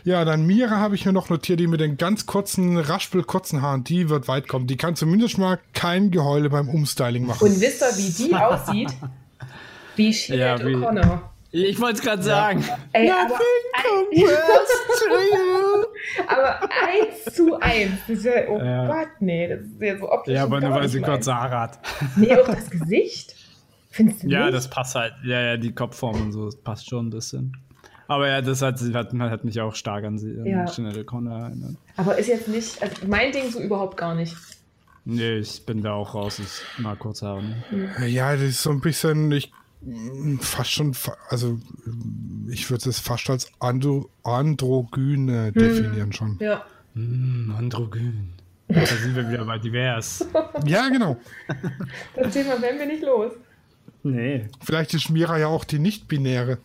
Ja, 0.04 0.26
dann 0.26 0.46
Mira 0.46 0.78
habe 0.78 0.96
ich 0.96 1.06
mir 1.06 1.14
noch 1.14 1.30
notiert, 1.30 1.60
die 1.60 1.68
mit 1.68 1.80
den 1.80 1.98
ganz 1.98 2.26
kurzen, 2.26 2.78
raspel 2.78 3.24
kurzen 3.24 3.62
Haaren, 3.62 3.84
die 3.84 4.10
wird 4.10 4.28
weit 4.28 4.48
kommen. 4.48 4.66
Die 4.66 4.78
kann 4.78 4.96
zumindest 4.96 5.38
mal 5.38 5.60
kein 5.74 6.10
Geheule 6.12 6.50
beim 6.50 6.68
Umstyling 6.68 7.26
machen. 7.28 7.48
Und 7.48 7.62
wisst 7.62 7.82
ihr, 7.82 7.98
wie 7.98 8.24
die 8.28 8.36
aussieht? 8.36 8.90
Wie 9.96 10.12
Sinead 10.14 10.60
Ja, 10.62 10.66
O'Connor. 10.66 11.20
Ich 11.52 11.80
wollte 11.82 11.96
es 12.00 12.04
gerade 12.04 12.22
sagen. 12.22 12.64
Ey, 12.94 13.10
aber, 13.10 13.36
ein, 13.36 14.24
aber 16.28 16.60
eins 16.62 17.36
zu 17.36 17.60
eins. 17.60 17.92
Das 18.08 18.18
ist 18.18 18.26
ja, 18.26 18.32
oh 18.50 18.60
Ja. 18.60 18.88
Gott, 18.88 19.08
nee, 19.20 19.48
das 19.48 19.62
ist 19.62 19.82
ja 19.82 19.98
so 19.98 20.12
optisch. 20.12 20.34
Ja, 20.36 20.44
aber 20.44 20.62
nur 20.62 20.72
weil 20.72 20.88
sie 20.88 21.02
kurze 21.02 21.34
Haare 21.34 21.60
hat. 21.60 21.80
Nee, 22.16 22.34
auch 22.36 22.46
das 22.46 22.70
Gesicht. 22.70 23.36
Findest 23.90 24.24
du 24.24 24.28
Ja, 24.28 24.46
nicht? 24.46 24.56
das 24.56 24.70
passt 24.70 24.96
halt. 24.96 25.14
Ja, 25.24 25.42
ja, 25.42 25.58
die 25.58 25.74
Kopfform 25.74 26.22
und 26.22 26.32
so, 26.32 26.46
das 26.46 26.56
passt 26.56 26.88
schon 26.90 27.08
ein 27.08 27.10
bisschen. 27.10 27.58
Aber 28.08 28.28
ja, 28.28 28.42
das 28.42 28.62
hat, 28.62 28.80
hat, 28.94 29.14
hat 29.14 29.44
mich 29.44 29.60
auch 29.62 29.76
stark 29.76 30.04
an 30.04 30.18
sie, 30.18 30.32
an 30.40 30.46
Ja. 30.46 30.66
O'Connor 30.66 31.46
erinnert. 31.48 31.76
Aber 31.98 32.18
ist 32.18 32.28
jetzt 32.28 32.48
nicht, 32.48 32.82
also 32.82 32.96
mein 33.08 33.32
Ding 33.32 33.52
so 33.52 33.60
überhaupt 33.60 33.98
gar 33.98 34.16
nicht. 34.16 34.36
Nee, 35.06 35.38
ich 35.38 35.66
bin 35.66 35.82
da 35.82 35.94
auch 35.94 36.14
raus. 36.14 36.40
Ich 36.40 36.82
mag 36.84 37.00
kurze 37.00 37.28
Haare. 37.28 37.44
nicht. 37.44 38.14
Ja, 38.14 38.34
das 38.34 38.42
ist 38.44 38.64
so 38.64 38.70
ein 38.72 38.82
bisschen, 38.82 39.32
ich 39.32 39.52
fast 40.42 40.72
schon, 40.72 40.96
also 41.30 41.60
ich 42.50 42.70
würde 42.70 42.90
es 42.90 43.00
fast 43.00 43.30
als 43.30 43.52
Andro, 43.60 44.10
androgyne 44.24 45.52
definieren 45.52 46.12
schon. 46.14 46.38
Ja. 46.40 46.66
Hm, 46.96 47.54
androgyn. 47.58 48.34
Da 48.72 48.86
sind 48.86 49.16
wir 49.16 49.28
wieder 49.28 49.46
bei 49.46 49.58
divers. 49.58 50.28
Ja, 50.64 50.90
genau. 50.90 51.18
Das 52.16 52.32
Thema 52.34 52.62
werden 52.62 52.78
wir 52.78 52.86
nicht 52.86 53.02
los. 53.02 53.32
Nee. 54.04 54.46
Vielleicht 54.64 54.94
ist 54.94 55.10
Mira 55.10 55.40
ja 55.40 55.48
auch 55.48 55.64
die 55.64 55.80
nicht-binäre. 55.80 56.60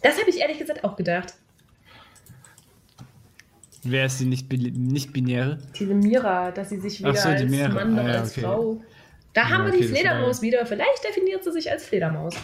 Das 0.00 0.18
habe 0.18 0.30
ich 0.30 0.38
ehrlich 0.38 0.58
gesagt 0.58 0.82
auch 0.82 0.96
gedacht. 0.96 1.34
Wer 3.82 4.06
ist 4.06 4.18
die 4.20 4.24
nicht-binäre? 4.24 4.72
Nicht 4.78 5.12
binäre? 5.12 5.58
Diese 5.78 5.92
Mira, 5.92 6.52
dass 6.52 6.70
sie 6.70 6.80
sich 6.80 7.00
weder 7.00 7.10
Ach 7.10 7.16
so, 7.16 7.28
die 7.28 7.34
als 7.34 7.50
Mira. 7.50 7.68
Mann 7.68 7.94
noch 7.96 8.04
Ah, 8.04 8.08
ja, 8.08 8.20
als 8.20 8.30
okay. 8.30 8.40
Frau. 8.40 8.82
Da 9.32 9.48
haben 9.48 9.66
wir 9.66 9.72
die 9.72 9.84
Fledermaus 9.84 10.42
wieder. 10.42 10.64
Vielleicht 10.66 11.04
definiert 11.04 11.42
sie 11.44 11.52
sich 11.52 11.70
als 11.70 11.86
Fledermaus. 11.86 12.34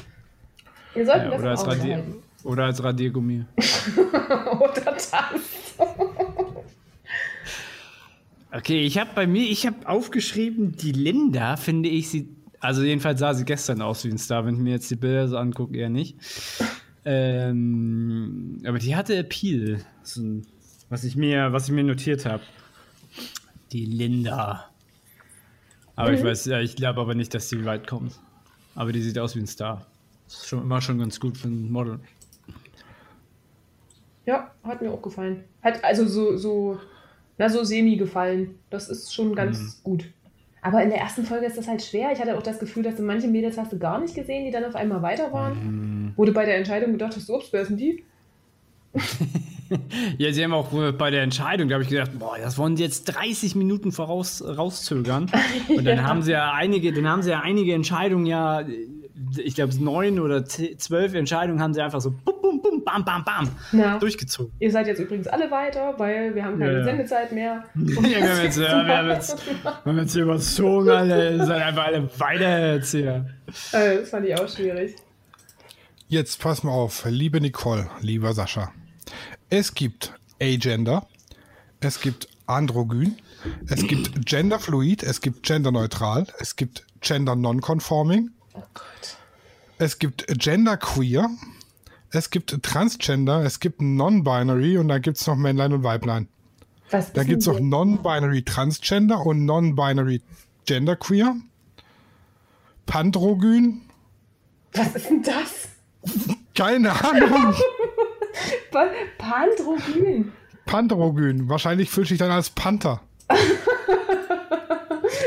Wir 0.94 1.04
sollten 1.04 1.24
Ja, 1.24 1.30
das 1.30 1.40
oder, 1.40 1.50
als 1.50 1.66
Radier, 1.66 2.04
oder 2.44 2.64
als 2.64 2.82
Radiergummi. 2.82 3.44
oder 4.60 4.80
das. 4.84 5.12
Okay, 8.50 8.80
ich 8.80 8.98
habe 8.98 9.10
bei 9.14 9.26
mir, 9.26 9.50
ich 9.50 9.66
habe 9.66 9.86
aufgeschrieben, 9.86 10.72
die 10.76 10.92
Linda, 10.92 11.56
finde 11.56 11.90
ich, 11.90 12.08
sie, 12.08 12.28
also 12.60 12.82
jedenfalls 12.82 13.20
sah 13.20 13.34
sie 13.34 13.44
gestern 13.44 13.82
aus 13.82 14.04
wie 14.04 14.08
ein 14.08 14.18
Star, 14.18 14.46
wenn 14.46 14.54
ich 14.54 14.60
mir 14.60 14.72
jetzt 14.72 14.90
die 14.90 14.96
Bilder 14.96 15.28
so 15.28 15.36
angucke, 15.36 15.76
eher 15.76 15.90
nicht. 15.90 16.16
Ähm, 17.04 18.62
aber 18.66 18.78
die 18.78 18.96
hatte 18.96 19.16
Appeal, 19.16 19.84
was 20.88 21.04
ich 21.04 21.16
mir, 21.16 21.52
was 21.52 21.68
ich 21.68 21.74
mir 21.74 21.84
notiert 21.84 22.24
habe. 22.24 22.42
Die 23.72 23.84
Linda. 23.84 24.67
Aber 25.98 26.12
ich 26.12 26.22
weiß, 26.22 26.44
ja, 26.46 26.60
ich 26.60 26.76
glaube 26.76 27.00
aber 27.00 27.14
nicht, 27.14 27.34
dass 27.34 27.48
die 27.48 27.64
weit 27.64 27.86
kommt. 27.86 28.18
Aber 28.74 28.92
die 28.92 29.02
sieht 29.02 29.18
aus 29.18 29.34
wie 29.34 29.40
ein 29.40 29.46
Star. 29.46 29.84
Ist 30.28 30.46
schon 30.48 30.62
immer 30.62 30.80
schon 30.80 30.98
ganz 30.98 31.18
gut 31.18 31.36
für 31.36 31.48
ein 31.48 31.70
Model. 31.72 31.98
Ja, 34.26 34.52
hat 34.62 34.82
mir 34.82 34.90
auch 34.92 35.02
gefallen. 35.02 35.44
Hat 35.62 35.82
also 35.82 36.06
so, 36.06 36.36
so, 36.36 36.78
na, 37.38 37.48
so 37.48 37.64
semi 37.64 37.96
gefallen. 37.96 38.54
Das 38.70 38.88
ist 38.88 39.12
schon 39.14 39.34
ganz 39.34 39.58
Mhm. 39.58 39.72
gut. 39.82 40.04
Aber 40.60 40.82
in 40.82 40.90
der 40.90 40.98
ersten 40.98 41.24
Folge 41.24 41.46
ist 41.46 41.56
das 41.56 41.66
halt 41.68 41.82
schwer. 41.82 42.12
Ich 42.12 42.20
hatte 42.20 42.36
auch 42.36 42.42
das 42.42 42.58
Gefühl, 42.58 42.82
dass 42.82 42.96
du 42.96 43.02
manche 43.02 43.28
Mädels 43.28 43.56
hast 43.56 43.72
du 43.72 43.78
gar 43.78 44.00
nicht 44.00 44.14
gesehen, 44.14 44.44
die 44.44 44.50
dann 44.50 44.64
auf 44.64 44.74
einmal 44.76 45.02
weiter 45.02 45.32
waren. 45.32 46.14
Mhm. 46.16 46.24
Du 46.26 46.32
bei 46.32 46.44
der 46.44 46.56
Entscheidung 46.58 46.92
gedacht 46.92 47.16
hast, 47.16 47.30
ups, 47.30 47.48
wer 47.52 47.62
ist 47.62 47.68
denn 47.68 47.76
die? 47.76 48.04
Ja, 50.18 50.32
sie 50.32 50.42
haben 50.44 50.52
auch 50.52 50.72
äh, 50.72 50.92
bei 50.92 51.10
der 51.10 51.22
Entscheidung, 51.22 51.68
da 51.68 51.74
habe 51.74 51.84
ich 51.84 51.90
gedacht, 51.90 52.12
boah, 52.18 52.36
das 52.38 52.58
wollen 52.58 52.76
sie 52.76 52.82
jetzt 52.84 53.04
30 53.04 53.54
Minuten 53.54 53.92
voraus 53.92 54.42
rauszögern. 54.46 55.30
Und 55.68 55.84
dann 55.84 55.98
Ja. 55.98 56.04
haben 56.04 56.22
sie 56.22 56.32
ja 56.32 56.52
einige, 56.52 56.92
dann 56.92 57.06
haben 57.08 57.22
sie 57.22 57.30
ja 57.30 57.40
einige 57.40 57.74
Entscheidungen 57.74 58.26
ja, 58.26 58.62
ich 59.36 59.54
glaube 59.54 59.74
neun 59.82 60.20
oder 60.20 60.44
zwölf 60.44 61.12
Entscheidungen 61.14 61.60
haben 61.60 61.74
sie 61.74 61.82
einfach 61.82 62.00
so 62.00 62.10
bum, 62.10 62.34
bum, 62.40 62.62
bum, 62.62 62.82
bam, 62.84 63.04
bam, 63.04 63.24
bam 63.24 63.48
Na, 63.72 63.98
durchgezogen. 63.98 64.52
ihr 64.58 64.70
seid 64.70 64.86
jetzt 64.86 65.00
übrigens 65.00 65.26
alle 65.26 65.50
weiter, 65.50 65.94
weil 65.98 66.34
wir 66.34 66.44
haben 66.44 66.58
keine 66.58 66.72
Ja, 66.72 66.78
ja. 66.78 66.84
Sendezeit 66.84 67.32
mehr. 67.32 67.64
Ja, 67.74 68.02
wir 68.02 68.30
haben 68.34 68.42
jetzt, 68.44 68.58
ja, 68.58 68.86
wir 68.86 68.96
haben 68.96 69.10
jetzt, 69.10 69.36
wir 69.64 69.72
haben 69.92 69.98
jetzt 69.98 70.12
hier 70.14 70.22
überzogen, 70.22 70.88
alle, 70.88 71.36
ihr 71.36 71.44
seid 71.44 71.62
einfach 71.62 71.84
alle 71.86 72.08
Weitererzähler. 72.18 73.26
Äh, 73.72 73.98
das 73.98 74.10
fand 74.10 74.24
ich 74.26 74.34
auch 74.38 74.48
schwierig. 74.48 74.94
Jetzt 76.08 76.40
pass 76.40 76.62
mal 76.62 76.72
auf, 76.72 77.04
liebe 77.06 77.40
Nicole, 77.40 77.90
lieber 78.00 78.32
Sascha. 78.32 78.72
Es 79.50 79.74
gibt 79.74 80.12
Agender, 80.40 81.06
es 81.80 82.00
gibt 82.00 82.28
Androgyn, 82.46 83.16
es 83.68 83.86
gibt 83.86 84.26
Genderfluid, 84.26 85.02
es 85.02 85.20
gibt 85.20 85.42
Genderneutral, 85.42 86.26
es 86.38 86.56
gibt 86.56 86.86
Gender 87.00 87.34
Nonconforming, 87.36 88.30
Oh 88.54 88.62
Gott. 88.74 89.16
es 89.78 89.98
gibt 89.98 90.26
Genderqueer, 90.38 91.30
es 92.10 92.30
gibt 92.30 92.62
Transgender, 92.62 93.42
es 93.44 93.60
gibt 93.60 93.80
Non-Binary 93.80 94.78
und 94.78 94.88
dann 94.88 95.02
gibt 95.02 95.18
es 95.18 95.26
noch 95.26 95.36
Männlein 95.36 95.72
und 95.72 95.82
Weiblein. 95.82 96.28
Was 96.90 97.12
Dann 97.12 97.26
gibt 97.26 97.42
es 97.42 97.46
noch? 97.48 97.60
Non-Binary 97.60 98.42
Transgender 98.42 99.24
und 99.24 99.44
Non-Binary 99.44 100.22
Genderqueer, 100.66 101.36
Pandrogyn, 102.86 103.82
Was 104.72 104.94
ist 104.94 105.08
denn 105.10 105.22
das? 105.22 105.68
keine 106.54 106.90
Ahnung. 106.92 107.54
Pa- 108.70 108.88
Pandrogyn. 109.18 110.32
Pantherogyn. 110.66 111.48
Wahrscheinlich 111.48 111.90
fühlt 111.90 112.08
sich 112.08 112.18
dann 112.18 112.30
als 112.30 112.50
Panther. 112.50 113.00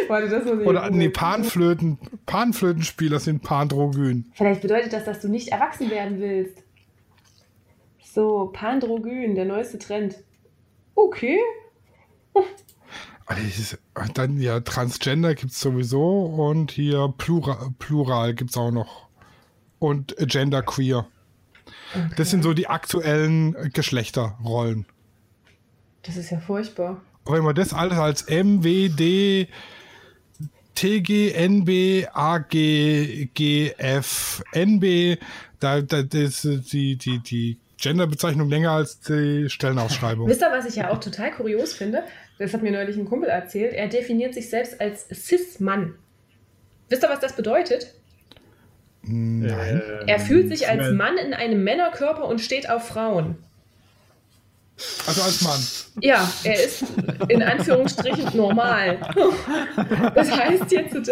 Warte, 0.08 0.30
das 0.30 0.44
muss 0.46 0.60
ich 0.60 0.68
Oder 0.68 0.90
nee, 0.92 1.10
Panflöten, 1.10 1.98
Panflötenspieler 2.26 3.20
sind 3.20 3.42
Pandrogyn. 3.44 4.32
Vielleicht 4.34 4.62
bedeutet 4.62 4.94
das, 4.94 5.06
dass 5.06 5.22
du 5.22 5.30
nicht 5.30 5.50
erwachsen 5.50 5.90
werden 5.90 6.20
willst. 6.20 6.58
So, 8.04 8.50
Pandrogyn, 8.54 9.36
der 9.36 9.46
neueste 9.46 9.80
Trend. 9.80 10.16
Okay. 10.96 11.40
Ist- 13.48 13.80
Dann 14.14 14.42
ja, 14.42 14.60
Transgender 14.60 15.34
gibt 15.36 15.54
es 15.54 15.60
sowieso 15.62 16.26
und 16.26 16.72
hier 16.72 17.14
Plural, 17.18 17.70
Plural 17.80 18.34
gibt 18.34 18.50
es 18.50 18.58
auch 18.58 18.72
noch. 18.72 19.08
Und 19.80 20.16
Genderqueer. 20.20 21.08
Das 22.16 22.30
sind 22.30 22.44
so 22.44 22.54
die 22.54 22.68
aktuellen 22.68 23.56
äh, 23.56 23.70
Geschlechterrollen. 23.70 24.86
Das 26.04 26.18
ist 26.18 26.32
ja 26.32 26.40
furchtbar. 26.40 27.02
Aber 27.26 27.38
wenn 27.38 27.44
man 27.44 27.56
das 27.56 27.74
alles 27.74 27.98
als 27.98 28.26
MWD, 28.28 29.48
TG, 30.76 31.34
NB, 31.34 32.08
AG, 32.14 32.50
GF, 33.34 34.44
NB, 34.54 35.20
da, 35.60 35.82
da 35.82 35.98
ist 36.12 36.44
die, 36.74 36.96
die, 36.96 37.20
die 37.20 37.60
Genderbezeichnung 37.78 38.50
länger 38.50 38.72
als 38.72 39.00
die 39.02 39.50
Stellenausschreibung. 39.50 40.28
Wisst 40.28 40.42
ihr, 40.42 40.52
was 40.52 40.66
ich 40.66 40.76
ja 40.76 40.90
auch 40.90 41.00
total 41.00 41.32
kurios 41.32 41.74
finde? 41.74 42.04
Das 42.40 42.54
hat 42.54 42.64
mir 42.64 42.72
neulich 42.72 42.98
ein 42.98 43.06
Kumpel 43.06 43.30
erzählt. 43.30 43.74
Er 43.74 43.88
definiert 43.88 44.34
sich 44.34 44.50
selbst 44.50 44.80
als 44.82 45.08
Cis-Mann. 45.14 45.96
Wisst 46.90 47.04
ihr, 47.04 47.10
was 47.10 47.20
das 47.20 47.36
bedeutet? 47.36 47.94
Nein. 49.04 49.82
Er 50.08 50.20
fühlt 50.20 50.50
sich 50.50 50.70
als 50.70 50.92
Mann 50.92 51.18
in 51.18 51.34
einem 51.34 51.64
Männerkörper 51.64 52.26
und 52.26 52.40
steht 52.40 52.70
auf 52.70 52.88
Frauen. 52.88 53.38
Also 55.06 55.22
als 55.22 55.42
Mann. 55.42 55.60
Ja, 56.02 56.32
er 56.44 56.64
ist 56.64 56.84
in 57.28 57.44
Anführungsstrichen 57.44 58.36
normal. 58.36 59.00
Das 60.16 60.32
heißt 60.32 60.72
jetzt, 60.72 60.96
also 60.96 61.12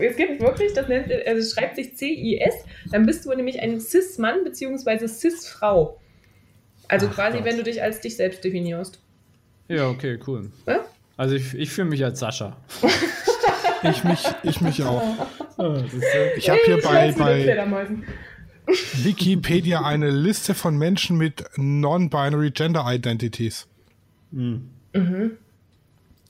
es 0.00 0.16
gibt 0.16 0.40
wirklich, 0.40 0.72
das 0.72 0.88
nennt, 0.88 1.10
also 1.26 1.40
es 1.40 1.52
schreibt 1.52 1.76
sich 1.76 1.96
C-I-S, 1.96 2.54
dann 2.90 3.06
bist 3.06 3.24
du 3.24 3.34
nämlich 3.34 3.60
ein 3.60 3.80
Cis-Mann 3.80 4.44
bzw. 4.44 5.06
Cis-Frau. 5.06 6.00
Also 6.88 7.08
Ach 7.10 7.14
quasi, 7.14 7.38
Gott. 7.38 7.46
wenn 7.46 7.56
du 7.56 7.62
dich 7.62 7.82
als 7.82 8.00
dich 8.00 8.16
selbst 8.16 8.42
definierst. 8.44 8.98
Ja, 9.68 9.88
okay, 9.88 10.18
cool. 10.26 10.50
Ja? 10.66 10.84
Also 11.16 11.34
ich, 11.34 11.54
ich 11.54 11.70
fühle 11.70 11.88
mich 11.88 12.04
als 12.04 12.20
Sascha. 12.20 12.56
Ich 13.82 14.04
mich, 14.04 14.24
ich 14.42 14.60
mich 14.60 14.82
auch. 14.82 15.02
ist 15.84 16.04
Ich 16.36 16.50
habe 16.50 16.60
hier 16.64 16.80
bei, 16.82 17.12
bei. 17.12 17.86
Wikipedia 18.94 19.82
eine 19.82 20.10
Liste 20.10 20.54
von 20.54 20.76
Menschen 20.76 21.16
mit 21.16 21.44
Non-Binary 21.56 22.50
Gender 22.50 22.84
Identities. 22.88 23.68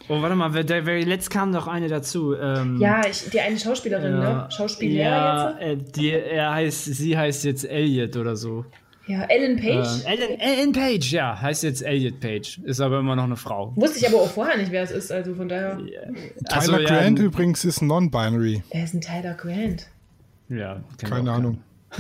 Oh, 0.09 0.23
warte 0.23 0.37
mal, 0.37 0.55
wer, 0.55 0.63
der, 0.63 0.87
wer, 0.87 1.05
letzt 1.05 1.31
kam 1.31 1.51
noch 1.51 1.67
eine 1.67 1.89
dazu. 1.89 2.35
Ähm, 2.35 2.79
Ja, 2.79 3.07
ich, 3.07 3.29
die 3.31 3.41
eine 3.41 3.59
Schauspielerin, 3.59 4.19
ne? 4.19 4.49
Schauspielerin 4.51 5.01
ja, 5.01 5.59
jetzt? 5.59 5.61
äh, 5.61 5.77
die, 5.77 6.11
er 6.11 6.53
heißt, 6.53 6.85
sie 6.85 7.17
heißt 7.17 7.45
jetzt 7.45 7.65
Elliot 7.65 8.17
oder 8.17 8.37
so. 8.37 8.65
Ja, 9.09 9.23
Ellen 9.25 9.57
Page. 9.57 9.87
Ähm, 10.05 10.07
Ellen, 10.07 10.41
Ellen 10.41 10.73
Page, 10.73 11.13
ja, 11.13 11.41
heißt 11.41 11.63
jetzt 11.63 11.83
Elliot 11.83 12.19
Page, 12.21 12.59
ist 12.65 12.81
aber 12.81 12.99
immer 12.99 13.15
noch 13.15 13.23
eine 13.25 13.37
Frau. 13.37 13.73
Wusste 13.77 13.99
ich 14.01 14.09
aber 14.09 14.21
auch 14.21 14.31
vorher 14.31 14.57
nicht, 14.57 14.73
wer 14.73 14.83
es 14.83 14.91
ist, 14.91 15.13
also 15.13 15.35
von 15.37 15.49
daher. 15.49 15.79
Also, 16.49 16.73
Tyler 16.73 16.83
ja, 16.83 16.89
Grant 16.89 17.19
übrigens 17.21 17.65
ist 17.65 17.83
Non-Binary. 17.83 18.65
Er 18.71 18.85
ist 18.85 18.95
ein 18.95 19.01
Tyler 19.01 19.35
Grant. 19.35 19.87
Ja, 20.49 20.83
Keine 20.99 21.31
Ahnung. 21.31 21.59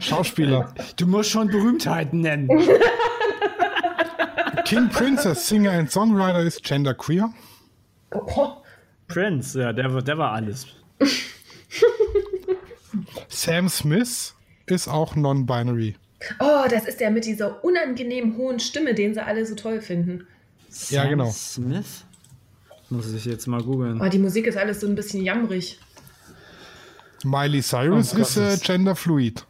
Schauspieler. 0.00 0.74
Du 0.96 1.06
musst 1.06 1.30
schon 1.30 1.48
Berühmtheiten 1.48 2.20
nennen. 2.20 2.48
King 4.64 4.88
Princess, 4.88 5.48
Singer 5.48 5.70
and 5.72 5.90
Songwriter 5.90 6.40
ist 6.42 6.62
genderqueer. 6.64 7.32
Oh, 8.12 8.48
Prince, 9.06 9.60
ja, 9.60 9.72
der, 9.72 9.94
war- 9.94 10.02
der 10.02 10.18
war 10.18 10.32
alles. 10.32 10.66
Sam 13.28 13.68
Smith 13.68 14.34
ist 14.66 14.88
auch 14.88 15.14
non-binary. 15.14 15.94
Oh, 16.40 16.64
das 16.70 16.86
ist 16.86 17.00
der 17.00 17.10
mit 17.10 17.24
dieser 17.24 17.62
unangenehm 17.64 18.36
hohen 18.36 18.60
Stimme, 18.60 18.94
den 18.94 19.14
sie 19.14 19.24
alle 19.24 19.44
so 19.46 19.54
toll 19.54 19.80
finden. 19.80 20.26
Ja, 20.90 21.02
Sam 21.02 21.10
genau. 21.10 21.30
Smith? 21.30 22.04
Muss 22.90 23.12
ich 23.12 23.24
jetzt 23.24 23.46
mal 23.46 23.62
googeln. 23.62 24.00
Oh, 24.00 24.08
die 24.08 24.18
Musik 24.18 24.46
ist 24.46 24.56
alles 24.56 24.80
so 24.80 24.86
ein 24.86 24.94
bisschen 24.94 25.22
jammerig. 25.22 25.78
Miley 27.24 27.62
Cyrus 27.62 28.14
Oh 28.14 28.18
ist 28.18 28.36
äh, 28.36 28.40
das- 28.40 28.60
genderfluid. 28.62 29.44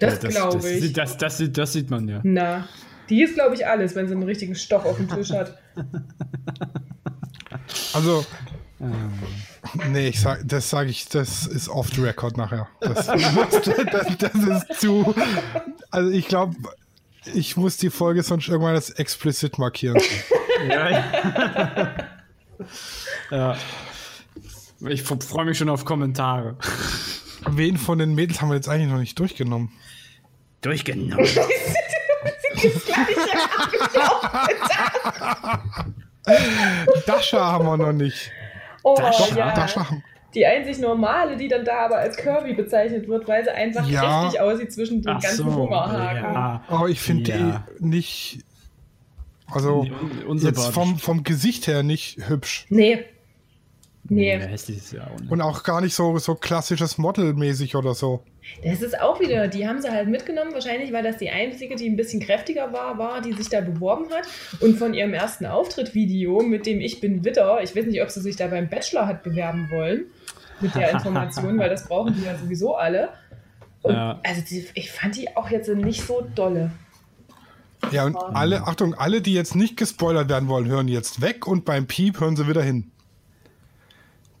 Das, 0.00 0.22
Ja, 0.22 0.28
glaube 0.30 0.56
das, 0.58 0.64
ich. 0.66 0.80
sieht- 0.82 0.96
Das, 0.96 1.16
das, 1.16 1.38
sieht- 1.38 1.56
das 1.58 1.72
sieht 1.72 1.90
man 1.90 2.06
ja. 2.08 2.20
Na, 2.22 2.68
die 3.08 3.22
ist, 3.22 3.34
glaube 3.34 3.54
ich, 3.54 3.66
alles, 3.66 3.94
wenn 3.94 4.06
sie 4.06 4.14
einen 4.14 4.22
richtigen 4.24 4.54
Stock 4.54 4.84
auf 4.84 4.96
dem 4.96 5.08
Tisch 5.08 5.30
hat. 5.30 5.58
Also, 7.94 8.24
nee, 9.90 10.08
ich 10.08 10.20
sag, 10.20 10.46
das 10.46 10.70
sage 10.70 10.90
ich, 10.90 11.08
das 11.08 11.46
ist 11.46 11.68
off 11.68 11.88
the 11.94 12.02
record 12.02 12.36
nachher. 12.36 12.68
Das, 12.80 13.06
das, 13.06 14.18
das 14.18 14.34
ist 14.34 14.80
zu. 14.80 15.14
Also, 15.90 16.10
ich 16.10 16.28
glaube, 16.28 16.56
ich 17.34 17.56
muss 17.56 17.76
die 17.76 17.90
Folge 17.90 18.22
sonst 18.22 18.48
irgendwann 18.48 18.74
als 18.74 18.90
explicit 18.90 19.58
markieren. 19.58 20.00
Ja. 20.68 21.94
ja. 23.30 23.56
Ich 24.86 25.02
freue 25.02 25.44
mich 25.44 25.58
schon 25.58 25.68
auf 25.68 25.84
Kommentare. 25.84 26.56
Wen 27.50 27.76
von 27.76 27.98
den 27.98 28.14
Mädels 28.14 28.40
haben 28.40 28.48
wir 28.50 28.54
jetzt 28.56 28.68
eigentlich 28.68 28.90
noch 28.90 28.98
nicht 28.98 29.18
durchgenommen? 29.18 29.72
Durchgenommen. 30.60 31.18
Dasha 37.06 37.52
haben 37.52 37.66
wir 37.66 37.76
noch 37.76 37.92
nicht. 37.92 38.30
Oh, 38.82 38.94
Doch, 38.98 39.36
ja. 39.36 39.54
Haben 39.76 40.02
Die 40.34 40.44
einzig 40.46 40.78
normale, 40.78 41.36
die 41.36 41.48
dann 41.48 41.64
da 41.64 41.86
aber 41.86 41.96
als 41.98 42.16
Kirby 42.16 42.52
bezeichnet 42.54 43.08
wird, 43.08 43.26
weil 43.26 43.44
sie 43.44 43.50
einfach 43.50 43.88
Ja. 43.88 44.20
kräftig 44.22 44.40
aussieht 44.40 44.72
zwischen 44.72 45.02
den 45.02 45.16
Ach 45.16 45.20
ganzen 45.22 45.50
so. 45.50 45.54
Hungerhaken. 45.56 46.34
Ja. 46.34 46.62
Aber 46.68 46.88
ich 46.88 47.00
finde 47.00 47.30
Ja. 47.30 47.64
die 47.80 47.84
nicht. 47.86 48.40
Also, 49.50 49.86
jetzt 50.34 50.68
vom, 50.74 50.98
vom 50.98 51.22
Gesicht 51.22 51.66
her 51.66 51.82
nicht 51.82 52.28
hübsch. 52.28 52.66
Nee. 52.68 53.04
Nee. 54.10 54.38
hässlich 54.38 54.78
ist 54.78 54.92
ja 54.92 55.06
auch 55.06 55.20
nicht. 55.20 55.30
Und 55.30 55.40
auch 55.42 55.62
gar 55.62 55.80
nicht 55.80 55.94
so, 55.94 56.16
so 56.18 56.34
klassisches 56.34 56.96
Model-mäßig 56.98 57.76
oder 57.76 57.94
so. 57.94 58.24
Das 58.64 58.80
ist 58.80 58.98
auch 59.00 59.20
wieder, 59.20 59.48
die 59.48 59.68
haben 59.68 59.82
sie 59.82 59.90
halt 59.90 60.08
mitgenommen, 60.08 60.52
wahrscheinlich, 60.54 60.92
weil 60.92 61.02
das 61.02 61.18
die 61.18 61.28
einzige, 61.28 61.76
die 61.76 61.88
ein 61.88 61.96
bisschen 61.96 62.20
kräftiger 62.20 62.72
war, 62.72 62.96
war, 62.98 63.20
die 63.20 63.34
sich 63.34 63.48
da 63.50 63.60
beworben 63.60 64.06
hat. 64.10 64.26
Und 64.60 64.76
von 64.78 64.94
ihrem 64.94 65.12
ersten 65.12 65.44
Auftrittvideo 65.44 66.40
mit 66.42 66.64
dem 66.64 66.80
Ich 66.80 67.00
bin 67.00 67.24
Witter, 67.24 67.62
ich 67.62 67.76
weiß 67.76 67.86
nicht, 67.86 68.02
ob 68.02 68.10
sie 68.10 68.20
sich 68.22 68.36
da 68.36 68.46
beim 68.46 68.68
Bachelor 68.68 69.06
hat 69.06 69.22
bewerben 69.22 69.68
wollen, 69.70 70.06
mit 70.60 70.74
der 70.74 70.90
Information, 70.92 71.58
weil 71.58 71.68
das 71.68 71.86
brauchen 71.86 72.14
die 72.14 72.24
ja 72.24 72.36
sowieso 72.38 72.74
alle. 72.76 73.10
Und 73.82 73.94
Ja. 73.94 74.18
also 74.24 74.40
die, 74.48 74.66
ich 74.74 74.90
fand 74.90 75.16
die 75.16 75.36
auch 75.36 75.50
jetzt 75.50 75.68
nicht 75.68 76.02
so 76.06 76.26
dolle. 76.34 76.70
Ja, 77.92 78.04
und 78.06 78.16
alle, 78.16 78.62
Achtung, 78.66 78.94
alle, 78.94 79.20
die 79.20 79.34
jetzt 79.34 79.54
nicht 79.54 79.76
gespoilert 79.76 80.28
werden 80.28 80.48
wollen, 80.48 80.66
hören 80.66 80.88
jetzt 80.88 81.20
weg 81.20 81.46
und 81.46 81.64
beim 81.64 81.86
Piep 81.86 82.18
hören 82.20 82.34
sie 82.36 82.48
wieder 82.48 82.62
hin. 82.62 82.90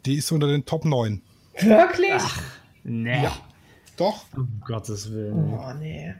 Die 0.08 0.16
ist 0.16 0.32
unter 0.32 0.46
den 0.46 0.64
Top 0.64 0.86
9. 0.86 1.20
Wirklich? 1.60 2.22
Nee. 2.82 3.28
Doch. 3.98 4.24
Um 4.34 4.62
Gottes 4.66 5.12
Willen. 5.12 5.52
Oh, 5.52 5.72
nee. 5.78 6.14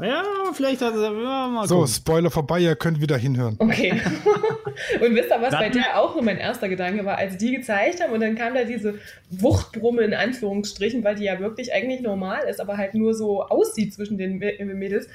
Ja, 0.00 0.22
vielleicht 0.52 0.82
hat 0.82 0.94
er. 0.94 1.12
Ja, 1.12 1.46
mal 1.46 1.68
So, 1.68 1.76
gucken. 1.80 1.92
Spoiler 1.92 2.30
vorbei, 2.32 2.58
ihr 2.58 2.74
könnt 2.74 3.00
wieder 3.00 3.16
hinhören. 3.16 3.54
Okay. 3.60 3.90
und 5.00 5.14
wisst 5.14 5.30
ihr, 5.30 5.40
was 5.40 5.50
Dann- 5.50 5.60
bei 5.60 5.68
der 5.68 6.00
auch 6.00 6.14
nur 6.14 6.24
mein 6.24 6.38
erster 6.38 6.68
Gedanke 6.68 7.04
war, 7.04 7.16
als 7.18 7.36
die 7.36 7.54
gezeigt 7.54 8.02
haben 8.02 8.12
und 8.12 8.20
dann 8.20 8.34
kam 8.34 8.54
da 8.54 8.64
diese 8.64 8.98
Wuchtbrumme 9.30 10.02
in 10.02 10.14
Anführungsstrichen, 10.14 11.04
weil 11.04 11.14
die 11.14 11.24
ja 11.24 11.38
wirklich 11.38 11.72
eigentlich 11.72 12.00
normal 12.00 12.42
ist, 12.48 12.60
aber 12.60 12.76
halt 12.76 12.94
nur 12.94 13.14
so 13.14 13.42
aussieht 13.44 13.94
zwischen 13.94 14.18
den 14.18 14.40
Mä- 14.40 14.64
Mädels. 14.64 15.06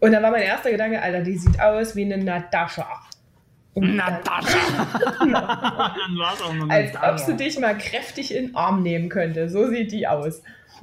Und 0.00 0.12
dann 0.12 0.22
war 0.22 0.30
mein 0.30 0.42
erster 0.42 0.70
Gedanke, 0.70 1.02
Alter, 1.02 1.20
die 1.22 1.36
sieht 1.36 1.60
aus 1.60 1.96
wie 1.96 2.04
eine 2.04 2.16
Natascha. 2.22 2.86
Natascha! 3.76 4.58
Dann 5.20 6.18
war's 6.18 6.42
auch 6.42 6.54
noch 6.54 6.68
als 6.68 6.92
ob 6.96 7.18
sie 7.18 7.36
dich 7.36 7.58
mal 7.58 7.76
kräftig 7.76 8.34
in 8.34 8.48
den 8.48 8.56
Arm 8.56 8.82
nehmen 8.82 9.08
könnte. 9.08 9.48
So 9.48 9.68
sieht 9.68 9.92
die 9.92 10.06
aus. 10.06 10.42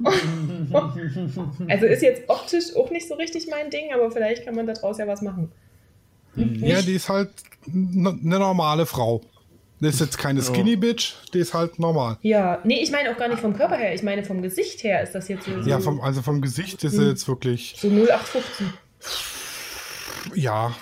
also 1.68 1.86
ist 1.86 2.02
jetzt 2.02 2.28
optisch 2.28 2.74
auch 2.76 2.90
nicht 2.90 3.06
so 3.08 3.14
richtig 3.14 3.46
mein 3.48 3.70
Ding, 3.70 3.92
aber 3.92 4.10
vielleicht 4.10 4.44
kann 4.44 4.54
man 4.54 4.66
daraus 4.66 4.98
ja 4.98 5.06
was 5.06 5.22
machen. 5.22 5.52
Ja, 6.36 6.82
die 6.82 6.94
ist 6.94 7.08
halt 7.08 7.30
eine 7.66 8.38
normale 8.38 8.86
Frau. 8.86 9.22
Das 9.80 9.94
ist 9.94 10.00
jetzt 10.00 10.18
keine 10.18 10.40
Skinny 10.40 10.76
Bitch, 10.76 11.14
die 11.34 11.40
ist 11.40 11.52
halt 11.52 11.78
normal. 11.78 12.16
Ja, 12.22 12.60
nee, 12.64 12.80
ich 12.82 12.90
meine 12.90 13.10
auch 13.10 13.18
gar 13.18 13.28
nicht 13.28 13.40
vom 13.40 13.54
Körper 13.54 13.76
her, 13.76 13.94
ich 13.94 14.02
meine 14.02 14.24
vom 14.24 14.40
Gesicht 14.40 14.82
her 14.82 15.02
ist 15.02 15.14
das 15.14 15.28
jetzt 15.28 15.44
so, 15.44 15.50
Ja, 15.68 15.78
vom, 15.78 16.00
also 16.00 16.22
vom 16.22 16.40
Gesicht 16.40 16.82
ist 16.84 16.92
sie 16.92 17.06
jetzt 17.06 17.28
wirklich, 17.28 17.76
so 17.78 17.88
0815. 17.88 18.72
ja. 20.34 20.74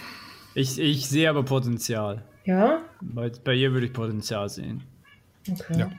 Ich, 0.55 0.79
ich 0.79 1.09
sehe 1.09 1.29
aber 1.31 1.43
Potenzial. 1.43 2.23
Ja? 2.45 2.81
Bei, 3.01 3.31
bei 3.43 3.55
ihr 3.55 3.73
würde 3.73 3.87
ich 3.87 3.93
Potenzial 3.93 4.49
sehen. 4.49 4.83
Okay. 5.51 5.79
Ja. 5.79 5.91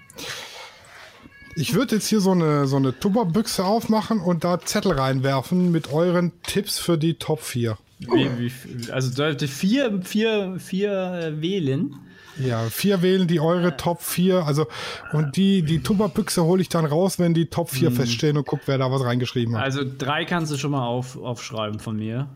Ich 1.55 1.73
würde 1.73 1.95
jetzt 1.95 2.07
hier 2.07 2.19
so 2.19 2.31
eine, 2.31 2.65
so 2.65 2.77
eine 2.77 2.97
Tupperbüchse 2.97 3.63
aufmachen 3.63 4.19
und 4.19 4.43
da 4.43 4.59
Zettel 4.59 4.93
reinwerfen 4.93 5.71
mit 5.71 5.91
euren 5.91 6.31
Tipps 6.43 6.79
für 6.79 6.97
die 6.97 7.15
Top 7.15 7.41
4. 7.41 7.77
Wie, 7.99 8.29
wie, 8.39 8.91
also 8.91 9.11
sollte 9.11 9.47
vier, 9.47 10.01
vier, 10.01 10.55
vier 10.59 10.91
äh, 10.91 11.41
wählen. 11.41 11.95
Ja, 12.37 12.63
vier 12.63 13.03
wählen 13.03 13.27
die 13.27 13.39
eure 13.39 13.77
Top 13.77 14.01
4. 14.01 14.45
Also, 14.45 14.65
und 15.11 15.37
die, 15.37 15.61
die 15.61 15.83
Tupperbüchse 15.83 16.43
hole 16.43 16.61
ich 16.61 16.69
dann 16.69 16.85
raus, 16.85 17.19
wenn 17.19 17.35
die 17.35 17.45
Top 17.45 17.69
4 17.69 17.91
feststehen 17.91 18.37
und 18.37 18.47
guck, 18.47 18.61
wer 18.65 18.79
da 18.79 18.91
was 18.91 19.03
reingeschrieben 19.03 19.55
hat. 19.55 19.63
Also 19.63 19.83
drei 19.85 20.25
kannst 20.25 20.51
du 20.51 20.57
schon 20.57 20.71
mal 20.71 20.85
auf, 20.85 21.15
aufschreiben 21.15 21.79
von 21.79 21.95
mir. 21.95 22.27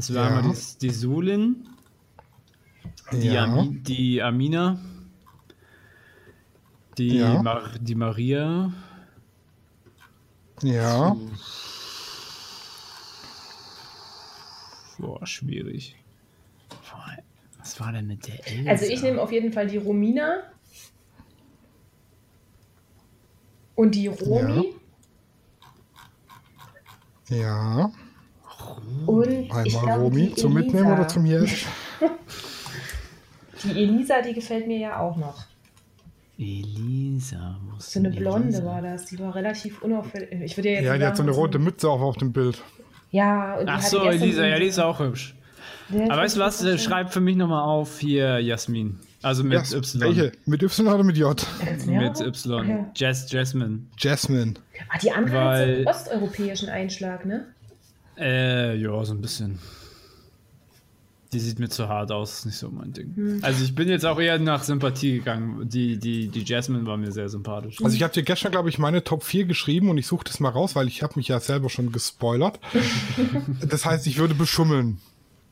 Das 0.00 0.14
wäre 0.14 0.30
Ja. 0.30 0.38
einmal 0.38 0.54
die, 0.54 0.78
die 0.78 0.90
Sulin, 0.94 1.68
die, 3.12 3.26
ja. 3.26 3.44
Ami, 3.44 3.82
die 3.82 4.22
Amina, 4.22 4.80
die, 6.96 7.18
Ja. 7.18 7.42
Mar 7.42 7.68
die 7.78 7.94
Maria, 7.94 8.72
ja. 10.62 11.14
boah, 14.98 15.26
schwierig. 15.26 15.96
Was 17.58 17.78
war 17.78 17.92
denn 17.92 18.06
mit 18.06 18.26
der 18.26 18.48
Elsa? 18.48 18.70
Also 18.70 18.86
ich 18.86 19.02
nehme 19.02 19.20
auf 19.20 19.30
jeden 19.32 19.52
Fall 19.52 19.66
die 19.66 19.76
Romina. 19.76 20.44
Und 23.74 23.94
die 23.94 24.06
Romi. 24.06 24.76
Ja. 27.28 27.92
Und 29.06 29.30
ich 29.30 29.50
Einmal 29.52 29.64
glaube, 29.84 30.02
Romi 30.02 30.26
die 30.28 30.34
zum 30.34 30.54
Mitnehmen 30.54 30.86
Elisa. 30.86 30.94
oder 31.00 31.08
zum 31.08 31.24
hier? 31.24 31.46
Die 33.62 33.70
Elisa, 33.82 34.22
die 34.22 34.32
gefällt 34.32 34.66
mir 34.66 34.78
ja 34.78 34.98
auch 35.00 35.16
noch. 35.18 35.44
Elisa. 36.38 37.56
ist 37.78 37.92
So 37.92 37.98
eine 38.00 38.10
Blonde 38.10 38.48
Elisa? 38.48 38.64
war 38.64 38.80
das. 38.80 39.04
Die 39.06 39.18
war 39.18 39.34
relativ 39.34 39.82
unauffällig. 39.82 40.30
Ich 40.42 40.56
würde 40.56 40.70
ja 40.70 40.74
jetzt 40.76 40.84
Ja, 40.86 40.96
die 40.98 41.04
hat 41.04 41.16
so 41.16 41.22
eine 41.22 41.32
rote 41.32 41.58
Mütze 41.58 41.88
auch 41.90 42.00
auf 42.00 42.16
dem 42.16 42.32
Bild. 42.32 42.62
Ja, 43.10 43.56
und 43.58 43.68
Ach 43.68 43.82
so, 43.82 44.02
Elisa, 44.04 44.46
ja, 44.46 44.58
die 44.58 44.66
ist 44.66 44.78
auch 44.78 44.98
hübsch. 45.00 45.34
Aber 45.92 46.18
weißt 46.22 46.36
du 46.36 46.40
was? 46.40 46.80
Schreib 46.82 47.12
für 47.12 47.20
mich 47.20 47.36
nochmal 47.36 47.64
auf 47.64 47.98
hier 47.98 48.38
Jasmin. 48.38 48.98
Also 49.22 49.44
mit 49.44 49.52
Ja, 49.70 49.76
Y. 49.76 50.00
Welche? 50.00 50.32
Mit 50.46 50.62
Y 50.62 50.86
oder 50.88 51.04
mit 51.04 51.18
J? 51.18 51.46
Mit 51.86 52.20
Y. 52.20 52.68
Ja. 52.68 52.90
Jas 52.94 53.30
Jasmine. 53.30 53.80
Jasmine. 53.98 54.54
Ah, 54.88 54.96
die 55.02 55.10
andere 55.12 55.38
hat 55.38 55.44
so 55.44 55.62
Weil- 55.64 55.76
einen 55.76 55.86
osteuropäischen 55.88 56.68
Einschlag, 56.70 57.26
ne? 57.26 57.44
Äh, 58.20 58.76
ja, 58.76 59.04
so 59.04 59.14
ein 59.14 59.20
bisschen. 59.20 59.58
Die 61.32 61.38
sieht 61.38 61.60
mir 61.60 61.68
zu 61.68 61.88
hart 61.88 62.10
aus, 62.10 62.40
ist 62.40 62.46
nicht 62.46 62.58
so 62.58 62.70
mein 62.70 62.92
Ding. 62.92 63.38
Also 63.42 63.62
ich 63.62 63.72
bin 63.74 63.88
jetzt 63.88 64.04
auch 64.04 64.18
eher 64.18 64.40
nach 64.40 64.64
Sympathie 64.64 65.18
gegangen. 65.18 65.68
Die, 65.68 65.96
die, 65.96 66.26
die 66.26 66.42
Jasmine 66.42 66.84
war 66.86 66.96
mir 66.96 67.12
sehr 67.12 67.28
sympathisch. 67.28 67.80
Also 67.84 67.94
ich 67.94 68.02
habe 68.02 68.12
dir 68.12 68.24
gestern, 68.24 68.50
glaube 68.50 68.68
ich, 68.68 68.78
meine 68.78 69.04
Top 69.04 69.22
4 69.22 69.44
geschrieben 69.44 69.90
und 69.90 69.98
ich 69.98 70.08
suche 70.08 70.24
das 70.24 70.40
mal 70.40 70.48
raus, 70.48 70.74
weil 70.74 70.88
ich 70.88 71.04
habe 71.04 71.12
mich 71.16 71.28
ja 71.28 71.38
selber 71.38 71.70
schon 71.70 71.92
gespoilert. 71.92 72.58
das 73.68 73.86
heißt, 73.86 74.08
ich 74.08 74.18
würde 74.18 74.34
beschummeln. 74.34 74.98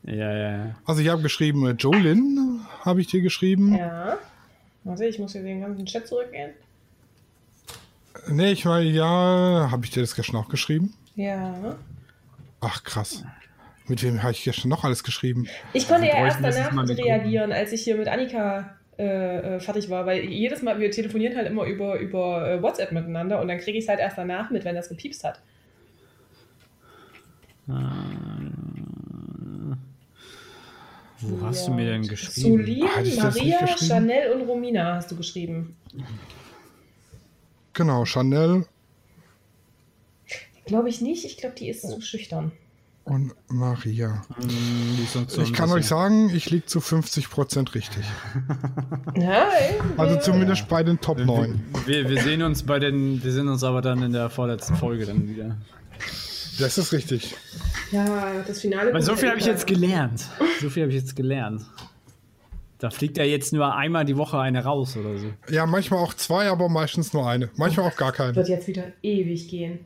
Ja, 0.03 0.13
ja, 0.15 0.65
ja. 0.65 0.75
Also 0.85 1.01
ich 1.01 1.07
habe 1.07 1.21
geschrieben, 1.21 1.65
äh, 1.65 1.71
Jolyn 1.71 2.59
habe 2.81 2.99
ich 2.99 3.07
dir 3.07 3.21
geschrieben. 3.21 3.73
Ja. 3.77 4.17
Warte, 4.83 5.05
ich 5.05 5.17
muss 5.17 5.31
hier 5.31 5.43
den 5.43 5.61
ganzen 5.61 5.85
Chat 5.85 6.07
zurückgehen. 6.07 6.51
Nee, 8.27 8.51
ich 8.51 8.65
meine, 8.65 8.89
ja, 8.89 9.69
habe 9.71 9.85
ich 9.85 9.91
dir 9.91 10.01
das 10.01 10.13
gestern 10.13 10.35
auch 10.37 10.49
geschrieben? 10.49 10.93
Ja. 11.15 11.77
Ach, 12.61 12.83
krass. 12.83 13.23
Mit 13.87 14.03
wem 14.03 14.21
habe 14.21 14.33
ich 14.33 14.43
gestern 14.43 14.69
noch 14.69 14.83
alles 14.83 15.03
geschrieben? 15.03 15.47
Ich 15.73 15.87
konnte 15.87 16.07
ja 16.07 16.25
erst 16.25 16.39
danach 16.43 16.87
reagieren, 16.87 17.51
als 17.51 17.71
ich 17.71 17.83
hier 17.83 17.97
mit 17.97 18.07
Annika 18.07 18.75
äh, 18.99 19.55
äh, 19.55 19.59
fertig 19.59 19.89
war, 19.89 20.05
weil 20.05 20.25
jedes 20.25 20.61
Mal, 20.61 20.79
wir 20.79 20.91
telefonieren 20.91 21.35
halt 21.37 21.47
immer 21.47 21.63
über, 21.63 21.97
über 21.99 22.51
äh, 22.51 22.61
WhatsApp 22.61 22.91
miteinander 22.91 23.41
und 23.41 23.47
dann 23.47 23.57
kriege 23.57 23.77
ich 23.77 23.85
es 23.85 23.89
halt 23.89 23.99
erst 23.99 24.17
danach 24.17 24.49
mit, 24.51 24.65
wenn 24.65 24.75
das 24.75 24.89
gepiepst 24.89 25.23
hat. 25.23 25.41
Wo 31.19 31.41
hast 31.45 31.67
du 31.67 31.73
mir 31.73 31.85
denn 31.85 32.07
geschrieben? 32.07 32.57
Das 32.57 33.05
nicht 33.05 33.17
Maria, 33.23 33.59
geschrieben? 33.61 33.87
Chanel 33.87 34.31
und 34.33 34.47
Romina 34.47 34.95
hast 34.95 35.09
du 35.11 35.15
geschrieben. 35.15 35.77
Genau, 37.73 38.05
Chanel 38.05 38.65
Glaube 40.69 40.87
ich 40.89 41.01
nicht, 41.01 41.25
ich 41.25 41.37
glaube, 41.37 41.55
die 41.55 41.67
ist 41.67 41.81
zu 41.81 41.99
schüchtern. 41.99 42.51
und 43.05 43.33
Maria. 43.47 44.21
So 45.27 45.41
Ich 45.41 45.51
kann 45.51 45.71
euch 45.71 45.87
sagen, 45.87 46.29
ich 46.29 46.51
liege 46.51 46.67
zu 46.67 46.77
50% 46.79 47.73
richtig. 47.73 48.05
Also 49.97 50.19
zumindest 50.19 50.67
bei 50.67 50.83
den 50.83 50.99
Top 51.01 51.17
9. 51.17 51.59
Wir, 51.87 52.07
wir 52.07 52.21
sehen 52.21 52.43
uns 52.43 52.63
bei 52.63 52.77
den, 52.79 53.23
wir 53.23 53.31
sehen 53.31 53.47
uns 53.47 53.63
aber 53.63 53.81
dann 53.81 54.03
in 54.03 54.13
der 54.13 54.29
vorletzten 54.29 54.75
Folge 54.75 55.05
dann 55.07 55.27
wieder. 55.27 55.57
Das 56.59 56.77
ist 56.77 56.93
richtig. 56.93 57.35
Ja, 57.91 58.43
das 58.45 58.61
Finale. 58.61 58.93
Weil 58.93 59.01
so 59.01 59.15
viel 59.15 59.29
habe 59.29 59.39
ich 59.39 59.45
jetzt 59.45 59.65
gelernt. 59.65 60.27
So 60.61 60.69
viel 60.69 60.83
habe 60.83 60.91
ich 60.93 60.99
jetzt 60.99 61.15
gelernt. 61.15 61.63
Da 62.77 62.91
fliegt 62.91 63.17
ja 63.17 63.23
jetzt 63.23 63.51
nur 63.53 63.75
einmal 63.75 64.05
die 64.05 64.15
Woche 64.17 64.37
eine 64.39 64.63
raus 64.63 64.95
oder 64.95 65.17
so. 65.17 65.27
Ja, 65.49 65.65
manchmal 65.65 65.99
auch 65.99 66.13
zwei, 66.13 66.47
aber 66.47 66.69
meistens 66.69 67.11
nur 67.11 67.27
eine. 67.27 67.49
Manchmal 67.57 67.87
auch 67.87 67.97
gar 67.97 68.11
keine. 68.11 68.35
Wird 68.35 68.47
jetzt 68.49 68.67
wieder 68.67 68.83
ewig 69.01 69.49
gehen. 69.49 69.79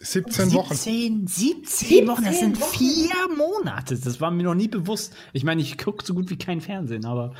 17 0.00 0.52
Wochen. 0.54 0.74
17, 0.74 1.26
17 1.26 2.08
Wochen, 2.08 2.24
das 2.24 2.40
17 2.40 2.54
sind 2.54 2.60
Wochen. 2.60 2.74
vier 2.74 3.36
Monate. 3.36 3.96
Das 3.96 4.20
war 4.20 4.30
mir 4.30 4.42
noch 4.42 4.54
nie 4.54 4.68
bewusst. 4.68 5.14
Ich 5.32 5.44
meine, 5.44 5.60
ich 5.60 5.76
gucke 5.76 6.04
so 6.04 6.14
gut 6.14 6.30
wie 6.30 6.38
kein 6.38 6.60
Fernsehen, 6.60 7.04
aber 7.04 7.34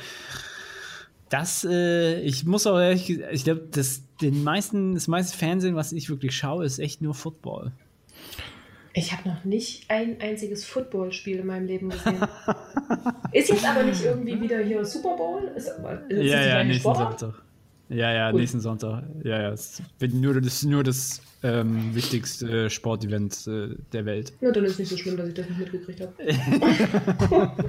das, 1.29 1.65
äh, 1.67 2.19
ich 2.21 2.45
muss 2.45 2.67
auch 2.67 2.77
ehrlich, 2.77 3.09
ich 3.09 3.43
glaube, 3.43 3.67
das, 3.71 4.03
den 4.21 4.43
meisten, 4.43 4.93
das 4.93 5.07
meiste 5.07 5.35
Fernsehen, 5.35 5.75
was 5.75 5.91
ich 5.91 6.09
wirklich 6.09 6.35
schaue, 6.35 6.65
ist 6.65 6.77
echt 6.77 7.01
nur 7.01 7.15
Football. 7.15 7.71
Ich 8.93 9.13
habe 9.13 9.29
noch 9.29 9.43
nicht 9.45 9.89
ein 9.89 10.19
einziges 10.19 10.65
Footballspiel 10.65 11.39
in 11.39 11.47
meinem 11.47 11.65
Leben 11.65 11.89
gesehen. 11.89 12.17
ist 13.31 13.49
jetzt 13.49 13.65
aber 13.65 13.83
nicht 13.83 14.03
irgendwie 14.03 14.39
wieder 14.39 14.59
hier 14.59 14.83
Super 14.85 15.15
Bowl? 15.15 15.51
Ist, 15.55 15.69
ist 16.09 16.25
ja, 16.25 16.45
ja, 16.45 16.63
nächsten 16.63 16.81
Sportart? 16.81 17.19
Sonntag. 17.19 17.41
Ja, 17.91 18.11
ja, 18.13 18.31
nächsten 18.31 18.61
Sonntag. 18.61 19.03
Ja, 19.23 19.41
ja. 19.41 19.51
Es 19.51 19.81
wird 19.99 20.13
nur, 20.13 20.33
das 20.39 20.45
ist 20.53 20.63
nur 20.63 20.81
das 20.83 21.21
ähm, 21.43 21.93
wichtigste 21.93 22.69
Sportevent 22.69 23.45
äh, 23.47 23.75
der 23.91 24.05
Welt. 24.05 24.31
Na, 24.39 24.51
dann 24.51 24.63
ist 24.63 24.79
nicht 24.79 24.87
so 24.89 24.95
schlimm, 24.95 25.17
dass 25.17 25.27
ich 25.27 25.33
das 25.33 25.49
nicht 25.49 25.59
mitgekriegt 25.59 25.99
habe. 25.99 26.13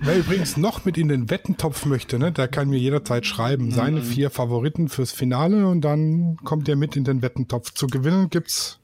Wer 0.00 0.16
übrigens 0.16 0.56
noch 0.56 0.84
mit 0.84 0.96
in 0.96 1.08
den 1.08 1.28
Wettentopf 1.28 1.86
möchte, 1.86 2.20
ne, 2.20 2.30
der 2.30 2.46
kann 2.46 2.68
mir 2.68 2.78
jederzeit 2.78 3.26
schreiben. 3.26 3.72
Seine 3.72 4.00
vier 4.00 4.30
Favoriten 4.30 4.88
fürs 4.88 5.10
Finale 5.10 5.66
und 5.66 5.80
dann 5.80 6.36
kommt 6.44 6.68
er 6.68 6.76
mit 6.76 6.94
in 6.96 7.02
den 7.02 7.20
Wettentopf. 7.20 7.72
Zu 7.72 7.88
gewinnen 7.88 8.30
gibt's 8.30 8.78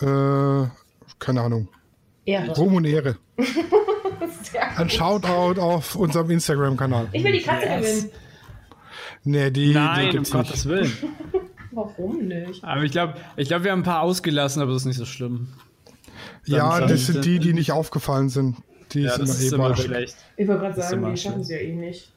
äh, 0.00 0.04
keine 1.18 1.40
Ahnung. 1.40 1.68
Ehre. 2.26 2.52
Ruhm 2.56 2.74
und 2.74 2.84
Ehre. 2.84 3.16
Ein 4.76 4.90
Shoutout 4.90 5.58
auf 5.60 5.96
unserem 5.96 6.30
Instagram-Kanal. 6.30 7.08
Ich 7.12 7.24
will 7.24 7.32
die 7.32 7.40
Katze 7.42 7.66
Yes. 7.66 7.80
gewinnen. 7.80 8.10
Nee, 9.26 9.50
die, 9.50 9.66
die 9.68 9.74
Nein, 9.74 10.06
um 10.06 10.12
gibt's 10.12 10.30
Gottes 10.30 10.64
nicht. 10.64 10.66
Willen. 10.66 10.92
Warum 11.72 12.26
nicht? 12.26 12.64
Aber 12.64 12.82
ich 12.84 12.92
glaube, 12.92 13.14
ich 13.36 13.48
glaub, 13.48 13.64
wir 13.64 13.72
haben 13.72 13.80
ein 13.80 13.84
paar 13.84 14.00
ausgelassen, 14.00 14.62
aber 14.62 14.72
das 14.72 14.82
ist 14.82 14.86
nicht 14.86 14.96
so 14.96 15.04
schlimm. 15.04 15.48
Ja, 16.46 16.78
Dann- 16.80 16.88
das 16.88 17.06
sind 17.06 17.24
die, 17.24 17.38
die 17.38 17.52
nicht 17.52 17.72
aufgefallen 17.72 18.28
sind. 18.30 18.56
Die 18.92 19.00
Ja, 19.00 19.16
sind 19.16 19.28
das 19.28 19.40
immer 19.40 19.44
ist 19.44 19.52
eh 19.52 19.54
immer 19.56 19.76
schlecht. 19.76 20.16
Ich 20.36 20.46
wollte 20.48 20.60
gerade 20.62 20.80
sagen, 20.80 21.10
die 21.14 21.20
schaffen 21.20 21.40
es 21.40 21.50
ja 21.50 21.58
eh 21.58 21.74
nicht. 21.74 22.10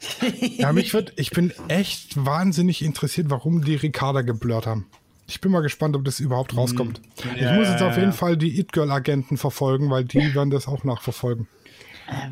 Ja, 0.58 0.72
mich 0.72 0.94
wird, 0.94 1.12
ich 1.16 1.30
bin 1.32 1.52
echt 1.66 2.24
wahnsinnig 2.24 2.82
interessiert, 2.84 3.30
warum 3.30 3.64
die 3.64 3.74
Ricarda 3.74 4.22
geblurrt 4.22 4.66
haben. 4.66 4.86
Ich 5.26 5.40
bin 5.40 5.50
mal 5.50 5.60
gespannt, 5.60 5.96
ob 5.96 6.04
das 6.04 6.20
überhaupt 6.20 6.56
rauskommt. 6.56 7.00
ich 7.34 7.42
Ja, 7.42 7.52
muss 7.54 7.68
jetzt 7.68 7.80
ja, 7.80 7.88
auf 7.88 7.96
jeden 7.96 8.10
ja. 8.10 8.16
Fall 8.16 8.36
die 8.36 8.60
It-Girl-Agenten 8.60 9.36
verfolgen, 9.36 9.90
weil 9.90 10.04
die 10.04 10.34
werden 10.36 10.50
das 10.50 10.68
auch 10.68 10.84
nachverfolgen. 10.84 11.48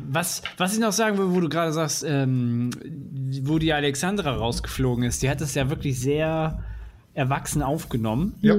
Was, 0.09 0.41
was 0.57 0.73
ich 0.73 0.79
noch 0.79 0.91
sagen 0.91 1.17
will, 1.17 1.29
wo 1.31 1.39
du 1.39 1.49
gerade 1.49 1.71
sagst, 1.71 2.03
ähm, 2.07 2.71
wo 3.43 3.59
die 3.59 3.73
Alexandra 3.73 4.35
rausgeflogen 4.35 5.03
ist, 5.03 5.21
die 5.21 5.29
hat 5.29 5.39
das 5.41 5.53
ja 5.55 5.69
wirklich 5.69 5.99
sehr 5.99 6.63
erwachsen 7.13 7.61
aufgenommen. 7.61 8.35
Ja. 8.41 8.55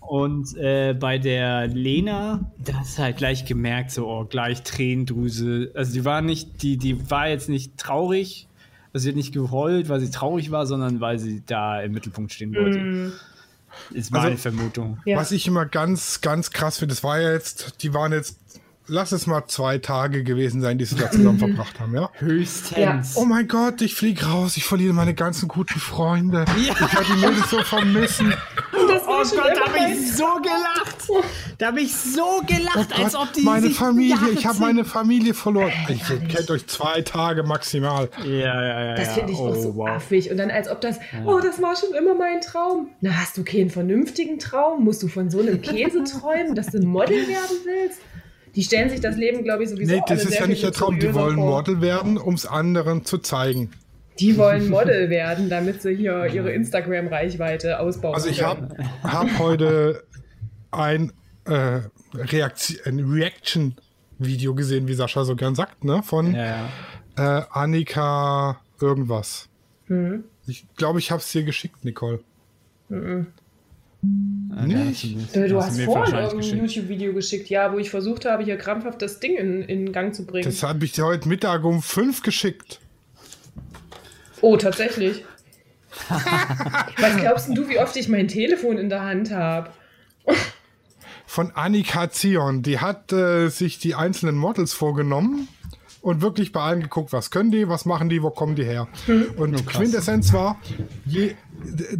Und 0.00 0.56
äh, 0.56 0.94
bei 0.98 1.18
der 1.18 1.66
Lena, 1.68 2.50
da 2.58 2.74
hast 2.74 2.98
du 2.98 3.02
halt 3.02 3.16
gleich 3.16 3.44
gemerkt, 3.44 3.90
so, 3.92 4.06
oh, 4.08 4.24
gleich 4.24 4.62
Tränendrüse. 4.62 5.70
Also 5.74 5.92
die 5.94 6.04
war 6.04 6.20
nicht, 6.22 6.62
die, 6.62 6.76
die 6.76 7.10
war 7.10 7.28
jetzt 7.28 7.48
nicht 7.48 7.76
traurig, 7.78 8.46
also 8.92 9.04
sie 9.04 9.10
hat 9.10 9.16
nicht 9.16 9.32
geheult, 9.32 9.88
weil 9.88 10.00
sie 10.00 10.10
traurig 10.10 10.50
war, 10.50 10.66
sondern 10.66 11.00
weil 11.00 11.18
sie 11.18 11.42
da 11.46 11.80
im 11.80 11.92
Mittelpunkt 11.92 12.32
stehen 12.32 12.54
wollte. 12.54 12.78
Mm, 12.78 13.12
Ist 13.94 14.10
meine 14.12 14.26
Also- 14.32 14.36
Vermutung. 14.38 14.98
ja. 15.06 15.16
Was 15.16 15.32
ich 15.32 15.46
immer 15.46 15.64
ganz, 15.66 16.20
ganz 16.20 16.50
krass 16.50 16.78
finde, 16.78 16.94
das 16.94 17.02
war 17.02 17.20
ja 17.20 17.32
jetzt, 17.32 17.82
die 17.82 17.94
waren 17.94 18.12
jetzt, 18.12 18.38
lass 18.92 19.12
es 19.12 19.26
mal 19.26 19.44
zwei 19.46 19.78
Tage 19.78 20.22
gewesen 20.22 20.60
sein, 20.60 20.78
die 20.78 20.84
sie 20.84 20.96
da 20.96 21.10
zusammen 21.10 21.38
verbracht 21.38 21.80
haben, 21.80 21.94
ja? 21.94 22.10
Höchstens. 22.18 23.16
Oh 23.16 23.24
mein 23.24 23.48
Gott, 23.48 23.80
ich 23.80 23.94
flieg 23.94 24.26
raus, 24.26 24.56
ich 24.56 24.64
verliere 24.64 24.92
meine 24.92 25.14
ganzen 25.14 25.48
guten 25.48 25.80
Freunde. 25.80 26.44
Ja. 26.64 26.74
Ich 26.74 26.80
werde 26.80 27.06
die 27.06 27.26
Mädels 27.26 27.50
so 27.50 27.62
vermissen. 27.62 28.34
das 28.72 29.02
Oh, 29.06 29.36
Gott, 29.36 29.52
da 29.54 29.66
habe 29.66 29.92
ich 29.92 30.16
so 30.16 30.26
gelacht. 30.42 31.26
Da 31.58 31.66
habe 31.66 31.80
ich 31.80 31.94
so 31.94 32.42
gelacht, 32.46 32.88
Oh 32.98 33.02
als 33.02 33.12
Gott, 33.12 33.28
ob 33.28 33.32
die 33.32 33.42
meine 33.42 33.68
sich 33.68 33.76
Familie, 33.76 34.16
Jahre 34.16 34.30
ich 34.30 34.46
habe 34.46 34.58
meine 34.58 34.84
Familie 34.84 35.34
verloren. 35.34 35.70
Ich 35.88 36.02
kennt 36.28 36.50
euch 36.50 36.66
zwei 36.66 37.02
Tage 37.02 37.42
maximal. 37.42 38.08
Ja, 38.24 38.30
ja, 38.30 38.84
ja. 38.84 38.94
Das 38.94 39.08
ja. 39.08 39.12
finde 39.14 39.32
ich 39.32 39.38
oh, 39.38 39.48
auch 39.48 39.54
so 39.54 39.76
wow. 39.76 39.88
affig. 39.90 40.30
Und 40.30 40.38
dann 40.38 40.50
als 40.50 40.68
ob 40.68 40.80
das, 40.80 40.98
oh, 41.24 41.38
das 41.40 41.62
war 41.62 41.76
schon 41.76 41.94
immer 41.94 42.14
mein 42.14 42.40
Traum. 42.40 42.88
Na, 43.00 43.10
hast 43.12 43.36
du 43.36 43.44
keinen 43.44 43.70
vernünftigen 43.70 44.38
Traum? 44.38 44.82
Musst 44.84 45.02
du 45.02 45.08
von 45.08 45.30
so 45.30 45.40
einem 45.40 45.60
Käse 45.60 46.04
träumen, 46.04 46.54
dass 46.54 46.68
du 46.68 46.78
ein 46.78 46.86
Model 46.86 47.28
werden 47.28 47.56
willst? 47.64 48.00
Die 48.54 48.62
stellen 48.62 48.90
sich 48.90 49.00
das 49.00 49.16
Leben, 49.16 49.44
glaube 49.44 49.64
ich, 49.64 49.70
sowieso 49.70 49.94
Nee, 49.94 50.00
das 50.06 50.20
alle 50.20 50.22
ist 50.22 50.28
sehr 50.32 50.40
ja 50.42 50.46
nicht 50.46 50.62
der 50.62 50.72
Traum. 50.72 50.98
Die 50.98 51.14
wollen 51.14 51.36
vor. 51.36 51.58
Model 51.62 51.80
werden, 51.80 52.18
um 52.18 52.34
es 52.34 52.44
anderen 52.46 53.04
zu 53.04 53.18
zeigen. 53.18 53.70
Die 54.18 54.36
wollen 54.36 54.68
Model 54.68 55.08
werden, 55.08 55.48
damit 55.48 55.80
sie 55.80 55.94
hier 55.94 56.26
ihre 56.26 56.52
Instagram-Reichweite 56.52 57.80
ausbauen. 57.80 58.14
Also 58.14 58.28
ich 58.28 58.42
habe 58.42 58.68
hab 59.02 59.38
heute 59.38 60.04
ein, 60.70 61.12
äh, 61.46 61.80
Reaktion, 62.14 62.78
ein 62.84 63.00
Reaction-Video 63.10 64.54
gesehen, 64.54 64.86
wie 64.86 64.94
Sascha 64.94 65.24
so 65.24 65.34
gern 65.34 65.54
sagt, 65.54 65.84
ne? 65.84 66.02
Von 66.02 66.34
Ja, 66.34 66.68
ja. 67.16 67.38
äh, 67.38 67.44
Annika 67.50 68.60
irgendwas. 68.80 69.48
Mhm. 69.88 70.24
Ich 70.46 70.66
glaube, 70.76 70.98
ich 70.98 71.10
habe 71.10 71.20
es 71.20 71.32
dir 71.32 71.44
geschickt, 71.44 71.84
Nicole. 71.84 72.20
Der 72.90 73.26
Nicht? 74.02 75.16
hast 75.16 75.36
du 75.36 75.56
hast 75.56 75.78
hast 75.78 75.80
vorhin 75.82 76.14
irgendein. 76.14 76.58
YouTube-Video 76.58 77.14
geschickt, 77.14 77.48
ja, 77.48 77.72
wo 77.72 77.78
ich 77.78 77.90
versucht 77.90 78.24
habe, 78.24 78.42
hier 78.42 78.56
krampfhaft 78.56 79.00
das 79.00 79.20
Ding 79.20 79.36
in, 79.36 79.62
in 79.62 79.92
Gang 79.92 80.14
zu 80.14 80.26
bringen. 80.26 80.44
Das 80.44 80.62
habe 80.62 80.84
ich 80.84 80.92
dir 80.92 81.04
heute 81.04 81.28
Mittag 81.28 81.64
um 81.64 81.82
fünf 81.82 82.22
geschickt. 82.22 82.80
Oh, 84.40 84.56
tatsächlich. 84.56 85.24
Was 86.98 87.16
glaubst 87.16 87.48
denn 87.48 87.54
du, 87.54 87.68
wie 87.68 87.78
oft 87.78 87.94
ich 87.96 88.08
mein 88.08 88.26
Telefon 88.26 88.78
in 88.78 88.88
der 88.88 89.02
Hand 89.02 89.30
habe? 89.30 89.70
Von 91.26 91.52
Annika 91.52 92.10
Zion. 92.10 92.62
Die 92.62 92.80
hat 92.80 93.12
äh, 93.12 93.48
sich 93.48 93.78
die 93.78 93.94
einzelnen 93.94 94.36
Models 94.36 94.72
vorgenommen 94.72 95.48
und 96.00 96.20
wirklich 96.20 96.50
bei 96.50 96.60
allen 96.60 96.82
geguckt, 96.82 97.12
was 97.12 97.30
können 97.30 97.50
die, 97.50 97.68
was 97.68 97.84
machen 97.84 98.08
die, 98.08 98.22
wo 98.22 98.30
kommen 98.30 98.56
die 98.56 98.64
her. 98.64 98.88
Und 99.36 99.66
Quintessenz 99.66 100.32
war, 100.32 100.60
je, 101.06 101.34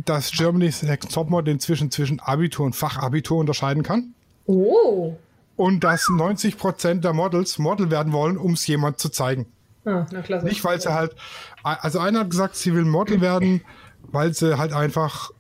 dass 0.05 0.31
Germany's 0.33 0.83
Next 0.83 1.13
Topmodel 1.13 1.53
inzwischen 1.55 1.91
zwischen 1.91 2.21
Abitur 2.21 2.67
und 2.67 2.77
Fachabitur 2.77 3.39
unterscheiden 3.39 3.83
kann. 3.83 4.15
Oh. 4.47 5.17
Und 5.57 5.85
dass 5.85 6.09
90% 6.09 7.01
der 7.01 7.13
Models 7.13 7.59
Model 7.59 7.91
werden 7.91 8.13
wollen, 8.13 8.37
um 8.37 8.53
es 8.53 8.67
jemand 8.67 8.99
zu 8.99 9.09
zeigen. 9.11 9.47
Ah, 9.85 10.07
na 10.11 10.23
klasse. 10.23 10.47
Nicht, 10.47 10.65
weil 10.65 10.81
sie 10.81 10.93
halt. 10.93 11.15
Also 11.63 11.99
einer 11.99 12.21
hat 12.21 12.31
gesagt, 12.31 12.57
sie 12.57 12.75
will 12.75 12.85
Model 12.85 13.21
werden, 13.21 13.63
weil 14.11 14.33
sie 14.33 14.59
halt 14.59 14.73
einfach 14.73 15.31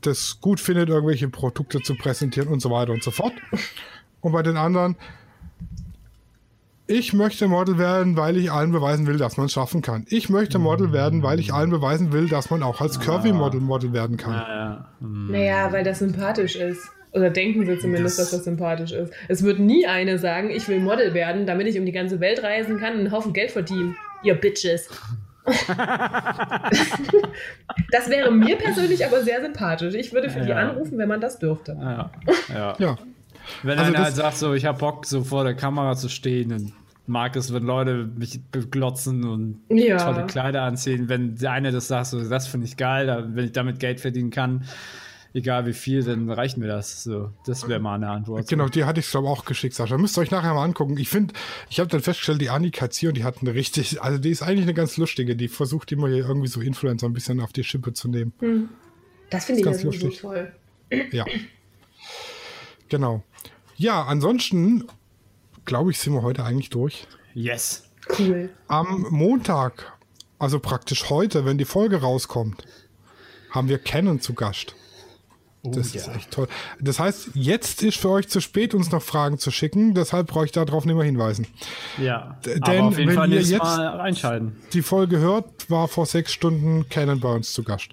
das 0.00 0.40
gut 0.40 0.60
findet, 0.60 0.88
irgendwelche 0.88 1.28
Produkte 1.28 1.80
zu 1.80 1.96
präsentieren 1.96 2.48
und 2.48 2.60
so 2.60 2.70
weiter 2.70 2.92
und 2.92 3.02
so 3.02 3.10
fort. 3.10 3.32
Und 4.20 4.32
bei 4.32 4.42
den 4.42 4.56
anderen, 4.56 4.96
ich 6.90 7.12
möchte 7.12 7.48
Model 7.48 7.78
werden, 7.78 8.16
weil 8.16 8.36
ich 8.36 8.50
allen 8.52 8.72
beweisen 8.72 9.06
will, 9.06 9.16
dass 9.16 9.36
man 9.36 9.46
es 9.46 9.52
schaffen 9.52 9.80
kann. 9.82 10.04
Ich 10.08 10.28
möchte 10.28 10.58
Model 10.58 10.92
werden, 10.92 11.22
weil 11.22 11.38
ich 11.40 11.52
allen 11.54 11.70
beweisen 11.70 12.12
will, 12.12 12.28
dass 12.28 12.50
man 12.50 12.62
auch 12.62 12.80
als 12.80 12.98
Curvy-Model 13.00 13.60
Model 13.60 13.92
werden 13.92 14.16
kann. 14.16 14.32
Ja. 14.34 14.88
Hm. 15.00 15.30
Naja, 15.30 15.72
weil 15.72 15.84
das 15.84 16.00
sympathisch 16.00 16.56
ist. 16.56 16.88
Oder 17.12 17.30
denken 17.30 17.66
sie 17.66 17.78
zumindest, 17.78 18.18
Das- 18.18 18.30
dass 18.30 18.38
das 18.38 18.44
sympathisch 18.44 18.92
ist. 18.92 19.12
Es 19.28 19.42
wird 19.42 19.58
nie 19.58 19.86
eine 19.86 20.18
sagen, 20.18 20.50
ich 20.50 20.68
will 20.68 20.80
Model 20.80 21.12
werden, 21.14 21.46
damit 21.46 21.66
ich 21.66 21.78
um 21.78 21.84
die 21.86 21.92
ganze 21.92 22.20
Welt 22.20 22.42
reisen 22.42 22.78
kann 22.78 22.92
und 22.94 23.00
einen 23.00 23.12
Haufen 23.12 23.32
Geld 23.32 23.50
verdienen. 23.50 23.96
Ihr 24.22 24.34
Bitches. 24.34 24.88
das 27.90 28.08
wäre 28.08 28.30
mir 28.30 28.56
persönlich 28.56 29.04
aber 29.04 29.22
sehr 29.22 29.40
sympathisch. 29.40 29.94
Ich 29.94 30.12
würde 30.12 30.30
für 30.30 30.40
die 30.40 30.50
Ja. 30.50 30.56
anrufen, 30.56 30.98
wenn 30.98 31.08
man 31.08 31.20
das 31.20 31.38
dürfte. 31.38 31.76
Ja, 31.80 32.10
ja. 32.52 32.74
Ja. 32.78 32.98
Wenn 33.62 33.78
Also 33.78 33.92
einer 33.92 34.04
halt 34.04 34.14
sagt, 34.14 34.36
so, 34.36 34.52
ich 34.54 34.66
hab 34.66 34.78
Bock, 34.78 35.06
so 35.06 35.24
vor 35.24 35.44
der 35.44 35.54
Kamera 35.54 35.96
zu 35.96 36.08
stehen 36.08 36.52
und 36.52 36.72
mag 37.10 37.36
es, 37.36 37.52
wenn 37.52 37.64
Leute 37.64 38.08
mich 38.16 38.40
beglotzen 38.50 39.24
und 39.24 39.60
Ja. 39.68 39.98
tolle 39.98 40.26
Kleider 40.26 40.62
anziehen. 40.62 41.08
Wenn 41.10 41.36
der 41.36 41.52
eine 41.52 41.72
das 41.72 41.88
sagt, 41.88 42.06
so, 42.06 42.26
das 42.26 42.46
finde 42.46 42.66
ich 42.66 42.76
geil, 42.78 43.06
da, 43.06 43.28
wenn 43.34 43.44
ich 43.44 43.52
damit 43.52 43.78
Geld 43.80 44.00
verdienen 44.00 44.30
kann, 44.30 44.64
egal 45.34 45.66
wie 45.66 45.72
viel, 45.72 46.02
dann 46.02 46.30
reicht 46.30 46.56
mir 46.56 46.66
das. 46.66 47.02
So, 47.04 47.30
das 47.46 47.68
wäre 47.68 47.80
mal 47.80 47.96
eine 47.96 48.08
Antwort. 48.08 48.48
Genau, 48.48 48.68
die 48.68 48.84
hatte 48.84 49.00
ich 49.00 49.10
glaube 49.10 49.28
auch 49.28 49.44
geschickt, 49.44 49.74
Sascha. 49.74 49.98
Müsst 49.98 50.16
ihr 50.18 50.22
euch 50.22 50.30
nachher 50.30 50.54
mal 50.54 50.64
angucken. 50.64 50.96
Ich 50.98 51.08
finde, 51.08 51.34
ich 51.68 51.78
habe 51.80 51.88
dann 51.90 52.00
festgestellt, 52.00 52.40
die 52.40 52.50
Annika 52.50 52.88
Zion, 52.90 53.14
die 53.14 53.24
hat 53.24 53.36
eine 53.42 53.54
richtig, 53.54 54.00
also 54.02 54.18
die 54.18 54.30
ist 54.30 54.42
eigentlich 54.42 54.62
eine 54.64 54.74
ganz 54.74 54.96
lustige. 54.96 55.36
Die 55.36 55.48
versucht 55.48 55.92
immer 55.92 56.08
hier 56.08 56.26
irgendwie 56.26 56.48
so 56.48 56.60
Influencer 56.60 57.06
ein 57.08 57.12
bisschen 57.12 57.40
auf 57.40 57.52
die 57.52 57.64
Schippe 57.64 57.92
zu 57.92 58.08
nehmen. 58.08 58.32
Das 59.30 59.44
finde 59.44 59.60
ich 59.60 59.66
ja 59.66 59.72
Ganz 59.72 59.82
sowieso 59.82 60.06
lustig. 60.06 60.22
toll. 60.22 60.52
Ja. 61.12 61.24
Genau. 62.88 63.22
Ja, 63.76 64.02
ansonsten 64.04 64.84
glaube 65.64 65.90
ich, 65.90 65.98
sind 65.98 66.12
wir 66.14 66.22
heute 66.22 66.44
eigentlich 66.44 66.70
durch. 66.70 67.06
Yes. 67.34 67.84
Cool. 68.18 68.50
Am 68.68 69.06
Montag, 69.10 69.92
also 70.38 70.58
praktisch 70.58 71.10
heute, 71.10 71.44
wenn 71.44 71.58
die 71.58 71.64
Folge 71.64 72.00
rauskommt, 72.00 72.64
haben 73.50 73.68
wir 73.68 73.78
Canon 73.78 74.20
zu 74.20 74.34
Gast. 74.34 74.74
Das 75.62 75.94
ist 75.94 76.08
echt 76.08 76.30
toll. 76.30 76.48
Das 76.80 76.98
heißt, 76.98 77.30
jetzt 77.34 77.82
ist 77.82 77.98
für 77.98 78.08
euch 78.08 78.28
zu 78.28 78.40
spät, 78.40 78.72
uns 78.74 78.90
noch 78.92 79.02
Fragen 79.02 79.38
zu 79.38 79.50
schicken. 79.50 79.92
Deshalb 79.94 80.28
brauche 80.28 80.46
ich 80.46 80.52
darauf 80.52 80.86
nicht 80.86 80.94
mehr 80.96 81.04
hinweisen. 81.04 81.46
Ja. 81.98 82.38
D- 82.46 82.54
Aber 82.62 82.72
denn 82.72 82.84
auf 82.86 82.96
jeden 82.98 83.10
wenn 83.10 83.16
Fall 83.16 83.30
ihr 83.32 83.42
jetzt- 83.42 83.58
Mal 83.62 83.86
reinschalten. 83.88 84.56
Die 84.72 84.80
Folge 84.80 85.18
hört, 85.18 85.68
war 85.70 85.86
vor 85.86 86.06
sechs 86.06 86.32
Stunden 86.32 86.88
Canon 86.88 87.20
bei 87.20 87.30
uns 87.34 87.52
zu 87.52 87.62
Gast. 87.62 87.90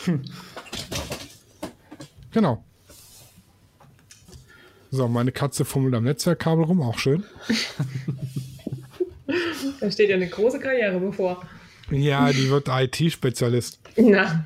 genau. 2.32 2.64
So, 4.90 5.08
meine 5.08 5.32
Katze 5.32 5.64
fummelt 5.64 5.94
am 5.94 6.04
Netzwerkkabel 6.04 6.64
rum, 6.64 6.82
auch 6.82 6.98
schön. 6.98 7.24
Da 9.80 9.90
steht 9.90 10.10
ja 10.10 10.16
eine 10.16 10.28
große 10.28 10.58
Karriere 10.58 10.98
bevor. 10.98 11.42
Ja, 11.90 12.30
die 12.32 12.48
wird 12.50 12.68
IT-Spezialist. 12.68 13.78
Na, 13.96 14.44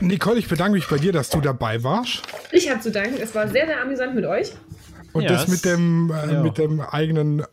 Nicole, 0.00 0.38
ich 0.38 0.48
bedanke 0.48 0.72
mich 0.72 0.88
bei 0.88 0.98
dir, 0.98 1.12
dass 1.12 1.30
du 1.30 1.40
dabei 1.40 1.82
warst. 1.82 2.22
ich 2.50 2.68
habe 2.70 2.80
zu 2.80 2.90
danken. 2.90 3.16
Es 3.20 3.34
war 3.34 3.48
sehr, 3.48 3.66
sehr 3.66 3.80
amüsant 3.80 4.14
mit 4.14 4.24
euch. 4.24 4.52
Und 5.12 5.22
Ja, 5.24 5.30
das 5.30 5.48
mit 5.48 5.64
dem, 5.64 6.10
äh, 6.10 6.32
ja. 6.32 6.42
mit 6.42 6.58
dem 6.58 6.80
eigenen 6.80 7.44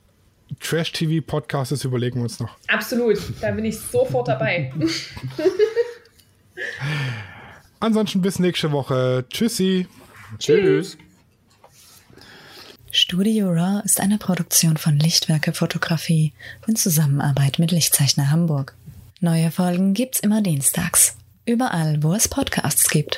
Trash-TV-Podcast, 0.59 1.71
das 1.71 1.83
überlegen 1.83 2.19
wir 2.19 2.23
uns 2.23 2.39
noch. 2.39 2.55
Absolut. 2.67 3.17
Da 3.41 3.51
bin 3.51 3.65
ich 3.65 3.77
sofort 3.79 4.27
dabei. 4.29 4.71
Ansonsten 7.79 8.21
bis 8.21 8.39
nächste 8.39 8.71
Woche. 8.71 9.25
Tschüssi. 9.29 9.87
Tschüss. 10.37 10.97
Studio 12.91 13.49
Raw 13.49 13.81
ist 13.83 13.99
eine 13.99 14.17
Produktion 14.17 14.77
von 14.77 14.97
Lichtwerke 14.99 15.53
Fotografie 15.53 16.33
in 16.67 16.75
Zusammenarbeit 16.75 17.59
mit 17.59 17.71
Lichtzeichner 17.71 18.29
Hamburg. 18.29 18.75
Neue 19.19 19.51
Folgen 19.51 19.93
gibt's 19.93 20.19
immer 20.19 20.41
dienstags. 20.41 21.15
Überall, 21.45 22.03
wo 22.03 22.13
es 22.13 22.27
Podcasts 22.27 22.89
gibt. 22.89 23.17